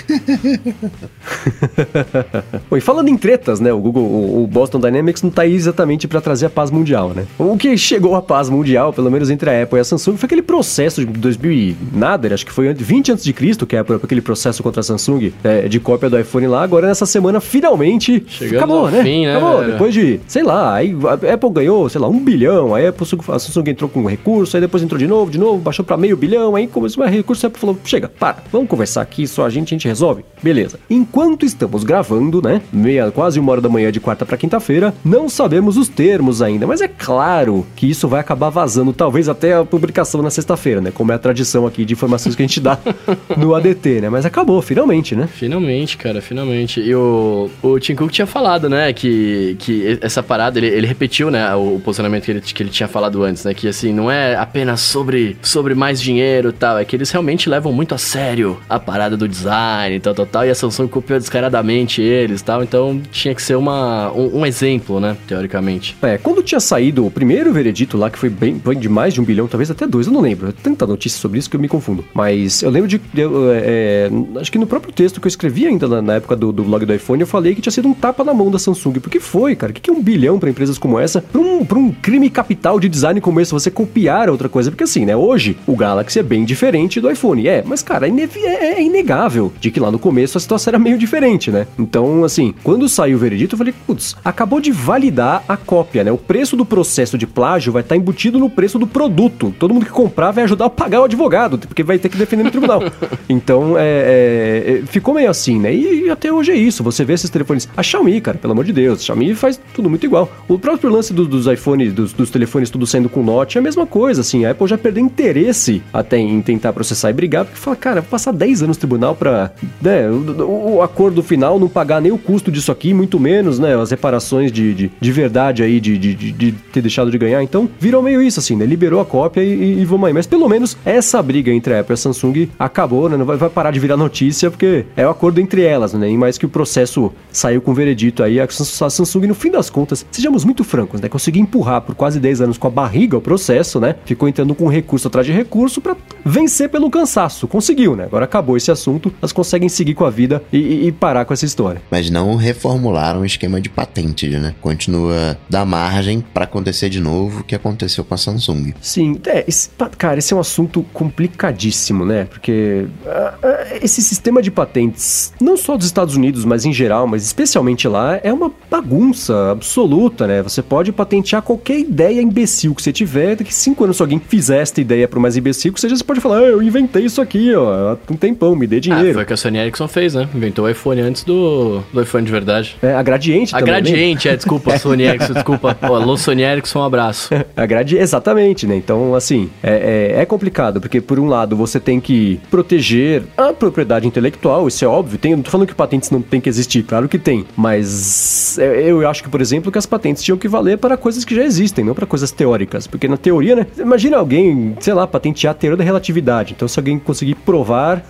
Bom, 2.70 2.76
e 2.76 2.80
falando 2.80 3.09
em 3.09 3.16
tretas, 3.16 3.61
né? 3.61 3.72
O 3.72 3.78
Google, 3.78 4.05
o, 4.05 4.45
o 4.45 4.47
Boston 4.47 4.80
Dynamics 4.80 5.22
não 5.22 5.30
tá 5.30 5.43
aí 5.43 5.55
exatamente 5.55 6.07
para 6.07 6.20
trazer 6.20 6.47
a 6.47 6.51
paz 6.51 6.70
mundial, 6.70 7.11
né? 7.11 7.26
O 7.39 7.57
que 7.57 7.76
chegou 7.76 8.14
à 8.14 8.22
paz 8.22 8.49
mundial, 8.49 8.93
pelo 8.93 9.11
menos 9.11 9.30
entre 9.30 9.51
a 9.51 9.62
Apple 9.62 9.78
e 9.78 9.80
a 9.80 9.84
Samsung, 9.84 10.16
foi 10.16 10.26
aquele 10.26 10.43
processo 10.43 11.05
de 11.05 11.12
2000 11.12 11.53
e 11.53 11.76
nada, 11.93 12.32
acho 12.32 12.45
que 12.45 12.53
foi 12.53 12.72
20 12.72 13.12
antes 13.12 13.24
de 13.24 13.32
Cristo, 13.32 13.66
que 13.66 13.76
é 13.76 13.80
aquele 13.80 14.20
processo 14.27 14.61
contra 14.61 14.81
a 14.81 14.83
Samsung 14.83 15.33
é, 15.45 15.68
de 15.68 15.79
cópia 15.79 16.11
do 16.11 16.18
iPhone 16.18 16.49
lá. 16.49 16.62
Agora 16.64 16.89
nessa 16.89 17.07
semana 17.07 17.41
finalmente 17.41 18.27
acabou, 18.57 18.91
né? 18.91 19.03
Fim, 19.05 19.24
né? 19.24 19.37
Acabou. 19.37 19.64
Depois 19.64 19.95
de, 19.95 20.20
sei 20.27 20.43
lá, 20.43 20.74
aí 20.74 20.95
a 21.05 21.35
Apple 21.35 21.51
ganhou, 21.51 21.89
sei 21.89 22.01
lá, 22.01 22.09
um 22.09 22.18
bilhão, 22.18 22.74
aí 22.74 22.87
a, 22.87 22.89
Apple, 22.89 23.07
a 23.29 23.39
Samsung 23.39 23.70
entrou 23.70 23.89
com 23.89 24.01
um 24.01 24.07
recurso, 24.07 24.57
aí 24.57 24.61
depois 24.61 24.83
entrou 24.83 24.99
de 24.99 25.07
novo, 25.07 25.31
de 25.31 25.39
novo, 25.39 25.59
baixou 25.59 25.85
para 25.85 25.97
meio 25.97 26.16
bilhão, 26.16 26.57
aí 26.57 26.66
começou 26.66 27.05
a 27.05 27.07
recurso, 27.07 27.47
a 27.47 27.49
Apple 27.49 27.61
falou, 27.61 27.79
chega, 27.85 28.09
para, 28.09 28.39
vamos 28.51 28.68
conversar 28.68 29.03
aqui, 29.03 29.27
só 29.29 29.47
a 29.47 29.51
gente, 29.51 29.68
a 29.68 29.74
gente 29.77 29.87
resolve. 29.87 30.24
Beleza. 30.43 30.79
Enquanto 30.91 31.47
estamos 31.47 31.85
gravando, 31.85 32.43
né, 32.43 32.61
meia, 32.72 33.11
quase 33.12 33.39
uma 33.39 33.53
hora 33.53 33.61
da 33.61 33.68
manhã 33.68 33.93
de 33.93 34.01
quarta 34.01 34.27
para 34.27 34.37
quinta-feira, 34.37 34.93
não 35.05 35.29
sabemos 35.29 35.77
os 35.77 35.89
termos 35.89 36.43
ainda, 36.43 36.66
mas 36.66 36.81
é 36.81 36.89
claro 36.89 37.64
que 37.77 37.89
isso 37.89 38.09
vai 38.09 38.20
acabar 38.20 38.51
vazando, 38.51 38.93
talvez 38.93 39.29
até 39.29 39.55
a 39.55 39.64
publicação 39.64 40.20
na 40.20 40.31
sexta-feira, 40.31 40.81
né, 40.81 40.91
como 40.93 41.12
é 41.12 41.14
a 41.14 41.18
tradição 41.18 41.66
aqui 41.66 41.85
de 41.85 41.93
informações 41.93 42.35
que 42.35 42.43
a 42.43 42.47
gente 42.47 42.61
dá 42.61 42.79
no 43.37 43.55
ADT, 43.55 44.01
né, 44.01 44.11
mas 44.17 44.25
acabou, 44.25 44.62
finalmente, 44.62 45.14
né? 45.14 45.29
Finalmente, 45.31 45.99
cara, 45.99 46.23
finalmente. 46.23 46.81
E 46.81 46.95
o, 46.95 47.51
o 47.62 47.79
Tim 47.79 47.95
Cook 47.95 48.11
tinha 48.11 48.27
falado, 48.27 48.67
né, 48.67 48.91
que, 48.95 49.57
que 49.59 49.99
essa 50.01 50.23
parada, 50.23 50.59
ele, 50.59 50.69
ele 50.69 50.87
repetiu, 50.87 51.31
né, 51.31 51.55
o, 51.55 51.75
o 51.75 51.81
posicionamento 51.81 52.25
que 52.25 52.31
ele, 52.31 52.41
que 52.41 52.62
ele 52.62 52.71
tinha 52.71 52.89
falado 52.89 53.23
antes, 53.23 53.45
né? 53.45 53.53
Que 53.53 53.69
assim, 53.69 53.93
não 53.93 54.11
é 54.11 54.35
apenas 54.35 54.81
sobre, 54.81 55.37
sobre 55.43 55.75
mais 55.75 56.01
dinheiro 56.01 56.49
e 56.49 56.53
tal, 56.53 56.79
é 56.79 56.85
que 56.87 56.97
eles 56.97 57.11
realmente 57.11 57.47
levam 57.51 57.75
muito 57.75 57.95
a 57.95 57.99
sério 57.99 58.59
a 58.71 58.81
parada 58.81 59.19
do 59.19 59.29
design 59.29 59.97
e 59.97 60.01
tal, 60.01 60.14
tal, 60.14 60.25
tal. 60.25 60.47
E 60.47 60.49
a 60.49 60.55
Samsung 60.55 60.89
copiou 60.89 61.19
descaradamente 61.19 62.01
eles 62.01 62.41
tal. 62.41 62.62
Então 62.62 62.99
tinha 63.12 63.35
que 63.35 63.43
ser 63.43 63.57
uma, 63.57 64.11
um, 64.12 64.39
um, 64.39 64.47
exemplo, 64.47 64.99
né? 64.99 65.14
Teoricamente. 65.27 65.95
É, 66.01 66.17
quando 66.17 66.43
tinha 66.43 66.59
saído 66.59 67.05
o 67.05 67.11
primeiro 67.11 67.53
veredito 67.53 67.99
lá, 67.99 68.09
que 68.09 68.19
foi 68.19 68.31
bem, 68.31 68.55
bem 68.55 68.79
de 68.79 68.89
mais 68.89 69.12
de 69.12 69.21
um 69.21 69.25
bilhão, 69.25 69.47
talvez 69.47 69.71
até 69.71 69.87
dois, 69.87 70.07
eu 70.07 70.12
não 70.14 70.23
lembro. 70.23 70.55
Tanta 70.55 70.87
notícia 70.87 71.21
sobre 71.21 71.39
isso 71.39 71.51
que 71.51 71.57
eu 71.57 71.61
me 71.61 71.69
confundo. 71.69 72.03
Mas 72.14 72.62
eu 72.62 72.71
lembro 72.71 72.89
de. 72.89 72.99
Eu, 73.14 73.53
é, 73.53 73.95
é, 73.97 74.40
acho 74.40 74.53
que 74.53 74.59
no 74.59 74.66
próprio 74.66 74.92
texto 74.92 75.20
que 75.20 75.26
eu 75.26 75.28
escrevi 75.28 75.66
ainda 75.66 75.88
na, 75.88 76.03
na 76.03 76.14
época 76.14 76.36
do, 76.36 76.53
do, 76.53 76.64
blog 76.64 76.84
do 76.84 76.94
iPhone, 76.94 77.20
eu 77.20 77.26
falei 77.26 77.55
que 77.55 77.61
tinha 77.61 77.72
sido 77.72 77.88
um 77.88 77.94
tapa 77.94 78.22
na 78.22 78.34
mão 78.34 78.51
da 78.51 78.59
Samsung. 78.59 79.01
Porque 79.01 79.18
foi, 79.18 79.57
cara. 79.57 79.70
O 79.70 79.74
que, 79.74 79.80
que 79.80 79.90
é 79.90 79.92
um 79.92 80.03
bilhão 80.03 80.38
para 80.38 80.51
empresas 80.51 80.78
como 80.78 80.99
essa? 80.99 81.22
Pra 81.22 81.40
um, 81.40 81.64
pra 81.64 81.78
um 81.78 81.90
crime 81.90 82.28
capital 82.28 82.78
de 82.78 82.88
design 82.88 83.20
como 83.20 83.40
esse, 83.40 83.53
você 83.53 83.70
copiar 83.70 84.28
outra 84.28 84.49
coisa. 84.49 84.70
Porque 84.70 84.84
assim, 84.84 85.05
né? 85.05 85.16
Hoje, 85.16 85.57
o 85.66 85.76
Galaxy 85.76 86.18
é 86.18 86.22
bem 86.22 86.44
diferente 86.44 87.01
do 87.01 87.11
iPhone. 87.11 87.47
É, 87.47 87.62
mas 87.64 87.82
cara, 87.82 88.09
é, 88.09 88.11
é, 88.11 88.74
é 88.74 88.82
inegável 88.82 89.53
de 89.61 89.70
que 89.70 89.80
lá 89.80 89.90
no 89.90 89.99
começo 89.99 90.36
a 90.36 90.40
situação 90.40 90.70
era 90.72 90.78
meio 90.78 90.99
diferente, 90.99 91.51
né? 91.51 91.66
Então, 91.78 92.24
assim, 92.24 92.55
quando 92.62 92.88
saiu 92.88 93.16
o 93.16 93.20
veredito, 93.20 93.55
eu 93.55 93.59
falei, 93.59 93.74
putz, 93.86 94.16
acabou 94.24 94.61
de 94.61 94.72
validar 94.72 95.44
a 95.49 95.57
cópia, 95.57 96.05
né? 96.05 96.12
O 96.12 96.18
preço 96.18 96.57
do 96.57 96.64
processo 96.64 97.16
de 97.16 97.26
plágio 97.26 97.72
vai 97.72 97.82
estar 97.82 97.97
embutido 97.97 98.38
no 98.38 98.51
preço 98.51 98.78
do 98.78 98.86
produto. 98.86 99.55
Todo 99.59 99.72
mundo 99.72 99.86
que 99.86 99.92
comprar 99.92 100.30
vai 100.30 100.44
ajudar 100.44 100.66
a 100.66 100.70
pagar 100.70 101.01
o 101.01 101.05
advogado, 101.05 101.59
porque 101.59 101.82
vai 101.82 101.99
ter 101.99 102.09
que 102.09 102.16
defender 102.16 102.42
no 102.42 102.51
tribunal. 102.51 102.82
então, 103.28 103.76
é, 103.78 103.86
é, 103.87 104.80
é, 104.82 104.87
ficou 104.87 105.14
meio 105.14 105.30
assim, 105.30 105.59
né? 105.59 105.74
E 105.74 106.11
até 106.11 106.32
hoje 106.32 106.53
é 106.53 106.57
isso. 106.57 106.82
Você 106.82 107.05
vê 107.05 107.14
esses 107.14 107.30
telefones. 107.30 107.68
A 107.76 107.82
Xiaomi, 107.82 108.20
cara, 108.20 108.39
pelo 108.39 108.53
amor 108.53 108.64
de 108.64 108.72
Deus, 108.72 109.01
a 109.01 109.05
Xiaomi 109.05 109.34
faz 109.34 109.61
tudo 109.74 109.89
muito 109.91 110.05
igual. 110.05 110.30
O 110.49 110.59
próprio 110.59 110.91
lance 110.91 111.12
do, 111.12 111.26
dos 111.26 111.47
iPhones, 111.47 111.93
dos, 111.93 112.12
dos 112.12 112.30
telefones 112.30 112.70
tudo 112.70 112.87
sendo 112.87 113.09
com 113.09 113.22
Note 113.22 113.59
é 113.59 113.61
a 113.61 113.62
mesma 113.62 113.87
coisa, 113.87 114.20
assim. 114.20 114.45
A 114.45 114.51
Apple 114.51 114.66
já 114.66 114.78
perdeu 114.78 115.03
interesse 115.03 115.82
até 115.93 116.18
em 116.18 116.41
tentar 116.43 116.72
processar 116.72 117.11
e 117.11 117.12
brigar, 117.12 117.45
porque 117.45 117.59
fala, 117.59 117.76
cara, 117.76 118.01
vou 118.01 118.11
passar 118.11 118.32
10 118.32 118.62
anos 118.62 118.76
no 118.76 118.80
tribunal 118.80 119.14
pra, 119.14 119.53
né, 119.80 120.09
o, 120.11 120.76
o, 120.76 120.82
acordo 120.82 121.22
final 121.22 121.59
não 121.59 121.68
pagar 121.68 122.01
nem 122.01 122.12
o 122.12 122.18
custo 122.18 122.51
disso 122.51 122.70
aqui, 122.70 122.93
muito 122.93 123.18
menos, 123.18 123.59
né, 123.59 123.80
as 123.80 123.91
reparações 123.91 124.53
de, 124.53 124.74
de, 124.74 124.91
de 125.01 125.12
verdade 125.12 125.62
aí, 125.62 125.80
de, 125.80 125.97
de, 125.97 126.14
de, 126.14 126.53
ter 126.72 126.82
deixado 126.82 127.11
de 127.11 127.18
ganhar. 127.18 127.43
Então, 127.43 127.68
virou 127.78 128.03
meio 128.03 128.20
isso, 128.20 128.41
assim, 128.41 128.57
né, 128.57 128.66
liberou 128.66 129.01
a 129.01 129.05
cópia 129.05 129.43
e, 129.43 129.53
e, 129.53 129.80
e 129.80 129.84
vamos 129.84 130.07
aí. 130.07 130.12
Mas 130.12 130.26
pelo 130.26 130.49
menos 130.49 130.76
essa 130.84 131.22
briga 131.22 131.53
entre 131.53 131.74
a 131.74 131.80
Apple 131.80 131.93
e 131.93 131.95
a 131.95 131.97
Samsung 131.97 132.49
acabou, 132.59 133.09
né, 133.09 133.16
não 133.16 133.24
vai, 133.24 133.37
vai 133.37 133.49
parar 133.49 133.70
de 133.70 133.76
virar 133.79 133.97
notícia, 133.97 134.51
porque 134.51 134.87
é 134.97 135.07
o 135.07 135.11
acordo 135.11 135.41
entre 135.41 135.62
elas, 135.62 135.93
né, 135.95 136.11
e 136.11 136.16
mais 136.16 136.39
que 136.39 136.47
o 136.47 136.49
processo 136.49 137.12
saiu 137.31 137.61
com 137.61 137.74
veredito 137.74 138.22
aí, 138.22 138.41
a 138.41 138.47
Samsung, 138.49 139.27
no 139.27 139.35
fim 139.35 139.51
das 139.51 139.70
contas, 139.70 140.05
sejamos 140.11 140.45
muito 140.45 140.64
francos, 140.64 141.01
né, 141.01 141.09
conseguiu 141.09 141.43
empurrar 141.43 141.83
por 141.83 141.95
quase 141.95 142.18
10 142.18 142.41
anos 142.41 142.59
com 142.59 142.66
a 142.66 142.70
barriga 142.70 143.16
o 143.16 143.20
processo, 143.20 143.81
né, 143.81 143.97
ficou 144.05 144.29
entrando 144.29 144.55
com 144.55 144.68
recurso 144.68 145.09
atrás 145.09 145.27
de 145.27 145.33
recurso 145.33 145.81
para 145.81 145.97
vencer 146.24 146.68
pelo 146.68 146.91
cansaço. 146.91 147.47
Conseguiu, 147.47 147.95
né? 147.95 148.05
Agora 148.05 148.24
acabou 148.24 148.57
esse 148.57 148.70
assunto, 148.70 149.12
elas 149.20 149.33
conseguem 149.33 149.68
seguir 149.68 149.95
com 149.95 150.05
a 150.05 150.11
vida 150.11 150.43
e, 150.53 150.87
e, 150.87 150.93
parar 150.93 151.24
com 151.24 151.33
essa 151.33 151.45
história. 151.45 151.81
Mas 151.91 152.11
não 152.11 152.37
reformularam 152.37 153.20
o 153.20 153.24
esquema 153.24 153.61
de 153.61 153.68
patente, 153.68 154.29
né? 154.29 154.55
Continua 154.61 155.39
da 155.49 155.64
margem 155.64 156.20
para 156.20 156.45
acontecer 156.45 156.89
de 156.89 157.01
novo 157.01 157.41
o 157.41 157.45
que 157.45 157.55
aconteceu 157.55 158.05
com 158.05 158.14
a 158.14 158.16
Samsung. 158.16 158.74
Sim, 158.81 159.20
é, 159.27 159.45
esse, 159.47 159.70
cara, 159.99 160.18
esse 160.18 160.33
é 160.33 160.37
um 160.37 160.41
assunto 160.41 160.85
complicadíssimo, 160.93 162.05
né? 162.05 162.24
Porque 162.24 162.87
uh, 163.05 163.47
uh, 163.47 163.66
esse 163.83 164.03
sistema 164.03 164.43
de 164.43 164.51
patentes, 164.51 165.33
não 165.41 165.57
só 165.57 165.77
dos 165.77 165.87
Estados 165.87 166.17
Unidos, 166.17 166.45
mas 166.45 166.64
em 166.64 166.73
geral, 166.73 167.07
mas 167.07 167.25
especialmente 167.25 167.89
lá, 167.89 168.19
é 168.23 168.33
uma 168.33 168.51
bagunça 168.71 169.53
absoluta, 169.53 170.27
né? 170.27 170.43
Você 170.43 170.62
pode 170.62 170.93
patentear 170.93 171.43
qualquer 171.43 171.79
ideia 171.79 172.21
imbecil 172.21 172.75
que 172.75 172.83
você 172.83 172.93
tiver, 172.93 173.37
daqui 173.37 173.55
cinco 173.55 173.85
anos 173.85 173.97
se 173.97 174.03
alguém 174.03 174.19
fizer 174.19 174.61
esta 174.61 174.81
ideia 174.81 175.09
para 175.09 175.19
mais 175.19 175.37
imbecil, 175.37 175.73
que 175.73 175.81
seja, 175.81 175.97
você 175.97 176.05
pode 176.05 176.21
falar, 176.21 176.39
ah, 176.39 176.43
eu 176.43 176.62
inventei 176.62 177.05
isso 177.05 177.21
aqui, 177.21 177.55
ó, 177.55 177.93
há 177.93 178.12
um 178.12 178.17
tempão, 178.17 178.55
me 178.55 178.67
dê 178.67 178.81
dinheiro. 178.81 179.11
Ah, 179.11 179.14
foi 179.14 179.23
o 179.23 179.27
que 179.27 179.33
a 179.33 179.37
Sony 179.37 179.59
Ericsson 179.59 179.89
fez, 179.89 180.14
né? 180.14 180.29
Inventou 180.35 180.64
o 180.64 180.69
iPhone 180.69 181.01
antes 181.01 181.25
do, 181.25 181.83
do 181.93 182.03
iPhone 182.03 182.25
de 182.25 182.33
verdade. 182.33 182.77
É, 182.83 182.95
a 182.95 183.03
Gradiente 183.03 183.55
A 183.55 183.59
também, 183.59 183.75
Gradiente, 183.75 184.29
né? 184.29 184.35
é, 184.35 184.37
desculpa, 184.37 184.77
Sony 184.79 185.05
Ericsson, 185.05 185.33
desculpa. 185.33 185.77
Alô, 185.81 186.17
Sony 186.17 186.43
Ericsson, 186.43 186.81
um 186.81 186.85
abraço. 186.85 187.31
a 187.57 187.67
Gradiente, 187.67 188.03
exatamente, 188.03 188.67
né? 188.67 188.77
Então, 188.77 189.14
assim, 189.14 189.51
é, 189.62 190.14
é, 190.17 190.23
é, 190.23 190.27
complicado, 190.27 190.81
porque 190.81 191.01
por 191.01 191.19
um 191.19 191.27
lado 191.27 191.57
você 191.57 191.81
tem 191.81 192.01
que 192.01 192.41
proteger 192.51 193.23
a 193.37 193.53
propriedade 193.57 194.07
intelectual, 194.07 194.69
isso 194.69 194.85
é 194.85 194.89
óbvio, 194.89 195.19
tem, 195.19 195.35
não 195.35 195.43
tô 195.43 195.51
falando 195.51 195.67
que 195.67 195.75
patentes 195.75 196.11
não 196.11 196.23
tem 196.23 196.41
que 196.41 196.49
existir, 196.49 196.83
claro 196.83 197.09
que 197.09 197.19
tem, 197.19 197.45
mas 197.57 198.59
é, 198.59 198.91
eu 198.91 199.09
acho 199.09 199.23
que, 199.23 199.29
por 199.29 199.41
exemplo, 199.41 199.73
que 199.73 199.79
as 199.79 199.87
patentes 199.87 200.23
tinham 200.23 200.39
que 200.39 200.49
valer 200.49 200.79
para 200.79 200.97
coisas 200.97 201.25
que 201.25 201.35
já 201.35 201.45
existem, 201.45 201.85
não 201.85 201.95
para 201.95 202.07
coisas 202.07 202.31
teóricas. 202.31 202.87
Porque 202.87 203.09
na 203.09 203.17
teoria, 203.17 203.57
né? 203.57 203.67
Imagina 203.79 204.17
alguém, 204.17 204.77
sei 204.81 204.95
lá, 204.95 205.07
patentear 205.07 205.53
a 205.53 205.55
teoria 205.55 205.77
da 205.77 205.85
relatividade. 205.85 206.55
Então, 206.55 206.69
se 206.69 206.79
alguém 206.79 206.99
conseguir 206.99 207.35
provar. 207.35 208.05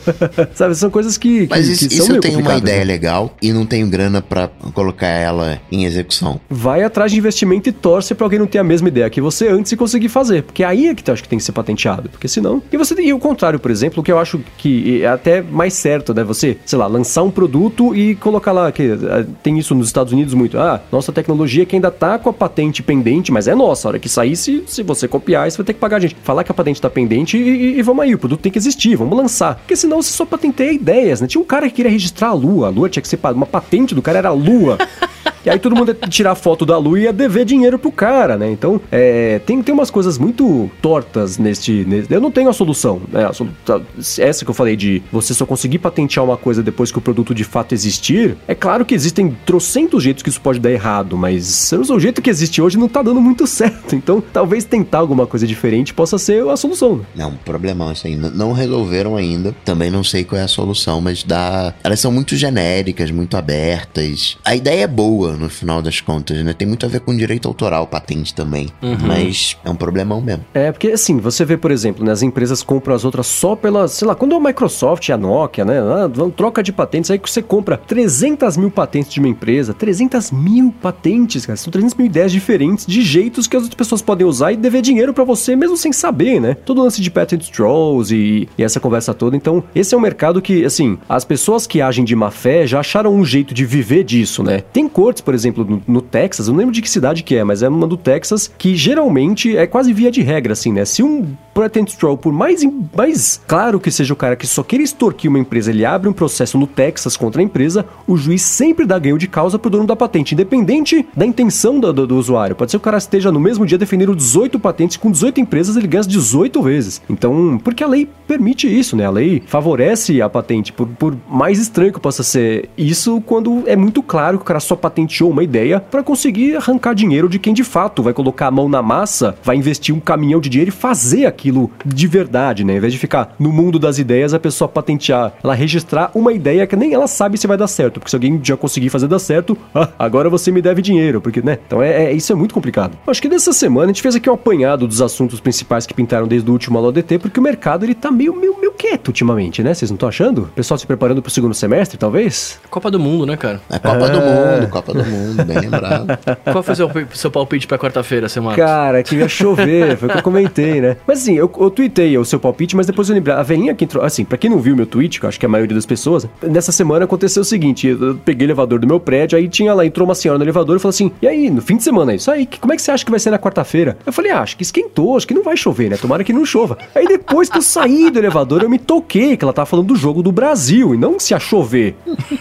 sabe, 0.54 0.74
são 0.74 0.90
coisas 0.90 1.16
que. 1.16 1.46
Mas 1.48 1.66
que, 1.66 1.72
isso, 1.72 1.88
que 1.88 1.94
isso 1.94 2.12
eu 2.12 2.20
tenho 2.20 2.34
uma 2.34 2.42
complicadas, 2.42 2.62
ideia 2.62 2.78
né? 2.78 2.84
legal 2.84 3.34
e 3.40 3.52
não 3.52 3.66
tenho 3.66 3.88
grana 3.88 4.20
pra 4.22 4.48
colocar 4.74 5.06
ela 5.06 5.60
em 5.70 5.84
execução. 5.84 6.40
Vai 6.48 6.82
atrás 6.82 7.12
de 7.12 7.18
investimento 7.18 7.68
e 7.68 7.72
torce 7.72 8.14
pra 8.14 8.26
alguém 8.26 8.38
não 8.38 8.46
ter 8.46 8.58
a 8.58 8.64
mesma 8.64 8.88
ideia 8.88 9.08
que 9.10 9.20
você 9.20 9.48
antes 9.48 9.72
e 9.72 9.76
conseguir 9.76 10.08
fazer. 10.08 10.42
Porque 10.42 10.64
aí 10.64 10.88
é 10.88 10.94
que 10.94 11.08
eu 11.08 11.14
acho 11.14 11.22
que 11.22 11.28
tem 11.28 11.38
que 11.38 11.44
ser 11.44 11.52
patenteado. 11.52 12.08
Porque 12.08 12.28
senão. 12.28 12.62
E 12.72 12.76
você 12.76 12.94
e 13.00 13.12
o 13.12 13.18
contrário, 13.18 13.58
por 13.58 13.70
exemplo, 13.70 14.02
que 14.02 14.12
eu 14.12 14.18
acho 14.18 14.40
que 14.58 14.89
é 15.02 15.06
até 15.08 15.40
mais 15.42 15.74
certo, 15.74 16.12
né? 16.14 16.22
Você, 16.24 16.56
sei 16.66 16.78
lá, 16.78 16.86
lançar 16.86 17.22
um 17.22 17.30
produto 17.30 17.94
e 17.94 18.14
colocar 18.16 18.52
lá. 18.52 18.70
que 18.72 18.82
ah, 19.08 19.24
Tem 19.42 19.58
isso 19.58 19.74
nos 19.74 19.86
Estados 19.86 20.12
Unidos 20.12 20.34
muito. 20.34 20.58
Ah, 20.58 20.80
nossa 20.90 21.12
tecnologia 21.12 21.64
que 21.64 21.76
ainda 21.76 21.90
tá 21.90 22.18
com 22.18 22.28
a 22.28 22.32
patente 22.32 22.82
pendente, 22.82 23.30
mas 23.32 23.46
é 23.48 23.54
nossa. 23.54 23.86
A 23.86 23.90
hora 23.90 23.98
que 23.98 24.08
sair, 24.08 24.36
se, 24.36 24.64
se 24.66 24.82
você 24.82 25.06
copiar, 25.08 25.50
você 25.50 25.56
vai 25.56 25.66
ter 25.66 25.74
que 25.74 25.80
pagar 25.80 25.96
a 25.98 26.00
gente. 26.00 26.16
Falar 26.22 26.44
que 26.44 26.50
a 26.50 26.54
patente 26.54 26.80
tá 26.80 26.90
pendente 26.90 27.36
e, 27.36 27.40
e- 27.40 27.78
e 27.78 27.82
vamos 27.82 28.02
aí, 28.04 28.14
o 28.14 28.18
produto 28.18 28.40
tem 28.40 28.50
que 28.52 28.58
existir, 28.58 28.96
vamos 28.96 29.16
lançar. 29.16 29.56
Porque 29.56 29.76
senão 29.76 30.02
você 30.02 30.10
só 30.10 30.24
patenteia 30.24 30.72
ideias, 30.72 31.20
né? 31.20 31.26
Tinha 31.26 31.40
um 31.40 31.44
cara 31.44 31.68
que 31.68 31.74
queria 31.76 31.90
registrar 31.90 32.28
a 32.28 32.32
Lua. 32.34 32.66
A 32.68 32.70
Lua 32.70 32.88
tinha 32.88 33.02
que 33.02 33.08
ser. 33.08 33.18
Uma 33.34 33.46
patente 33.46 33.94
do 33.94 34.02
cara 34.02 34.18
era 34.18 34.28
a 34.28 34.32
Lua. 34.32 34.76
E 35.44 35.50
aí 35.50 35.58
todo 35.58 35.74
mundo 35.76 35.96
ia 36.00 36.08
tirar 36.08 36.34
foto 36.34 36.66
da 36.66 36.76
Lua 36.78 36.98
e 36.98 37.02
ia 37.04 37.12
dever 37.12 37.44
dinheiro 37.44 37.78
pro 37.78 37.90
cara, 37.92 38.36
né? 38.36 38.50
Então, 38.50 38.80
é, 38.90 39.38
tem, 39.46 39.62
tem 39.62 39.72
umas 39.74 39.90
coisas 39.90 40.18
muito 40.18 40.70
tortas 40.82 41.38
neste, 41.38 41.86
Eu 42.10 42.20
não 42.20 42.30
tenho 42.30 42.48
a 42.48 42.52
solução, 42.52 43.00
né? 43.10 43.24
A 43.24 43.32
tá, 43.64 43.80
essa 44.18 44.44
que 44.44 44.50
eu 44.50 44.54
falei 44.54 44.76
de 44.76 45.02
você 45.12 45.32
só 45.34 45.46
conseguir 45.46 45.78
patentear 45.78 46.24
uma 46.24 46.36
coisa 46.36 46.62
depois 46.62 46.90
que 46.92 46.98
o 46.98 47.00
produto 47.00 47.34
de 47.34 47.44
fato 47.44 47.72
existir. 47.74 48.36
É 48.46 48.54
claro 48.54 48.84
que 48.84 48.94
existem 48.94 49.36
trocentos 49.46 50.02
jeitos 50.02 50.22
que 50.22 50.28
isso 50.28 50.40
pode 50.40 50.58
dar 50.60 50.70
errado, 50.70 51.16
mas 51.16 51.72
o 51.72 51.98
jeito 51.98 52.20
que 52.22 52.30
existe 52.30 52.60
hoje 52.60 52.78
não 52.78 52.88
tá 52.88 53.02
dando 53.02 53.20
muito 53.20 53.46
certo. 53.48 53.94
Então, 53.94 54.22
talvez 54.32 54.64
tentar 54.64 54.98
alguma 54.98 55.26
coisa 55.26 55.46
diferente 55.46 55.94
possa 55.94 56.18
ser 56.18 56.46
a 56.48 56.56
solução. 56.56 56.96
né? 56.98 57.04
Não, 57.16 57.30
um 57.30 57.36
problemão 57.36 57.90
isso 57.92 58.06
aí. 58.06 58.14
N- 58.14 58.30
Não 58.34 58.52
resolveram 58.52 59.16
ainda. 59.16 59.54
Também 59.64 59.90
não 59.90 60.04
sei 60.04 60.24
qual 60.24 60.40
é 60.40 60.44
a 60.44 60.48
solução, 60.48 61.00
mas 61.00 61.22
dá. 61.22 61.72
Elas 61.82 62.00
são 62.00 62.12
muito 62.12 62.36
genéricas, 62.36 63.10
muito 63.10 63.36
abertas. 63.36 64.36
A 64.44 64.54
ideia 64.56 64.82
é 64.84 64.86
boa, 64.86 65.29
no 65.36 65.48
final 65.48 65.82
das 65.82 66.00
contas, 66.00 66.42
né? 66.44 66.52
Tem 66.52 66.66
muito 66.66 66.84
a 66.86 66.88
ver 66.88 67.00
com 67.00 67.16
direito 67.16 67.48
autoral, 67.48 67.86
patente 67.86 68.34
também. 68.34 68.68
Mas 69.06 69.56
é 69.64 69.70
um 69.70 69.74
problemão 69.74 70.20
mesmo. 70.20 70.44
É, 70.54 70.70
porque 70.72 70.88
assim, 70.88 71.18
você 71.18 71.44
vê, 71.44 71.56
por 71.56 71.70
exemplo, 71.70 72.04
né, 72.04 72.12
as 72.12 72.22
empresas 72.22 72.62
compram 72.62 72.94
as 72.94 73.04
outras 73.04 73.26
só 73.26 73.54
pela, 73.54 73.88
sei 73.88 74.06
lá, 74.06 74.14
quando 74.14 74.34
é 74.34 74.36
a 74.36 74.40
Microsoft 74.40 75.08
e 75.08 75.12
a 75.12 75.16
Nokia, 75.16 75.64
né, 75.64 75.80
ah, 75.80 76.08
troca 76.36 76.62
de 76.62 76.72
patentes, 76.72 77.10
aí 77.10 77.18
que 77.18 77.30
você 77.30 77.42
compra 77.42 77.76
300 77.76 78.56
mil 78.56 78.70
patentes 78.70 79.12
de 79.12 79.20
uma 79.20 79.28
empresa, 79.28 79.74
300 79.74 80.30
mil 80.30 80.72
patentes, 80.80 81.46
cara, 81.46 81.56
são 81.56 81.70
300 81.70 81.94
mil 81.96 82.06
ideias 82.06 82.32
diferentes 82.32 82.86
de 82.86 83.02
jeitos 83.02 83.46
que 83.46 83.56
as 83.56 83.62
outras 83.62 83.76
pessoas 83.76 84.02
podem 84.02 84.26
usar 84.26 84.52
e 84.52 84.56
dever 84.56 84.82
dinheiro 84.82 85.12
pra 85.12 85.24
você 85.24 85.56
mesmo 85.56 85.76
sem 85.76 85.92
saber, 85.92 86.40
né? 86.40 86.54
Todo 86.54 86.82
lance 86.82 87.00
de 87.00 87.10
patent 87.10 87.50
trolls 87.50 88.14
e, 88.14 88.48
e 88.56 88.62
essa 88.62 88.80
conversa 88.80 89.12
toda. 89.14 89.36
Então, 89.36 89.62
esse 89.74 89.94
é 89.94 89.98
um 89.98 90.00
mercado 90.00 90.40
que, 90.40 90.64
assim, 90.64 90.98
as 91.08 91.24
pessoas 91.24 91.66
que 91.66 91.80
agem 91.80 92.04
de 92.04 92.14
má 92.16 92.30
fé 92.30 92.66
já 92.66 92.80
acharam 92.80 93.14
um 93.14 93.24
jeito 93.24 93.54
de 93.54 93.64
viver 93.64 94.04
disso, 94.04 94.42
né? 94.42 94.60
Tem 94.72 94.88
cortes, 94.88 95.19
por 95.20 95.34
exemplo, 95.34 95.64
no, 95.64 95.82
no 95.86 96.00
Texas, 96.00 96.46
eu 96.46 96.52
não 96.52 96.58
lembro 96.58 96.74
de 96.74 96.82
que 96.82 96.90
cidade 96.90 97.22
que 97.22 97.36
é, 97.36 97.44
mas 97.44 97.62
é 97.62 97.68
uma 97.68 97.86
do 97.86 97.96
Texas 97.96 98.52
que 98.58 98.74
geralmente 98.74 99.56
é 99.56 99.66
quase 99.66 99.92
via 99.92 100.10
de 100.10 100.22
regra, 100.22 100.52
assim, 100.52 100.72
né? 100.72 100.84
Se 100.84 101.02
um 101.02 101.36
patent 101.62 101.94
troll, 101.96 102.16
por 102.16 102.32
mais, 102.32 102.62
mais 102.96 103.40
claro 103.46 103.78
que 103.80 103.90
seja 103.90 104.12
o 104.12 104.16
cara 104.16 104.36
que 104.36 104.46
só 104.46 104.62
queira 104.62 104.82
extorquir 104.84 105.28
uma 105.30 105.38
empresa, 105.38 105.70
ele 105.70 105.84
abre 105.84 106.08
um 106.08 106.12
processo 106.12 106.58
no 106.58 106.66
Texas 106.66 107.16
contra 107.16 107.40
a 107.40 107.44
empresa, 107.44 107.84
o 108.06 108.16
juiz 108.16 108.42
sempre 108.42 108.84
dá 108.86 108.98
ganho 108.98 109.18
de 109.18 109.26
causa 109.28 109.58
pro 109.58 109.70
dono 109.70 109.86
da 109.86 109.96
patente, 109.96 110.34
independente 110.34 111.06
da 111.16 111.26
intenção 111.26 111.78
do, 111.78 111.92
do- 111.92 112.06
do 112.06 112.16
usuário. 112.16 112.56
Pode 112.56 112.70
ser 112.70 112.78
que 112.78 112.82
o 112.82 112.84
cara 112.84 112.98
esteja 112.98 113.30
no 113.32 113.40
mesmo 113.40 113.66
dia 113.66 113.78
defendendo 113.78 114.14
18 114.14 114.58
patentes 114.58 114.96
com 114.96 115.10
18 115.10 115.40
empresas, 115.40 115.76
ele 115.76 115.86
ganha 115.86 116.00
as 116.00 116.06
18 116.06 116.62
vezes. 116.62 117.02
Então, 117.08 117.60
porque 117.62 117.82
a 117.84 117.86
lei 117.88 118.08
permite 118.26 118.66
isso, 118.66 118.96
né? 118.96 119.04
A 119.06 119.10
lei 119.10 119.42
favorece 119.46 120.20
a 120.22 120.28
patente, 120.28 120.72
por, 120.72 120.86
por 120.88 121.16
mais 121.28 121.58
estranho 121.58 121.92
que 121.92 122.00
possa 122.00 122.22
ser 122.22 122.68
isso, 122.76 123.20
quando 123.22 123.64
é 123.66 123.76
muito 123.76 124.02
claro 124.02 124.38
que 124.38 124.42
o 124.42 124.46
cara 124.46 124.60
só 124.60 124.74
patenteou 124.76 125.30
uma 125.30 125.42
ideia 125.42 125.80
para 125.80 126.02
conseguir 126.02 126.56
arrancar 126.56 126.94
dinheiro 126.94 127.28
de 127.28 127.38
quem 127.38 127.52
de 127.52 127.64
fato 127.64 128.02
vai 128.02 128.12
colocar 128.12 128.46
a 128.46 128.50
mão 128.50 128.68
na 128.68 128.82
massa, 128.82 129.36
vai 129.42 129.56
investir 129.56 129.94
um 129.94 130.00
caminhão 130.00 130.40
de 130.40 130.48
dinheiro 130.48 130.68
e 130.70 130.72
fazer 130.72 131.26
aquilo 131.26 131.49
de 131.84 132.06
verdade, 132.06 132.64
né? 132.64 132.76
Em 132.76 132.80
vez 132.80 132.92
de 132.92 132.98
ficar 132.98 133.34
no 133.38 133.50
mundo 133.52 133.78
das 133.78 133.98
ideias, 133.98 134.34
a 134.34 134.38
pessoa 134.38 134.68
patentear, 134.68 135.32
ela 135.42 135.54
registrar 135.54 136.10
uma 136.14 136.32
ideia 136.32 136.66
que 136.66 136.76
nem 136.76 136.92
ela 136.94 137.06
sabe 137.06 137.38
se 137.38 137.46
vai 137.46 137.56
dar 137.56 137.66
certo, 137.68 137.94
porque 138.00 138.10
se 138.10 138.16
alguém 138.16 138.40
já 138.42 138.56
conseguir 138.56 138.88
fazer 138.90 139.06
dar 139.08 139.18
certo, 139.18 139.56
ah, 139.74 139.88
agora 139.98 140.28
você 140.28 140.50
me 140.50 140.62
deve 140.62 140.82
dinheiro, 140.82 141.20
porque, 141.20 141.40
né? 141.42 141.58
Então 141.66 141.82
é, 141.82 142.04
é- 142.06 142.12
isso 142.12 142.32
é 142.32 142.36
muito 142.36 142.54
complicado. 142.54 142.96
Acho 143.06 143.20
que 143.22 143.28
dessa 143.28 143.52
semana 143.52 143.86
a 143.86 143.88
gente 143.88 144.02
fez 144.02 144.14
aqui 144.14 144.28
um 144.28 144.34
apanhado 144.34 144.86
dos 144.86 145.00
assuntos 145.02 145.40
principais 145.40 145.86
que 145.86 145.94
pintaram 145.94 146.26
desde 146.26 146.48
o 146.48 146.52
último 146.52 146.78
AloDT, 146.78 147.18
porque 147.18 147.38
o 147.40 147.42
mercado 147.42 147.84
ele 147.84 147.94
tá 147.94 148.10
meio, 148.10 148.34
meio, 148.36 148.56
meio 148.58 148.72
quieto 148.72 149.08
ultimamente, 149.08 149.62
né? 149.62 149.74
Vocês 149.74 149.90
não 149.90 149.96
estão 149.96 150.08
achando? 150.08 150.42
O 150.42 150.46
pessoal 150.48 150.78
se 150.78 150.86
preparando 150.86 151.20
pro 151.22 151.30
segundo 151.30 151.54
semestre, 151.54 151.98
talvez? 151.98 152.58
Copa 152.70 152.90
do 152.90 152.98
Mundo, 152.98 153.26
né, 153.26 153.36
cara? 153.36 153.60
É 153.70 153.78
Copa 153.78 154.08
do 154.08 154.20
Mundo, 154.20 154.68
Copa 154.70 154.94
do 154.94 155.04
Mundo, 155.04 155.44
bem 155.44 155.58
lembrado. 155.60 156.06
Qual 156.50 156.62
foi 156.62 156.74
seu, 156.74 156.90
seu 157.12 157.30
palpite 157.30 157.66
pra 157.66 157.78
quarta-feira, 157.78 158.28
seu 158.28 158.42
Marcos? 158.42 158.64
Cara, 158.64 159.02
que 159.02 159.16
ia 159.16 159.28
chover, 159.28 159.96
foi 159.96 160.08
o 160.08 160.12
que 160.12 160.18
eu 160.18 160.22
comentei, 160.22 160.80
né? 160.80 160.96
Mas 161.06 161.20
assim, 161.22 161.29
eu, 161.36 161.50
eu 161.58 161.70
tuitei 161.70 162.16
o 162.16 162.24
seu 162.24 162.38
palpite, 162.38 162.76
mas 162.76 162.86
depois 162.86 163.08
eu 163.08 163.14
lembrei. 163.14 163.34
A 163.34 163.42
velhinha 163.42 163.74
que 163.74 163.84
entrou. 163.84 164.04
Assim, 164.04 164.24
pra 164.24 164.38
quem 164.38 164.50
não 164.50 164.58
viu 164.58 164.76
meu 164.76 164.86
tweet, 164.86 165.20
que 165.20 165.26
eu 165.26 165.28
acho 165.28 165.38
que 165.38 165.46
é 165.46 165.48
a 165.48 165.50
maioria 165.50 165.74
das 165.74 165.86
pessoas, 165.86 166.26
nessa 166.42 166.72
semana 166.72 167.04
aconteceu 167.04 167.42
o 167.42 167.44
seguinte: 167.44 167.86
eu 167.86 168.18
peguei 168.24 168.46
o 168.46 168.48
elevador 168.48 168.78
do 168.78 168.86
meu 168.86 169.00
prédio, 169.00 169.38
aí 169.38 169.48
tinha 169.48 169.74
lá, 169.74 169.84
entrou 169.84 170.06
uma 170.06 170.14
senhora 170.14 170.38
no 170.38 170.44
elevador 170.44 170.76
e 170.76 170.78
falou 170.78 170.90
assim: 170.90 171.10
E 171.22 171.26
aí, 171.26 171.50
no 171.50 171.60
fim 171.60 171.76
de 171.76 171.82
semana, 171.82 172.14
isso 172.14 172.30
aí, 172.30 172.48
como 172.60 172.72
é 172.72 172.76
que 172.76 172.82
você 172.82 172.90
acha 172.90 173.04
que 173.04 173.10
vai 173.10 173.20
ser 173.20 173.30
na 173.30 173.38
quarta-feira? 173.38 173.96
Eu 174.04 174.12
falei, 174.12 174.30
ah, 174.30 174.40
acho 174.40 174.56
que 174.56 174.62
esquentou, 174.62 175.16
acho 175.16 175.26
que 175.26 175.34
não 175.34 175.42
vai 175.42 175.56
chover, 175.56 175.90
né? 175.90 175.96
Tomara 175.96 176.24
que 176.24 176.32
não 176.32 176.44
chova. 176.44 176.78
Aí 176.94 177.06
depois 177.06 177.48
que 177.48 177.58
eu 177.58 177.62
saí 177.62 178.10
do 178.10 178.18
elevador, 178.18 178.62
eu 178.62 178.70
me 178.70 178.78
toquei 178.78 179.36
que 179.36 179.44
ela 179.44 179.52
tava 179.52 179.66
falando 179.66 179.86
do 179.86 179.96
jogo 179.96 180.22
do 180.22 180.32
Brasil 180.32 180.94
e 180.94 180.98
não 180.98 181.18
se 181.18 181.34
a 181.34 181.38
chover. 181.38 181.94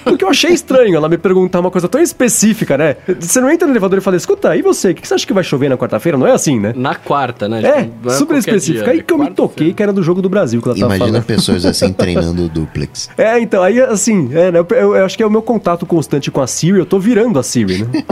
Porque 0.04 0.24
eu 0.24 0.30
achei 0.30 0.52
estranho 0.52 0.96
ela 0.96 1.10
me 1.10 1.18
perguntar 1.18 1.60
uma 1.60 1.72
coisa 1.72 1.88
tão 1.88 2.02
específica, 2.02 2.78
né? 2.78 2.96
Você 3.20 3.40
não 3.40 3.50
entra 3.50 3.68
no 3.68 3.74
elevador 3.74 3.98
e 4.00 4.02
fala, 4.02 4.18
escuta, 4.18 4.56
e 4.56 4.62
você? 4.62 4.92
O 4.92 4.96
que 4.96 5.08
você 5.08 5.14
acha 5.14 5.28
que 5.28 5.34
vai 5.34 5.44
chover 5.44 5.70
na 5.70 5.78
quarta-feira? 5.78 6.18
Não 6.18 6.28
é 6.28 6.32
assim, 6.32 6.60
né? 6.60 6.74
Na 6.76 6.96
quarta, 6.96 7.48
né? 7.48 7.62
É, 7.62 7.90
não 8.04 8.12
super 8.12 8.38
específico. 8.38 8.79
Aí 8.88 9.02
que 9.04 9.14
eu 9.14 9.18
me 9.18 9.30
toquei 9.32 9.74
que 9.74 9.82
era 9.84 9.92
do 9.94 10.02
jogo 10.04 10.22
do 10.22 10.30
Brasil 10.30 10.62
que 10.62 10.68
ela 10.70 10.78
tava 10.78 10.96
Imagina 10.96 11.22
falando. 11.22 11.26
pessoas 11.26 11.66
assim 11.66 11.92
treinando 11.94 12.46
o 12.46 12.50
duplex. 12.50 13.10
É, 13.18 13.40
então, 13.40 13.62
aí 13.64 13.80
assim, 13.82 14.30
é, 14.34 14.52
né, 14.52 14.60
eu, 14.60 14.68
eu- 14.72 14.96
eu 14.96 15.06
acho 15.06 15.16
que 15.18 15.24
é 15.24 15.26
o 15.26 15.30
meu 15.32 15.42
contato 15.42 15.86
constante 15.86 16.30
com 16.32 16.42
a 16.42 16.48
Siri, 16.48 16.80
eu 16.80 16.86
tô 16.86 17.00
virando 17.00 17.38
a 17.40 17.44
Siri, 17.44 17.84
né? 17.84 17.90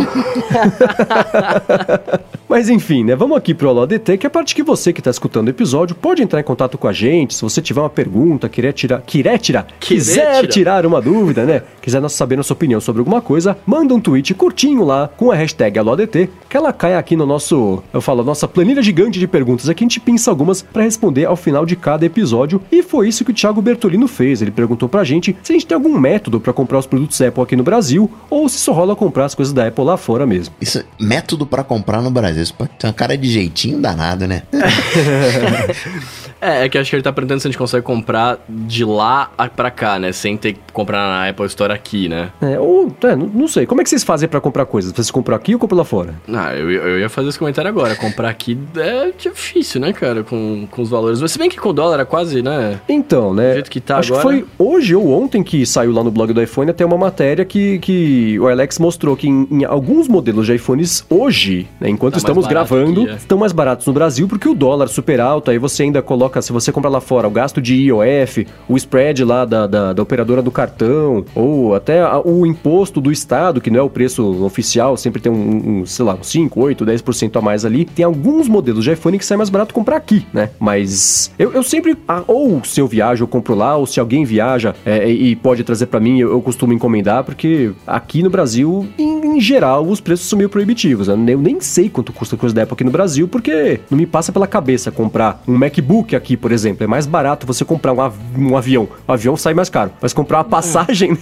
Mas 2.49 2.69
enfim, 2.69 3.03
né? 3.03 3.15
Vamos 3.15 3.37
aqui 3.37 3.53
pro 3.53 3.67
AloDT, 3.67 4.17
que 4.17 4.25
é 4.25 4.29
a 4.29 4.31
parte 4.31 4.55
que 4.55 4.63
você 4.63 4.93
que 4.93 5.01
tá 5.01 5.09
escutando 5.09 5.47
o 5.47 5.49
episódio 5.49 5.95
pode 5.95 6.23
entrar 6.23 6.39
em 6.39 6.43
contato 6.43 6.77
com 6.77 6.87
a 6.87 6.93
gente, 6.93 7.33
se 7.33 7.41
você 7.41 7.61
tiver 7.61 7.81
uma 7.81 7.89
pergunta, 7.89 8.47
querer 8.47 8.71
tirar, 8.71 9.01
querer 9.01 9.37
tirar, 9.37 9.63
Querer 9.63 9.77
quiser 9.79 10.35
tirar. 10.41 10.47
tirar 10.47 10.85
uma 10.85 11.01
dúvida, 11.01 11.43
né? 11.43 11.63
Quiser 11.81 12.07
saber 12.09 12.37
nossa 12.37 12.53
opinião 12.53 12.79
sobre 12.79 12.99
alguma 12.99 13.21
coisa, 13.21 13.57
manda 13.65 13.93
um 13.93 13.99
tweet 13.99 14.33
curtinho 14.33 14.85
lá 14.85 15.09
com 15.17 15.29
a 15.29 15.35
hashtag 15.35 15.77
AloDT, 15.77 16.29
que 16.49 16.55
ela 16.55 16.71
cai 16.71 16.95
aqui 16.95 17.17
no 17.17 17.25
nosso, 17.25 17.83
eu 17.93 17.99
falo, 17.99 18.23
nossa 18.23 18.47
planilha 18.47 18.81
gigante 18.81 19.19
de 19.19 19.27
perguntas. 19.27 19.67
Aqui 19.67 19.83
a 19.83 19.85
gente 19.85 19.99
pinça 19.99 20.31
algumas 20.31 20.61
pra 20.61 20.83
responder 20.83 21.25
ao 21.25 21.35
final 21.35 21.65
de 21.65 21.75
cada 21.75 22.05
episódio. 22.05 22.61
E 22.71 22.81
foi 22.81 23.09
isso 23.09 23.25
que 23.25 23.31
o 23.31 23.33
Thiago 23.33 23.61
Bertolino 23.61 24.07
fez. 24.07 24.41
Ele 24.41 24.51
perguntou 24.51 24.87
pra 24.87 25.03
gente 25.03 25.35
se 25.43 25.51
a 25.51 25.55
gente 25.55 25.65
tem 25.67 25.75
algum 25.75 25.97
método 25.99 26.39
pra 26.39 26.53
comprar 26.53 26.79
os 26.79 26.85
produtos 26.85 27.19
Apple 27.21 27.43
aqui 27.43 27.55
no 27.57 27.63
Brasil 27.63 28.09
ou 28.29 28.47
se 28.47 28.57
só 28.57 28.71
rola 28.71 28.95
comprar 28.95 29.25
as 29.25 29.35
coisas 29.35 29.53
da 29.53 29.67
Apple 29.67 29.83
lá 29.83 29.97
fora 29.97 30.25
mesmo. 30.25 30.55
Isso, 30.61 30.83
método 30.99 31.45
pra 31.45 31.63
comprar 31.63 32.01
no 32.01 32.09
Brasil. 32.09 32.36
Isso 32.41 32.53
pode 32.53 32.71
ter 32.77 32.87
uma 32.87 32.93
cara 32.93 33.17
de 33.17 33.29
jeitinho 33.29 33.79
danado, 33.79 34.27
né? 34.27 34.43
É, 36.41 36.65
é 36.65 36.69
que 36.69 36.77
acho 36.77 36.89
que 36.89 36.95
ele 36.95 37.03
tá 37.03 37.11
perguntando 37.11 37.41
se 37.41 37.47
a 37.47 37.51
gente 37.51 37.57
consegue 37.57 37.83
comprar 37.83 38.39
de 38.47 38.83
lá 38.85 39.31
pra 39.55 39.71
cá, 39.71 39.99
né? 39.99 40.11
Sem 40.11 40.37
ter 40.37 40.53
que 40.53 40.59
comprar 40.73 41.07
na 41.07 41.29
Apple 41.29 41.45
Store 41.45 41.73
aqui, 41.73 42.07
né? 42.07 42.29
É, 42.41 42.59
ou, 42.59 42.93
é, 43.03 43.15
não, 43.15 43.27
não 43.27 43.47
sei. 43.47 43.65
Como 43.65 43.81
é 43.81 43.83
que 43.83 43.89
vocês 43.89 44.03
fazem 44.03 44.27
pra 44.29 44.39
comprar 44.39 44.65
coisas? 44.65 44.91
Vocês 44.91 45.11
compram 45.11 45.35
aqui 45.35 45.53
ou 45.53 45.59
compram 45.59 45.77
lá 45.77 45.85
fora? 45.85 46.15
Ah, 46.31 46.53
eu, 46.55 46.69
eu 46.69 46.99
ia 46.99 47.09
fazer 47.09 47.29
esse 47.29 47.39
comentário 47.39 47.69
agora. 47.69 47.95
Comprar 47.95 48.29
aqui 48.29 48.57
é 48.77 49.11
difícil, 49.17 49.81
né, 49.81 49.93
cara? 49.93 50.23
Com, 50.23 50.67
com 50.69 50.81
os 50.81 50.89
valores. 50.89 51.21
Mas 51.21 51.31
se 51.31 51.39
bem 51.39 51.49
que 51.49 51.57
com 51.57 51.69
o 51.69 51.73
dólar 51.73 51.99
é 51.99 52.05
quase, 52.05 52.41
né? 52.41 52.79
Então, 52.87 53.33
né? 53.33 53.49
Do 53.49 53.53
jeito 53.53 53.71
que 53.71 53.81
tá 53.81 53.97
acho 53.97 54.13
agora. 54.15 54.37
que 54.37 54.43
foi 54.43 54.65
hoje 54.65 54.95
ou 54.95 55.11
ontem 55.11 55.43
que 55.43 55.65
saiu 55.65 55.91
lá 55.91 56.03
no 56.03 56.11
blog 56.11 56.33
do 56.33 56.41
iPhone 56.41 56.69
até 56.69 56.85
uma 56.85 56.97
matéria 56.97 57.45
que, 57.45 57.79
que 57.79 58.39
o 58.39 58.47
Alex 58.47 58.79
mostrou 58.79 59.15
que 59.15 59.27
em, 59.27 59.47
em 59.51 59.65
alguns 59.65 60.07
modelos 60.07 60.45
de 60.45 60.55
iPhones 60.55 61.05
hoje, 61.09 61.67
né, 61.79 61.89
enquanto 61.89 62.13
Tá 62.13 62.19
estamos 62.19 62.47
gravando, 62.47 63.03
aqui, 63.03 63.11
é. 63.11 63.15
estão 63.15 63.37
mais 63.37 63.51
baratos 63.51 63.85
no 63.85 63.93
Brasil 63.93 64.27
porque 64.27 64.47
o 64.47 64.53
dólar 64.53 64.87
super 64.87 65.19
alto, 65.19 65.51
aí 65.51 65.57
você 65.57 65.83
ainda 65.83 66.01
coloca, 66.01 66.26
se 66.41 66.51
você 66.51 66.71
comprar 66.71 66.89
lá 66.89 67.01
fora, 67.01 67.27
o 67.27 67.31
gasto 67.31 67.61
de 67.61 67.75
IOF, 67.75 68.45
o 68.67 68.75
spread 68.77 69.23
lá 69.23 69.45
da, 69.45 69.65
da, 69.67 69.93
da 69.93 70.03
operadora 70.03 70.41
do 70.41 70.51
cartão, 70.51 71.23
ou 71.35 71.75
até 71.75 72.01
a- 72.01 72.19
o 72.23 72.45
imposto 72.45 72.99
do 73.01 73.11
Estado, 73.11 73.59
que 73.61 73.69
não 73.71 73.79
é 73.79 73.83
o 73.83 73.89
preço 73.89 74.43
oficial, 74.43 74.95
sempre 74.97 75.21
tem 75.21 75.31
um, 75.31 75.81
um, 75.81 75.85
sei 75.85 76.05
lá, 76.05 76.13
uns 76.15 76.27
5, 76.27 76.59
8, 76.59 76.85
10% 76.85 77.37
a 77.37 77.41
mais 77.41 77.65
ali. 77.65 77.85
Tem 77.85 78.03
alguns 78.05 78.47
modelos 78.47 78.83
de 78.83 78.91
iPhone 78.91 79.17
que 79.17 79.25
sai 79.25 79.37
mais 79.37 79.49
barato 79.49 79.73
comprar 79.73 79.95
aqui, 79.97 80.25
né? 80.33 80.49
Mas 80.59 81.31
eu, 81.39 81.51
eu 81.53 81.63
sempre, 81.63 81.95
ah, 82.07 82.23
ou 82.27 82.61
se 82.63 82.79
eu 82.79 82.87
viajo, 82.87 83.23
eu 83.23 83.27
compro 83.27 83.55
lá, 83.55 83.75
ou 83.77 83.85
se 83.85 83.99
alguém 83.99 84.25
viaja 84.25 84.75
é, 84.85 85.09
e 85.09 85.35
pode 85.35 85.63
trazer 85.63 85.87
pra 85.87 85.99
mim, 85.99 86.19
eu, 86.19 86.31
eu 86.31 86.41
costumo 86.41 86.73
encomendar, 86.73 87.23
porque 87.23 87.71
aqui 87.85 88.21
no 88.21 88.29
Brasil, 88.29 88.87
em, 88.97 89.37
em 89.37 89.39
geral, 89.39 89.85
os 89.85 89.99
preços 90.01 90.27
são 90.27 90.37
meio 90.37 90.49
proibitivos. 90.49 91.07
né? 91.07 91.15
Eu 91.33 91.39
nem 91.39 91.59
sei 91.61 91.89
quanto 91.89 92.11
custa 92.13 92.35
coisa 92.37 92.53
da 92.53 92.63
Apple 92.63 92.73
aqui 92.73 92.83
no 92.83 92.91
Brasil, 92.91 93.27
porque 93.27 93.79
não 93.89 93.97
me 93.97 94.05
passa 94.05 94.31
pela 94.31 94.47
cabeça 94.47 94.91
comprar 94.91 95.41
um 95.47 95.57
MacBook 95.57 96.15
aqui, 96.17 96.35
por 96.35 96.51
exemplo. 96.51 96.83
É 96.83 96.87
mais 96.87 97.05
barato 97.07 97.45
você 97.47 97.63
comprar 97.63 97.93
um, 97.93 98.01
av- 98.01 98.17
um 98.37 98.57
avião. 98.57 98.87
O 99.07 99.11
avião 99.11 99.37
sai 99.37 99.53
mais 99.53 99.69
caro. 99.69 99.91
Mas 100.01 100.13
comprar 100.13 100.39
uma 100.39 100.43
passagem 100.43 101.17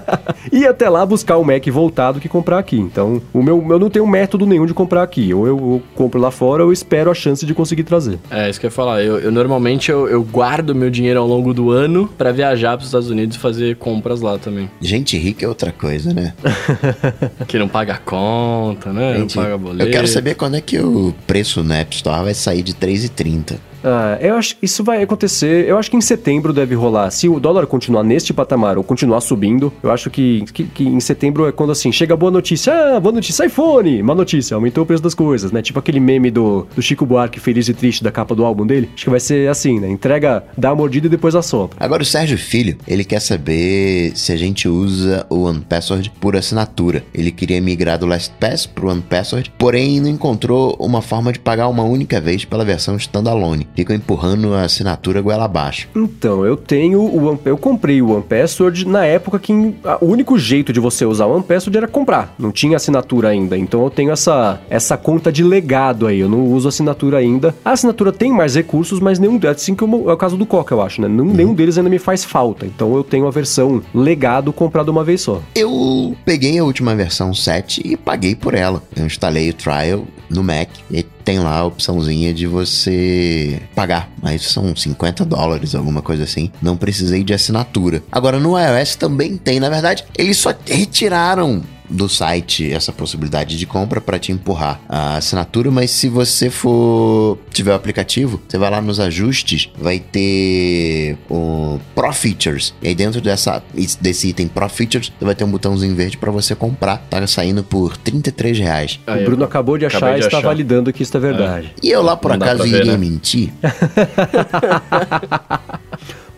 e 0.52 0.66
até 0.66 0.88
lá 0.88 1.04
buscar 1.06 1.36
o 1.36 1.44
Mac 1.44 1.66
voltado 1.68 2.20
que 2.20 2.28
comprar 2.28 2.58
aqui. 2.58 2.76
Então, 2.78 3.22
o 3.32 3.42
meu, 3.42 3.64
eu 3.70 3.78
não 3.78 3.88
tenho 3.90 4.06
método 4.06 4.46
nenhum 4.46 4.66
de 4.66 4.74
comprar 4.74 5.02
aqui. 5.02 5.32
Ou 5.32 5.46
eu, 5.46 5.56
eu 5.56 5.82
compro 5.94 6.20
lá 6.20 6.30
fora, 6.30 6.62
ou 6.62 6.68
eu 6.68 6.72
espero 6.72 7.10
a 7.10 7.14
chance 7.14 7.44
de 7.46 7.54
conseguir 7.54 7.84
trazer. 7.84 8.18
É, 8.30 8.48
isso 8.50 8.58
que 8.60 8.66
eu 8.66 8.68
ia 8.68 8.72
falar. 8.72 9.02
Eu, 9.02 9.18
eu 9.18 9.30
normalmente 9.32 9.90
eu, 9.90 10.08
eu 10.08 10.22
guardo 10.22 10.74
meu 10.74 10.90
dinheiro 10.90 11.20
ao 11.20 11.26
longo 11.26 11.54
do 11.54 11.70
ano 11.70 12.08
pra 12.18 12.32
viajar 12.32 12.76
pros 12.76 12.88
Estados 12.88 13.08
Unidos 13.10 13.36
e 13.36 13.38
fazer 13.38 13.76
compras 13.76 14.20
lá 14.20 14.38
também. 14.38 14.70
Gente 14.80 15.16
rica 15.16 15.44
é 15.44 15.48
outra 15.48 15.72
coisa, 15.72 16.12
né? 16.12 16.34
Que 17.46 17.58
não 17.58 17.68
paga 17.68 17.98
conta, 18.04 18.92
né? 18.92 19.18
Gente, 19.18 19.36
não 19.36 19.42
paga 19.44 19.58
boleto. 19.58 19.88
eu 19.88 19.92
quero 19.92 20.06
saber 20.08 20.34
quando 20.34 20.56
é 20.56 20.60
que 20.60 20.78
o 20.78 21.14
preço 21.26 21.62
no 21.62 21.72
App 21.72 21.94
Store 21.94 22.24
vai 22.24 22.34
sair 22.34 22.62
de 22.62 22.74
3,30. 22.74 23.56
Ah, 23.84 24.18
eu 24.20 24.34
acho 24.36 24.56
que 24.56 24.64
isso 24.64 24.84
vai 24.84 25.02
acontecer. 25.02 25.68
Eu 25.68 25.78
acho 25.78 25.90
que 25.90 25.96
em 25.96 26.00
setembro 26.00 26.52
deve 26.52 26.74
rolar. 26.74 27.10
Se 27.10 27.28
o 27.28 27.40
dólar 27.40 27.66
continuar 27.66 28.02
neste 28.02 28.32
patamar 28.32 28.78
ou 28.78 28.84
continuar 28.84 29.20
subindo, 29.20 29.72
eu 29.82 29.90
acho 29.90 30.10
que, 30.10 30.44
que, 30.52 30.64
que 30.64 30.84
em 30.84 31.00
setembro 31.00 31.46
é 31.46 31.52
quando 31.52 31.72
assim 31.72 31.90
chega 31.92 32.16
boa 32.16 32.30
notícia. 32.30 32.72
Ah, 32.72 33.00
boa 33.00 33.12
notícia, 33.12 33.44
iPhone! 33.44 34.02
Má 34.02 34.14
notícia, 34.14 34.54
aumentou 34.54 34.84
o 34.84 34.86
preço 34.86 35.02
das 35.02 35.14
coisas, 35.14 35.52
né? 35.52 35.62
Tipo 35.62 35.78
aquele 35.78 36.00
meme 36.00 36.30
do, 36.30 36.66
do 36.74 36.82
Chico 36.82 37.06
Buarque 37.06 37.40
feliz 37.40 37.68
e 37.68 37.74
triste 37.74 38.02
da 38.02 38.10
capa 38.10 38.34
do 38.34 38.44
álbum 38.44 38.66
dele. 38.66 38.90
Acho 38.94 39.04
que 39.04 39.10
vai 39.10 39.20
ser 39.20 39.48
assim, 39.48 39.80
né? 39.80 39.88
Entrega, 39.90 40.44
dá 40.56 40.70
a 40.70 40.74
mordida 40.74 41.06
e 41.06 41.10
depois 41.10 41.34
assopra. 41.34 41.76
Agora 41.80 42.02
o 42.02 42.06
Sérgio 42.06 42.38
Filho, 42.38 42.76
ele 42.86 43.04
quer 43.04 43.20
saber 43.20 44.12
se 44.14 44.32
a 44.32 44.36
gente 44.36 44.68
usa 44.68 45.26
o 45.28 45.44
OnePassword 45.44 46.12
por 46.20 46.36
assinatura. 46.36 47.04
Ele 47.14 47.30
queria 47.30 47.60
migrar 47.60 47.98
do 47.98 48.06
LastPass 48.06 48.66
pro 48.66 48.90
OnePassword, 48.90 49.52
porém 49.58 50.00
não 50.00 50.08
encontrou 50.08 50.76
uma 50.78 51.02
forma 51.02 51.32
de 51.32 51.38
pagar 51.38 51.68
uma 51.68 51.82
única 51.82 52.20
vez 52.20 52.44
pela 52.44 52.64
versão 52.64 52.96
standalone. 52.96 53.68
Ficam 53.74 53.96
empurrando 53.96 54.54
a 54.54 54.62
assinatura 54.62 55.20
goela 55.20 55.44
abaixo. 55.44 55.88
Então, 55.94 56.44
eu 56.44 56.56
tenho 56.56 57.00
o 57.00 57.40
eu 57.44 57.56
comprei 57.56 58.02
o 58.02 58.10
One 58.10 58.22
Password 58.22 58.86
na 58.86 59.04
época 59.04 59.38
que 59.38 59.52
o 59.52 60.06
único 60.06 60.38
jeito 60.38 60.72
de 60.72 60.80
você 60.80 61.04
usar 61.04 61.26
o 61.26 61.34
One 61.34 61.42
Password 61.42 61.76
era 61.76 61.88
comprar. 61.88 62.34
Não 62.38 62.50
tinha 62.50 62.76
assinatura 62.76 63.28
ainda. 63.28 63.56
Então 63.56 63.82
eu 63.82 63.90
tenho 63.90 64.10
essa, 64.10 64.60
essa 64.68 64.96
conta 64.96 65.30
de 65.30 65.42
legado 65.42 66.06
aí. 66.06 66.20
Eu 66.20 66.28
não 66.28 66.46
uso 66.46 66.68
assinatura 66.68 67.18
ainda. 67.18 67.54
A 67.64 67.72
assinatura 67.72 68.12
tem 68.12 68.32
mais 68.32 68.54
recursos, 68.54 69.00
mas 69.00 69.18
nenhum 69.18 69.38
deles, 69.38 69.56
assim 69.56 69.74
como 69.74 70.10
é 70.10 70.12
o 70.12 70.16
caso 70.16 70.36
do 70.36 70.46
Coca, 70.46 70.74
eu 70.74 70.82
acho, 70.82 71.00
né? 71.00 71.08
Nenhum, 71.08 71.32
nenhum 71.32 71.54
deles 71.54 71.78
ainda 71.78 71.90
me 71.90 71.98
faz 71.98 72.24
falta. 72.24 72.66
Então 72.66 72.94
eu 72.94 73.04
tenho 73.04 73.26
a 73.26 73.30
versão 73.30 73.82
legado 73.94 74.52
comprada 74.52 74.90
uma 74.90 75.04
vez 75.04 75.20
só. 75.20 75.40
Eu 75.54 76.16
peguei 76.24 76.58
a 76.58 76.64
última 76.64 76.94
versão 76.94 77.32
7 77.32 77.82
e 77.84 77.96
paguei 77.96 78.34
por 78.34 78.54
ela. 78.54 78.82
Eu 78.96 79.06
instalei 79.06 79.50
o 79.50 79.54
trial 79.54 80.04
no 80.28 80.42
Mac 80.42 80.68
e 80.90 81.04
tem 81.24 81.38
lá 81.38 81.58
a 81.58 81.64
opçãozinha 81.64 82.32
de 82.32 82.46
você 82.46 83.60
pagar. 83.74 84.10
Mas 84.22 84.42
são 84.42 84.74
50 84.74 85.24
dólares, 85.24 85.74
alguma 85.74 86.02
coisa 86.02 86.24
assim. 86.24 86.50
Não 86.60 86.76
precisei 86.76 87.22
de 87.24 87.32
assinatura. 87.32 88.02
Agora 88.10 88.38
no 88.38 88.58
iOS 88.58 88.96
também 88.96 89.36
tem. 89.36 89.60
Na 89.60 89.68
verdade, 89.68 90.04
eles 90.16 90.36
só 90.36 90.54
retiraram 90.66 91.62
do 91.90 92.08
site 92.08 92.72
essa 92.72 92.92
possibilidade 92.92 93.58
de 93.58 93.66
compra 93.66 94.00
para 94.00 94.18
te 94.18 94.32
empurrar 94.32 94.80
a 94.88 95.16
assinatura, 95.16 95.70
mas 95.70 95.90
se 95.90 96.08
você 96.08 96.50
for 96.50 97.38
tiver 97.52 97.72
o 97.72 97.74
aplicativo, 97.74 98.40
você 98.48 98.56
vai 98.56 98.70
lá 98.70 98.80
nos 98.80 99.00
ajustes, 99.00 99.68
vai 99.78 99.98
ter 99.98 101.16
o 101.28 101.78
Pro 101.94 102.12
Features. 102.12 102.72
E 102.82 102.88
aí 102.88 102.94
dentro 102.94 103.20
dessa 103.20 103.62
desse 104.00 104.28
item 104.28 104.48
Pro 104.48 104.68
Features, 104.68 105.12
você 105.18 105.24
vai 105.24 105.34
ter 105.34 105.44
um 105.44 105.50
botãozinho 105.50 105.94
verde 105.94 106.16
para 106.16 106.30
você 106.30 106.54
comprar. 106.54 106.98
Tá 107.10 107.26
saindo 107.26 107.62
por 107.62 107.96
33 107.96 108.58
reais. 108.58 109.00
Aí, 109.06 109.22
o 109.22 109.24
Bruno 109.24 109.44
acabou 109.44 109.76
de 109.76 109.86
achar 109.86 110.16
e 110.16 110.20
está 110.20 110.38
achar. 110.38 110.48
validando 110.48 110.92
que 110.92 111.02
isso 111.02 111.16
é 111.16 111.20
verdade. 111.20 111.74
E 111.82 111.90
eu 111.90 112.02
lá 112.02 112.16
por 112.16 112.30
Não 112.30 112.36
acaso 112.36 112.62
ver, 112.62 112.80
iria 112.80 112.92
né? 112.92 112.98
mentir? 112.98 113.52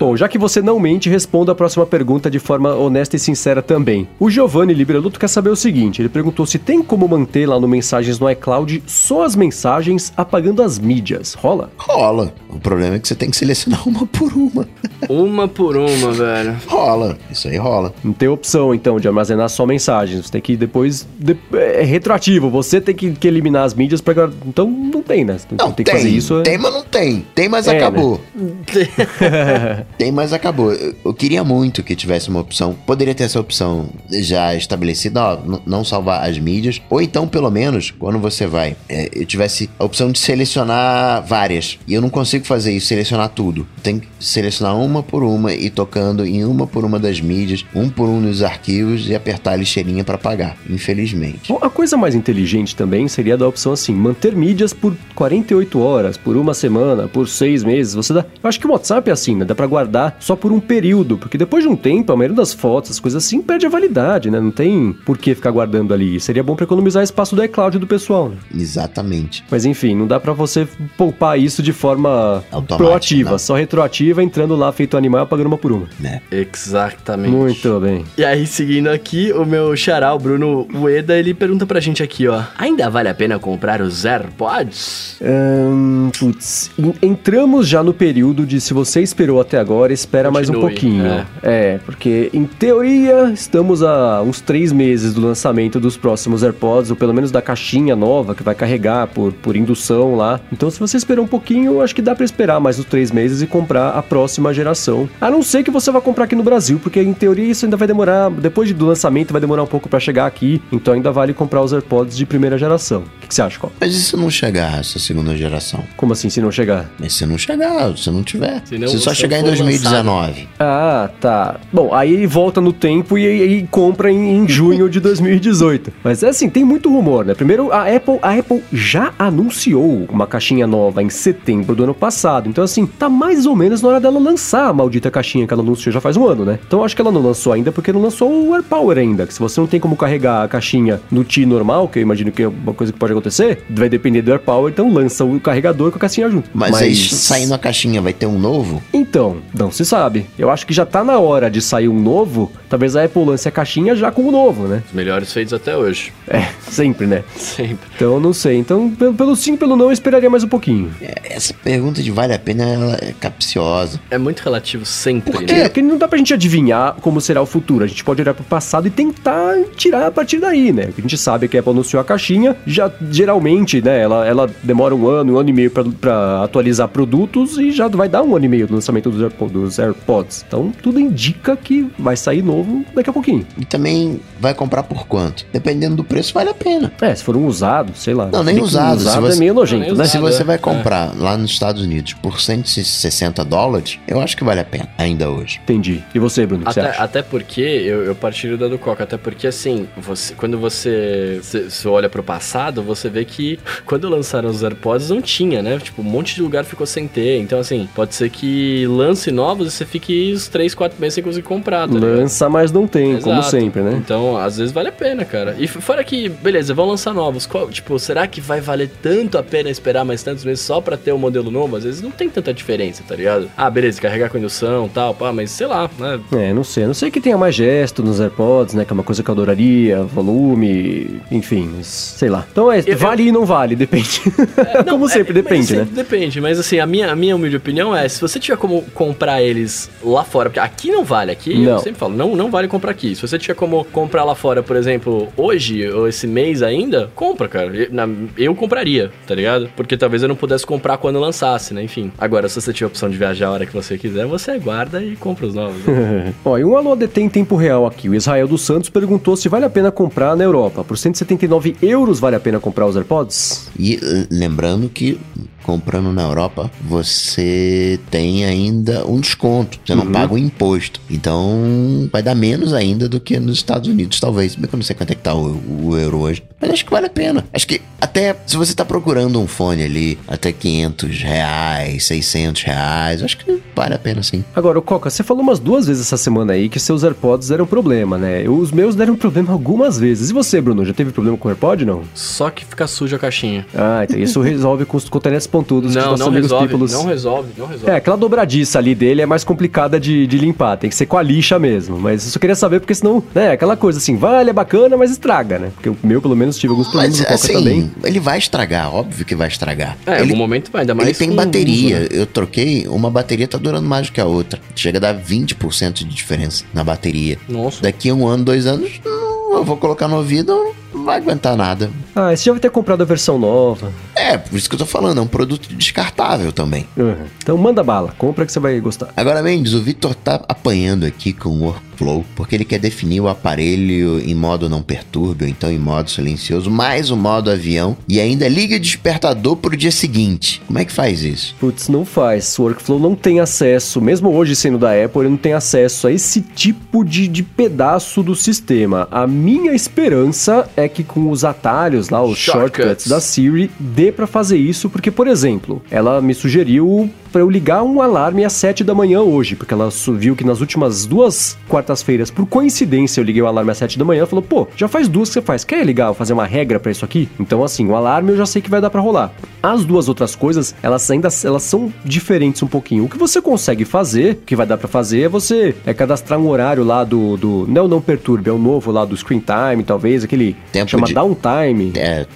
Bom, 0.03 0.17
já 0.17 0.27
que 0.29 0.37
você 0.37 0.61
não 0.61 0.81
mente, 0.81 1.09
responda 1.09 1.53
a 1.53 1.55
próxima 1.55 1.87
pergunta 1.87 2.29
de 2.29 2.41
forma 2.41 2.75
honesta 2.75 3.15
e 3.15 3.21
sincera 3.21 3.63
também. 3.63 4.09
O 4.19 4.29
Giovanni 4.29 4.75
Liberaluto 4.75 5.21
quer 5.21 5.29
saber 5.29 5.51
o 5.51 5.55
seguinte: 5.55 6.03
ele 6.03 6.09
perguntou 6.09 6.45
se 6.45 6.59
tem 6.59 6.83
como 6.83 7.07
manter 7.07 7.47
lá 7.49 7.61
no 7.61 7.69
Mensagens 7.69 8.19
no 8.19 8.29
iCloud 8.29 8.83
só 8.85 9.23
as 9.23 9.37
mensagens 9.37 10.13
apagando 10.17 10.61
as 10.61 10.77
mídias. 10.79 11.35
Rola? 11.35 11.71
Rola. 11.79 12.35
O 12.51 12.59
problema 12.59 12.97
é 12.97 12.99
que 12.99 13.07
você 13.07 13.15
tem 13.15 13.31
que 13.31 13.37
selecionar 13.37 13.87
uma 13.89 14.05
por 14.07 14.33
uma. 14.33 14.69
Uma 15.09 15.47
por 15.47 15.77
uma, 15.77 16.11
velho. 16.13 16.57
Rola. 16.67 17.17
Isso 17.31 17.47
aí 17.47 17.57
rola. 17.57 17.95
Não 18.03 18.13
tem 18.13 18.29
opção, 18.29 18.75
então, 18.75 18.99
de 18.99 19.07
armazenar 19.07 19.49
só 19.51 19.65
mensagens. 19.65 20.27
Você 20.27 20.33
tem 20.33 20.41
que 20.41 20.57
depois. 20.57 21.07
de- 21.17 21.37
é 21.55 21.85
retroativo, 21.85 22.51
você 22.51 22.81
tem 22.81 22.95
que, 22.95 23.13
que 23.13 23.29
eliminar 23.29 23.65
as 23.65 23.73
mídias 23.75 24.01
pra. 24.01 24.29
Então 24.47 24.69
não 24.69 25.01
tem, 25.01 25.25
né? 25.25 25.39
Você 25.39 25.47
Não, 25.53 25.71
tem, 25.71 25.85
tem. 25.85 25.85
que 25.85 25.93
fazer 25.93 26.09
isso. 26.11 26.41
é- 26.41 26.43
Tem, 26.43 26.59
mas 26.59 26.73
não 26.75 26.83
tem. 26.83 27.25
Tem, 27.37 27.49
mas 27.49 27.69
É, 27.69 27.77
acabou. 27.77 28.21
Tem, 29.99 30.11
mas 30.11 30.33
acabou. 30.33 30.73
Eu, 30.73 31.15
queria 31.15 31.45
muito 31.45 31.83
que 31.83 31.95
tivesse 31.95 32.29
uma 32.29 32.41
opção. 32.41 32.75
Poderia 32.87 33.15
ter 33.15 33.25
essa 33.25 33.41
opção 33.41 33.89
já 34.11 34.55
estabelecida, 34.55 35.23
ó, 35.23 35.39
não 35.65 35.85
salvar 35.85 36.29
as 36.29 36.39
mídias. 36.39 36.81
Ou 36.91 37.01
então, 37.01 37.29
pelo 37.29 37.51
menos, 37.51 37.91
quando 37.91 38.19
você 38.19 38.47
vai, 38.47 38.77
é, 38.89 39.11
eu 39.15 39.25
tivesse 39.25 39.71
a 39.79 39.85
opção 39.85 40.11
de 40.11 40.19
selecionar 40.19 41.25
várias. 41.25 41.79
E 41.87 41.95
eu 41.95 42.01
não 42.01 42.11
consigo 42.11 42.45
fazer 42.45 42.73
isso, 42.73 42.87
selecionar 42.87 43.29
tudo. 43.29 43.67
Tem 43.83 44.01
que 44.01 44.09
selecionar 44.19 44.77
uma 44.77 45.03
por 45.03 45.23
uma 45.23 45.55
e 45.55 45.71
tocando 45.71 46.25
em 46.27 46.45
uma 46.45 46.67
por 46.67 46.85
uma 46.85 46.99
das 46.99 47.21
mídias, 47.21 47.65
um 47.75 47.89
por 47.89 48.09
um 48.09 48.21
nos 48.21 48.43
arquivos 48.43 49.09
e 49.09 49.15
apertar 49.15 49.53
a 49.53 49.57
lixeirinha 49.57 50.05
para 50.05 50.17
apagar. 50.17 50.57
Infelizmente. 50.69 51.53
A 51.61 51.71
coisa 51.71 51.97
mais 51.97 52.15
inteligente 52.15 52.75
também 52.75 53.07
seria 53.09 53.37
dar 53.37 53.45
a 53.45 53.49
opção 53.49 53.73
assim: 53.73 53.95
manter 53.95 54.35
mídias 54.35 54.73
por 54.73 54.97
48 55.15 55.81
horas, 55.81 56.17
por 56.17 56.37
uma 56.37 56.55
semana, 56.55 57.07
por 57.07 57.29
seis 57.29 57.63
meses. 57.63 57.95
Você 57.95 58.13
dá. 58.13 58.25
Eu 58.43 58.49
acho 58.49 58.59
que 58.59 58.67
o 58.67 58.71
WhatsApp 58.73 59.09
é 59.09 59.13
assim, 59.13 59.37
né? 59.37 59.45
Dá 59.45 59.55
pra 59.55 59.67
guardar 59.67 59.82
só 60.19 60.35
por 60.37 60.53
um 60.53 60.61
período, 60.61 61.17
porque 61.19 61.37
depois 61.39 61.63
de 61.65 61.69
um 61.69 61.77
tempo, 61.77 62.13
a 62.13 62.17
maioria 62.17 62.37
das 62.37 62.53
fotos, 62.53 62.91
as 62.91 63.01
coisas 63.01 63.25
assim, 63.25 63.41
perde 63.41 63.67
a 63.67 63.69
validade, 63.69 64.31
né? 64.31 64.41
Não 64.41 64.51
tem 64.51 64.93
por 65.05 65.19
que 65.19 65.35
ficar 65.35 65.51
guardando 65.51 65.93
ali. 65.95 66.19
Seria 66.21 66.43
bom 66.43 66.55
pra 66.55 66.65
economizar 66.65 67.03
espaço 67.03 67.35
do 67.37 67.45
iCloud 67.45 67.79
do 67.79 67.87
pessoal, 67.87 68.29
né? 68.29 68.37
Exatamente. 68.55 69.45
Mas 69.51 69.65
enfim, 69.65 69.95
não 69.95 70.07
dá 70.07 70.19
pra 70.21 70.33
você 70.33 70.67
poupar 70.97 71.39
isso 71.39 71.63
de 71.63 71.73
forma 71.73 72.43
Automática, 72.51 72.77
proativa, 72.77 73.31
não. 73.33 73.39
só 73.39 73.55
retroativa, 73.57 74.23
entrando 74.23 74.55
lá 74.57 74.71
feito 74.73 74.97
animal, 74.97 75.27
pagando 75.27 75.47
uma 75.47 75.59
por 75.59 75.73
uma. 75.73 75.87
Né? 76.01 76.21
Exatamente. 76.31 77.31
Muito 77.35 77.81
bem. 77.81 78.05
E 78.17 78.25
aí, 78.25 78.47
seguindo 78.47 78.89
aqui, 78.89 79.33
o 79.33 79.45
meu 79.45 79.75
xará, 79.77 80.13
o 80.15 80.19
Bruno 80.19 80.67
Ueda, 80.75 81.17
ele 81.19 81.35
pergunta 81.35 81.67
pra 81.67 81.81
gente 81.81 82.03
aqui, 82.03 82.27
ó. 82.29 82.43
Ainda 82.59 82.89
vale 82.91 83.09
a 83.09 83.15
pena 83.15 83.39
comprar 83.39 83.81
os 83.81 84.05
AirPods? 84.05 85.17
Ahn, 85.23 86.11
putz, 86.19 86.71
en- 86.79 86.95
entramos 87.03 87.69
já 87.69 87.83
no 87.83 87.93
período 87.95 88.47
de 88.47 88.61
se 88.61 88.73
você 88.75 89.01
esperou 89.03 89.41
até 89.41 89.59
agora, 89.59 89.72
espera 89.91 90.31
mais 90.31 90.49
um 90.49 90.55
Continue, 90.55 90.71
pouquinho. 90.73 91.07
é. 91.07 91.27
É. 91.43 91.79
porque 91.85 92.31
em 92.33 92.45
teoria 92.45 93.31
estamos 93.33 93.83
a 93.83 94.23
uns 94.23 94.41
três 94.41 94.73
meses 94.73 95.15
do 95.15 95.21
lançamento 95.21 95.79
dos 95.81 95.97
próximos 95.97 96.43
AirPods, 96.43 96.91
ou 96.91 96.97
pelo 96.97 97.13
menos 97.15 97.31
da 97.31 97.41
caixinha 97.43 97.95
nova 97.97 98.35
que 98.35 98.43
vai 98.43 98.55
carregar 98.55 99.07
por, 99.09 99.33
por 99.33 99.57
indução 99.57 100.15
lá. 100.15 100.41
Então, 100.53 100.71
se 100.71 100.79
você 100.81 100.97
esperar 100.97 101.21
um 101.23 101.27
pouquinho, 101.27 101.81
acho 101.81 101.95
que 101.95 102.03
dá 102.03 102.15
pra 102.15 102.25
esperar 102.25 102.61
mais 102.61 102.79
uns 102.79 102.85
três 102.85 103.11
meses 103.11 103.43
e 103.43 103.47
comprar 103.47 103.91
a 103.91 104.03
próxima 104.03 104.53
geração. 104.55 105.09
A 105.21 105.31
não 105.31 105.43
ser 105.43 105.63
que 105.63 105.71
você 105.71 105.91
vá 105.91 106.01
comprar 106.01 106.25
aqui 106.25 106.35
no 106.35 106.43
Brasil, 106.43 106.79
porque 106.83 107.01
em 107.01 107.13
teoria 107.13 107.45
isso 107.51 107.65
ainda 107.65 107.77
vai 107.77 107.87
demorar, 107.89 108.31
depois 108.31 108.73
do 108.73 108.87
lançamento, 108.87 109.33
vai 109.33 109.41
demorar 109.41 109.63
um 109.63 109.67
pouco 109.67 109.89
pra 109.89 109.99
chegar 110.01 110.27
aqui. 110.27 110.61
Então, 110.71 110.95
ainda 110.95 111.11
vale 111.13 111.33
comprar 111.35 111.63
os 111.63 111.73
AirPods 111.73 112.17
de 112.17 112.25
primeira 112.27 112.57
geração. 112.59 113.01
O 113.03 113.21
que, 113.21 113.29
que 113.29 113.35
você 113.35 113.43
acha, 113.43 113.59
Copa? 113.59 113.73
Mas 113.81 113.95
e 113.95 114.01
se 114.03 114.17
não 114.17 114.31
chegar 114.31 114.81
essa 114.81 114.99
segunda 114.99 115.37
geração? 115.37 115.83
Como 115.97 116.13
assim, 116.13 116.29
se 116.31 116.41
não 116.41 116.51
chegar? 116.51 116.91
Mas 116.99 117.15
se 117.15 117.25
não 117.27 117.39
chegar, 117.39 117.97
se 117.97 118.11
não 118.11 118.23
tiver. 118.23 118.63
Se 118.65 118.79
não- 118.79 118.89
se 118.89 118.99
só 118.99 119.13
chegar 119.15 119.39
em 119.41 119.45
for 119.57 119.65
2019. 119.65 120.49
Ah, 120.59 121.11
tá. 121.21 121.57
Bom, 121.73 121.93
aí 121.95 122.13
ele 122.13 122.27
volta 122.27 122.61
no 122.61 122.73
tempo 122.73 123.19
e, 123.19 123.27
e 123.59 123.67
compra 123.69 124.11
em, 124.11 124.37
em 124.37 124.49
junho 124.49 124.89
de 124.89 125.01
2018. 125.01 125.93
Mas 126.03 126.23
é 126.23 126.29
assim, 126.29 126.49
tem 126.49 126.65
muito 126.65 126.91
rumor, 126.91 127.25
né? 127.25 127.35
Primeiro, 127.35 127.73
a 127.73 127.83
Apple, 127.95 128.19
a 128.23 128.39
Apple 128.39 128.63
já 128.73 129.13
anunciou 129.19 130.07
uma 130.11 130.27
caixinha 130.27 130.67
nova 130.67 131.03
em 131.03 131.11
setembro 131.11 131.75
do 131.75 131.85
ano 131.85 131.95
passado. 131.95 132.49
Então, 132.49 132.65
assim, 132.65 132.87
tá 132.87 133.09
mais 133.09 133.47
ou 133.47 133.57
menos 133.57 133.83
na 133.83 133.89
hora 133.89 134.01
dela 134.01 134.19
lançar 134.19 134.69
a 134.69 134.73
maldita 134.73 135.11
caixinha 135.11 135.47
que 135.47 135.53
ela 135.53 135.63
anunciou 135.63 135.93
já 135.93 136.01
faz 136.01 136.17
um 136.17 136.27
ano, 136.27 136.45
né? 136.45 136.59
Então, 136.67 136.85
acho 136.85 136.95
que 136.95 137.03
ela 137.03 137.13
não 137.13 137.23
lançou 137.23 137.53
ainda 137.53 137.73
porque 137.73 137.93
não 137.93 138.01
lançou 138.01 138.31
o 138.31 138.55
AirPower 138.55 138.99
ainda. 138.99 139.27
Que 139.27 139.35
se 139.35 139.41
você 139.41 139.61
não 139.61 139.67
tem 139.67 139.81
como 139.81 139.97
carregar 139.97 140.45
a 140.45 140.49
caixinha 140.49 141.01
no 141.11 141.25
T 141.25 141.45
normal, 141.47 141.89
que 141.89 141.99
eu 141.99 142.03
imagino 142.03 142.33
que 142.33 142.43
é 142.43 142.49
uma 142.49 142.75
coisa 142.75 142.93
que 142.93 142.99
pode 142.99 143.13
acontecer, 143.13 143.65
vai 143.69 143.89
depender 143.89 144.23
do 144.23 144.31
AirPower, 144.31 144.73
então 144.73 144.93
lança 144.93 145.25
o 145.25 145.41
carregador 145.41 145.91
com 145.91 145.97
a 145.97 146.01
caixinha 146.01 146.29
junto. 146.31 146.49
Mas, 146.55 146.75
aí, 146.77 146.95
saindo 146.95 147.55
a 147.55 147.59
caixinha, 147.59 148.01
vai 148.01 148.13
ter 148.13 148.27
um 148.27 148.39
novo? 148.39 148.83
Então, 148.93 149.39
não 149.55 149.71
se 149.71 149.85
sabe. 149.85 150.27
Eu 150.39 150.51
acho 150.51 150.67
que 150.67 150.73
já 150.73 150.85
tá 150.87 151.03
na 151.05 151.19
hora 151.19 151.51
de 151.51 151.61
sair 151.61 151.89
um 151.89 151.99
novo. 152.01 152.51
Talvez 152.69 152.97
a 152.97 153.05
Apple 153.05 153.25
lance 153.25 153.47
a 153.49 153.51
caixinha 153.51 153.95
já 153.95 154.11
com 154.11 154.23
o 154.23 154.31
novo, 154.31 154.67
né? 154.67 154.83
Os 154.87 154.93
melhores 154.93 155.33
feitos 155.33 155.53
até 155.53 155.77
hoje. 155.77 156.13
É, 156.29 156.47
sempre, 156.71 157.07
né? 157.07 157.23
Sempre. 157.37 157.89
Então, 157.97 158.19
não 158.21 158.33
sei. 158.33 158.57
Então, 158.57 158.91
pelo, 158.91 159.15
pelo 159.15 159.37
sim, 159.37 159.57
pelo 159.57 159.77
não, 159.77 159.87
eu 159.87 159.93
esperaria 159.93 160.31
mais 160.31 160.45
um 160.45 160.49
pouquinho. 160.49 160.91
É, 161.01 161.15
Essa 161.35 161.53
pergunta 161.55 162.03
de 162.03 162.11
vale 162.11 162.33
a 162.35 162.39
pena 162.39 162.65
ela 162.65 162.99
é 163.01 163.13
capciosa. 163.19 164.01
É 164.11 164.19
muito 164.19 164.41
relativo 164.41 164.85
sempre, 164.87 165.37
É, 165.37 165.41
né? 165.55 165.63
porque 165.65 165.83
não 165.83 165.99
dá 165.99 166.09
pra 166.09 166.19
gente 166.19 166.33
adivinhar 166.35 166.95
como 167.01 167.21
será 167.21 167.41
o 167.43 167.47
futuro. 167.47 167.85
A 167.85 167.87
gente 167.87 168.03
pode 168.05 168.21
olhar 168.23 168.35
pro 168.35 168.45
passado 168.45 168.87
e 168.87 168.91
tentar 168.91 169.55
tirar 169.77 170.07
a 170.07 170.11
partir 170.11 170.39
daí, 170.39 170.73
né? 170.73 170.89
A 170.97 171.01
gente 171.01 171.17
sabe 171.19 171.49
que 171.49 171.57
a 171.57 171.61
Apple 171.61 171.73
anunciou 171.73 172.01
a 172.01 172.05
caixinha, 172.05 172.57
já 172.67 172.91
geralmente, 173.11 173.81
né? 173.83 174.01
Ela, 174.01 174.27
ela 174.27 174.51
demora 174.63 174.95
um 174.95 175.07
ano, 175.09 175.35
um 175.35 175.39
ano 175.39 175.49
e 175.51 175.53
meio 175.53 175.71
pra, 175.71 175.85
pra 175.85 176.45
atualizar 176.45 176.89
produtos 176.89 177.59
e 177.59 177.71
já 177.71 177.89
vai 177.89 178.09
dar 178.09 178.23
um 178.23 178.35
ano 178.37 178.45
e 178.45 178.49
meio 178.49 178.67
do 178.67 178.75
lançamento 178.75 179.11
dos, 179.11 179.32
Dos 179.53 179.79
AirPods. 179.79 180.45
Então, 180.47 180.73
tudo 180.83 180.99
indica 181.01 181.57
que 181.57 181.91
vai 181.99 182.17
sair 182.17 182.43
novo 182.43 182.85
daqui 182.95 183.11
a 183.11 183.13
pouquinho. 183.13 183.47
E 183.59 183.65
também 183.65 184.21
vai 184.41 184.55
comprar 184.55 184.83
por 184.85 185.07
quanto? 185.07 185.45
Dependendo 185.53 185.97
do 185.97 186.05
preço, 186.05 186.33
vale 186.33 186.51
a 186.51 186.55
pena. 186.55 186.93
É, 187.01 187.15
se 187.15 187.23
for 187.25 187.37
um 187.37 187.47
usado, 187.47 187.93
sei 187.95 188.15
lá. 188.15 188.27
Não, 188.33 188.43
nem 188.45 188.55
Se 188.57 188.61
usado, 188.63 189.01
se 189.01 189.07
Usado 189.07 189.27
é 189.27 189.31
você- 189.31 189.39
meio 189.39 189.53
Não, 189.55 189.61
nojento, 189.61 189.95
né? 189.95 190.05
Se 190.07 190.19
você 190.19 190.43
vai 190.45 190.57
é. 190.57 190.59
comprar 190.59 191.13
lá 191.19 191.37
nos 191.37 191.51
Estados 191.51 191.83
Unidos 191.83 192.13
por 192.15 192.41
160 192.41 193.45
dólares, 193.45 193.99
eu 194.07 194.21
acho 194.21 194.37
que 194.37 194.45
vale 194.45 194.61
a 194.61 194.65
pena, 194.65 194.89
ainda 194.97 195.29
hoje. 195.31 195.61
Entendi. 195.63 196.03
E 196.15 196.19
você, 196.19 196.47
Bruno, 196.47 196.63
o 196.63 196.67
que 196.67 196.73
você 196.75 196.81
Até, 196.81 196.91
acha? 196.91 197.03
até 197.03 197.23
porque, 197.23 197.61
eu, 197.61 198.05
eu 198.05 198.15
partilho 198.15 198.57
da 198.57 198.69
do 198.69 198.79
Coca, 198.79 199.05
até 199.05 199.17
porque 199.17 199.47
assim, 199.47 199.87
você, 199.97 200.35
quando 200.35 200.59
você, 200.59 201.41
você, 201.43 201.69
você 201.71 201.89
olha 201.89 202.09
pro 202.09 202.23
passado, 202.23 202.83
você 202.83 203.09
vê 203.11 203.25
que 203.25 203.59
quando 203.85 204.09
lançaram 204.09 204.49
os 204.49 204.63
AirPods 204.63 205.11
não 205.11 205.21
tinha, 205.21 205.63
né? 205.63 205.79
Tipo, 205.79 206.01
um 206.03 206.05
monte 206.05 206.35
de 206.35 206.43
lugar 206.43 206.65
ficou 206.65 206.87
sem 206.87 207.07
ter. 207.07 207.39
Então, 207.39 207.59
assim, 207.59 207.89
pode 207.95 208.15
ser 208.15 208.31
que 208.31 208.87
lance 208.87 209.22
novos 209.31 209.69
e 209.69 209.71
você 209.71 209.85
fique 209.85 210.33
uns 210.35 210.49
3, 210.49 210.75
4 210.75 211.01
meses 211.01 211.15
sem 211.15 211.23
conseguir 211.25 211.47
comprar, 211.47 211.89
tá? 211.89 211.95
Lança, 211.99 212.49
mas 212.49 212.73
não 212.73 212.87
tem, 212.87 213.19
como 213.21 213.35
Exato. 213.37 213.51
sempre, 213.51 213.83
né? 213.83 213.95
Então, 214.05 214.37
às 214.37 214.57
vezes 214.59 214.73
vale 214.73 214.89
a 214.89 214.93
pena, 214.93 215.25
cara. 215.25 215.55
E 215.59 215.67
fora 215.69 216.03
que, 216.03 216.29
beleza, 216.29 216.75
vão 216.75 216.87
lançar 216.87 217.13
novos. 217.15 217.47
Qual- 217.47 217.69
tipo, 217.71 217.99
será 217.99 218.27
que 218.27 218.41
vai 218.41 218.61
valer 218.61 218.91
tanto 219.03 219.39
a 219.39 219.43
pena 219.43 219.71
esperar 219.71 220.05
mais 220.05 220.23
tantos 220.23 220.45
meses 220.45 220.65
só 220.65 220.81
pra 220.81 220.97
ter 220.97 221.13
o 221.13 221.19
modelo 221.19 221.51
novo? 221.51 221.77
Às 221.77 221.85
vezes 221.85 222.03
não 222.03 222.11
tem 222.11 222.29
tanta 222.29 222.53
diferença, 222.53 223.03
tá 223.07 223.15
ligado? 223.15 223.49
Ah, 223.57 223.69
beleza, 223.71 224.01
carregar 224.01 224.29
com 224.31 224.39
indução 224.39 224.87
e 224.87 224.89
tal, 224.89 225.15
pá, 225.15 225.33
mas 225.33 225.51
sei 225.51 225.67
lá, 225.67 225.89
né? 225.99 226.21
É, 226.33 226.53
não 226.53 226.65
sei. 226.65 226.87
Não 226.87 226.95
sei 226.95 227.11
que 227.11 227.21
tenha 227.21 227.37
mais 227.39 227.55
gesto 227.55 228.03
nos 228.03 228.21
AirPods, 228.21 228.75
né? 228.75 228.85
Que 228.85 228.93
é 228.93 228.95
uma 228.95 229.03
coisa 229.05 229.23
que 229.23 229.29
eu 229.31 229.33
adoraria, 229.33 230.03
volume, 230.03 231.21
enfim, 231.31 231.71
sei 231.83 232.29
lá. 232.29 232.47
Então 232.51 232.71
é, 232.71 232.83
Eu- 232.87 232.97
vale 232.99 233.25
e 233.25 233.33
não 233.33 233.45
vale, 233.45 233.77
depende. 233.77 234.23
É, 234.57 234.79
não, 234.85 234.95
como 234.95 235.07
é, 235.07 235.09
sempre, 235.09 235.33
depende, 235.33 235.73
né? 235.77 235.81
sempre 235.85 235.95
Depende, 235.95 236.41
mas 236.41 236.59
assim, 236.59 236.79
a 236.79 236.87
minha, 236.87 237.11
a 237.13 237.17
minha 237.17 237.37
humilde 237.37 237.57
opinião 237.57 237.95
é, 237.95 238.09
se 238.09 238.21
você 238.21 238.39
tiver 238.41 238.57
como 238.57 238.83
comprar 239.13 239.43
eles 239.43 239.91
lá 240.03 240.25
fora, 240.25 240.49
porque 240.49 240.61
aqui 240.61 240.91
não 240.91 241.05
vale, 241.05 241.31
aqui 241.31 241.55
Não. 241.59 241.73
eu 241.73 241.79
sempre 241.79 241.99
falo, 241.99 242.15
não, 242.15 242.35
não 242.35 242.51
vale 242.51 242.67
comprar 242.69 242.91
aqui. 242.91 243.15
Se 243.15 243.23
você 243.23 243.39
tiver 243.39 243.55
como 243.55 243.85
comprar 243.85 244.25
lá 244.25 244.35
fora, 244.35 244.63
por 244.63 244.75
exemplo, 244.77 245.29
hoje 245.37 245.89
ou 245.91 246.09
esse 246.09 246.27
mês 246.27 246.63
ainda, 246.63 247.11
compra, 247.15 247.49
cara. 247.49 247.67
Eu, 247.77 247.89
na- 247.93 248.09
eu 248.37 248.55
compraria, 248.55 249.11
tá 249.27 249.35
ligado? 249.35 249.69
Porque 249.77 249.97
talvez 249.97 250.23
eu 250.23 250.29
não 250.29 250.37
pudesse 250.37 250.67
comprar 250.67 250.97
quando 250.99 251.19
lançasse, 251.21 251.75
né? 251.75 251.83
Enfim. 251.83 252.11
Agora, 252.19 252.49
se 252.49 252.61
você 252.61 252.73
tiver 252.73 252.87
a 252.87 252.89
opção 252.89 253.11
de 253.11 253.17
viajar 253.17 253.49
a 253.49 253.51
hora 253.53 253.67
que 253.67 253.73
você 253.75 253.99
quiser, 253.99 254.27
você 254.27 254.59
guarda 254.59 255.03
e 255.03 255.15
compra 255.17 255.47
os 255.47 255.55
novos. 255.55 255.85
né? 255.87 256.33
Ó, 256.45 256.57
e 256.59 256.65
um 256.65 256.77
alô 256.77 256.93
ADT 256.93 257.21
em 257.21 257.29
tempo 257.29 257.55
real 257.57 257.87
aqui. 257.87 258.09
O 258.09 258.15
Israel 258.15 258.49
dos 258.49 258.63
Santos 258.63 258.89
perguntou 258.89 259.37
se 259.37 259.49
vale 259.49 259.65
a 259.65 259.71
pena 259.71 259.91
comprar 259.91 260.35
na 260.37 260.45
Europa. 260.45 260.83
Por 260.85 260.97
179 260.97 261.77
euros 261.83 262.19
vale 262.19 262.37
a 262.37 262.41
pena 262.41 262.59
comprar 262.59 262.87
os 262.87 262.97
AirPods? 262.97 263.69
E 263.79 263.97
eh, 264.03 264.27
lembrando 264.31 264.89
que 264.89 265.19
comprando 265.63 266.13
na 266.13 266.23
Europa, 266.23 266.71
você 266.83 267.99
tem 268.11 268.45
ainda 268.45 269.07
um 269.07 269.21
desconto. 269.21 269.79
Você 269.85 269.95
não 269.95 270.05
Uhum. 270.07 270.13
paga 270.13 270.35
o 270.35 270.39
imposto. 270.39 271.01
Então 271.11 272.09
vai 272.13 272.23
dar 272.23 272.35
menos 272.35 272.73
ainda 272.73 273.09
do 273.09 273.21
que 273.21 273.39
nos 273.39 273.57
Estados 273.57 273.89
Unidos, 273.89 274.19
talvez. 274.21 274.55
Bem 274.55 274.69
que 274.69 274.75
eu 274.75 274.79
não 274.79 274.85
sei 274.85 274.95
quanto 274.97 275.11
é 275.13 275.15
que 275.15 275.23
tá 275.23 275.35
o, 275.35 275.61
o 275.85 275.97
euro 275.97 276.19
hoje. 276.19 276.43
Mas 276.63 276.71
acho 276.71 276.85
que 276.85 276.91
vale 276.93 277.07
a 277.07 277.11
pena. 277.11 277.45
Acho 277.53 277.67
que 277.67 277.83
até 278.01 278.37
se 278.47 278.57
você 278.57 278.73
tá 278.73 278.85
procurando 278.85 279.41
um 279.41 279.49
fone 279.49 279.83
ali, 279.83 280.19
até 280.29 280.53
500 280.53 281.23
reais, 281.23 282.05
600 282.05 282.63
reais, 282.63 283.23
acho 283.23 283.37
que 283.39 283.61
vale 283.75 283.95
a 283.95 283.99
pena 283.99 284.23
sim. 284.23 284.45
Agora, 284.55 284.79
o 284.79 284.83
Coca, 284.83 285.11
você 285.11 285.23
falou 285.23 285.43
umas 285.43 285.59
duas 285.59 285.87
vezes 285.87 286.07
essa 286.07 286.17
semana 286.17 286.53
aí 286.53 286.69
que 286.69 286.79
seus 286.79 287.03
AirPods 287.03 287.49
deram 287.49 287.67
problema, 287.67 288.17
né? 288.17 288.49
Os 288.49 288.71
meus 288.71 288.95
deram 288.95 289.17
problema 289.17 289.53
algumas 289.53 289.99
vezes. 289.99 290.31
E 290.31 290.33
você, 290.33 290.61
Bruno, 290.61 290.85
já 290.85 290.93
teve 290.93 291.11
problema 291.11 291.37
com 291.37 291.49
o 291.49 291.51
AirPod, 291.51 291.85
não? 291.85 292.03
Só 292.15 292.49
que 292.49 292.65
fica 292.65 292.87
suja 292.87 293.17
a 293.17 293.19
caixinha. 293.19 293.67
Ah, 293.75 294.05
então 294.05 294.19
isso 294.19 294.41
resolve 294.43 294.85
com 294.85 294.97
os 294.97 295.09
cotonetes 295.09 295.47
pontudos 295.47 295.95
Não, 295.95 296.03
nossos 296.03 296.21
não 296.21 296.29
amigos 296.29 296.51
resolve, 296.51 296.73
não 296.73 297.07
resolve, 297.07 297.49
não 297.59 297.67
resolve. 297.67 297.91
É, 297.91 297.97
aquela 297.97 298.17
dobradiça 298.17 298.79
ali 298.79 298.95
dele 298.95 299.23
é 299.23 299.27
mais 299.27 299.43
complicada 299.43 299.99
de, 299.99 300.27
de 300.29 300.39
limpar, 300.39 300.77
tem 300.77 300.89
que 300.89 300.97
ser 300.97 301.07
com 301.07 301.17
a 301.17 301.23
lixa 301.23 301.59
mesmo. 301.59 301.99
Mas 301.99 302.25
eu 302.25 302.31
só 302.31 302.39
queria 302.39 302.55
saber, 302.55 302.79
porque 302.79 302.95
senão, 302.95 303.23
né, 303.35 303.53
aquela 303.53 303.77
coisa 303.77 303.99
assim, 303.99 304.17
vale, 304.17 304.51
é 304.51 304.53
bacana, 304.53 304.97
mas 304.97 305.11
estraga, 305.11 305.59
né? 305.59 305.71
Porque 305.75 305.89
o 305.89 305.97
meu, 306.03 306.21
pelo 306.21 306.37
menos, 306.37 306.52
tive 306.59 306.73
alguns 306.73 306.89
problemas 306.89 307.19
Mas 307.21 307.31
assim, 307.31 307.53
também. 307.53 307.91
ele 308.05 308.21
vai 308.21 308.39
estragar, 308.39 308.95
óbvio 308.95 309.25
que 309.25 309.35
vai 309.35 309.49
estragar. 309.49 309.97
É, 310.07 310.11
em 310.11 310.15
ele, 310.15 310.23
algum 310.23 310.37
momento 310.37 310.71
vai, 310.71 310.83
ainda 310.83 310.95
mais 310.95 311.09
ele 311.09 311.19
tem 311.19 311.31
com 311.31 311.37
bateria. 311.37 312.01
uso, 312.01 312.05
né? 312.05 312.09
Eu 312.13 312.27
troquei, 312.27 312.87
uma 312.89 313.11
bateria 313.11 313.47
tá 313.49 313.59
durando 313.59 313.89
mais 313.89 314.07
do 314.07 314.13
que 314.13 314.21
a 314.21 314.27
outra. 314.27 314.61
Chega 314.75 314.99
a 314.99 315.01
dar 315.01 315.15
20% 315.15 315.93
de 315.93 316.05
diferença 316.05 316.65
na 316.73 316.83
bateria. 316.85 317.39
Nossa. 317.49 317.83
Daqui 317.83 318.09
a 318.09 318.15
um 318.15 318.27
ano, 318.27 318.45
dois 318.45 318.67
anos, 318.67 319.01
hum, 319.05 319.55
eu 319.57 319.65
vou 319.65 319.77
colocar 319.77 320.09
no 320.09 320.17
ouvido, 320.17 320.73
não 320.95 321.05
vai 321.05 321.19
aguentar 321.19 321.57
nada. 321.57 321.91
Ah, 322.15 322.35
você 322.35 322.45
já 322.45 322.53
vai 322.53 322.61
ter 322.61 322.71
comprado 322.71 323.03
a 323.03 323.05
versão 323.05 323.39
nova. 323.39 323.93
É, 324.15 324.37
por 324.37 324.57
isso 324.57 324.69
que 324.69 324.75
eu 324.75 324.79
tô 324.79 324.87
falando, 324.87 325.19
é 325.19 325.21
um 325.21 325.27
produto 325.27 325.69
descartável 325.75 326.53
também. 326.53 326.87
Uhum. 326.97 327.27
Então 327.39 327.57
manda 327.57 327.83
bala, 327.83 328.15
compra 328.19 328.45
que 328.47 328.53
você 328.53 328.61
vai 328.61 328.79
gostar. 328.81 329.09
Agora, 329.17 329.43
Mendes, 329.43 329.75
o 329.75 329.81
Victor 329.81 330.15
tá 330.15 330.43
apanhando 330.49 331.05
aqui 331.05 331.33
com 331.33 331.69
o 331.69 331.75
workflow, 331.93 332.25
porque 332.35 332.55
ele 332.55 332.65
quer 332.65 332.79
definir 332.79 333.21
o 333.21 333.29
aparelho 333.29 334.21
em 334.21 334.35
modo 334.35 334.69
não 334.69 334.83
perturbe, 334.83 335.45
ou 335.45 335.51
então 335.51 335.71
em 335.71 335.79
modo 335.79 336.11
silencioso, 336.11 336.71
mais 336.71 337.11
o 337.11 337.17
modo 337.17 337.51
avião, 337.51 337.97
e 338.09 338.21
ainda 338.21 338.49
liga 338.49 338.79
despertador 338.79 339.57
pro 339.57 339.77
dia 339.77 339.91
seguinte. 339.91 340.61
Como 340.67 340.79
é 340.79 340.85
que 340.85 340.93
faz 340.93 341.23
isso? 341.23 341.55
Putz, 341.61 341.89
não 341.89 342.05
faz. 342.05 342.59
O 342.59 342.63
Workflow 342.63 342.99
não 342.99 343.15
tem 343.15 343.41
acesso, 343.41 344.01
mesmo 344.01 344.31
hoje 344.31 344.57
sendo 344.57 344.79
da 344.79 344.91
Apple, 344.93 345.23
ele 345.23 345.31
não 345.31 345.37
tem 345.37 345.53
acesso 345.53 346.07
a 346.07 346.13
esse 346.13 346.41
tipo 346.41 347.05
de, 347.05 347.29
de 347.29 347.43
pedaço 347.43 348.23
do 348.23 348.35
sistema. 348.35 349.07
A 349.11 349.27
minha 349.27 349.73
esperança 349.73 350.69
é 350.77 350.89
que 350.89 351.05
com 351.05 351.31
os 351.31 351.45
atalhos 351.45 352.09
lá, 352.09 352.23
os 352.23 352.39
shortcuts, 352.39 352.83
Shortcuts. 352.83 353.07
da 353.09 353.21
Siri, 353.21 353.71
dê 353.79 354.11
pra 354.11 354.27
fazer 354.27 354.57
isso, 354.57 354.89
porque, 354.89 355.11
por 355.11 355.27
exemplo, 355.27 355.83
ela 355.91 356.21
me 356.21 356.35
sugeriu 356.35 357.11
pra 357.33 357.41
eu 357.41 357.51
ligar 357.51 357.83
um 357.83 358.01
alarme 358.03 358.45
às 358.45 358.53
7 358.53 358.85
da 358.85 358.95
manhã 358.95 359.21
hoje, 359.23 359.57
porque 359.57 359.73
ela 359.75 359.89
viu 360.15 360.37
que 360.37 360.45
nas 360.45 360.61
últimas 360.61 361.07
duas 361.07 361.57
quartas-feiras, 361.69 362.31
por 362.31 362.47
coincidência, 362.47 363.21
eu 363.21 363.25
liguei 363.25 363.43
o 363.43 363.47
alarme 363.47 363.71
às 363.71 363.79
7 363.79 363.99
da 363.99 364.05
manhã, 364.05 364.19
ela 364.21 364.27
falou, 364.27 364.43
pô, 364.43 364.69
já 364.77 364.87
faz 364.87 365.09
duas 365.09 365.29
que 365.29 365.35
você 365.35 365.43
faz, 365.43 365.65
quer 365.65 365.85
ligar, 365.85 366.13
fazer 366.15 366.33
uma 366.33 366.47
regra 366.47 366.79
pra 366.79 366.93
isso 366.93 367.05
aqui? 367.05 367.29
Então, 367.41 367.65
assim, 367.65 367.87
o 367.87 367.97
alarme 367.97 368.31
eu 368.33 368.37
já 368.37 368.47
sei 368.47 368.61
que 368.63 368.71
vai 368.71 368.81
dar 368.81 368.91
pra 368.91 369.01
rolar. 369.01 369.33
As 369.63 369.85
duas 369.85 370.09
outras 370.09 370.35
coisas, 370.37 370.75
elas 370.83 371.11
ainda 371.11 371.29
elas 371.45 371.63
são 371.63 371.93
diferentes 372.05 372.63
um 372.63 372.67
pouquinho. 372.67 373.05
O 373.05 373.09
que 373.09 373.17
você 373.19 373.41
consegue 373.41 373.85
fazer, 373.85 374.33
o 374.35 374.37
que 374.47 374.55
vai 374.57 374.67
dar 374.67 374.77
pra 374.77 374.89
fazer, 374.89 375.23
é 375.23 375.29
você 375.29 375.75
é 375.87 375.95
cadastrar 375.95 376.39
um 376.39 376.49
horário 376.49 376.85
lá 376.85 377.05
do, 377.05 377.37
do 377.37 377.67
não, 377.69 377.89
não 377.89 378.01
perturbe, 378.01 378.51
é 378.51 378.53
o 378.53 378.59
novo 378.59 378.91
lá 378.91 379.05
do 379.05 379.17
screen 379.17 379.41
time, 379.41 379.83
talvez, 379.83 380.25
aquele 380.25 380.57
Tempo 380.73 380.91
chama 380.91 381.07
de- 381.07 381.15
downtime. 381.15 381.93
É, 381.97 382.27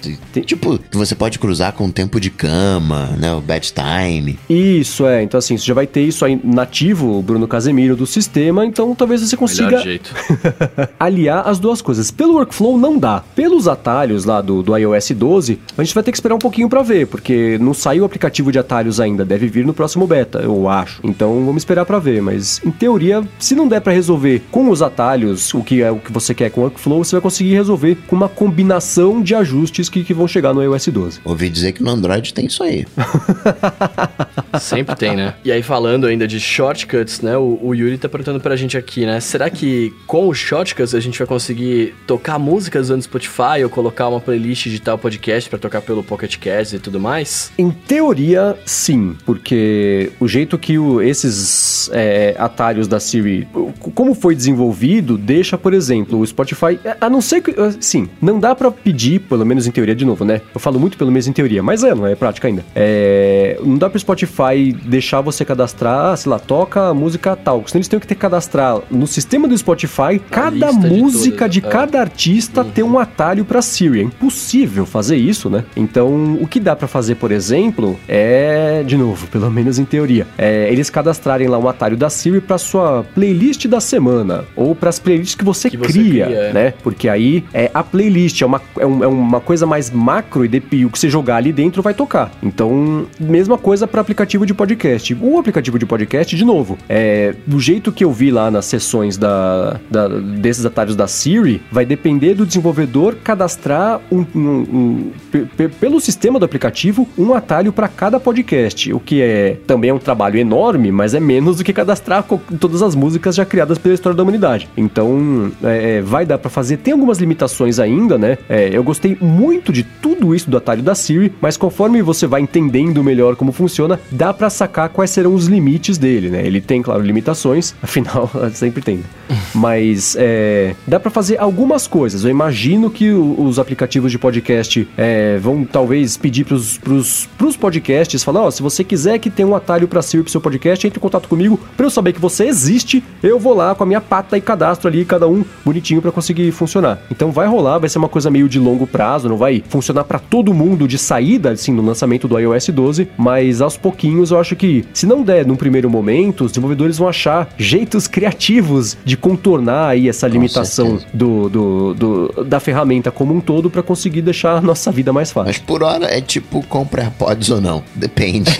tipo, 0.45 0.79
que 0.79 0.97
você 0.97 1.13
pode 1.15 1.37
cruzar 1.37 1.73
com 1.73 1.85
o 1.87 1.91
tempo 1.91 2.19
de 2.19 2.29
cama, 2.29 3.07
né? 3.19 3.33
O 3.33 3.41
bedtime. 3.41 4.39
Isso, 4.49 4.86
é. 5.05 5.23
Então, 5.23 5.37
assim, 5.37 5.57
você 5.57 5.65
já 5.65 5.73
vai 5.73 5.87
ter 5.87 6.01
isso 6.01 6.23
aí 6.23 6.39
nativo, 6.43 7.21
Bruno 7.21 7.47
Casemiro, 7.47 7.95
do 7.95 8.05
sistema. 8.05 8.65
Então, 8.65 8.93
talvez 8.95 9.21
você 9.21 9.35
consiga 9.35 9.67
Melhor 9.67 9.83
jeito. 9.83 10.13
aliar 10.99 11.47
as 11.47 11.59
duas 11.59 11.81
coisas. 11.81 12.11
Pelo 12.11 12.33
workflow, 12.33 12.77
não 12.77 12.97
dá. 12.97 13.23
Pelos 13.35 13.67
atalhos 13.67 14.25
lá 14.25 14.41
do, 14.41 14.63
do 14.63 14.75
iOS 14.75 15.11
12, 15.11 15.59
a 15.77 15.83
gente 15.83 15.93
vai 15.93 16.03
ter 16.03 16.11
que 16.11 16.17
esperar 16.17 16.35
um 16.35 16.39
pouquinho 16.39 16.69
pra 16.69 16.81
ver, 16.81 17.07
porque 17.07 17.57
não 17.59 17.73
saiu 17.73 18.03
o 18.03 18.05
aplicativo 18.05 18.51
de 18.51 18.59
atalhos 18.59 18.99
ainda. 18.99 19.25
Deve 19.25 19.47
vir 19.47 19.65
no 19.65 19.73
próximo 19.73 20.07
beta, 20.07 20.39
eu 20.39 20.69
acho. 20.69 21.01
Então, 21.03 21.45
vamos 21.45 21.61
esperar 21.61 21.85
pra 21.85 21.99
ver. 21.99 22.21
Mas, 22.21 22.61
em 22.65 22.71
teoria, 22.71 23.23
se 23.39 23.55
não 23.55 23.67
der 23.67 23.81
pra 23.81 23.93
resolver 23.93 24.43
com 24.51 24.69
os 24.69 24.81
atalhos 24.81 25.53
o 25.53 25.63
que 25.63 25.81
é 25.81 25.91
o 25.91 25.99
que 25.99 26.11
você 26.11 26.33
quer 26.33 26.49
com 26.49 26.61
o 26.61 26.63
workflow, 26.65 27.03
você 27.03 27.15
vai 27.15 27.21
conseguir 27.21 27.53
resolver 27.53 27.97
com 28.07 28.15
uma 28.15 28.29
combinação 28.29 29.21
de 29.21 29.35
ajustes 29.35 29.89
que, 29.89 30.03
que 30.03 30.13
vão 30.13 30.27
chegar 30.27 30.53
no 30.53 30.61
iOS 30.63 30.87
12. 30.87 31.19
Ouvi 31.23 31.49
dizer 31.49 31.71
que 31.73 31.83
no 31.83 31.89
Android 31.89 32.33
tem 32.33 32.45
isso 32.45 32.63
aí. 32.63 32.85
Sempre 34.77 34.95
tem, 34.95 35.15
né? 35.15 35.33
E 35.43 35.51
aí, 35.51 35.61
falando 35.63 36.05
ainda 36.07 36.27
de 36.27 36.39
shortcuts, 36.39 37.21
né? 37.21 37.37
O, 37.37 37.59
o 37.61 37.73
Yuri 37.75 37.97
tá 37.97 38.09
perguntando 38.09 38.39
pra 38.39 38.55
gente 38.55 38.77
aqui, 38.77 39.05
né? 39.05 39.19
Será 39.19 39.49
que 39.49 39.93
com 40.05 40.27
os 40.27 40.37
shortcuts 40.37 40.93
a 40.93 40.99
gente 40.99 41.17
vai 41.17 41.27
conseguir 41.27 41.93
tocar 42.05 42.37
músicas 42.37 42.89
no 42.89 43.01
Spotify 43.01 43.63
ou 43.63 43.69
colocar 43.69 44.07
uma 44.09 44.19
playlist 44.19 44.67
de 44.67 44.79
tal 44.81 44.97
podcast 44.97 45.49
pra 45.49 45.57
tocar 45.59 45.81
pelo 45.81 46.03
Pocket 46.03 46.37
Cast 46.37 46.75
e 46.75 46.79
tudo 46.79 46.99
mais? 46.99 47.51
Em 47.57 47.69
teoria, 47.71 48.55
sim, 48.65 49.15
porque 49.25 50.11
o 50.19 50.27
jeito 50.27 50.57
que 50.57 50.77
o- 50.77 51.01
esses 51.01 51.89
é, 51.93 52.35
atalhos 52.37 52.87
da 52.87 52.99
Siri, 52.99 53.47
como 53.95 54.13
foi 54.13 54.35
desenvolvido, 54.35 55.17
deixa, 55.17 55.57
por 55.57 55.73
exemplo, 55.73 56.19
o 56.19 56.25
Spotify, 56.27 56.79
é, 56.83 56.97
a 56.99 57.09
não 57.09 57.21
ser 57.21 57.41
que, 57.41 57.53
sim, 57.79 58.09
não 58.21 58.39
dá 58.39 58.53
pra 58.55 58.69
pedir, 58.71 59.19
pelo 59.21 59.45
menos 59.45 59.65
em 59.67 59.71
teoria 59.71 59.95
de 59.95 60.03
novo, 60.05 60.25
né? 60.25 60.41
Eu 60.53 60.59
falo 60.59 60.79
muito 60.79 60.97
pelo 60.97 61.11
menos 61.11 61.27
em 61.27 61.31
teoria, 61.33 61.61
mas 61.63 61.83
é, 61.83 61.93
não 61.95 62.05
é 62.05 62.15
prática 62.15 62.47
ainda. 62.47 62.65
É, 62.75 63.59
não 63.63 63.77
dá 63.77 63.89
pro 63.89 63.99
Spotify 63.99 64.66
vai 64.71 64.81
deixar 64.89 65.21
você 65.21 65.43
cadastrar, 65.45 66.15
sei 66.17 66.29
lá, 66.31 66.39
toca 66.39 66.89
a 66.89 66.93
música 66.93 67.35
tal. 67.35 67.63
Senão 67.67 67.79
eles 67.79 67.87
têm 67.87 67.99
que 67.99 68.07
ter 68.07 68.15
que 68.15 68.21
cadastrar 68.21 68.79
no 68.89 69.05
sistema 69.07 69.47
do 69.47 69.57
Spotify 69.57 70.19
cada 70.31 70.71
de 70.71 70.87
música 70.89 71.47
de, 71.47 71.61
todas, 71.61 71.75
é. 71.75 71.79
cada 71.79 71.99
artista 71.99 72.63
ter 72.63 72.83
um 72.83 72.97
atalho 72.99 73.45
pra 73.45 73.61
Siri. 73.61 73.99
É 73.99 74.03
impossível 74.03 74.85
fazer 74.85 75.15
isso, 75.17 75.49
né? 75.49 75.63
Então, 75.75 76.37
o 76.41 76.47
que 76.47 76.59
dá 76.59 76.75
pra 76.75 76.87
fazer, 76.87 77.15
por 77.15 77.31
exemplo, 77.31 77.97
é, 78.07 78.83
de 78.85 78.97
novo, 78.97 79.27
pelo 79.31 79.49
menos 79.51 79.77
em 79.79 79.85
teoria, 79.85 80.25
é 80.37 80.67
eles 80.71 80.89
cadastrarem 80.89 81.47
lá 81.47 81.57
um 81.57 81.67
atalho 81.67 81.95
da 81.97 82.09
Siri 82.09 82.41
pra 82.41 82.57
sua 82.57 83.05
playlist 83.15 83.65
da 83.67 83.79
semana 83.79 84.45
ou 84.55 84.75
pras 84.75 84.99
playlists 84.99 85.35
que 85.35 85.43
você, 85.43 85.69
Que 85.69 85.77
você 85.77 85.91
cria, 85.93 86.25
cria, 86.25 86.35
é. 86.37 86.53
né? 86.53 86.73
Porque 86.83 87.07
aí 87.09 87.43
é 87.53 87.69
a 87.73 87.83
playlist, 87.83 88.41
é 88.41 88.45
uma, 88.45 88.61
é, 88.79 88.85
um- 88.85 89.03
é 89.03 89.07
uma 89.07 89.39
coisa 89.39 89.65
mais 89.65 89.89
macro 89.91 90.45
e 90.45 90.47
de- 90.47 90.85
o 90.85 90.89
que 90.89 90.99
você 90.99 91.09
jogar 91.09 91.37
ali 91.37 91.51
dentro 91.51 91.81
vai 91.81 91.93
tocar. 91.93 92.31
Então, 92.41 93.05
mesma 93.19 93.57
coisa 93.57 93.87
para 93.87 94.01
aplicativo 94.01 94.45
de 94.45 94.53
podcast. 94.57 95.15
O 95.21 95.37
aplicativo 95.39 95.79
de 95.79 95.85
podcast, 95.85 96.35
de 96.35 96.43
novo, 96.43 96.77
é 96.89 97.33
do 97.45 97.59
jeito 97.59 97.91
que 97.91 98.03
eu 98.03 98.11
vi 98.11 98.31
lá 98.31 98.51
nas 98.51 98.65
sessões 98.65 99.15
da, 99.17 99.79
da- 99.89 100.07
desses 100.07 100.65
atalhos 100.65 100.95
da 100.95 101.07
Siri, 101.07 101.61
vai 101.71 101.85
depender 101.85 102.33
do 102.33 102.45
desenvolvedor 102.45 103.15
cadastrar 103.23 104.01
um, 104.11 104.25
um- 104.35 104.39
um- 104.41 105.11
pe- 105.31 105.45
pe- 105.55 105.67
pelo 105.69 105.99
sistema 105.99 106.39
do 106.39 106.45
aplicativo 106.45 107.07
um 107.17 107.33
atalho 107.33 107.71
para 107.71 107.87
cada 107.87 108.19
podcast, 108.19 108.91
o 108.91 108.99
que 108.99 109.21
é 109.21 109.57
também 109.67 109.89
é 109.89 109.93
um 109.93 109.99
trabalho 109.99 110.37
enorme, 110.39 110.91
mas 110.91 111.13
é 111.13 111.19
menos 111.19 111.57
do 111.57 111.63
que 111.63 111.71
cadastrar 111.71 112.25
todas 112.59 112.81
as 112.81 112.95
músicas 112.95 113.35
já 113.35 113.45
criadas 113.45 113.77
pela 113.77 113.93
história 113.93 114.15
da 114.17 114.23
humanidade. 114.23 114.67
Então, 114.75 115.51
é, 115.63 115.97
é, 115.97 116.01
vai 116.01 116.25
dar 116.25 116.37
para 116.37 116.49
fazer. 116.49 116.77
Tem 116.77 116.93
algumas 116.93 117.19
limitações 117.19 117.79
ainda, 117.79 118.17
né? 118.17 118.37
É, 118.49 118.69
eu 118.71 118.83
gostei 118.83 119.15
muito 119.21 119.71
de 119.71 119.83
tudo 119.83 120.33
isso 120.33 120.49
do 120.49 120.57
atalho 120.57 120.81
da 120.81 120.95
Siri, 120.95 121.31
mas 121.39 121.55
conforme 121.57 122.01
você 122.01 122.25
vai 122.25 122.41
entendendo 122.41 123.03
melhor 123.03 123.35
como 123.35 123.51
funciona, 123.51 123.99
dá 124.11 124.33
para 124.37 124.49
sacar 124.49 124.89
quais 124.89 125.09
serão 125.11 125.33
os 125.33 125.47
limites 125.47 125.97
dele, 125.97 126.29
né? 126.29 126.45
Ele 126.45 126.61
tem, 126.61 126.81
claro, 126.81 127.01
limitações, 127.01 127.73
afinal, 127.81 128.29
sempre 128.53 128.81
tem. 128.81 128.97
né? 128.97 129.03
Mas 129.53 130.15
é, 130.19 130.73
dá 130.87 130.99
para 130.99 131.11
fazer 131.11 131.37
algumas 131.39 131.87
coisas. 131.87 132.23
Eu 132.23 132.29
imagino 132.29 132.89
que 132.89 133.11
o- 133.11 133.41
os 133.41 133.59
aplicativos 133.59 134.11
de 134.11 134.17
podcast 134.19 134.87
é, 134.97 135.37
vão 135.39 135.65
talvez 135.65 136.15
pedir 136.15 136.45
pros, 136.45 136.77
pros, 136.77 137.27
pros 137.37 137.57
podcasts, 137.57 138.23
falar, 138.23 138.41
ó, 138.43 138.51
se 138.51 138.61
você 138.61 138.83
quiser 138.83 139.19
que 139.19 139.29
tenha 139.29 139.47
um 139.47 139.55
atalho 139.55 139.87
para 139.87 140.01
Siri 140.01 140.23
pro 140.23 140.31
seu 140.31 140.39
podcast, 140.39 140.85
entre 140.87 140.97
em 140.97 141.01
contato 141.01 141.27
comigo 141.27 141.59
para 141.75 141.85
eu 141.85 141.89
saber 141.89 142.13
que 142.13 142.21
você 142.21 142.45
existe, 142.45 143.03
eu 143.21 143.39
vou 143.39 143.53
lá 143.53 143.73
com 143.75 143.83
a 143.83 143.85
minha 143.85 143.99
pata 144.01 144.37
e 144.37 144.41
cadastro 144.41 144.87
ali 144.87 145.03
cada 145.03 145.27
um 145.27 145.43
bonitinho 145.65 146.01
para 146.01 146.11
conseguir 146.11 146.51
funcionar. 146.51 146.99
Então 147.11 147.31
vai 147.31 147.47
rolar, 147.47 147.79
vai 147.79 147.89
ser 147.89 147.97
uma 147.97 148.09
coisa 148.09 148.29
meio 148.29 148.47
de 148.47 148.59
longo 148.59 148.85
prazo, 148.87 149.27
não 149.27 149.37
vai 149.37 149.63
funcionar 149.67 150.03
para 150.03 150.19
todo 150.19 150.53
mundo 150.53 150.87
de 150.87 150.97
saída, 150.97 151.51
assim, 151.51 151.71
no 151.73 151.81
lançamento 151.81 152.27
do 152.27 152.37
iOS 152.39 152.69
12, 152.69 153.07
mas 153.17 153.61
aos 153.61 153.75
pouquinhos 153.77 154.26
eu 154.31 154.39
acho 154.39 154.55
que 154.55 154.85
se 154.93 155.05
não 155.05 155.23
der 155.23 155.45
num 155.45 155.55
primeiro 155.55 155.89
momento, 155.89 156.45
os 156.45 156.51
desenvolvedores 156.51 156.97
vão 156.97 157.07
achar 157.07 157.49
jeitos 157.57 158.07
criativos 158.07 158.97
de 159.03 159.15
contornar 159.17 159.89
aí 159.89 160.07
essa 160.09 160.27
limitação 160.27 160.99
do, 161.13 161.49
do, 161.49 161.93
do- 161.93 162.43
da 162.45 162.59
ferramenta 162.59 163.11
como 163.11 163.33
um 163.33 163.39
todo 163.39 163.69
para 163.69 163.83
conseguir 163.83 164.21
deixar 164.21 164.57
a 164.57 164.61
nossa 164.61 164.91
vida 164.91 165.11
mais 165.13 165.31
fácil. 165.31 165.47
Mas 165.47 165.57
por 165.57 165.83
hora 165.83 166.05
é 166.05 166.21
tipo 166.21 166.61
compra 166.67 167.03
AirPods 167.03 167.49
ou 167.49 167.61
não. 167.61 167.83
Depende. 167.95 168.51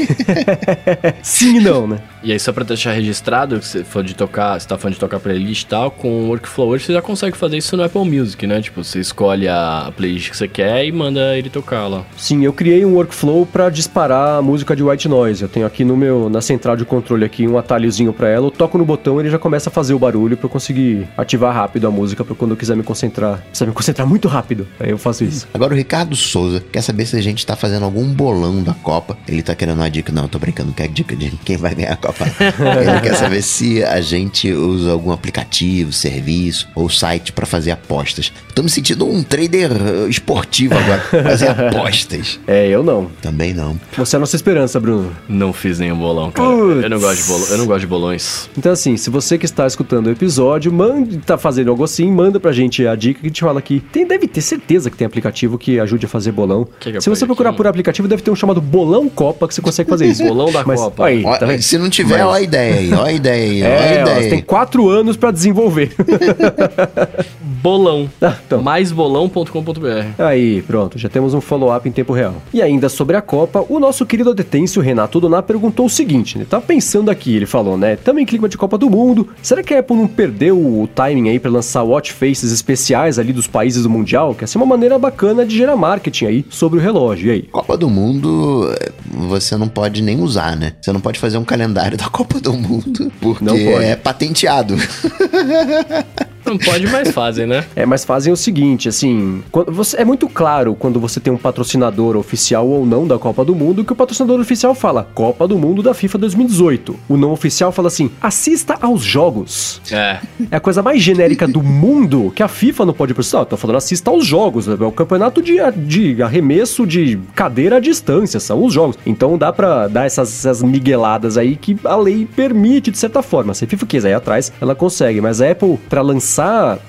Sim 1.22 1.58
e 1.58 1.60
não, 1.60 1.88
né? 1.88 2.00
E 2.28 2.34
aí, 2.34 2.40
só 2.42 2.52
pra 2.52 2.66
deixar 2.66 2.92
registrado, 2.92 3.58
que 3.58 3.66
você 3.66 3.86
for 3.86 4.04
de 4.04 4.14
tocar, 4.14 4.60
você 4.60 4.68
tá 4.68 4.78
falando 4.78 4.96
de 4.96 5.00
tocar 5.00 5.18
playlist 5.18 5.62
e 5.62 5.66
tal, 5.68 5.90
com 5.90 6.10
o 6.10 6.28
Workflow 6.28 6.68
hoje 6.68 6.84
você 6.84 6.92
já 6.92 7.02
consegue 7.02 7.38
fazer 7.38 7.56
isso 7.56 7.78
no 7.78 7.84
Apple 7.84 8.04
Music, 8.04 8.46
né? 8.46 8.62
Tipo, 8.62 8.84
você 8.84 9.00
escolhe 9.00 9.48
a 9.48 9.94
playlist 9.96 10.32
que 10.32 10.36
você 10.36 10.46
quer 10.46 10.84
e 10.84 10.92
manda 10.92 11.38
ele 11.38 11.50
tocar 11.50 11.88
lá. 11.88 12.04
Sim, 12.18 12.44
eu 12.44 12.52
criei 12.52 12.84
um 12.84 12.96
workflow 12.96 13.46
para 13.46 13.70
disparar 13.70 14.40
a 14.40 14.42
música 14.42 14.76
de 14.76 14.84
white 14.84 15.08
noise. 15.08 15.42
Eu 15.42 15.48
tenho 15.48 15.66
aqui 15.66 15.86
no 15.86 15.96
meu 15.96 16.30
na 16.30 16.42
central 16.42 16.76
de 16.76 16.84
controle 16.84 17.24
aqui 17.24 17.48
um 17.48 17.58
atalhozinho 17.58 18.12
para 18.12 18.28
ela. 18.28 18.48
Eu 18.48 18.52
toco 18.52 18.78
no 18.78 18.84
botão, 18.84 19.22
ele 19.22 19.30
já 19.30 19.40
começa 19.40 19.70
a 19.70 19.72
fazer 19.72 19.94
o 19.94 20.00
barulho 20.00 20.36
para 20.36 20.48
eu 20.48 20.50
conseguir 20.50 21.08
ativar 21.16 21.56
rápido 21.56 21.88
a 21.88 21.92
música 21.92 22.26
para 22.26 22.36
quando 22.36 22.52
eu 22.52 22.58
quiser 22.58 22.76
me 22.76 22.84
concentrar. 22.84 23.42
Precisa 23.44 23.68
me 23.68 23.72
concentrar 23.72 24.06
muito 24.06 24.28
rápido. 24.28 24.68
Aí 24.82 24.90
eu 24.90 24.98
faço 24.98 25.24
isso. 25.24 25.48
Agora 25.54 25.74
o 25.74 25.78
Ricardo 25.78 26.14
Souza 26.14 26.62
quer 26.74 26.82
saber 26.82 27.06
se 27.06 27.16
a 27.16 27.22
gente 27.22 27.46
tá 27.46 27.56
fazendo 27.56 27.86
algum 27.86 28.06
bolão 28.14 28.62
da 28.62 28.74
Copa. 28.74 29.18
Ele 29.30 29.42
tá 29.42 29.56
querendo 29.56 29.78
uma 29.78 29.90
dica. 29.90 30.12
Não, 30.12 30.24
eu 30.24 30.28
tô 30.28 30.38
brincando, 30.38 30.74
quer 30.74 30.90
dica 30.90 31.16
de 31.16 31.32
quem 31.46 31.56
vai 31.56 31.74
ganhar 31.74 31.94
a 31.94 31.96
Copa. 31.96 32.17
Ele 32.22 33.02
quer 33.02 33.16
saber 33.16 33.42
se 33.42 33.84
a 33.84 34.02
gente 34.02 34.52
usa 34.52 34.92
algum 34.92 35.12
aplicativo, 35.12 35.92
serviço 35.92 36.68
ou 36.76 36.90
site 36.90 37.32
pra 37.32 37.46
fazer 37.46 37.72
apostas. 37.72 38.32
Tô 38.54 38.64
me 38.64 38.70
sentindo 38.70 39.08
um 39.08 39.24
trader 39.24 39.72
eh, 39.72 40.10
esportivo 40.10 40.76
agora. 40.76 41.00
Fazer 41.24 41.50
apostas. 41.50 42.40
É, 42.48 42.68
eu 42.68 42.84
não. 42.84 43.10
Também 43.22 43.54
não. 43.54 43.80
Você 43.98 44.16
é 44.16 44.18
a 44.18 44.20
nossa 44.20 44.36
esperança, 44.36 44.80
Bruno. 44.80 45.16
Não 45.30 45.54
fiz 45.54 45.80
nenhum 45.80 45.98
bolão, 45.98 46.32
cara. 46.32 46.50
Putz. 46.50 46.84
Eu 46.84 46.90
não 46.90 47.00
gosto 47.00 47.22
de 47.22 47.28
bolão, 47.28 47.48
eu 47.50 47.58
não 47.58 47.66
gosto 47.66 47.80
de 47.82 47.88
bolões. 47.88 48.50
Então, 48.58 48.72
assim, 48.72 48.98
se 48.98 49.10
você 49.10 49.38
que 49.38 49.46
está 49.46 49.68
escutando 49.68 50.08
o 50.08 50.12
episódio, 50.12 50.72
mande, 50.72 51.18
tá 51.20 51.38
fazendo 51.38 51.70
algo 51.70 51.84
assim, 51.84 52.10
manda 52.12 52.40
pra 52.40 52.52
gente 52.52 52.86
a 52.88 52.96
dica 52.96 53.20
que 53.20 53.28
a 53.28 53.30
gente 53.30 53.42
fala 53.42 53.60
aqui. 53.60 53.80
Tem, 53.92 54.08
deve 54.08 54.28
ter 54.28 54.42
certeza 54.42 54.90
que 54.90 54.98
tem 54.98 55.06
aplicativo 55.06 55.58
que 55.58 55.80
ajude 55.80 56.06
a 56.06 56.10
fazer 56.10 56.32
bolão. 56.32 56.68
Que 56.80 56.92
que 56.94 57.02
se 57.02 57.10
você 57.10 57.26
procurar 57.26 57.50
aqui? 57.50 57.58
por 57.58 57.68
aplicativo, 57.68 58.08
deve 58.08 58.22
ter 58.22 58.32
um 58.32 58.36
chamado 58.36 58.62
Bolão 58.62 59.10
Copa 59.10 59.48
que 59.48 59.54
você 59.54 59.62
consegue 59.62 59.90
fazer 59.90 60.08
isso. 60.08 60.24
Bolão 60.24 60.52
da 60.52 60.64
Mas, 60.64 60.80
Copa. 60.80 61.06
Aí, 61.06 61.24
tá 61.24 61.58
se 61.60 61.78
não 61.78 61.90
tiver, 61.90 62.07
ó 62.16 62.32
a 62.34 62.42
ideia 62.42 62.76
aí, 62.76 62.94
ó 62.94 63.04
a 63.04 63.12
ideia 63.12 63.44
aí, 63.52 63.64
ó 63.64 63.66
a 63.66 63.70
É, 63.70 63.74
ó, 64.00 64.02
ideia 64.02 64.16
você 64.18 64.24
aí. 64.26 64.30
tem 64.30 64.42
quatro 64.42 64.90
anos 64.90 65.18
pra 65.18 65.32
desenvolver. 65.32 65.92
Bolão. 67.62 68.10
Ah, 68.22 68.36
então. 68.46 68.62
Maisbolão.com.br. 68.62 70.06
Aí, 70.20 70.62
pronto, 70.62 70.98
já 70.98 71.10
temos 71.10 71.34
um 71.34 71.42
follow-up 71.42 71.88
em 71.88 71.92
tempo 71.92 72.14
real. 72.14 72.36
E 72.54 72.62
ainda 72.62 72.88
sobre 72.90 73.16
a 73.18 73.22
Copa, 73.22 73.66
o 73.68 73.80
nosso 73.80 74.06
querido 74.06 74.30
Adetêncio 74.30 74.82
Renato 74.82 75.20
Doná 75.20 75.42
perguntou 75.42 75.86
o 75.86 75.90
seguinte, 75.90 76.38
né? 76.38 76.46
Tá 76.50 76.62
pensando 76.62 77.10
aqui, 77.10 77.36
ele 77.36 77.46
falou, 77.46 77.78
né? 77.78 77.96
Também 77.96 78.26
clima 78.26 78.48
de 78.48 78.58
Copa 78.58 78.78
do 78.78 78.90
Mundo. 78.90 79.30
Será 79.42 79.64
que 79.64 79.74
a 79.74 79.80
Apple 79.80 79.96
não 79.98 80.08
perdeu 80.08 80.58
o 80.58 80.88
timing 80.94 81.30
aí 81.30 81.40
pra 81.40 81.50
lançar 81.52 81.84
watch 81.84 82.14
faces 82.14 82.52
especiais 82.52 83.18
ali 83.20 83.34
dos 83.34 83.48
países 83.48 83.84
do 83.84 83.90
Mundial? 83.90 84.34
Que 84.36 84.44
essa 84.44 84.58
é 84.58 84.60
uma 84.60 84.66
maneira 84.66 84.98
bacana 85.00 85.46
de 85.46 85.56
gerar 85.58 85.76
marketing 85.76 86.26
aí 86.26 86.46
sobre 86.50 86.80
o 86.80 86.82
relógio. 86.82 87.28
E 87.30 87.32
aí? 87.32 87.42
Copa 87.44 87.76
do 87.78 87.90
Mundo, 87.90 88.72
eh, 88.80 88.92
você 89.28 89.58
não 89.58 89.68
pode 89.68 90.02
nem 90.02 90.22
usar, 90.22 90.56
né? 90.56 90.74
Você 90.82 90.92
não 90.92 91.00
pode 91.02 91.20
fazer 91.20 91.38
um 91.38 91.44
calendário 91.46 91.87
da 91.96 92.10
Copa 92.10 92.40
do 92.40 92.54
Mundo, 92.54 93.12
porque 93.22 93.46
é 93.82 93.96
patenteado. 93.96 94.76
Não 96.48 96.58
pode, 96.58 96.88
mas 96.88 97.12
fazem, 97.12 97.46
né? 97.46 97.66
É, 97.76 97.86
mas 97.86 98.06
fazem 98.06 98.32
o 98.32 98.38
seguinte, 98.38 98.88
assim, 98.88 99.44
você, 99.68 99.98
é 99.98 100.06
muito 100.06 100.28
claro 100.30 100.76
quando 100.76 101.00
você 101.00 101.20
tem 101.20 101.32
um 101.32 101.38
patrocinador 101.38 102.16
oficial 102.16 102.68
ou 102.68 102.86
não 102.86 103.08
da 103.08 103.18
Copa 103.18 103.44
do 103.44 103.56
Mundo 103.56 103.84
que 103.84 103.94
o 103.94 103.96
patrocinador 103.96 104.40
oficial 104.40 104.74
fala 104.74 105.08
Copa 105.14 105.48
do 105.48 105.58
Mundo 105.58 105.84
da 105.84 105.94
FIFA 105.94 106.18
2018. 106.20 106.96
O 107.10 107.18
não 107.18 107.32
oficial 107.32 107.72
fala 107.72 107.88
assim, 107.88 108.10
assista 108.22 108.78
aos 108.82 109.02
jogos. 109.02 109.82
É. 109.92 110.20
É 110.52 110.58
a 110.58 110.60
coisa 110.60 110.82
mais 110.82 111.02
genérica 111.02 111.48
do 111.48 111.62
mundo 111.62 112.32
que 112.36 112.44
a 112.44 112.48
FIFA 112.48 112.86
não 112.86 112.94
pode 112.94 113.14
precisar. 113.14 113.46
Tô 113.46 113.58
falando 113.58 113.78
assista 113.78 114.12
aos 114.12 114.26
jogos. 114.26 114.68
É 114.68 114.74
o 114.74 114.92
campeonato 114.92 115.42
de, 115.42 115.58
de 115.86 116.22
arremesso 116.22 116.86
de 116.86 117.20
cadeira 117.36 117.78
à 117.78 117.80
distância, 117.80 118.40
são 118.40 118.64
os 118.64 118.74
jogos. 118.74 118.98
Então 119.06 119.38
dá 119.38 119.52
pra 119.52 119.88
dar 119.88 120.06
essas, 120.06 120.30
essas 120.30 120.64
migueladas 120.64 121.38
aí 121.38 121.56
que 121.56 121.78
a 121.84 121.96
lei 121.96 122.28
permite, 122.36 122.92
de 122.92 122.98
certa 122.98 123.22
forma. 123.22 123.54
Se 123.54 123.66
a 123.66 123.68
FIFA 123.68 123.86
quiser 123.86 124.10
ir 124.12 124.14
atrás, 124.14 124.52
ela 124.62 124.76
consegue. 124.76 125.22
Mas 125.22 125.42
a 125.42 125.52
Apple, 125.52 125.78
pra 125.90 126.02
lançar. 126.02 126.37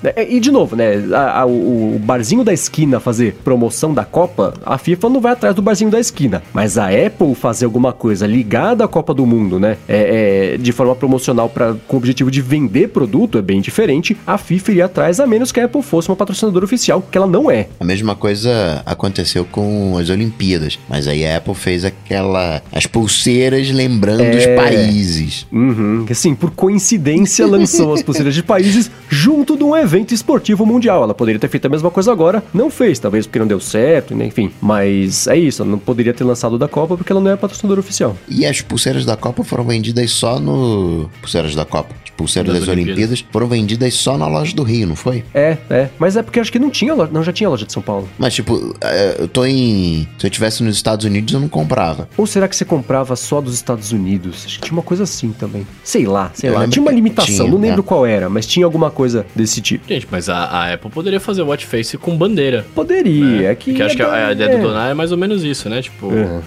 É, 0.03 0.31
E 0.33 0.39
de 0.39 0.51
novo, 0.51 0.75
né? 0.75 1.03
a- 1.13 1.41
a- 1.41 1.45
o, 1.45 1.99
barzinho 1.99 2.43
da 2.43 2.53
esquina 2.53 2.99
fazer 2.99 3.35
promoção 3.43 3.93
da 3.93 4.03
Copa, 4.05 4.53
a 4.65 4.77
FIFA 4.77 5.09
não 5.09 5.21
vai 5.21 5.33
atrás 5.33 5.55
do 5.55 5.61
barzinho 5.61 5.89
da 5.91 5.99
esquina. 5.99 6.41
Mas 6.53 6.77
a 6.77 6.87
Apple 6.89 7.35
fazer 7.35 7.65
alguma 7.65 7.91
coisa 7.93 8.25
ligada 8.27 8.83
à 8.83 8.87
Copa 8.87 9.13
do 9.13 9.25
Mundo, 9.25 9.59
né? 9.59 9.77
É, 9.87 10.53
é, 10.53 10.57
de 10.57 10.71
forma 10.71 10.95
promocional 10.95 11.49
pra, 11.49 11.75
com 11.87 11.95
o 11.95 11.99
objetivo 11.99 12.29
de 12.31 12.41
vender 12.41 12.89
produto 12.89 13.37
é 13.37 13.41
bem 13.41 13.61
diferente. 13.61 14.15
A 14.25 14.37
FIFA 14.37 14.71
iria 14.71 14.85
atrás, 14.85 15.19
a 15.19 15.27
menos 15.27 15.51
que 15.51 15.59
a 15.59 15.65
Apple 15.65 15.81
fosse 15.81 16.09
uma 16.09 16.15
patrocinadora 16.15 16.65
oficial, 16.65 17.01
que 17.09 17.17
ela 17.17 17.27
não 17.27 17.49
é. 17.49 17.67
A 17.79 17.85
mesma 17.85 18.15
coisa 18.15 18.81
aconteceu 18.85 19.45
com 19.45 19.97
as 19.97 20.09
Olimpíadas, 20.09 20.79
mas 20.89 21.07
aí 21.07 21.25
a 21.25 21.37
Apple 21.37 21.55
fez 21.55 21.85
aquela 21.85 22.61
as 22.71 22.85
pulseiras 22.85 23.69
lembrando 23.69 24.21
os 24.37 24.43
É. 24.45 24.55
países. 24.55 25.45
Uhum. 25.51 26.05
Assim, 26.09 26.33
por 26.35 26.51
coincidência, 26.51 27.45
lançou 27.45 27.93
as 27.93 28.01
pulseiras 28.03 28.33
de 28.35 28.43
países 28.43 28.89
junto 29.09 29.38
de 29.43 29.63
um 29.63 29.75
evento 29.75 30.13
esportivo 30.13 30.65
mundial. 30.65 31.03
Ela 31.03 31.13
poderia 31.13 31.39
ter 31.39 31.47
feito 31.47 31.65
a 31.65 31.69
mesma 31.69 31.91
coisa 31.91 32.11
agora, 32.11 32.43
não 32.53 32.69
fez, 32.69 32.99
talvez 32.99 33.25
porque 33.25 33.39
não 33.39 33.47
deu 33.47 33.59
certo, 33.59 34.15
né? 34.15 34.25
enfim. 34.25 34.51
Mas 34.61 35.27
é 35.27 35.37
isso, 35.37 35.61
ela 35.61 35.71
não 35.71 35.79
poderia 35.79 36.13
ter 36.13 36.23
lançado 36.23 36.57
da 36.57 36.67
Copa 36.67 36.97
porque 36.97 37.11
ela 37.11 37.21
não 37.21 37.31
é 37.31 37.35
patrocinadora 37.35 37.79
oficial. 37.79 38.15
E 38.27 38.45
as 38.45 38.61
pulseiras 38.61 39.05
da 39.05 39.15
Copa 39.15 39.43
foram 39.43 39.63
vendidas 39.63 40.11
só 40.11 40.39
no 40.39 41.09
pulseiras 41.21 41.55
da 41.55 41.65
Copa, 41.65 41.93
pulseiras 42.19 42.51
das, 42.51 42.59
Das 42.65 42.69
Olimpíadas. 42.69 43.09
Olimpíadas. 43.09 43.25
foram 43.31 43.47
vendidas 43.47 43.93
só 43.93 44.17
na 44.17 44.27
loja 44.27 44.53
do 44.53 44.63
Rio, 44.63 44.87
não 44.87 44.95
foi? 44.95 45.23
É, 45.33 45.57
é. 45.69 45.89
Mas 45.97 46.17
é 46.17 46.21
porque 46.21 46.39
acho 46.39 46.51
que 46.51 46.59
não 46.59 46.69
tinha 46.69 46.93
loja, 46.93 47.09
não 47.13 47.23
já 47.23 47.31
tinha 47.31 47.49
loja 47.49 47.65
de 47.65 47.71
São 47.71 47.81
Paulo. 47.81 48.09
Mas 48.17 48.33
tipo, 48.33 48.75
é, 48.81 49.15
eu 49.19 49.27
tô 49.27 49.45
em, 49.45 50.05
se 50.17 50.27
eu 50.27 50.29
tivesse 50.29 50.61
nos 50.63 50.75
Estados 50.75 51.05
Unidos 51.05 51.33
eu 51.33 51.39
não 51.39 51.47
comprava. 51.47 52.09
Ou 52.17 52.27
será 52.27 52.47
que 52.47 52.55
você 52.55 52.65
comprava 52.65 53.15
só 53.15 53.39
dos 53.39 53.53
Estados 53.53 53.91
Unidos? 53.93 54.43
Acho 54.45 54.59
que 54.59 54.65
tinha 54.65 54.77
uma 54.77 54.83
coisa 54.83 55.03
assim 55.03 55.31
também. 55.31 55.65
Sei 55.83 56.05
lá, 56.05 56.31
sei 56.33 56.49
Eu 56.49 56.55
lá. 56.55 56.67
Tinha 56.67 56.81
uma 56.81 56.91
limitação, 56.91 57.33
tinha, 57.35 57.47
não 57.47 57.57
lembro 57.57 57.77
né? 57.77 57.83
qual 57.87 58.05
era, 58.05 58.29
mas 58.29 58.45
tinha 58.45 58.65
alguma 58.65 58.91
coisa 58.91 59.25
desse 59.33 59.61
tipo. 59.61 59.87
Gente, 59.87 60.07
mas 60.11 60.27
a, 60.27 60.37
a 60.37 60.73
Apple 60.73 60.89
poderia 60.91 61.19
fazer 61.19 61.41
watch 61.43 61.65
face 61.65 61.97
com 61.97 62.17
bandeira. 62.17 62.65
Poderia, 62.75 63.51
é 63.51 63.55
que. 63.55 63.71
Porque 63.71 63.83
acho 63.83 63.95
que 63.95 64.01
a, 64.01 64.27
a 64.27 64.31
ideia 64.33 64.49
é. 64.49 64.57
do 64.57 64.67
Donar 64.67 64.91
é 64.91 64.93
mais 64.93 65.11
ou 65.11 65.17
menos 65.17 65.43
isso, 65.43 65.69
né? 65.69 65.81
Tipo, 65.81 66.07
Uhum. 66.07 66.41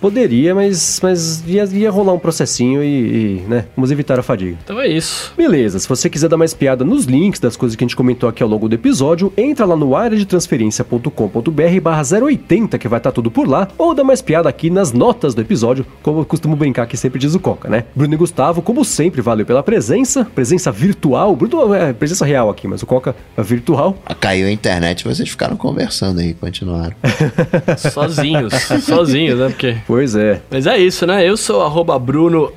Poderia, 0.00 0.54
mas, 0.54 1.00
mas 1.02 1.42
ia, 1.46 1.64
ia 1.64 1.90
rolar 1.90 2.12
um 2.12 2.18
processinho 2.18 2.82
e, 2.82 2.86
e, 2.86 3.44
né, 3.48 3.64
vamos 3.76 3.90
evitar 3.90 4.18
a 4.18 4.22
fadiga. 4.22 4.56
Então 4.62 4.80
é 4.80 4.86
isso. 4.86 5.32
Beleza, 5.36 5.78
se 5.78 5.88
você 5.88 6.08
quiser 6.08 6.28
dar 6.28 6.36
mais 6.36 6.54
piada 6.54 6.84
nos 6.84 7.04
links 7.04 7.40
das 7.40 7.56
coisas 7.56 7.74
que 7.74 7.82
a 7.84 7.86
gente 7.86 7.96
comentou 7.96 8.28
aqui 8.28 8.42
ao 8.42 8.48
longo 8.48 8.68
do 8.68 8.74
episódio, 8.74 9.32
entra 9.36 9.66
lá 9.66 9.76
no 9.76 9.96
areadetransferencia.com.br 9.96 11.80
barra 11.82 12.02
080 12.02 12.78
que 12.78 12.88
vai 12.88 12.98
estar 12.98 13.12
tudo 13.12 13.30
por 13.30 13.48
lá, 13.48 13.68
ou 13.76 13.94
dá 13.94 14.04
mais 14.04 14.22
piada 14.22 14.48
aqui 14.48 14.70
nas 14.70 14.92
notas 14.92 15.34
do 15.34 15.40
episódio, 15.40 15.84
como 16.02 16.20
eu 16.20 16.24
costumo 16.24 16.54
brincar 16.54 16.86
que 16.86 16.96
sempre 16.96 17.18
diz 17.18 17.34
o 17.34 17.40
Coca, 17.40 17.68
né? 17.68 17.84
Bruno 17.94 18.14
e 18.14 18.16
Gustavo, 18.16 18.62
como 18.62 18.84
sempre, 18.84 19.20
valeu 19.20 19.44
pela 19.44 19.62
presença, 19.62 20.24
presença 20.24 20.70
virtual, 20.70 21.34
Bruno 21.34 21.74
é 21.74 21.92
presença 21.92 22.24
real 22.24 22.48
aqui, 22.50 22.68
mas 22.68 22.82
o 22.82 22.86
Coca 22.86 23.16
é 23.36 23.42
virtual. 23.42 23.96
Caiu 24.20 24.46
a 24.46 24.50
internet, 24.50 25.04
vocês 25.04 25.28
ficaram 25.28 25.56
conversando 25.56 26.20
aí, 26.20 26.34
continuaram. 26.34 26.94
sozinhos, 27.92 28.54
sozinhos, 28.84 29.38
né? 29.38 29.48
Porque... 29.48 29.76
Pois 29.88 30.14
é. 30.14 30.42
Mas 30.50 30.66
é 30.66 30.76
isso, 30.76 31.06
né? 31.06 31.26
Eu 31.26 31.34
sou 31.34 31.62
arroba 31.62 31.98
Bruno 31.98 32.52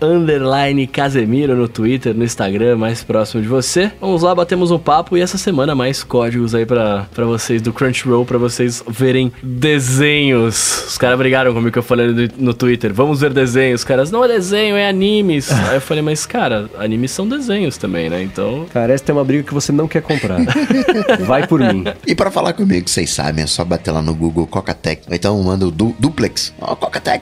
Casemiro 0.91 1.55
no 1.55 1.65
Twitter, 1.69 2.13
no 2.13 2.25
Instagram, 2.25 2.75
mais 2.75 3.05
próximo 3.05 3.41
de 3.41 3.47
você. 3.47 3.89
Vamos 4.01 4.21
lá, 4.21 4.35
batemos 4.35 4.69
um 4.69 4.77
papo 4.77 5.15
e 5.15 5.21
essa 5.21 5.37
semana 5.37 5.73
mais 5.73 6.03
códigos 6.03 6.53
aí 6.53 6.65
pra, 6.65 7.07
pra 7.13 7.23
vocês 7.23 7.61
do 7.61 7.71
Crunchyroll, 7.71 8.25
pra 8.25 8.37
vocês 8.37 8.83
verem 8.85 9.31
desenhos. 9.41 10.87
Os 10.89 10.97
caras 10.97 11.17
brigaram 11.17 11.53
comigo 11.53 11.71
que 11.71 11.79
eu 11.79 11.83
falei 11.83 12.07
no, 12.07 12.29
no 12.37 12.53
Twitter. 12.53 12.93
Vamos 12.93 13.21
ver 13.21 13.31
desenhos. 13.31 13.79
Os 13.79 13.85
caras, 13.85 14.11
não 14.11 14.25
é 14.25 14.27
desenho, 14.27 14.75
é 14.75 14.89
animes. 14.89 15.49
aí 15.69 15.75
eu 15.75 15.81
falei, 15.81 16.03
mas 16.03 16.25
cara, 16.25 16.69
animes 16.77 17.11
são 17.11 17.25
desenhos 17.25 17.77
também, 17.77 18.09
né? 18.09 18.21
Então. 18.21 18.65
Cara, 18.73 18.91
essa 18.91 19.05
é 19.07 19.13
uma 19.13 19.23
briga 19.23 19.43
que 19.43 19.53
você 19.53 19.71
não 19.71 19.87
quer 19.87 20.01
comprar. 20.01 20.39
Vai 21.25 21.47
por 21.47 21.61
mim. 21.61 21.85
E 22.05 22.13
para 22.13 22.29
falar 22.29 22.51
comigo, 22.51 22.89
vocês 22.89 23.09
sabem, 23.09 23.45
é 23.45 23.47
só 23.47 23.63
bater 23.63 23.91
lá 23.91 24.01
no 24.01 24.13
Google 24.13 24.45
Cocatec. 24.45 25.03
Ou 25.07 25.15
então 25.15 25.41
manda 25.41 25.65
o 25.65 25.71
du 25.71 25.95
duplex. 25.97 26.53
Ó, 26.59 26.73
oh, 26.73 26.75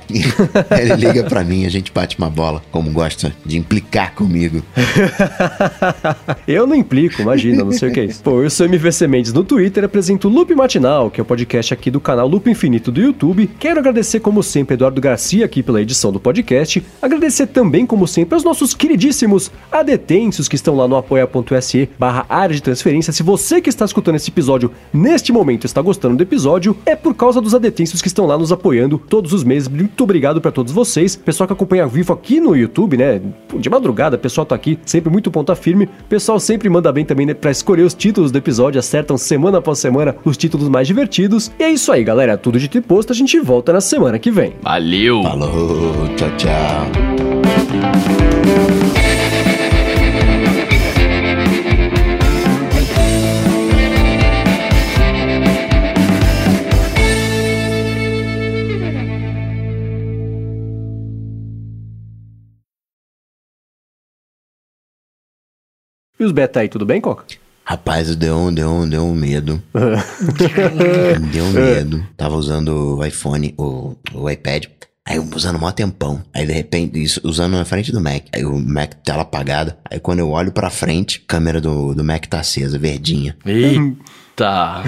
Ele 0.79 0.95
liga 0.95 1.23
pra 1.23 1.43
mim, 1.43 1.65
a 1.65 1.69
gente 1.69 1.91
bate 1.91 2.17
uma 2.17 2.29
bola, 2.29 2.61
como 2.71 2.91
gosta 2.91 3.33
de 3.45 3.57
implicar 3.57 4.13
comigo. 4.13 4.63
eu 6.47 6.65
não 6.65 6.75
implico, 6.75 7.21
imagina, 7.21 7.63
não 7.63 7.71
sei 7.71 7.89
o 7.89 7.93
que 7.93 7.99
é 7.99 8.05
isso. 8.05 8.23
Pô, 8.23 8.41
eu 8.41 8.49
sou 8.49 8.67
MVC 8.67 9.07
Mendes 9.07 9.33
no 9.33 9.43
Twitter, 9.43 9.83
apresento 9.83 10.27
o 10.27 10.31
Loop 10.31 10.53
Matinal, 10.55 11.09
que 11.09 11.19
é 11.19 11.23
o 11.23 11.25
podcast 11.25 11.73
aqui 11.73 11.91
do 11.91 11.99
canal 11.99 12.27
Loop 12.27 12.49
Infinito 12.49 12.91
do 12.91 13.01
YouTube. 13.01 13.49
Quero 13.59 13.79
agradecer, 13.79 14.19
como 14.19 14.41
sempre, 14.43 14.73
Eduardo 14.73 15.01
Garcia 15.01 15.45
aqui 15.45 15.61
pela 15.61 15.81
edição 15.81 16.11
do 16.11 16.19
podcast. 16.19 16.83
Agradecer 17.01 17.47
também, 17.47 17.85
como 17.85 18.07
sempre, 18.07 18.35
aos 18.35 18.43
nossos 18.43 18.73
queridíssimos 18.73 19.51
adetensos 19.71 20.47
que 20.47 20.55
estão 20.55 20.75
lá 20.75 20.87
no 20.87 20.95
apoia.se 20.95 21.89
barra 21.97 22.25
área 22.29 22.55
de 22.55 22.61
transferência. 22.61 23.13
Se 23.13 23.23
você 23.23 23.61
que 23.61 23.69
está 23.69 23.85
escutando 23.85 24.15
esse 24.15 24.29
episódio 24.29 24.71
neste 24.93 25.31
momento 25.31 25.65
está 25.65 25.81
gostando 25.81 26.15
do 26.15 26.23
episódio, 26.23 26.75
é 26.85 26.95
por 26.95 27.13
causa 27.13 27.41
dos 27.41 27.55
adetensos 27.55 28.01
que 28.01 28.07
estão 28.07 28.25
lá 28.25 28.37
nos 28.37 28.51
apoiando 28.51 28.97
todos 28.97 29.33
os 29.33 29.43
meses. 29.43 29.69
Muito 29.89 30.03
obrigado 30.03 30.39
para 30.39 30.51
todos 30.51 30.71
vocês. 30.71 31.15
Pessoal 31.15 31.45
que 31.47 31.53
acompanha 31.53 31.83
ao 31.83 31.89
vivo 31.89 32.13
aqui 32.13 32.39
no 32.39 32.55
YouTube, 32.55 32.95
né? 32.95 33.21
De 33.57 33.69
madrugada, 33.69 34.15
o 34.15 34.19
pessoal 34.19 34.45
tá 34.45 34.55
aqui 34.55 34.79
sempre 34.85 35.11
muito 35.11 35.29
ponta 35.29 35.55
firme. 35.55 35.85
O 35.85 36.05
pessoal 36.07 36.39
sempre 36.39 36.69
manda 36.69 36.91
bem 36.91 37.03
também 37.03 37.25
né, 37.25 37.33
para 37.33 37.51
escolher 37.51 37.83
os 37.83 37.93
títulos 37.93 38.31
do 38.31 38.37
episódio, 38.37 38.79
acertam 38.79 39.17
semana 39.17 39.57
após 39.57 39.79
semana 39.79 40.15
os 40.23 40.37
títulos 40.37 40.69
mais 40.69 40.87
divertidos. 40.87 41.51
E 41.59 41.63
é 41.63 41.69
isso 41.69 41.91
aí, 41.91 42.03
galera. 42.03 42.37
Tudo 42.37 42.57
de 42.59 42.81
posto, 42.81 43.11
a 43.11 43.15
gente 43.15 43.39
volta 43.39 43.73
na 43.73 43.81
semana 43.81 44.19
que 44.19 44.31
vem. 44.31 44.53
Valeu! 44.61 45.23
Falou, 45.23 46.07
tchau, 46.15 46.29
tchau. 46.37 46.87
E 66.19 66.23
os 66.25 66.33
beta 66.33 66.59
aí, 66.59 66.67
tudo 66.67 66.85
bem, 66.85 66.99
Coca? 66.99 67.23
Rapaz, 67.63 68.13
deu 68.13 68.35
um, 68.35 68.53
deu 68.53 68.69
um, 68.69 68.89
deu 68.89 69.05
um 69.05 69.15
medo. 69.15 69.63
deu 71.31 71.45
um 71.45 71.51
medo. 71.51 72.05
Tava 72.17 72.35
usando 72.35 72.97
o 72.97 73.05
iPhone, 73.05 73.53
o, 73.57 73.95
o 74.13 74.29
iPad. 74.29 74.65
Aí 75.07 75.15
eu 75.15 75.23
usando 75.33 75.57
mó 75.57 75.71
tempão. 75.71 76.21
Aí 76.33 76.45
de 76.45 76.51
repente, 76.51 77.01
isso, 77.01 77.21
usando 77.23 77.53
na 77.53 77.63
frente 77.63 77.91
do 77.91 78.01
Mac. 78.01 78.25
Aí 78.33 78.43
o 78.43 78.59
Mac 78.59 78.95
tela 79.03 79.21
apagada. 79.21 79.77
Aí 79.89 79.97
quando 79.97 80.19
eu 80.19 80.29
olho 80.29 80.51
pra 80.51 80.69
frente, 80.69 81.21
a 81.23 81.27
câmera 81.27 81.61
do, 81.61 81.95
do 81.95 82.03
Mac 82.03 82.25
tá 82.25 82.41
acesa, 82.41 82.77
verdinha. 82.77 83.37
Eita! 84.39 84.83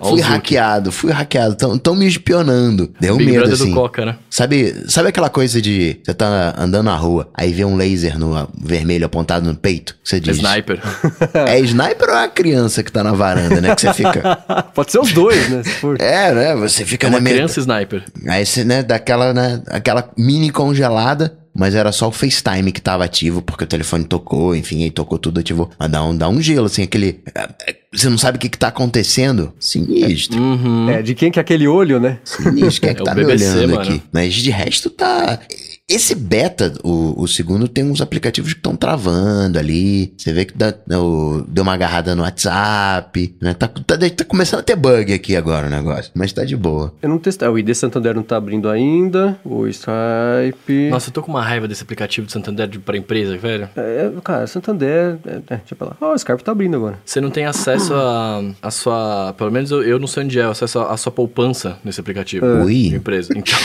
fui 0.06 0.20
hackeado, 0.20 0.92
fui 0.92 1.10
hackeado. 1.10 1.54
Tão, 1.54 1.78
tão 1.78 1.96
me 1.96 2.06
espionando. 2.06 2.92
Deu 3.00 3.16
Big 3.16 3.32
medo, 3.32 3.52
assim. 3.52 3.70
do 3.70 3.74
Coca, 3.74 4.04
né? 4.04 4.16
Sabe, 4.28 4.84
sabe 4.88 5.08
aquela 5.08 5.30
coisa 5.30 5.60
de 5.60 6.00
você 6.04 6.12
tá 6.12 6.54
andando 6.58 6.84
na 6.84 6.96
rua, 6.96 7.28
aí 7.34 7.52
vê 7.52 7.64
um 7.64 7.76
laser 7.76 8.18
no 8.18 8.48
vermelho 8.62 9.06
apontado 9.06 9.46
no 9.46 9.54
peito? 9.56 9.96
Você 10.04 10.20
diz. 10.20 10.36
Sniper. 10.36 10.80
é 11.48 11.58
sniper 11.60 12.08
ou 12.08 12.16
é 12.16 12.24
a 12.24 12.28
criança 12.28 12.82
que 12.82 12.92
tá 12.92 13.02
na 13.02 13.12
varanda, 13.12 13.60
né? 13.60 13.74
Que 13.74 13.82
você 13.82 13.94
fica. 13.94 14.36
Pode 14.74 14.92
ser 14.92 14.98
os 14.98 15.12
dois, 15.12 15.48
né? 15.48 15.64
For... 15.64 16.00
É, 16.00 16.32
né? 16.32 16.56
Você 16.56 16.84
fica 16.84 17.06
é 17.06 17.10
uma 17.10 17.20
criança 17.20 17.60
sniper. 17.60 18.04
Aí 18.28 18.44
você, 18.44 18.64
né, 18.64 18.82
daquela, 18.82 19.32
né, 19.32 19.62
aquela 19.68 20.10
mini 20.16 20.50
congelada 20.50 21.43
mas 21.54 21.74
era 21.74 21.92
só 21.92 22.08
o 22.08 22.12
FaceTime 22.12 22.72
que 22.72 22.80
tava 22.80 23.04
ativo, 23.04 23.40
porque 23.40 23.64
o 23.64 23.66
telefone 23.66 24.04
tocou, 24.04 24.56
enfim, 24.56 24.82
aí 24.82 24.90
tocou 24.90 25.18
tudo, 25.18 25.38
ativou. 25.38 25.70
Mas 25.78 25.90
dá 25.90 26.04
um, 26.04 26.16
dá 26.16 26.28
um 26.28 26.40
gelo, 26.42 26.66
assim, 26.66 26.82
aquele. 26.82 27.20
É, 27.34 27.76
você 27.92 28.08
não 28.08 28.18
sabe 28.18 28.36
o 28.36 28.40
que, 28.40 28.48
que 28.48 28.58
tá 28.58 28.68
acontecendo? 28.68 29.52
Sinistro. 29.60 30.40
Uhum. 30.42 30.90
É, 30.90 31.00
de 31.00 31.14
quem 31.14 31.30
que 31.30 31.38
é 31.38 31.42
aquele 31.42 31.68
olho, 31.68 32.00
né? 32.00 32.18
Sinistro, 32.24 32.80
quem 32.80 32.90
é 32.90 32.94
que 32.94 33.02
é 33.02 33.04
tá 33.04 33.14
me 33.14 33.24
BBC, 33.24 33.50
olhando 33.50 33.70
mano. 33.76 33.82
aqui? 33.82 34.02
Mas 34.12 34.34
de 34.34 34.50
resto 34.50 34.90
tá. 34.90 35.38
Esse 35.86 36.14
beta, 36.14 36.72
o, 36.82 37.22
o 37.22 37.28
segundo, 37.28 37.68
tem 37.68 37.84
uns 37.84 38.00
aplicativos 38.00 38.54
que 38.54 38.58
estão 38.58 38.74
travando 38.74 39.58
ali. 39.58 40.14
Você 40.16 40.32
vê 40.32 40.46
que 40.46 40.56
dá, 40.56 40.72
o, 40.98 41.44
deu 41.46 41.62
uma 41.62 41.74
agarrada 41.74 42.14
no 42.14 42.22
WhatsApp, 42.22 43.36
né? 43.38 43.52
Tá, 43.52 43.68
tá, 43.68 43.98
tá, 43.98 44.24
começando 44.24 44.60
a 44.60 44.62
ter 44.62 44.76
bug 44.76 45.12
aqui 45.12 45.36
agora 45.36 45.66
o 45.66 45.70
negócio, 45.70 46.10
mas 46.14 46.32
tá 46.32 46.42
de 46.42 46.56
boa. 46.56 46.94
Eu 47.02 47.10
não 47.10 47.18
testei. 47.18 47.46
O 47.48 47.58
ID 47.58 47.74
Santander 47.74 48.14
não 48.14 48.22
tá 48.22 48.38
abrindo 48.38 48.70
ainda. 48.70 49.38
O 49.44 49.66
Stripe. 49.66 50.88
Nossa, 50.88 51.10
eu 51.10 51.12
tô 51.12 51.22
com 51.22 51.30
uma 51.30 51.42
raiva 51.42 51.68
desse 51.68 51.82
aplicativo 51.82 52.26
de 52.26 52.32
Santander 52.32 52.66
de, 52.66 52.78
pra 52.78 52.96
empresa, 52.96 53.36
velho. 53.36 53.68
É, 53.76 54.10
cara, 54.24 54.46
Santander. 54.46 55.18
É, 55.26 55.34
é, 55.34 55.56
deixa 55.58 55.74
eu 55.74 55.76
falar. 55.76 55.98
Ó, 56.00 56.08
oh, 56.08 56.12
o 56.12 56.16
Skype 56.16 56.42
tá 56.42 56.52
abrindo 56.52 56.76
agora. 56.78 56.98
Você 57.04 57.20
não 57.20 57.28
tem 57.28 57.44
acesso 57.44 57.92
a, 57.92 58.42
a 58.62 58.70
sua. 58.70 59.34
Pelo 59.36 59.52
menos 59.52 59.70
eu, 59.70 59.82
eu 59.82 59.98
não 59.98 60.06
sei 60.06 60.24
onde 60.24 60.40
é, 60.40 60.44
acesso 60.44 60.78
a, 60.78 60.94
a 60.94 60.96
sua 60.96 61.12
poupança 61.12 61.76
nesse 61.84 62.00
aplicativo. 62.00 62.46
Ui. 62.64 62.86
empresa. 62.86 63.34
Então. 63.36 63.58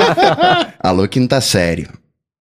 Alô, 0.80 1.06
que 1.06 1.20
não 1.20 1.26
tá 1.26 1.33
sério. 1.40 2.03